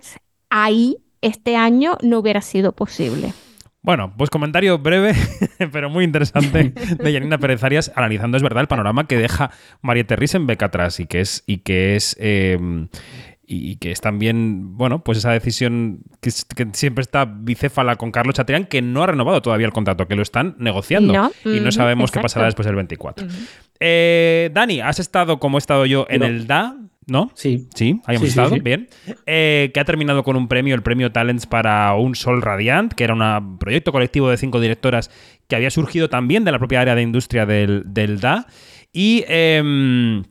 ahí 0.50 0.98
este 1.22 1.56
año 1.56 1.98
no 2.02 2.20
hubiera 2.20 2.42
sido 2.42 2.74
posible. 2.74 3.34
Bueno, 3.82 4.14
pues 4.18 4.30
comentario 4.30 4.80
breve, 4.80 5.14
pero 5.72 5.90
muy 5.90 6.04
interesante 6.04 6.74
de 6.98 7.14
Janina 7.14 7.38
Pérez 7.38 7.64
Arias, 7.64 7.92
analizando, 7.96 8.36
es 8.36 8.44
verdad, 8.44 8.62
el 8.62 8.68
panorama 8.68 9.08
que 9.08 9.18
deja 9.18 9.52
Mariette 9.82 10.12
Riesenbeck 10.18 10.62
atrás 10.62 11.00
y 11.00 11.06
que 11.06 11.22
es, 11.22 11.44
y 11.48 11.60
que 11.60 11.96
es 11.96 12.18
eh, 12.20 12.60
y 13.50 13.78
que 13.78 13.92
es 13.92 14.02
también, 14.02 14.76
bueno, 14.78 15.04
pues 15.04 15.20
esa 15.20 15.32
decisión 15.32 16.00
que, 16.20 16.32
siempre 16.74 17.02
está 17.02 17.24
bicéfala 17.24 17.96
con 17.96 18.12
Carlos 18.12 18.36
Chatrián, 18.36 18.66
que 18.66 18.82
no 18.82 19.04
ha 19.04 19.08
renovado 19.08 19.42
todavía 19.42 19.66
el 19.66 19.72
contrato, 19.72 20.06
que 20.06 20.16
lo 20.16 20.22
están 20.22 20.56
negociando 20.60 21.14
No, 21.14 21.32
y 21.46 21.62
no 21.62 21.72
sabemos 21.72 22.12
qué 22.12 22.20
pasará 22.20 22.48
después 22.48 22.66
del 22.66 22.76
24. 22.76 23.26
Eh, 23.80 24.50
Dani, 24.54 24.82
has 24.82 25.00
estado 25.00 25.40
como 25.40 25.58
he 25.58 25.60
estado 25.60 25.86
yo 25.86 26.06
en 26.10 26.20
No. 26.20 26.26
el 26.26 26.46
DA, 26.46 26.76
¿no? 27.06 27.32
Sí. 27.36 27.70
Sí, 27.74 28.02
ahí 28.06 28.18
hemos 28.18 28.28
Sí, 28.28 28.38
estado, 28.38 28.56
sí. 28.56 28.60
bien. 28.60 28.90
Eh, 29.26 29.72
que 29.74 29.80
ha 29.80 29.86
terminado 29.86 30.24
con 30.24 30.36
un 30.36 30.50
premio, 30.50 30.76
el 30.76 30.82
premio 30.84 31.14
Talents 31.14 31.46
para 31.46 31.94
Un 31.96 32.16
Sol 32.16 32.42
Radiant, 32.42 32.92
que 32.92 33.06
era 33.06 33.14
un 33.14 33.58
proyecto 33.60 33.94
colectivo 33.94 34.30
de 34.30 34.36
cinco 34.36 34.60
directoras 34.60 35.10
que 35.48 35.56
había 35.56 35.70
surgido 35.70 36.10
también 36.10 36.44
de 36.44 36.52
la 36.52 36.60
propia 36.60 36.82
área 36.82 36.96
de 36.96 37.02
industria 37.02 37.46
del, 37.46 37.84
del 37.86 38.20
DA. 38.20 38.46
Y. 38.92 39.24
em, 39.30 40.24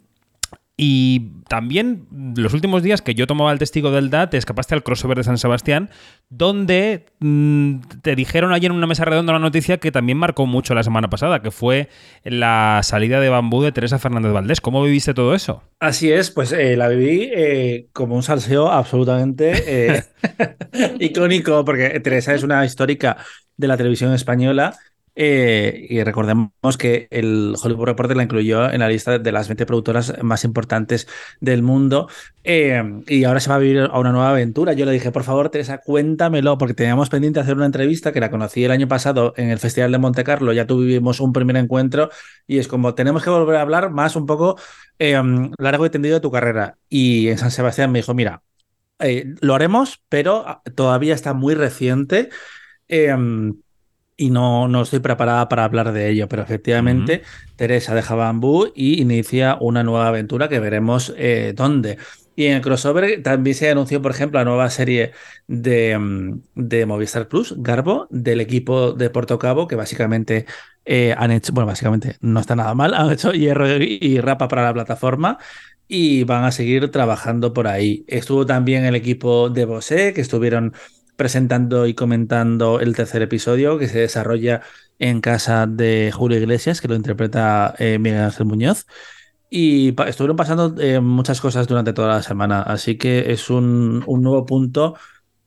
Y 0.79 1.31
también 1.49 2.07
los 2.37 2.53
últimos 2.53 2.83
días 2.83 3.01
que 3.01 3.15
yo 3.15 3.27
tomaba 3.27 3.51
el 3.51 3.59
testigo 3.59 3.91
del 3.91 4.11
DAT, 4.11 4.33
te 4.33 4.37
escapaste 4.37 4.75
al 4.75 4.83
crossover 4.83 5.17
de 5.17 5.25
San 5.25 5.39
Sebastián, 5.39 5.89
donde 6.29 7.07
mm, 7.21 7.77
te 8.03 8.15
dijeron 8.15 8.53
allí 8.53 8.67
en 8.67 8.73
una 8.73 8.87
mesa 8.87 9.07
redonda 9.07 9.33
una 9.33 9.41
noticia 9.41 9.79
que 9.79 9.91
también 9.91 10.19
marcó 10.19 10.45
mucho 10.45 10.75
la 10.75 10.83
semana 10.83 11.09
pasada, 11.09 11.41
que 11.41 11.51
fue 11.51 11.89
la 12.25 12.81
salida 12.83 13.21
de 13.21 13.31
bambú 13.31 13.63
de 13.63 13.73
Teresa 13.73 13.99
Fernández 13.99 14.33
Valdés. 14.33 14.61
¿Cómo 14.61 14.83
viviste 14.83 15.15
todo 15.15 15.35
eso? 15.35 15.63
Así 15.81 16.13
es, 16.13 16.31
pues 16.31 16.53
eh, 16.53 16.77
la 16.77 16.89
viví 16.89 17.31
eh, 17.35 17.89
como 17.95 18.15
un 18.15 18.23
salseo 18.23 18.71
absolutamente 18.71 19.95
eh, 19.97 20.05
icónico, 21.01 21.65
porque 21.65 22.01
Teresa 22.01 22.35
es 22.35 22.43
una 22.43 22.67
histórica 22.67 23.17
de 23.57 23.69
la 23.69 23.79
televisión 23.79 24.13
española 24.13 24.77
eh, 25.19 25.87
y 25.89 26.03
recordemos 26.05 26.77
que 26.79 27.09
el 27.11 27.55
Hollywood 27.61 27.87
Reporter 27.87 28.17
la 28.19 28.23
incluyó 28.23 28.71
en 28.71 28.81
la 28.81 28.89
lista 28.89 29.19
de 29.19 29.33
las 29.33 29.49
20 29.49 29.65
productoras 29.65 30.13
más 30.23 30.45
importantes 30.45 31.09
del 31.41 31.63
mundo. 31.63 32.09
Eh, 32.45 32.83
y 33.09 33.25
ahora 33.25 33.41
se 33.41 33.49
va 33.49 33.57
a 33.57 33.59
vivir 33.59 33.89
a 33.91 33.99
una 33.99 34.13
nueva 34.13 34.31
aventura. 34.31 34.75
Yo 34.75 34.85
le 34.85 34.93
dije, 34.93 35.11
por 35.11 35.25
favor, 35.25 35.49
Teresa, 35.49 35.79
cuéntamelo, 35.79 36.59
porque 36.59 36.75
teníamos 36.75 37.09
pendiente 37.09 37.41
hacer 37.41 37.57
una 37.57 37.65
entrevista 37.65 38.13
que 38.13 38.21
la 38.21 38.31
conocí 38.31 38.63
el 38.63 38.71
año 38.71 38.89
pasado 38.89 39.33
en 39.39 39.49
el 39.49 39.59
Festival 39.59 39.91
de 39.91 39.99
Monte 39.99 40.23
Carlo. 40.23 40.53
Ya 40.53 40.67
tuvimos 40.67 41.19
un 41.21 41.33
primer 41.33 41.57
encuentro 41.57 42.11
y 42.47 42.59
es 42.59 42.69
como, 42.69 42.95
tenemos 42.95 43.25
que 43.25 43.31
volver 43.31 43.57
a 43.57 43.63
hablar 43.63 43.91
más 43.91 44.17
un 44.17 44.27
poco 44.27 44.59
eh, 44.99 45.21
largo 45.59 45.87
y 45.87 45.91
tendido 45.91 46.17
de 46.17 46.21
tu 46.21 46.31
carrera. 46.31 46.77
Y 46.91 47.29
en 47.29 47.39
San 47.39 47.51
Sebastián 47.51 47.91
me 47.91 48.01
dijo, 48.01 48.13
mira, 48.13 48.43
lo 49.41 49.55
haremos, 49.55 50.03
pero 50.09 50.63
todavía 50.75 51.15
está 51.15 51.33
muy 51.35 51.55
reciente 51.55 52.29
y 54.17 54.31
no, 54.31 54.69
no 54.69 54.83
estoy 54.83 55.01
preparada 55.01 55.49
para 55.49 55.65
hablar 55.65 55.93
de 55.93 56.09
ello, 56.09 56.29
pero 56.29 56.43
efectivamente 56.43 57.23
Teresa 57.57 57.95
deja 57.95 58.15
Bambú 58.15 58.73
y 58.75 59.01
inicia 59.01 59.59
una 59.61 59.83
nueva 59.83 60.09
aventura 60.09 60.49
que 60.49 60.59
veremos 60.59 61.13
eh, 61.17 61.53
dónde. 61.55 61.99
Y 62.35 62.47
en 62.47 62.57
el 62.57 62.61
crossover 62.61 63.23
también 63.23 63.57
se 63.57 63.71
anunció, 63.71 64.03
por 64.03 64.11
ejemplo, 64.11 64.39
la 64.39 64.45
nueva 64.45 64.69
serie 64.71 65.13
de, 65.47 65.99
mm, 65.99 66.41
de 66.55 66.87
Movistar 66.87 67.29
Plus, 67.29 67.55
Garbo, 67.57 68.07
del 68.11 68.41
equipo 68.41 68.93
de 68.93 69.11
Porto 69.11 69.39
Cabo, 69.39 69.67
que 69.67 69.77
básicamente 69.77 70.47
eh, 70.85 71.15
han 71.17 71.31
hecho, 71.33 71.53
bueno, 71.53 71.67
básicamente 71.67 72.17
no 72.21 72.41
está 72.41 72.55
nada 72.57 72.75
mal, 72.75 72.95
han 72.95 73.11
hecho 73.11 73.33
hierro 73.33 73.67
y 73.83 74.21
rapa 74.21 74.49
para 74.49 74.65
la 74.65 74.75
plataforma 74.75 75.39
y 75.89 76.25
van 76.25 76.45
a 76.45 76.53
seguir 76.53 76.91
trabajando 76.91 77.53
por 77.53 77.69
ahí. 77.69 78.05
Estuvo 78.09 78.47
también 78.47 78.85
el 78.85 78.95
equipo 78.95 79.51
de 79.51 79.65
Bosé, 79.65 80.13
que 80.13 80.21
estuvieron 80.21 80.75
presentando 81.17 81.87
y 81.87 81.95
comentando 81.95 82.81
el 82.81 82.95
tercer 82.95 83.23
episodio 83.23 83.79
que 83.79 83.89
se 83.89 84.01
desarrolla 84.01 84.63
en 84.99 85.21
casa 85.21 85.67
de 85.67 86.13
Julio 86.15 86.39
Iglesias, 86.39 86.81
que 86.81 86.89
lo 86.89 86.95
interpreta 86.95 87.75
eh, 87.79 87.99
Miguel 87.99 88.23
Ángel 88.23 88.47
Muñoz. 88.47 88.87
Y 89.49 89.95
estuvieron 90.07 90.37
pasando 90.37 90.75
eh, 90.81 91.01
muchas 91.01 91.41
cosas 91.41 91.67
durante 91.69 91.93
toda 91.93 92.09
la 92.09 92.23
semana, 92.23 92.63
así 92.63 92.99
que 92.99 93.33
es 93.33 93.49
un, 93.49 94.03
un 94.07 94.23
nuevo 94.23 94.45
punto 94.45 94.97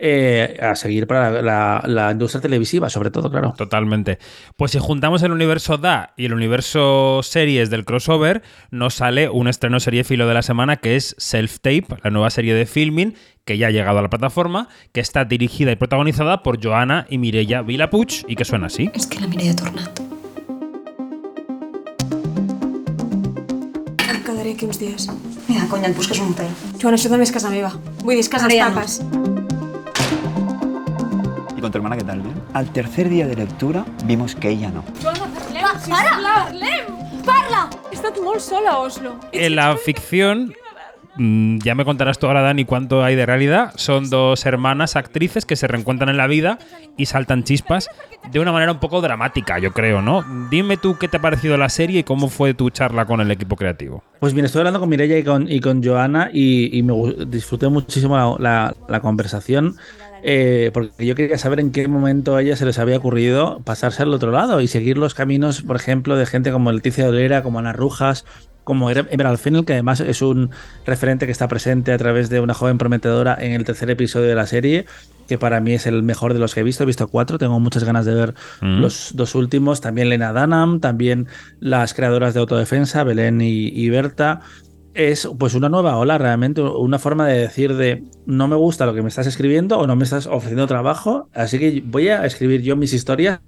eh, 0.01 0.57
a 0.61 0.75
seguir 0.75 1.07
para 1.07 1.41
la, 1.41 2.11
industria 2.13 2.39
televisiva, 2.39 2.89
sobre 2.89 3.11
todo, 3.11 3.29
claro. 3.29 3.53
Totalmente. 3.57 4.17
Pues 4.55 4.71
si 4.71 4.79
juntamos 4.79 5.21
el 5.23 5.33
universo 5.33 5.77
DA 5.77 6.13
y 6.15 6.23
el 6.23 6.33
universo 6.33 7.19
series 7.21 7.69
del 7.69 7.83
crossover, 7.83 8.41
nos 8.71 8.93
sale 8.93 9.27
un 9.27 9.49
estreno 9.49 9.81
serie 9.81 10.05
filo 10.05 10.25
de 10.25 10.35
la 10.35 10.41
semana 10.41 10.77
que 10.77 10.95
es 10.95 11.15
Self 11.17 11.59
Tape, 11.59 11.87
la 12.01 12.11
nueva 12.11 12.29
serie 12.29 12.53
de 12.53 12.65
filming 12.65 13.13
que 13.49 13.57
ya 13.57 13.65
ha 13.65 13.71
llegado 13.71 13.97
a 13.97 14.03
la 14.03 14.11
plataforma, 14.11 14.67
que 14.91 14.99
está 14.99 15.25
dirigida 15.25 15.71
y 15.71 15.75
protagonizada 15.75 16.43
por 16.43 16.63
Joana 16.63 17.07
y 17.09 17.17
Mireia 17.17 17.63
Vilapuch 17.63 18.23
y 18.27 18.35
que 18.35 18.45
suena 18.45 18.67
así. 18.67 18.91
Es 18.93 19.07
que 19.07 19.19
la 19.19 19.25
Mireia 19.25 19.55
tornat. 19.55 19.99
Em 24.07 24.21
quedaré 24.21 24.53
aquí 24.53 24.67
uns 24.67 24.77
dies. 24.77 25.09
Mira, 25.47 25.65
conya, 25.65 25.89
et 25.89 25.97
busques 25.97 26.21
un 26.21 26.29
hotel. 26.35 26.53
Joan, 26.77 26.93
això 26.93 27.09
també 27.09 27.25
és 27.25 27.33
casa 27.33 27.49
meva. 27.49 27.73
Vull 28.03 28.13
dir, 28.13 28.21
és 28.21 28.29
casa 28.29 28.45
ja 28.53 28.69
papes. 28.69 29.01
¿Y 31.57 31.59
con 31.59 31.71
tu 31.71 31.79
hermana 31.79 31.97
qué 31.97 32.05
tal? 32.05 32.21
Bien? 32.21 32.37
Al 32.53 32.69
tercer 32.69 33.09
día 33.09 33.25
de 33.25 33.35
lectura 33.35 33.83
vimos 34.05 34.35
que 34.35 34.49
ella 34.53 34.69
no. 34.69 34.85
Joana, 35.01 35.25
parlem, 35.33 35.73
sisplau, 35.89 36.21
parlem! 36.21 36.99
Parla! 37.25 37.65
He 37.89 37.97
estat 37.97 38.21
molt 38.21 38.45
sola 38.45 38.77
a 38.77 38.85
Oslo. 38.85 39.17
En 39.33 39.55
la 39.55 39.75
ficción 39.75 40.53
ya 41.19 41.75
me 41.75 41.83
contarás 41.83 42.17
tú 42.17 42.27
ahora, 42.27 42.41
Dani, 42.41 42.63
cuánto 42.63 43.03
hay 43.03 43.15
de 43.15 43.25
realidad. 43.25 43.73
Son 43.75 44.09
dos 44.09 44.45
hermanas 44.45 44.95
actrices 44.95 45.45
que 45.45 45.57
se 45.57 45.67
reencuentran 45.67 46.09
en 46.09 46.15
la 46.15 46.27
vida 46.27 46.59
y 46.97 47.07
saltan 47.07 47.43
chispas 47.43 47.89
de 48.31 48.39
una 48.39 48.53
manera 48.53 48.71
un 48.71 48.79
poco 48.79 49.01
dramática, 49.01 49.59
yo 49.59 49.73
creo, 49.73 50.01
¿no? 50.01 50.23
Dime 50.49 50.77
tú 50.77 50.97
qué 50.97 51.09
te 51.09 51.17
ha 51.17 51.21
parecido 51.21 51.57
la 51.57 51.67
serie 51.67 51.99
y 51.99 52.03
cómo 52.03 52.29
fue 52.29 52.53
tu 52.53 52.69
charla 52.69 53.05
con 53.05 53.19
el 53.19 53.31
equipo 53.31 53.57
creativo. 53.57 54.01
Pues 54.21 54.33
bien, 54.33 54.45
estoy 54.45 54.59
hablando 54.59 54.79
con 54.79 54.87
Mireia 54.87 55.17
y 55.19 55.59
con, 55.59 55.83
Joana 55.83 56.29
y, 56.31 56.81
me 56.83 56.93
disfruté 57.25 57.67
muchísimo 57.67 58.37
la 58.39 58.99
conversación. 59.01 59.75
eh, 60.23 60.71
porque 60.73 61.05
yo 61.05 61.15
quería 61.15 61.37
saber 61.37 61.59
en 61.59 61.71
qué 61.71 61.87
momento 61.87 62.35
a 62.35 62.41
ella 62.41 62.55
se 62.55 62.65
les 62.65 62.79
había 62.79 62.97
ocurrido 62.97 63.61
pasarse 63.63 64.03
al 64.03 64.13
otro 64.13 64.31
lado 64.31 64.61
y 64.61 64.67
seguir 64.67 64.97
los 64.97 65.13
caminos, 65.13 65.61
por 65.61 65.75
ejemplo, 65.75 66.15
de 66.15 66.25
gente 66.25 66.51
como 66.51 66.71
Leticia 66.71 67.05
Dolera, 67.05 67.43
como 67.43 67.59
Ana 67.59 67.73
Rujas, 67.73 68.25
como 68.69 68.91
Em- 68.91 69.07
Emerald 69.09 69.39
Fennel, 69.39 69.65
que 69.65 69.73
además 69.73 69.99
es 69.99 70.21
un 70.21 70.51
referente 70.85 71.25
que 71.25 71.31
está 71.31 71.47
presente 71.47 71.91
a 71.91 71.97
través 71.97 72.29
de 72.29 72.39
una 72.39 72.53
joven 72.53 72.77
prometedora 72.77 73.35
en 73.39 73.53
el 73.53 73.63
tercer 73.65 73.89
episodio 73.89 74.27
de 74.27 74.35
la 74.35 74.45
serie, 74.45 74.85
que 75.27 75.39
para 75.39 75.59
mí 75.59 75.73
es 75.73 75.87
el 75.87 76.03
mejor 76.03 76.33
de 76.33 76.39
los 76.39 76.53
que 76.53 76.59
he 76.59 76.63
visto. 76.63 76.83
He 76.83 76.85
visto 76.85 77.07
cuatro, 77.07 77.39
tengo 77.39 77.59
muchas 77.59 77.83
ganas 77.83 78.05
de 78.05 78.13
ver 78.13 78.33
Mm. 78.61 78.79
los 78.81 79.11
dos 79.15 79.33
últimos. 79.33 79.81
También 79.81 80.09
Lena 80.09 80.31
Dunham, 80.33 80.79
también 80.79 81.27
las 81.59 81.95
creadoras 81.95 82.35
de 82.35 82.41
autodefensa, 82.41 83.03
Belén 83.03 83.41
y, 83.41 83.69
y 83.69 83.89
Berta. 83.89 84.41
Es 84.93 85.27
pues 85.39 85.53
una 85.55 85.69
nueva 85.69 85.97
ola, 85.97 86.17
realmente, 86.17 86.61
una 86.61 86.99
forma 86.99 87.25
de 87.27 87.39
decir 87.39 87.75
de 87.75 88.03
no 88.25 88.47
me 88.47 88.55
gusta 88.55 88.85
lo 88.85 88.93
que 88.93 89.01
me 89.01 89.07
estás 89.09 89.27
escribiendo 89.27 89.77
o 89.79 89.87
no 89.87 89.95
me 89.95 90.03
estás 90.03 90.27
ofreciendo 90.27 90.67
trabajo, 90.67 91.29
así 91.33 91.57
que 91.59 91.81
voy 91.85 92.09
a 92.09 92.25
escribir 92.25 92.61
yo 92.61 92.75
mis 92.75 92.93
historias 92.93 93.39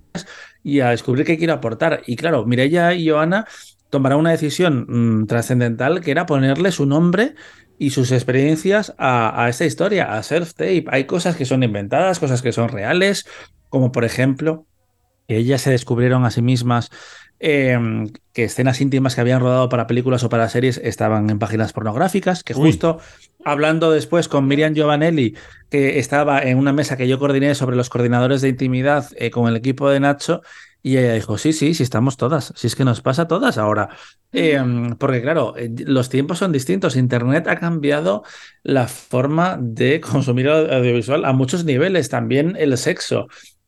y 0.64 0.80
a 0.81 0.89
descubrir 0.91 1.26
qué 1.26 1.38
quiero 1.38 1.53
aportar. 1.53 2.02
Y 2.06 2.15
claro, 2.15 2.45
Mireia 2.45 2.93
y 2.93 3.10
Joana 3.10 3.45
tomarán 3.91 4.18
una 4.18 4.31
decisión 4.31 4.88
mm, 4.88 5.27
trascendental 5.27 6.01
que 6.01 6.09
era 6.09 6.26
ponerle 6.26 6.72
su 6.72 6.88
nombre 6.88 7.35
y 7.77 7.91
sus 7.91 8.11
experiencias 8.11 8.95
a, 8.97 9.43
a 9.43 9.49
esta 9.49 9.65
historia, 9.65 10.18
a 10.18 10.23
self-tape. 10.23 10.85
Hay 10.88 11.05
cosas 11.05 11.35
que 11.35 11.45
son 11.45 11.61
inventadas, 11.61 12.19
cosas 12.19 12.41
que 12.41 12.51
son 12.51 12.69
reales, 12.69 13.26
como 13.69 13.91
por 13.91 14.05
ejemplo 14.05 14.65
que 15.27 15.38
ellas 15.38 15.61
se 15.61 15.72
descubrieron 15.72 16.26
a 16.26 16.31
sí 16.31 16.41
mismas 16.41 16.89
eh, 17.43 17.77
que 18.34 18.43
escenas 18.43 18.81
íntimas 18.81 19.15
que 19.15 19.22
habían 19.22 19.39
rodado 19.39 19.68
para 19.68 19.88
películas 19.88 20.23
o 20.23 20.30
para 20.30 20.47
series 20.47 20.77
estaban 20.77 21.27
en 21.31 21.39
páginas 21.39 21.73
pornográficas, 21.73 22.43
que 22.43 22.53
Uy. 22.53 22.69
justo 22.69 22.99
hablando 23.43 23.91
después 23.91 24.27
con 24.27 24.47
Miriam 24.47 24.76
Giovanelli, 24.76 25.35
que 25.72 25.97
estaba 25.97 26.39
en 26.43 26.59
una 26.59 26.72
mesa 26.72 26.97
que 26.97 27.07
yo 27.07 27.18
coordiné 27.18 27.55
sobre 27.55 27.76
los 27.76 27.89
coordinadores 27.89 28.41
de 28.41 28.49
intimidad 28.49 29.07
eh, 29.15 29.31
con 29.31 29.47
el 29.47 29.55
equipo 29.55 29.89
de 29.89 29.99
Nacho, 29.99 30.41
y 30.84 30.98
ella 30.98 31.14
dijo, 31.14 31.38
sí, 31.38 31.53
sí, 31.53 31.74
sí 31.74 31.84
estamos 31.84 32.18
todas, 32.18 32.53
si 32.56 32.68
es 32.68 32.76
que 32.76 32.84
nos 32.84 33.02
pasa 33.02 33.24
a 33.24 33.28
todas 33.28 33.58
ahora. 33.58 33.90
Eh, 34.32 34.60
porque 34.98 35.22
claro, 35.22 35.56
eh, 35.58 35.70
los 35.86 36.10
tiempos 36.10 36.40
son 36.40 36.52
distintos, 36.52 36.95
Internet 36.95 37.48
ha 37.48 37.58
cambiado 37.58 38.24
la 38.64 38.88
forma 38.88 39.58
de 39.62 40.02
consumir 40.12 40.49
audiovisual 40.49 41.26
a 41.26 41.34
muchos 41.34 41.66
niveles, 41.66 42.10
también 42.10 42.56
el 42.58 42.78
sexo. 42.78 43.28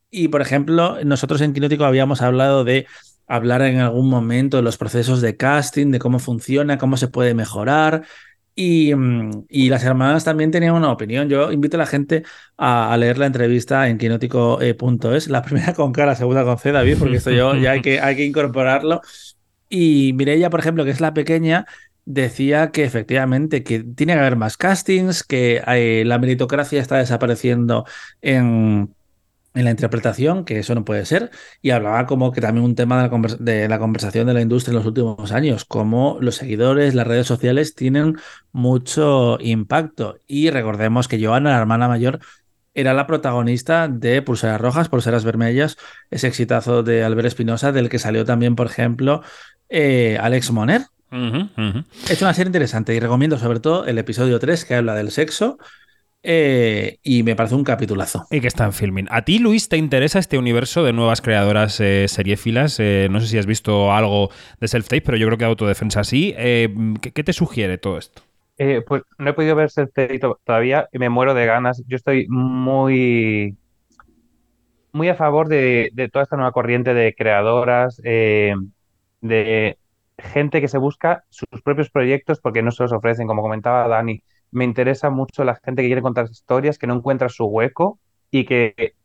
Y 0.09 0.29
por 0.29 0.41
ejemplo, 0.41 0.97
nosotros 1.03 1.41
en 1.41 1.53
Quinótico 1.53 1.85
habíamos 1.85 2.21
hablado 2.21 2.63
de 2.63 2.87
hablar 3.27 3.61
en 3.61 3.79
algún 3.79 4.09
momento 4.09 4.57
de 4.57 4.63
los 4.63 4.77
procesos 4.77 5.21
de 5.21 5.37
casting, 5.37 5.91
de 5.91 5.99
cómo 5.99 6.19
funciona, 6.19 6.77
cómo 6.77 6.97
se 6.97 7.07
puede 7.07 7.33
mejorar. 7.33 8.05
Y, 8.55 8.93
mm, 8.93 9.45
y 9.49 9.69
las 9.69 9.83
hermanas 9.83 10.23
también 10.23 10.51
tenían 10.51 10.75
una 10.75 10.91
opinión. 10.91 11.29
Yo 11.29 11.51
invito 11.51 11.77
a 11.77 11.79
la 11.79 11.85
gente 11.85 12.23
a, 12.57 12.95
leer 12.97 13.17
la 13.17 13.25
entrevista 13.25 13.89
en 13.89 13.97
quinótico.es, 13.97 15.27
la 15.29 15.41
primera 15.41 15.73
con 15.73 15.91
K, 15.91 16.05
la 16.05 16.15
segunda 16.15 16.43
con 16.43 16.57
C, 16.57 16.71
David, 16.71 16.97
porque 16.99 17.17
esto 17.17 17.31
yo 17.31 17.55
ya 17.55 17.71
hay 17.71 17.81
que, 17.81 17.99
hay 17.99 18.15
que 18.15 18.25
incorporarlo. 18.25 19.01
Y 19.69 20.13
Mireia, 20.13 20.49
por 20.49 20.59
ejemplo, 20.59 20.85
que 20.85 20.91
es 20.91 21.01
la 21.01 21.13
pequeña, 21.13 21.65
decía 22.05 22.71
que 22.71 22.83
efectivamente 22.83 23.63
que 23.63 23.83
tiene 23.83 24.13
que 24.13 24.19
haber 24.19 24.35
más 24.35 24.57
castings, 24.57 25.23
que 25.23 25.63
eh, 25.67 26.03
la 26.05 26.19
meritocracia 26.19 26.81
está 26.81 26.97
desapareciendo 26.97 27.85
en, 28.21 28.93
en 29.55 29.65
la 29.65 29.71
interpretación, 29.71 30.45
que 30.45 30.59
eso 30.59 30.73
no 30.75 30.83
puede 30.83 31.05
ser, 31.05 31.29
y 31.61 31.69
hablaba 31.71 32.05
como 32.07 32.31
que 32.31 32.41
también 32.41 32.65
un 32.65 32.75
tema 32.75 32.97
de 32.97 33.03
la, 33.03 33.11
convers- 33.11 33.37
de 33.37 33.67
la 33.69 33.79
conversación 33.79 34.25
de 34.27 34.33
la 34.33 34.41
industria 34.41 34.71
en 34.71 34.77
los 34.77 34.85
últimos 34.87 35.31
años, 35.31 35.65
como 35.65 36.17
los 36.21 36.35
seguidores, 36.35 36.95
las 36.95 37.05
redes 37.07 37.27
sociales 37.27 37.75
tienen 37.75 38.17
mucho 38.51 39.37
impacto. 39.39 40.17
Y 40.27 40.49
recordemos 40.49 41.07
que 41.07 41.23
Joana, 41.23 41.51
la 41.51 41.59
hermana 41.59 41.87
mayor, 41.87 42.19
era 42.73 42.93
la 42.95 43.05
protagonista 43.05 43.87
de 43.87 44.23
Pulseras 44.23 44.59
Rojas, 44.59 44.89
Pulseras 44.89 45.23
Vermellas, 45.23 45.77
ese 46.09 46.27
exitazo 46.27 46.81
de 46.81 47.03
Albert 47.03 47.27
Espinosa, 47.27 47.71
del 47.71 47.89
que 47.89 47.99
salió 47.99 48.25
también, 48.25 48.55
por 48.55 48.65
ejemplo, 48.65 49.21
eh, 49.69 50.17
Alex 50.19 50.49
Moner. 50.51 50.81
Es 52.09 52.23
una 52.23 52.33
serie 52.33 52.47
interesante 52.47 52.95
y 52.95 52.99
recomiendo 52.99 53.37
sobre 53.37 53.59
todo 53.59 53.85
el 53.85 53.99
episodio 53.99 54.39
3 54.39 54.65
que 54.65 54.73
habla 54.73 54.95
del 54.95 55.11
sexo 55.11 55.59
eh, 56.23 56.97
y 57.03 57.23
me 57.23 57.35
parece 57.35 57.55
un 57.55 57.63
capitulazo. 57.63 58.25
Y 58.31 58.41
que 58.41 58.47
está 58.47 58.65
en 58.65 58.73
filming. 58.73 59.07
¿A 59.11 59.23
ti, 59.23 59.39
Luis, 59.39 59.69
te 59.69 59.77
interesa 59.77 60.19
este 60.19 60.37
universo 60.37 60.83
de 60.83 60.93
nuevas 60.93 61.21
creadoras 61.21 61.79
eh, 61.79 62.07
seriéfilas? 62.07 62.79
Eh, 62.79 63.07
no 63.11 63.19
sé 63.21 63.27
si 63.27 63.37
has 63.37 63.45
visto 63.45 63.91
algo 63.93 64.29
de 64.59 64.67
self-tape, 64.67 65.01
pero 65.03 65.17
yo 65.17 65.27
creo 65.27 65.37
que 65.37 65.45
autodefensa 65.45 66.03
sí. 66.03 66.33
Eh, 66.37 66.73
¿qué, 67.01 67.11
qué 67.11 67.23
te 67.23 67.33
sugiere 67.33 67.77
todo 67.77 67.97
esto? 67.97 68.23
Eh, 68.57 68.81
pues 68.87 69.01
no 69.17 69.29
he 69.31 69.33
podido 69.33 69.55
ver 69.55 69.69
Self-Tape 69.71 70.19
to- 70.19 70.39
todavía 70.43 70.87
y 70.91 70.99
me 70.99 71.09
muero 71.09 71.33
de 71.33 71.45
ganas. 71.45 71.83
Yo 71.87 71.95
estoy 71.95 72.27
muy, 72.29 73.57
muy 74.91 75.09
a 75.09 75.15
favor 75.15 75.47
de, 75.47 75.89
de 75.93 76.09
toda 76.09 76.23
esta 76.23 76.35
nueva 76.35 76.51
corriente 76.51 76.93
de 76.93 77.15
creadoras, 77.15 77.99
eh, 78.03 78.53
de 79.21 79.77
gente 80.17 80.61
que 80.61 80.67
se 80.67 80.77
busca 80.77 81.23
sus 81.29 81.61
propios 81.63 81.89
proyectos 81.89 82.39
porque 82.41 82.61
no 82.61 82.71
se 82.71 82.83
los 82.83 82.93
ofrecen, 82.93 83.27
como 83.27 83.41
comentaba 83.41 83.87
Dani. 83.87 84.21
Me 84.53 84.65
interesa 84.65 85.09
mucho 85.09 85.43
la 85.43 85.55
gente 85.63 85.81
que 85.81 85.87
quiere 85.89 86.01
contar 86.03 86.27
historias, 86.31 86.77
que 86.79 86.87
no 86.87 86.95
encuentra 86.95 87.29
su 87.29 87.45
hueco 87.45 87.99
y 88.31 88.45
que 88.45 88.95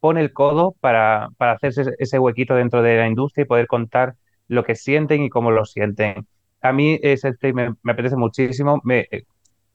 pone 0.00 0.20
el 0.20 0.32
codo 0.32 0.74
para, 0.80 1.28
para 1.38 1.52
hacerse 1.52 1.84
ese- 1.98 2.18
huequito 2.18 2.54
dentro 2.54 2.82
de 2.82 2.96
la 2.98 3.06
industria 3.08 3.42
y 3.44 3.46
poder 3.46 3.66
contar 3.66 4.16
lo 4.48 4.64
que 4.64 4.74
sienten 4.76 5.22
y 5.22 5.30
cómo 5.30 5.50
lo 5.50 5.64
sienten. 5.64 6.26
A 6.62 6.72
mí 6.72 6.98
ese 7.02 7.32
me, 7.54 7.74
me 7.82 7.92
apetece 7.92 8.16
muchísimo, 8.16 8.82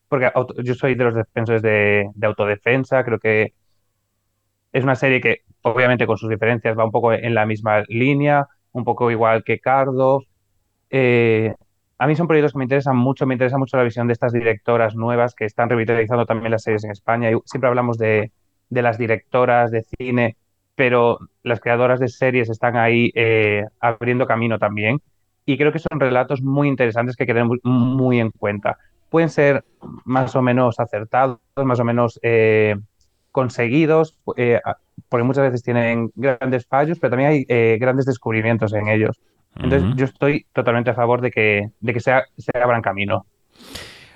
porque 0.08 0.32
yo 0.64 0.74
soy 0.76 0.96
de 0.96 1.04
los 1.04 1.16
defensores 1.16 1.62
de, 1.62 2.10
de 2.14 2.28
autodefensa, 2.28 3.04
creo 3.04 3.20
que 3.20 3.54
es 4.72 4.84
una 4.84 4.96
serie 4.96 5.22
que 5.22 5.40
obviamente 5.62 6.06
con 6.08 6.18
sus 6.18 6.30
diferencias 6.30 6.78
va 6.78 6.86
un 6.86 6.92
poco 6.92 7.14
en 7.14 7.34
la 7.34 7.46
misma 7.46 7.84
línea, 7.88 8.48
un 8.72 8.84
poco 8.84 9.10
igual 9.12 9.44
que 9.44 9.60
Cardo. 9.60 10.22
Eh, 10.90 11.56
a 11.98 12.08
mí 12.08 12.16
son 12.16 12.28
proyectos 12.28 12.52
que 12.52 12.58
me 12.58 12.66
interesan 12.66 12.98
mucho, 12.98 13.26
me 13.26 13.36
interesa 13.36 13.58
mucho 13.58 13.78
la 13.78 13.84
visión 13.84 14.08
de 14.08 14.14
estas 14.14 14.34
directoras 14.34 14.96
nuevas 14.96 15.34
que 15.34 15.46
están 15.46 15.70
revitalizando 15.70 16.26
también 16.26 16.52
las 16.52 16.64
series 16.64 16.84
en 16.84 16.92
España. 16.92 17.32
Y 17.32 17.36
siempre 17.46 17.70
hablamos 17.70 17.98
de, 17.98 18.32
las 18.70 18.98
directoras 18.98 19.72
de 19.72 19.86
cine, 19.98 20.36
pero 20.76 21.20
las 21.44 21.62
creadoras 21.62 22.00
de 22.02 22.10
series 22.10 22.50
están 22.50 22.76
ahí 22.76 23.12
eh, 23.16 23.64
abriendo 23.80 24.28
camino 24.28 24.60
también. 24.60 25.02
Y 25.46 25.58
creo 25.58 25.72
que 25.72 25.80
son 25.80 26.00
relatos 26.00 26.42
muy 26.42 26.68
interesantes 26.68 27.16
que 27.16 27.24
hay 27.24 27.60
muy, 27.64 28.20
en 28.20 28.32
cuenta. 28.32 28.78
Pueden 29.10 29.30
ser 29.30 29.64
más 30.04 30.36
o 30.36 30.42
menos 30.42 30.80
acertados, 30.80 31.40
más 31.56 31.80
o 31.80 31.86
menos 31.86 32.20
eh, 32.24 32.76
conseguidos, 33.32 34.18
eh, 34.36 34.60
porque 35.08 35.24
muchas 35.24 35.44
veces 35.44 35.64
tienen 35.64 36.12
grandes 36.16 36.66
fallos, 36.66 37.00
pero 37.00 37.12
también 37.12 37.30
hay 37.30 37.78
grandes 37.78 38.06
descubrimientos 38.06 38.74
en 38.74 38.90
ellos. 38.90 39.22
Entonces, 39.56 39.84
Ujú. 39.90 39.96
yo 39.98 40.06
estoy 40.06 40.46
totalmente 40.54 40.90
a 40.92 40.94
favor 40.94 41.22
de 41.22 41.32
que, 41.32 41.70
de 41.80 41.94
que 41.94 42.00
sea, 42.00 42.24
se 42.38 42.52
abran 42.62 42.82
camino. 42.82 43.26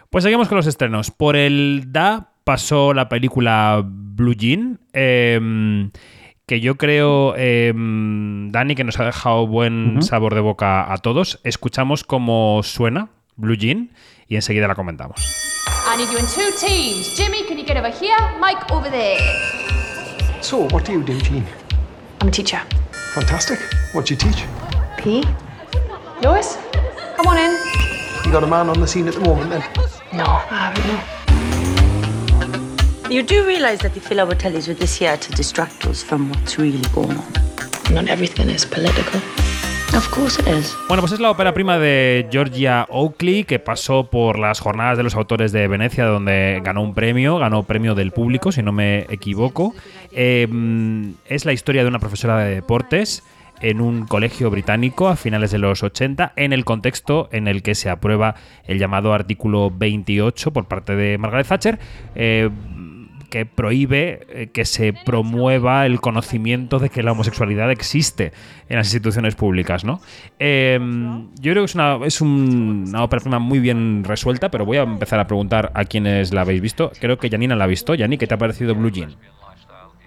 Pues 0.10 0.24
seguimos 0.24 0.48
con 0.48 0.58
los 0.58 0.68
estrenos. 0.68 1.12
Por 1.12 1.36
el 1.36 1.84
DA 1.88 2.30
pasó 2.44 2.94
la 2.94 3.10
película 3.10 3.82
Blue 3.86 4.34
Jean, 4.34 4.80
eh, 4.94 5.90
que 6.46 6.60
yo 6.60 6.76
creo, 6.78 7.36
eh, 7.38 7.72
Dani, 7.76 8.76
que 8.76 8.84
nos 8.84 9.00
ha 9.00 9.06
dejado 9.06 9.46
buen 9.48 9.98
Ujú. 9.98 10.02
sabor 10.02 10.34
de 10.34 10.42
boca 10.42 10.92
a 10.92 10.98
todos. 10.98 11.40
Escuchamos 11.44 12.04
cómo 12.04 12.62
suena 12.64 13.10
Blue 13.36 13.56
Jean 13.56 13.92
y 14.28 14.36
enseguida 14.36 14.68
la 14.68 14.76
comentamos. 14.76 15.22
I 15.92 15.98
need 15.98 16.12
you 16.12 16.18
in 16.20 16.26
two 16.26 16.52
teams. 16.60 17.16
Jimmy, 17.16 17.44
can 17.48 17.58
you 17.58 17.66
get 17.66 17.78
over 17.78 17.92
here? 17.92 18.18
Mike, 18.40 18.60
over 18.74 18.90
there. 18.90 19.20
So, 20.42 20.68
what 20.72 20.86
do 20.86 20.94
you 20.94 21.04
do, 21.04 21.14
Jean? 21.22 21.46
I'm 22.22 22.28
a 22.28 22.32
teacher. 22.32 22.60
Fantastic. 23.14 23.60
What 23.94 24.06
do 24.08 24.14
you 24.14 24.18
teach? 24.18 24.44
P. 25.00 25.24
Lewis, 26.22 26.58
come 27.16 27.28
on 27.28 27.38
in. 27.38 27.52
You 28.26 28.32
got 28.34 28.44
a 28.44 28.48
man 28.48 28.68
on 28.68 28.82
the 28.82 28.88
scene 28.88 29.08
at 29.08 29.14
the 29.14 29.22
moment, 29.22 29.50
then? 29.50 29.64
No, 30.12 30.26
I 30.26 30.74
haven't. 30.74 30.88
No. 30.88 31.00
You 33.10 33.24
do 33.24 33.48
realize 33.48 33.80
that 33.80 33.94
the 33.94 34.02
Phil 34.02 34.18
Tellies 34.36 34.68
were 34.68 34.74
this 34.74 34.98
here 35.00 35.16
to 35.16 35.32
distract 35.32 35.86
us 35.86 36.04
from 36.04 36.30
what's 36.30 36.60
really 36.60 36.82
going 36.94 37.18
on. 37.18 37.24
Not 37.94 38.10
everything 38.10 38.50
is 38.50 38.66
political. 38.66 39.22
Of 39.96 40.12
course 40.12 40.38
it 40.42 40.48
is. 40.48 40.76
Bueno, 40.90 41.02
pues 41.02 41.14
es 41.14 41.22
la 41.22 41.32
ópera 41.32 41.54
prima 41.54 41.80
de 41.80 42.28
Georgia 42.30 42.86
Oakley, 42.90 43.46
que 43.46 43.58
pasó 43.58 44.10
por 44.10 44.38
las 44.38 44.60
jornadas 44.60 44.98
de 44.98 45.04
los 45.04 45.16
autores 45.16 45.54
de 45.54 45.70
Venecia, 45.70 46.04
donde 46.06 46.60
ganó 46.62 46.82
un 46.82 46.94
premio, 46.94 47.38
ganó 47.38 47.64
premio 47.64 47.96
del 47.96 48.12
público, 48.12 48.52
si 48.52 48.62
no 48.62 48.74
me 48.74 49.06
equivoco. 49.10 49.74
Eh, 50.12 50.46
es 51.26 51.46
la 51.46 51.54
historia 51.54 51.84
de 51.84 51.88
una 51.88 52.00
profesora 52.00 52.40
de 52.40 52.56
deportes 52.56 53.24
en 53.62 53.82
un 53.82 54.06
colegio 54.06 54.50
británico 54.50 55.08
a 55.10 55.16
finales 55.16 55.52
de 55.52 55.58
los 55.60 55.84
80, 55.84 56.34
en 56.36 56.54
el 56.54 56.66
contexto 56.66 57.30
en 57.32 57.48
el 57.48 57.62
que 57.64 57.76
se 57.76 57.90
aprueba 57.90 58.36
el 58.66 58.80
llamado 58.80 59.14
artículo 59.14 59.72
28 59.72 60.52
por 60.52 60.66
parte 60.68 60.96
de 60.96 61.18
Margaret 61.18 61.48
Thatcher. 61.48 61.80
eh, 62.16 62.50
que 63.30 63.46
prohíbe 63.46 64.26
eh, 64.30 64.48
que 64.52 64.66
se 64.66 64.92
promueva 64.92 65.86
el 65.86 66.02
conocimiento 66.02 66.80
de 66.80 66.90
que 66.90 67.04
la 67.04 67.12
homosexualidad 67.12 67.70
existe 67.70 68.32
en 68.70 68.78
las 68.78 68.88
instituciones 68.88 69.36
públicas, 69.36 69.86
¿no? 69.86 70.02
Eh, 70.40 70.80
yo 71.40 71.52
creo 71.52 71.62
que 71.62 71.66
es 71.66 71.76
una, 71.76 72.00
es 72.08 72.22
un- 72.22 72.86
una 72.88 73.04
ópera 73.04 73.38
muy 73.38 73.60
bien 73.60 74.04
resuelta, 74.04 74.50
pero 74.50 74.66
voy 74.66 74.78
a 74.78 74.82
empezar 74.82 75.20
a 75.20 75.28
preguntar 75.28 75.72
a 75.76 75.86
quienes 75.86 76.34
la 76.34 76.42
habéis 76.42 76.60
visto. 76.60 76.92
Creo 77.00 77.20
que 77.20 77.30
Janina 77.30 77.56
la 77.56 77.66
ha 77.66 77.68
visto. 77.68 77.94
Yanni, 77.94 78.18
¿qué 78.18 78.26
te 78.26 78.34
ha 78.34 78.38
parecido 78.40 78.74
Blue 78.74 78.90
Jean? 78.90 79.16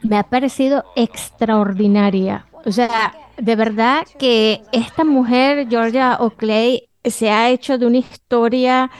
Me 0.02 0.16
ha 0.18 0.24
parecido 0.24 0.84
extraordinaria. 0.96 2.46
O 2.64 2.72
sea, 2.72 3.14
de 3.36 3.56
verdad 3.56 4.04
que 4.18 4.62
esta 4.72 5.04
mujer, 5.04 5.68
Georgia 5.68 6.16
Oakley, 6.20 6.88
se 7.04 7.30
ha 7.30 7.50
hecho 7.50 7.78
de 7.78 7.86
una 7.86 7.98
historia 7.98 8.90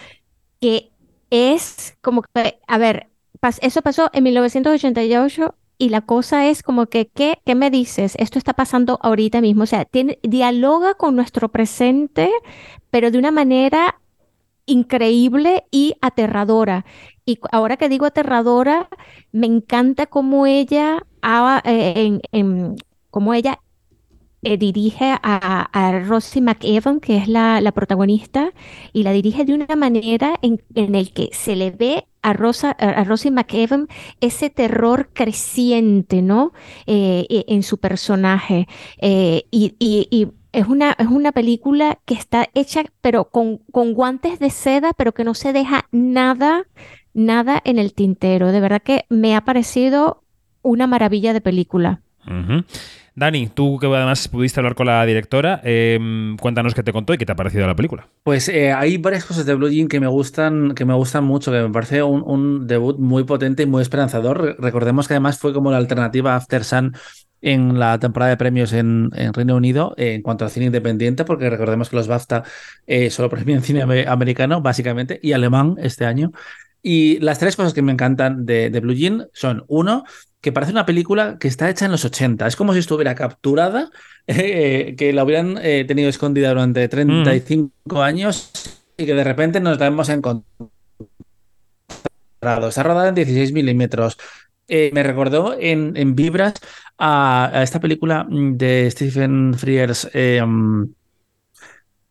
que 0.61 0.93
es 1.31 1.97
como 2.03 2.23
que, 2.23 2.61
a 2.67 2.79
ver, 2.79 3.09
eso 3.63 3.83
pasó 3.83 4.11
en 4.13 4.25
1988 4.25 5.55
y 5.79 5.89
la 5.91 6.03
cosa 6.03 6.49
es 6.49 6.63
como 6.63 6.87
que, 6.87 7.09
¿qué, 7.09 7.39
qué 7.45 7.55
me 7.55 7.71
dices? 7.71 8.15
Esto 8.19 8.39
está 8.39 8.55
pasando 8.55 8.99
ahorita 9.03 9.41
mismo. 9.41 9.65
O 9.65 9.67
sea, 9.67 9.85
tiene, 9.85 10.19
dialoga 10.23 10.95
con 10.95 11.17
nuestro 11.17 11.51
presente, 11.51 12.31
pero 12.91 13.11
de 13.11 13.19
una 13.19 13.31
manera 13.33 14.01
increíble 14.67 15.65
y 15.71 15.95
aterradora. 16.01 16.85
Y 17.27 17.39
ahora 17.53 17.77
que 17.77 17.89
digo 17.89 18.07
aterradora, 18.07 18.89
me 19.33 19.47
encanta 19.47 20.07
cómo 20.07 20.47
ella, 20.47 21.05
ha, 21.23 21.63
eh, 21.65 22.21
en- 22.33 22.77
cómo 23.13 23.35
ella 23.35 23.61
eh, 24.43 24.57
dirige 24.57 25.05
a, 25.23 25.69
a 25.73 26.01
Rosie 26.01 26.43
McEvan, 26.43 26.99
que 26.99 27.17
es 27.17 27.29
la, 27.29 27.61
protagonista, 27.73 28.53
y 28.93 29.05
la 29.05 29.13
dirige 29.13 29.45
de 29.45 29.55
una 29.55 29.77
manera 29.77 30.35
en, 30.43 30.61
en 30.75 30.97
el 30.97 31.13
que 31.13 31.29
se 31.33 31.55
le 31.55 31.71
ve 31.71 32.09
a, 32.23 32.33
Rosa, 32.33 32.71
a 32.73 33.05
Rosie 33.05 33.31
McEvan 33.31 33.87
ese 34.21 34.51
terror 34.51 35.11
creciente, 35.13 36.23
¿no? 36.23 36.53
Eh, 36.87 37.27
e- 37.29 37.45
en 37.47 37.63
su 37.63 37.79
personaje. 37.79 38.67
Eh, 38.99 39.45
y, 39.53 39.77
es 40.53 40.67
una, 40.67 40.95
es 40.99 41.07
una 41.07 41.33
película 41.33 41.99
que 42.05 42.15
está 42.15 42.49
hecha, 42.53 42.83
pero 43.01 43.31
con, 43.31 43.59
con 43.71 43.95
guantes 43.95 44.39
de 44.39 44.51
seda, 44.51 44.93
pero 44.93 45.13
que 45.13 45.25
no 45.25 45.35
se 45.35 45.53
deja 45.53 45.87
nada, 45.93 46.67
nada 47.15 47.61
en 47.65 47.79
el 47.79 47.95
tintero. 47.95 48.53
De 48.53 48.61
verdad 48.61 48.83
que 48.83 49.07
me 49.09 49.35
ha 49.35 49.45
parecido 49.45 50.25
una 50.63 50.87
maravilla 50.87 51.33
de 51.33 51.41
película. 51.41 52.03
Dani, 53.15 53.49
tú 53.49 53.79
que 53.79 53.87
además 53.87 54.27
pudiste 54.29 54.59
hablar 54.61 54.75
con 54.75 54.87
la 54.87 55.05
directora, 55.05 55.61
eh, 55.65 55.99
cuéntanos 56.41 56.75
qué 56.75 56.83
te 56.83 56.93
contó 56.93 57.13
y 57.13 57.19
qué 57.19 57.27
te 57.27 57.33
ha 57.33 57.37
parecido 57.37 57.67
la 57.67 57.77
película. 57.77 58.09
Pues 58.23 58.49
eh, 58.49 58.73
hay 58.73 58.97
varias 58.99 59.25
cosas 59.25 59.45
de 59.45 59.55
Blue 59.55 59.69
Jean 59.69 59.89
que 59.89 60.01
me 60.01 60.07
gustan, 60.07 60.75
que 60.75 60.85
me 60.85 60.95
gustan 60.95 61.25
mucho, 61.25 61.51
que 61.53 61.61
me 61.61 61.71
parece 61.71 62.03
un, 62.03 62.67
debut 62.67 62.99
muy 62.99 63.25
potente 63.25 63.65
y 63.65 63.67
muy 63.67 63.83
esperanzador. 63.83 64.41
Re- 64.41 64.57
Recordemos 64.59 65.09
que 65.09 65.15
además 65.15 65.39
fue 65.39 65.53
como 65.53 65.71
la 65.71 65.77
alternativa 65.77 66.33
a 66.33 66.37
After 66.37 66.65
Sun 66.65 66.95
en 67.43 67.79
la 67.79 67.99
temporada 67.99 68.31
de 68.31 68.37
premios 68.37 68.73
en, 68.73 69.11
Reino 69.35 69.57
Unido 69.57 69.95
eh, 69.97 70.15
en 70.15 70.23
cuanto 70.23 70.45
al 70.45 70.51
cine 70.51 70.67
independiente, 70.67 71.25
porque 71.25 71.51
recordemos 71.51 71.91
que 71.91 71.97
los 71.97 72.07
BAFTA 72.07 72.45
eh, 72.87 73.11
solo 73.11 73.29
premian 73.29 73.63
cine 73.63 73.83
ame- 73.83 74.07
americano, 74.07 74.63
básicamente, 74.63 75.19
y 75.23 75.33
alemán 75.33 75.75
este 75.79 76.07
año. 76.07 76.31
Y 76.83 77.19
las 77.21 77.39
tres 77.39 77.57
cosas 77.57 77.75
que 77.75 77.83
me 77.83 77.93
encantan 77.93 78.45
de, 78.45 78.71
de 78.71 78.81
Blue 78.81 78.95
Jean 78.95 79.29
son, 79.33 79.65
uno, 79.69 80.05
que 80.43 80.53
parece 80.53 80.73
una 80.73 80.85
película 80.85 81.39
que 81.39 81.49
está 81.49 81.71
hecha 81.71 81.87
en 81.87 81.93
los 81.93 82.05
80. 82.05 82.47
Es 82.47 82.57
como 82.57 82.73
si 82.73 82.81
estuviera 82.81 83.15
capturada, 83.15 83.91
eh, 84.27 84.95
que 84.99 85.13
la 85.13 85.25
hubieran 85.25 85.59
eh, 85.63 85.85
tenido 85.87 86.11
escondida 86.11 86.51
durante 86.51 86.87
35 86.89 88.03
años 88.03 88.51
y 88.99 89.07
que 89.07 89.15
de 89.15 89.25
repente 89.25 89.61
nos 89.61 89.79
la 89.79 89.87
hemos 89.87 90.09
encontrado. 90.09 90.69
Está 92.41 92.83
rodada 92.83 93.09
en 93.09 93.15
16 93.15 93.53
milímetros. 93.53 94.19
Eh, 94.67 94.91
me 94.93 95.05
recordó 95.05 95.57
en, 95.59 95.97
en 95.97 96.17
Vibras 96.17 96.55
a, 96.99 97.51
a 97.53 97.63
esta 97.63 97.79
película 97.79 98.25
mm, 98.25 98.57
de 98.57 98.91
Stephen 98.91 99.55
Frears, 99.55 100.11
mm, 100.13 100.85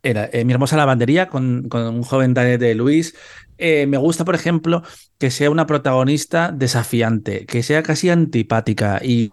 era 0.04 0.30
Mi 0.46 0.54
hermosa 0.54 0.78
lavandería 0.78 1.28
con, 1.28 1.68
con 1.70 1.84
un 1.84 2.04
joven 2.04 2.34
de, 2.34 2.58
de 2.58 2.76
Luis. 2.76 3.14
Eh, 3.64 3.86
me 3.86 3.98
gusta, 3.98 4.26
por 4.26 4.34
ejemplo, 4.34 4.82
que 5.20 5.30
sea 5.30 5.52
una 5.52 5.68
protagonista 5.68 6.52
desafiante, 6.52 7.46
que 7.46 7.62
sea 7.62 7.84
casi 7.84 8.10
antipática. 8.10 9.00
Y, 9.04 9.32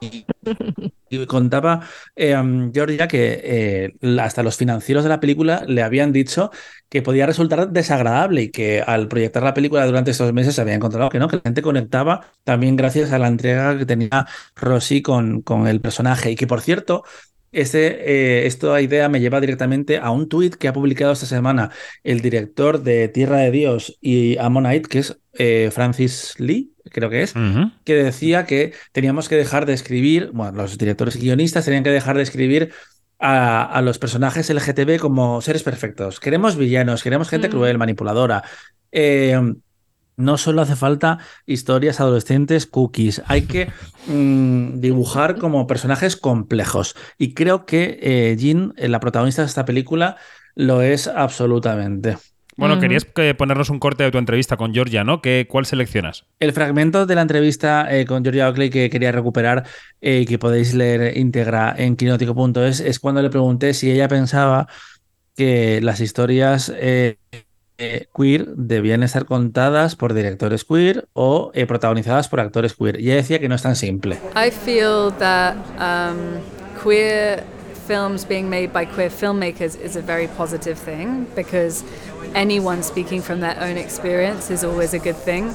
y 1.09 1.24
contaba 1.26 1.80
eh, 2.14 2.36
um, 2.36 2.70
Georgia 2.70 3.09
que 3.09 3.40
eh, 3.42 4.18
hasta 4.20 4.42
los 4.42 4.59
financieros 4.59 5.02
de 5.02 5.09
la 5.09 5.18
película 5.20 5.64
le 5.66 5.82
habían 5.82 6.12
dicho 6.12 6.50
que 6.90 7.00
podía 7.00 7.24
resultar 7.24 7.70
desagradable 7.70 8.42
y 8.42 8.50
que 8.50 8.82
al 8.82 9.09
proyectar 9.09 9.42
la 9.42 9.55
película 9.55 9.86
durante 9.86 10.10
estos 10.10 10.30
meses 10.34 10.55
se 10.55 10.60
había 10.60 10.74
encontrado 10.74 11.09
que 11.09 11.18
no, 11.18 11.28
que 11.28 11.36
la 11.36 11.42
gente 11.42 11.62
conectaba 11.62 12.30
también 12.44 12.76
gracias 12.76 13.12
a 13.12 13.18
la 13.18 13.28
entrega 13.28 13.78
que 13.78 13.86
tenía 13.86 14.26
Rosy 14.56 15.00
con, 15.00 15.40
con 15.40 15.66
el 15.66 15.80
personaje. 15.80 16.32
Y 16.32 16.36
que, 16.36 16.46
por 16.46 16.60
cierto, 16.60 17.02
este, 17.52 18.42
eh, 18.42 18.46
esta 18.46 18.80
idea 18.80 19.08
me 19.08 19.20
lleva 19.20 19.40
directamente 19.40 19.98
a 19.98 20.10
un 20.10 20.28
tuit 20.28 20.54
que 20.54 20.68
ha 20.68 20.72
publicado 20.72 21.12
esta 21.12 21.26
semana 21.26 21.70
el 22.04 22.20
director 22.20 22.82
de 22.82 23.08
Tierra 23.08 23.38
de 23.38 23.50
Dios 23.50 23.96
y 24.00 24.36
Ammonite, 24.38 24.88
que 24.88 24.98
es 25.00 25.18
eh, 25.34 25.70
Francis 25.72 26.34
Lee, 26.38 26.72
creo 26.90 27.10
que 27.10 27.22
es, 27.22 27.34
que 27.84 27.94
decía 27.94 28.44
que 28.46 28.72
teníamos 28.92 29.28
que 29.28 29.36
dejar 29.36 29.66
de 29.66 29.74
escribir, 29.74 30.30
bueno, 30.32 30.52
los 30.52 30.78
directores 30.78 31.16
y 31.16 31.20
guionistas 31.20 31.64
tenían 31.64 31.84
que 31.84 31.90
dejar 31.90 32.16
de 32.16 32.22
escribir 32.22 32.72
a, 33.18 33.64
a 33.64 33.82
los 33.82 33.98
personajes 33.98 34.48
LGTB 34.50 34.98
como 34.98 35.40
seres 35.40 35.62
perfectos. 35.62 36.20
Queremos 36.20 36.56
villanos, 36.56 37.02
queremos 37.02 37.28
gente 37.28 37.48
Mm. 37.48 37.50
cruel, 37.50 37.78
manipuladora. 37.78 38.42
Eh, 38.92 39.38
no 40.18 40.36
solo 40.36 40.60
hace 40.60 40.76
falta 40.76 41.18
historias 41.46 42.00
adolescentes 42.00 42.66
cookies, 42.66 43.22
hay 43.26 43.42
que 43.42 43.68
mm, 44.06 44.80
dibujar 44.80 45.38
como 45.38 45.66
personajes 45.66 46.16
complejos. 46.16 46.94
Y 47.16 47.32
creo 47.32 47.64
que 47.64 47.98
eh, 48.02 48.36
Jean, 48.36 48.74
eh, 48.76 48.88
la 48.88 49.00
protagonista 49.00 49.42
de 49.42 49.48
esta 49.48 49.64
película, 49.64 50.16
lo 50.54 50.82
es 50.82 51.06
absolutamente. 51.08 52.18
Bueno, 52.58 52.80
querías 52.80 53.04
que 53.04 53.36
ponernos 53.36 53.70
un 53.70 53.78
corte 53.78 54.02
de 54.02 54.10
tu 54.10 54.18
entrevista 54.18 54.56
con 54.56 54.74
Georgia, 54.74 55.04
¿no? 55.04 55.22
¿Qué, 55.22 55.46
¿Cuál 55.48 55.64
seleccionas? 55.64 56.26
El 56.40 56.52
fragmento 56.52 57.06
de 57.06 57.14
la 57.14 57.22
entrevista 57.22 57.86
eh, 57.88 58.04
con 58.04 58.24
Georgia 58.24 58.48
Oakley 58.48 58.68
que 58.68 58.90
quería 58.90 59.12
recuperar 59.12 59.64
eh, 60.00 60.22
y 60.22 60.26
que 60.26 60.40
podéis 60.40 60.74
leer 60.74 61.16
íntegra 61.16 61.72
en 61.78 61.94
quinótico.es 61.94 62.80
es 62.80 62.98
cuando 62.98 63.22
le 63.22 63.30
pregunté 63.30 63.74
si 63.74 63.92
ella 63.92 64.08
pensaba 64.08 64.66
que 65.36 65.80
las 65.80 66.00
historias 66.00 66.72
eh, 66.74 67.18
eh, 67.78 68.06
queer 68.12 68.46
debían 68.56 69.02
estar 69.02 69.24
contadas 69.24 69.96
por 69.96 70.12
directores 70.12 70.64
queer 70.64 71.09
o 71.12 71.50
eh, 71.55 71.66
protagonizadas 71.66 72.28
por 72.28 72.40
actores 72.40 72.74
queer. 72.74 73.00
Y 73.00 73.06
ella 73.06 73.16
decía 73.16 73.38
que 73.38 73.48
no 73.48 73.55
es 73.55 73.62
tan 73.62 73.76
simple. 73.76 74.18
I 74.34 74.50
feel 74.50 75.12
that 75.18 75.56
um, 75.78 76.40
queer 76.82 77.44
films 77.86 78.26
being 78.26 78.50
made 78.50 78.70
by 78.72 78.84
queer 78.84 79.10
filmmakers 79.10 79.74
is 79.80 79.96
a 79.96 80.02
very 80.02 80.26
positive 80.36 80.78
thing 80.78 81.26
because 81.34 81.82
anyone 82.34 82.82
speaking 82.82 83.22
from 83.22 83.40
their 83.40 83.56
own 83.60 83.78
experience 83.78 84.50
is 84.50 84.62
always 84.62 84.92
a 84.92 84.98
good 84.98 85.16
thing. 85.16 85.55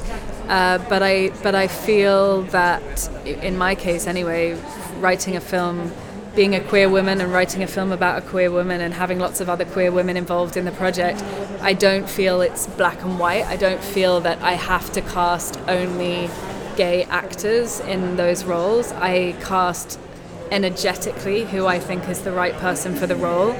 Uh, 0.50 0.80
but 0.90 1.04
I 1.04 1.30
but 1.44 1.56
I 1.56 1.68
feel 1.68 2.42
that 2.52 3.10
in 3.26 3.58
my 3.58 3.76
case 3.76 4.08
anyway, 4.08 4.58
writing 5.00 5.36
a 5.36 5.42
film 5.42 5.92
being 6.36 6.56
a 6.56 6.60
queer 6.62 6.90
woman 6.90 7.22
and 7.22 7.32
writing 7.32 7.62
a 7.62 7.68
film 7.68 7.92
about 7.92 8.18
a 8.18 8.28
queer 8.28 8.50
woman 8.52 8.82
and 8.82 8.94
having 8.94 9.20
lots 9.20 9.40
of 9.40 9.50
other 9.50 9.66
queer 9.66 9.92
women 9.92 10.18
involved 10.18 10.58
in 10.58 10.66
the 10.66 10.72
project, 10.72 11.22
I 11.62 11.74
don't 11.74 12.10
feel 12.10 12.42
it's 12.42 12.66
black 12.68 13.02
and 13.04 13.20
white. 13.20 13.46
I 13.46 13.56
don't 13.56 13.84
feel 13.84 14.20
that 14.22 14.42
I 14.42 14.54
have 14.54 14.92
to 14.94 15.02
cast 15.02 15.60
only 15.68 16.30
gay 16.76 17.04
actors 17.04 17.80
in 17.82 18.16
those 18.16 18.44
roles. 18.46 18.92
I 18.94 19.36
cast 19.42 20.00
energetically 20.50 21.46
who 21.46 21.68
I 21.68 21.80
think 21.80 22.10
is 22.10 22.22
the 22.22 22.32
right 22.32 22.54
person 22.56 22.96
for 22.96 23.06
the 23.06 23.16
role, 23.16 23.52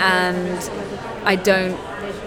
and 0.00 0.70
I 1.24 1.36
don't. 1.36 1.78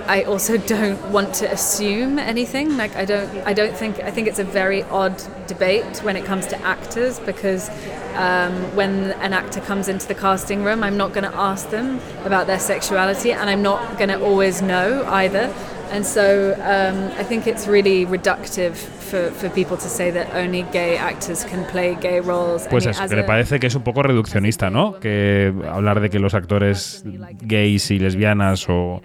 I 0.07 0.23
also 0.23 0.57
don't 0.57 1.01
want 1.11 1.33
to 1.35 1.51
assume 1.51 2.19
anything. 2.19 2.77
Like 2.77 2.95
I 2.95 3.05
don't. 3.05 3.29
I 3.45 3.53
don't 3.53 3.75
think. 3.75 3.99
I 3.99 4.11
think 4.11 4.27
it's 4.27 4.39
a 4.39 4.43
very 4.43 4.83
odd 4.83 5.21
debate 5.47 5.99
when 6.03 6.15
it 6.15 6.25
comes 6.25 6.45
to 6.47 6.61
actors 6.61 7.19
because 7.19 7.69
um, 8.15 8.53
when 8.75 9.11
an 9.21 9.33
actor 9.33 9.61
comes 9.61 9.87
into 9.87 10.07
the 10.07 10.15
casting 10.15 10.63
room, 10.63 10.83
I'm 10.83 10.97
not 10.97 11.13
going 11.13 11.23
to 11.29 11.35
ask 11.35 11.69
them 11.69 11.99
about 12.23 12.47
their 12.47 12.59
sexuality, 12.59 13.31
and 13.31 13.49
I'm 13.49 13.61
not 13.61 13.97
going 13.97 14.09
to 14.09 14.21
always 14.23 14.61
know 14.61 15.03
either. 15.07 15.51
And 15.91 16.05
so 16.05 16.53
um, 16.61 17.11
I 17.19 17.23
think 17.23 17.45
it's 17.47 17.67
really 17.67 18.05
reductive 18.07 18.75
for, 18.75 19.29
for 19.31 19.49
people 19.49 19.77
to 19.77 19.87
say 19.87 20.09
that 20.11 20.33
only 20.33 20.63
gay 20.71 20.97
actors 20.97 21.43
can 21.45 21.63
play 21.65 21.95
gay 21.95 22.19
roles. 22.19 22.65
I 22.65 22.69
Pues 22.69 22.85
mean, 22.85 22.95
eso, 22.95 23.07
que 23.07 23.15
le 23.15 23.23
parece 23.23 23.59
que 23.59 23.67
es 23.67 23.75
un 23.75 23.83
poco 23.83 24.01
reduccionista, 24.01 24.69
¿no? 24.71 24.99
Que 24.99 25.53
hablar 25.69 25.99
de 26.01 26.09
que 26.09 26.19
los 26.19 26.33
actores 26.33 27.03
gays 27.41 27.91
y 27.91 27.99
lesbianas 27.99 28.65
o, 28.67 29.03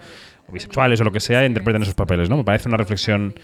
o 0.51 0.53
bisexuales 0.53 1.01
o 1.01 1.05
lo 1.05 1.13
que 1.13 1.21
sea 1.21 1.47
interpreten 1.47 1.83
esos 1.83 1.95
papeles, 1.95 2.29
¿no? 2.29 2.37
Me 2.37 2.45
parece 2.45 2.69
una 2.69 2.77
reflexión 2.77 3.35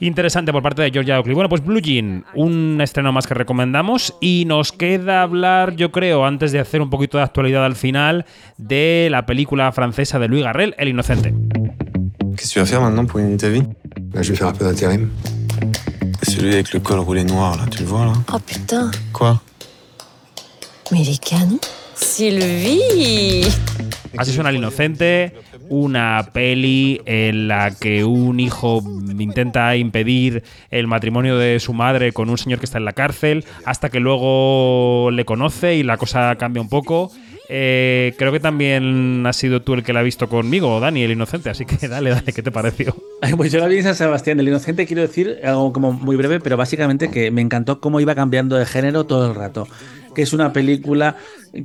interesante 0.00 0.52
por 0.52 0.62
parte 0.62 0.82
de 0.82 0.90
Georgia 0.90 1.18
Oakley. 1.18 1.34
Bueno, 1.34 1.48
pues 1.48 1.64
Blue 1.64 1.80
Jean, 1.80 2.24
un 2.34 2.80
estreno 2.80 3.12
más 3.12 3.26
que 3.26 3.34
recomendamos 3.34 4.14
y 4.20 4.44
nos 4.46 4.72
queda 4.72 5.22
hablar, 5.22 5.74
yo 5.74 5.90
creo, 5.90 6.24
antes 6.24 6.52
de 6.52 6.60
hacer 6.60 6.80
un 6.80 6.90
poquito 6.90 7.18
de 7.18 7.24
actualidad 7.24 7.64
al 7.64 7.74
final, 7.74 8.26
de 8.56 9.08
la 9.10 9.26
película 9.26 9.72
francesa 9.72 10.18
de 10.18 10.28
Louis 10.28 10.42
Garrel, 10.42 10.74
El 10.78 10.88
Inocente. 10.88 11.34
Que 12.36 12.44
tu 12.46 12.60
vas 12.60 12.66
faire 12.66 12.80
maintenant 12.80 13.06
pour 13.06 13.20
ta 13.36 13.48
vie 13.48 13.64
Là, 14.12 14.22
je 14.22 14.30
vais 14.30 14.36
faire 14.36 14.46
un 14.46 14.52
peu 14.52 14.64
d'intérim. 14.64 15.10
Celui 16.22 16.52
avec 16.52 16.72
le 16.72 16.78
col 16.78 17.00
roulé 17.00 17.24
noir, 17.24 17.56
là, 17.56 17.64
tu 17.68 17.80
le 17.80 17.86
vois, 17.86 18.04
là 18.04 18.12
Oh 18.32 18.38
putain, 18.38 18.90
Quoi 19.12 19.40
mais 20.90 21.02
il 21.02 21.10
est 21.10 21.22
canon. 21.22 21.58
Sylvie 21.94 23.46
Así 24.16 24.32
suena 24.32 24.50
El 24.50 24.56
Inocente, 24.56 25.32
una 25.68 26.30
peli 26.32 27.00
en 27.04 27.48
la 27.48 27.72
que 27.72 28.04
un 28.04 28.40
hijo 28.40 28.82
intenta 29.18 29.76
impedir 29.76 30.42
el 30.70 30.86
matrimonio 30.86 31.38
de 31.38 31.60
su 31.60 31.72
madre 31.72 32.12
con 32.12 32.30
un 32.30 32.38
señor 32.38 32.58
que 32.58 32.66
está 32.66 32.78
en 32.78 32.84
la 32.84 32.92
cárcel, 32.92 33.44
hasta 33.64 33.90
que 33.90 34.00
luego 34.00 35.10
le 35.10 35.24
conoce 35.24 35.76
y 35.76 35.82
la 35.82 35.96
cosa 35.96 36.34
cambia 36.36 36.62
un 36.62 36.68
poco. 36.68 37.10
Eh, 37.50 38.14
creo 38.18 38.30
que 38.30 38.40
también 38.40 39.24
has 39.26 39.36
sido 39.36 39.62
tú 39.62 39.72
el 39.72 39.82
que 39.82 39.94
la 39.94 40.00
ha 40.00 40.02
visto 40.02 40.28
conmigo, 40.28 40.80
Dani, 40.80 41.02
El 41.02 41.12
Inocente, 41.12 41.48
así 41.48 41.64
que 41.64 41.88
dale, 41.88 42.10
dale, 42.10 42.32
¿qué 42.32 42.42
te 42.42 42.50
pareció? 42.50 42.94
Pues 43.36 43.50
yo 43.50 43.60
la 43.60 43.66
vi 43.66 43.78
en 43.78 43.84
San 43.84 43.94
Sebastián. 43.94 44.38
El 44.38 44.48
Inocente 44.48 44.86
quiero 44.86 45.02
decir 45.02 45.38
algo 45.42 45.72
como 45.72 45.92
muy 45.92 46.16
breve, 46.16 46.40
pero 46.40 46.56
básicamente 46.56 47.10
que 47.10 47.30
me 47.30 47.40
encantó 47.40 47.80
cómo 47.80 48.00
iba 48.00 48.14
cambiando 48.14 48.56
de 48.56 48.66
género 48.66 49.04
todo 49.04 49.30
el 49.30 49.34
rato. 49.34 49.66
Que 50.14 50.22
es 50.22 50.32
una 50.32 50.52
película 50.52 51.16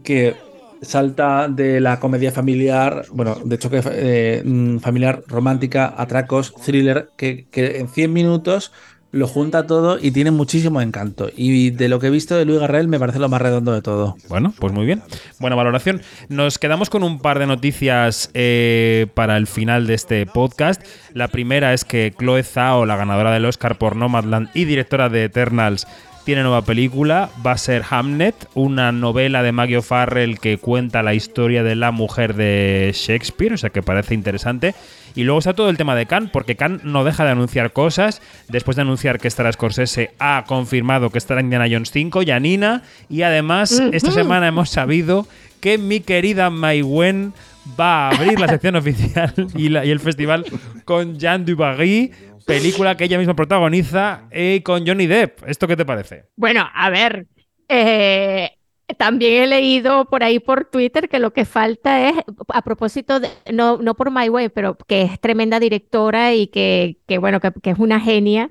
que 0.03 0.35
salta 0.83 1.47
de 1.47 1.79
la 1.79 1.99
comedia 1.99 2.31
familiar, 2.31 3.05
bueno, 3.11 3.37
de 3.43 3.55
hecho 3.55 3.69
que 3.69 3.81
eh, 3.85 4.43
mm, 4.43 4.77
familiar, 4.79 5.23
romántica, 5.27 5.93
atracos, 5.97 6.53
thriller, 6.55 7.09
que, 7.17 7.47
que 7.51 7.79
en 7.79 7.87
100 7.87 8.13
minutos 8.13 8.71
lo 9.13 9.27
junta 9.27 9.67
todo 9.67 9.99
y 10.01 10.11
tiene 10.11 10.31
muchísimo 10.31 10.81
encanto. 10.81 11.29
Y 11.35 11.69
de 11.69 11.87
lo 11.87 11.99
que 11.99 12.07
he 12.07 12.09
visto 12.09 12.35
de 12.35 12.45
Luis 12.45 12.59
Garrel 12.59 12.87
me 12.87 12.99
parece 12.99 13.19
lo 13.19 13.29
más 13.29 13.41
redondo 13.41 13.71
de 13.71 13.83
todo. 13.83 14.17
Bueno, 14.27 14.53
pues 14.59 14.73
muy 14.73 14.87
bien. 14.87 15.03
Buena 15.39 15.55
valoración. 15.55 16.01
Nos 16.29 16.57
quedamos 16.57 16.89
con 16.89 17.03
un 17.03 17.19
par 17.19 17.37
de 17.37 17.45
noticias 17.45 18.31
eh, 18.33 19.05
para 19.13 19.37
el 19.37 19.45
final 19.45 19.85
de 19.85 19.93
este 19.93 20.25
podcast. 20.25 20.81
La 21.13 21.27
primera 21.27 21.73
es 21.75 21.85
que 21.85 22.11
Chloe 22.17 22.41
Zhao, 22.41 22.87
la 22.87 22.95
ganadora 22.95 23.31
del 23.31 23.45
Oscar 23.45 23.77
por 23.77 23.95
Nomadland 23.95 24.49
y 24.55 24.65
directora 24.65 25.09
de 25.09 25.25
Eternals, 25.25 25.85
tiene 26.23 26.41
nueva 26.43 26.61
película. 26.63 27.29
Va 27.45 27.51
a 27.51 27.57
ser 27.57 27.83
Hamnet, 27.89 28.35
una 28.53 28.91
novela 28.91 29.43
de 29.43 29.51
Maggie 29.51 29.77
O'Farrell 29.77 30.39
que 30.39 30.57
cuenta 30.57 31.03
la 31.03 31.13
historia 31.13 31.63
de 31.63 31.75
la 31.75 31.91
mujer 31.91 32.35
de 32.35 32.91
Shakespeare, 32.93 33.53
o 33.53 33.57
sea 33.57 33.69
que 33.69 33.81
parece 33.83 34.13
interesante. 34.13 34.73
Y 35.15 35.23
luego 35.25 35.39
está 35.39 35.53
todo 35.53 35.69
el 35.69 35.77
tema 35.77 35.95
de 35.95 36.05
Cannes, 36.07 36.31
porque 36.31 36.55
Cannes 36.55 36.83
no 36.83 37.03
deja 37.03 37.23
de 37.23 37.31
anunciar 37.31 37.71
cosas. 37.71 38.21
Después 38.49 38.75
de 38.75 38.81
anunciar 38.81 39.19
que 39.19 39.27
estará 39.27 39.51
Scorsese, 39.51 40.11
ha 40.19 40.43
confirmado 40.47 41.09
que 41.11 41.17
estará 41.19 41.41
Indiana 41.41 41.67
Jones 41.69 41.91
5, 41.91 42.23
Yanina. 42.23 42.81
Y 43.09 43.21
además, 43.21 43.79
esta 43.91 44.11
semana 44.11 44.47
hemos 44.47 44.69
sabido 44.69 45.27
que 45.59 45.77
mi 45.77 45.99
querida 45.99 46.49
Mai 46.49 46.81
Wen 46.81 47.33
va 47.79 48.09
a 48.09 48.15
abrir 48.15 48.39
la 48.39 48.47
sección 48.47 48.75
oficial 48.77 49.33
y, 49.55 49.69
la- 49.69 49.85
y 49.85 49.91
el 49.91 49.99
festival 49.99 50.45
con 50.83 51.17
Jean 51.19 51.45
Dubarry, 51.45 52.11
película 52.47 52.97
que 52.97 53.05
ella 53.05 53.17
misma 53.17 53.35
protagoniza, 53.35 54.27
y 54.33 54.61
con 54.61 54.85
Johnny 54.85 55.07
Depp. 55.07 55.47
¿Esto 55.47 55.67
qué 55.67 55.75
te 55.75 55.85
parece? 55.85 56.25
Bueno, 56.35 56.67
a 56.73 56.89
ver, 56.89 57.27
eh, 57.69 58.51
también 58.97 59.43
he 59.43 59.47
leído 59.47 60.05
por 60.05 60.23
ahí 60.23 60.39
por 60.39 60.65
Twitter 60.65 61.09
que 61.09 61.19
lo 61.19 61.33
que 61.33 61.45
falta 61.45 62.09
es, 62.09 62.15
a 62.49 62.61
propósito 62.61 63.19
de, 63.19 63.29
no, 63.51 63.77
no 63.77 63.95
por 63.95 64.11
My 64.11 64.29
Way, 64.29 64.49
pero 64.49 64.77
que 64.87 65.03
es 65.03 65.19
tremenda 65.19 65.59
directora 65.59 66.33
y 66.33 66.47
que, 66.47 66.97
que 67.07 67.17
bueno, 67.17 67.39
que, 67.39 67.51
que 67.61 67.71
es 67.71 67.79
una 67.79 67.99
genia, 67.99 68.49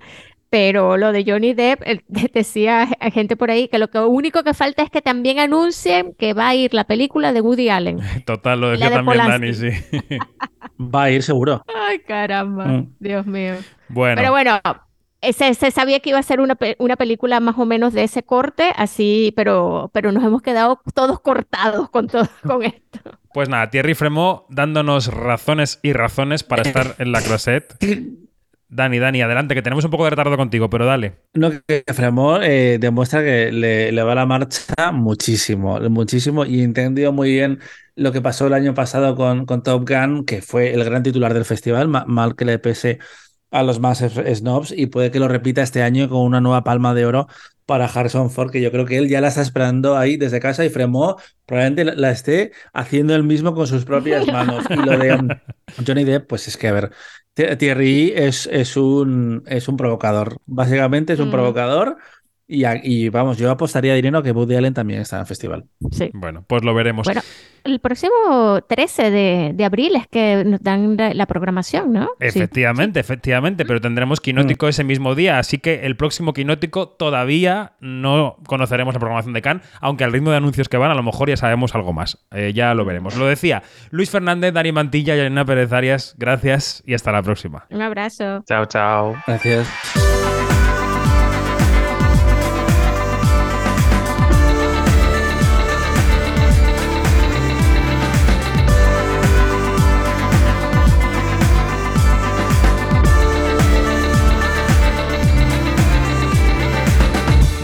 pero 0.52 0.98
lo 0.98 1.12
de 1.12 1.24
Johnny 1.26 1.54
Depp, 1.54 1.80
eh, 1.86 2.02
decía 2.34 2.86
gente 3.10 3.36
por 3.38 3.50
ahí 3.50 3.68
que 3.68 3.78
lo 3.78 3.88
que 3.88 3.98
único 4.00 4.44
que 4.44 4.52
falta 4.52 4.82
es 4.82 4.90
que 4.90 5.00
también 5.00 5.38
anuncien 5.38 6.14
que 6.18 6.34
va 6.34 6.48
a 6.48 6.54
ir 6.54 6.74
la 6.74 6.84
película 6.84 7.32
de 7.32 7.40
Woody 7.40 7.70
Allen. 7.70 8.00
Total, 8.26 8.60
lo 8.60 8.68
decía 8.68 8.90
de 8.90 8.96
también 8.96 9.18
Polanski. 9.18 9.46
Dani, 9.46 9.54
sí. 9.54 10.18
Va 10.78 11.04
a 11.04 11.10
ir 11.10 11.22
seguro. 11.22 11.62
Ay, 11.74 12.00
caramba, 12.00 12.66
Mm. 12.66 12.94
Dios 13.00 13.26
mío. 13.26 13.54
Bueno. 13.88 14.16
Pero 14.16 14.30
bueno, 14.30 14.60
se, 15.22 15.54
se 15.54 15.70
sabía 15.70 16.00
que 16.00 16.10
iba 16.10 16.18
a 16.18 16.22
ser 16.22 16.40
una, 16.40 16.58
una 16.78 16.96
película 16.96 17.40
más 17.40 17.56
o 17.56 17.64
menos 17.64 17.94
de 17.94 18.02
ese 18.02 18.22
corte, 18.22 18.72
así, 18.76 19.32
pero, 19.34 19.90
pero 19.94 20.12
nos 20.12 20.22
hemos 20.22 20.42
quedado 20.42 20.82
todos 20.94 21.18
cortados 21.20 21.88
con, 21.88 22.08
todo, 22.08 22.28
con 22.46 22.62
esto. 22.62 23.00
Pues 23.32 23.48
nada, 23.48 23.70
Thierry 23.70 23.94
Fremont 23.94 24.42
dándonos 24.50 25.06
razones 25.06 25.80
y 25.82 25.94
razones 25.94 26.42
para 26.44 26.60
estar 26.60 26.94
en 26.98 27.10
la 27.10 27.22
closet. 27.22 27.74
Dani, 28.74 28.98
Dani, 28.98 29.20
adelante, 29.20 29.54
que 29.54 29.60
tenemos 29.60 29.84
un 29.84 29.90
poco 29.90 30.04
de 30.04 30.10
retardo 30.10 30.34
contigo, 30.38 30.70
pero 30.70 30.86
dale. 30.86 31.18
No, 31.34 31.50
que 31.66 31.84
Fremont 31.92 32.42
eh, 32.42 32.78
demuestra 32.80 33.20
que 33.22 33.52
le, 33.52 33.92
le 33.92 34.02
va 34.02 34.14
la 34.14 34.24
marcha 34.24 34.92
muchísimo, 34.92 35.78
muchísimo, 35.90 36.46
y 36.46 36.62
entendió 36.62 37.12
muy 37.12 37.30
bien 37.32 37.60
lo 37.96 38.12
que 38.12 38.22
pasó 38.22 38.46
el 38.46 38.54
año 38.54 38.72
pasado 38.72 39.14
con, 39.14 39.44
con 39.44 39.62
Top 39.62 39.86
Gun, 39.86 40.24
que 40.24 40.40
fue 40.40 40.72
el 40.72 40.84
gran 40.84 41.02
titular 41.02 41.34
del 41.34 41.44
festival, 41.44 41.88
ma- 41.88 42.06
mal 42.06 42.34
que 42.34 42.46
le 42.46 42.58
pese 42.58 42.98
a 43.50 43.62
los 43.62 43.78
más 43.78 43.98
snobs, 44.00 44.72
y 44.72 44.86
puede 44.86 45.10
que 45.10 45.18
lo 45.20 45.28
repita 45.28 45.62
este 45.62 45.82
año 45.82 46.08
con 46.08 46.20
una 46.22 46.40
nueva 46.40 46.64
palma 46.64 46.94
de 46.94 47.04
oro 47.04 47.26
para 47.66 47.84
Harrison 47.86 48.30
Ford, 48.30 48.50
que 48.50 48.62
yo 48.62 48.70
creo 48.72 48.86
que 48.86 48.96
él 48.96 49.08
ya 49.08 49.20
la 49.20 49.28
está 49.28 49.42
esperando 49.42 49.96
ahí 49.98 50.16
desde 50.16 50.40
casa 50.40 50.64
y 50.64 50.70
Fremont 50.70 51.18
probablemente 51.46 51.84
la- 51.84 51.94
la 51.94 52.10
esté 52.10 52.52
haciendo 52.72 53.14
él 53.14 53.22
mismo 53.24 53.54
con 53.54 53.66
sus 53.66 53.84
propias 53.84 54.28
manos. 54.28 54.66
Y 54.72 54.82
lo 54.82 54.96
de 54.96 55.36
Johnny 55.86 56.04
Depp, 56.04 56.26
pues 56.28 56.48
es 56.48 56.56
que, 56.56 56.68
a 56.68 56.72
ver, 56.72 56.90
Thierry 57.34 58.12
es, 58.14 58.46
es, 58.46 58.76
un, 58.76 59.42
es 59.46 59.68
un 59.68 59.76
provocador. 59.76 60.36
Básicamente 60.46 61.14
es 61.14 61.20
un 61.20 61.28
Mm. 61.28 61.30
provocador. 61.30 61.96
Y, 62.52 62.64
a- 62.64 62.80
y 62.82 63.08
vamos, 63.08 63.38
yo 63.38 63.50
apostaría 63.50 63.94
dinero 63.94 64.18
a 64.18 64.22
que 64.22 64.32
Woody 64.32 64.56
Allen 64.56 64.74
también 64.74 65.00
está 65.00 65.16
en 65.16 65.20
el 65.20 65.26
festival. 65.26 65.64
Sí. 65.90 66.10
Bueno, 66.12 66.44
pues 66.46 66.62
lo 66.64 66.74
veremos. 66.74 67.06
Bueno, 67.06 67.22
el 67.64 67.78
próximo 67.80 68.60
13 68.68 69.10
de, 69.10 69.50
de 69.54 69.64
abril 69.64 69.96
es 69.96 70.06
que 70.08 70.42
nos 70.44 70.60
dan 70.62 70.96
la, 70.96 71.14
la 71.14 71.26
programación, 71.26 71.92
¿no? 71.92 72.06
Sí. 72.20 72.26
Efectivamente, 72.26 73.00
efectivamente, 73.00 73.64
pero 73.64 73.80
tendremos 73.80 74.20
quinótico 74.20 74.68
ese 74.68 74.84
mismo 74.84 75.14
día, 75.14 75.38
así 75.38 75.58
que 75.58 75.86
el 75.86 75.96
próximo 75.96 76.32
quinótico 76.32 76.88
todavía 76.88 77.72
no 77.80 78.36
conoceremos 78.46 78.92
la 78.94 79.00
programación 79.00 79.32
de 79.34 79.42
Cannes, 79.42 79.66
aunque 79.80 80.04
al 80.04 80.12
ritmo 80.12 80.30
de 80.30 80.36
anuncios 80.36 80.68
que 80.68 80.76
van 80.76 80.90
a 80.90 80.94
lo 80.94 81.02
mejor 81.02 81.28
ya 81.28 81.36
sabemos 81.36 81.74
algo 81.74 81.92
más. 81.92 82.18
Eh, 82.32 82.52
ya 82.54 82.74
lo 82.74 82.84
veremos. 82.84 83.16
Lo 83.16 83.26
decía 83.26 83.62
Luis 83.90 84.10
Fernández, 84.10 84.52
Dani 84.52 84.72
Mantilla 84.72 85.16
y 85.16 85.20
Elena 85.20 85.44
Pérez 85.44 85.72
Arias. 85.72 86.14
Gracias 86.18 86.82
y 86.86 86.94
hasta 86.94 87.12
la 87.12 87.22
próxima. 87.22 87.64
Un 87.70 87.82
abrazo. 87.82 88.42
Chao, 88.46 88.66
chao. 88.66 89.14
Gracias. 89.26 90.41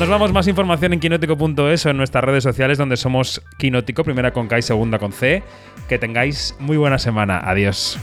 Nos 0.08 0.14
vamos 0.18 0.32
más 0.32 0.48
información 0.48 0.94
en 0.94 1.00
quinótico.es 1.00 1.84
o 1.84 1.90
en 1.90 1.98
nuestras 1.98 2.24
redes 2.24 2.42
sociales 2.42 2.78
donde 2.78 2.96
somos 2.96 3.42
Quinótico, 3.58 4.04
primera 4.04 4.32
con 4.32 4.48
K 4.48 4.56
y 4.56 4.62
segunda 4.62 4.98
con 4.98 5.12
C. 5.12 5.42
Que 5.86 5.98
tengáis 5.98 6.56
muy 6.58 6.78
buena 6.78 6.98
semana. 6.98 7.42
Adiós. 7.44 7.98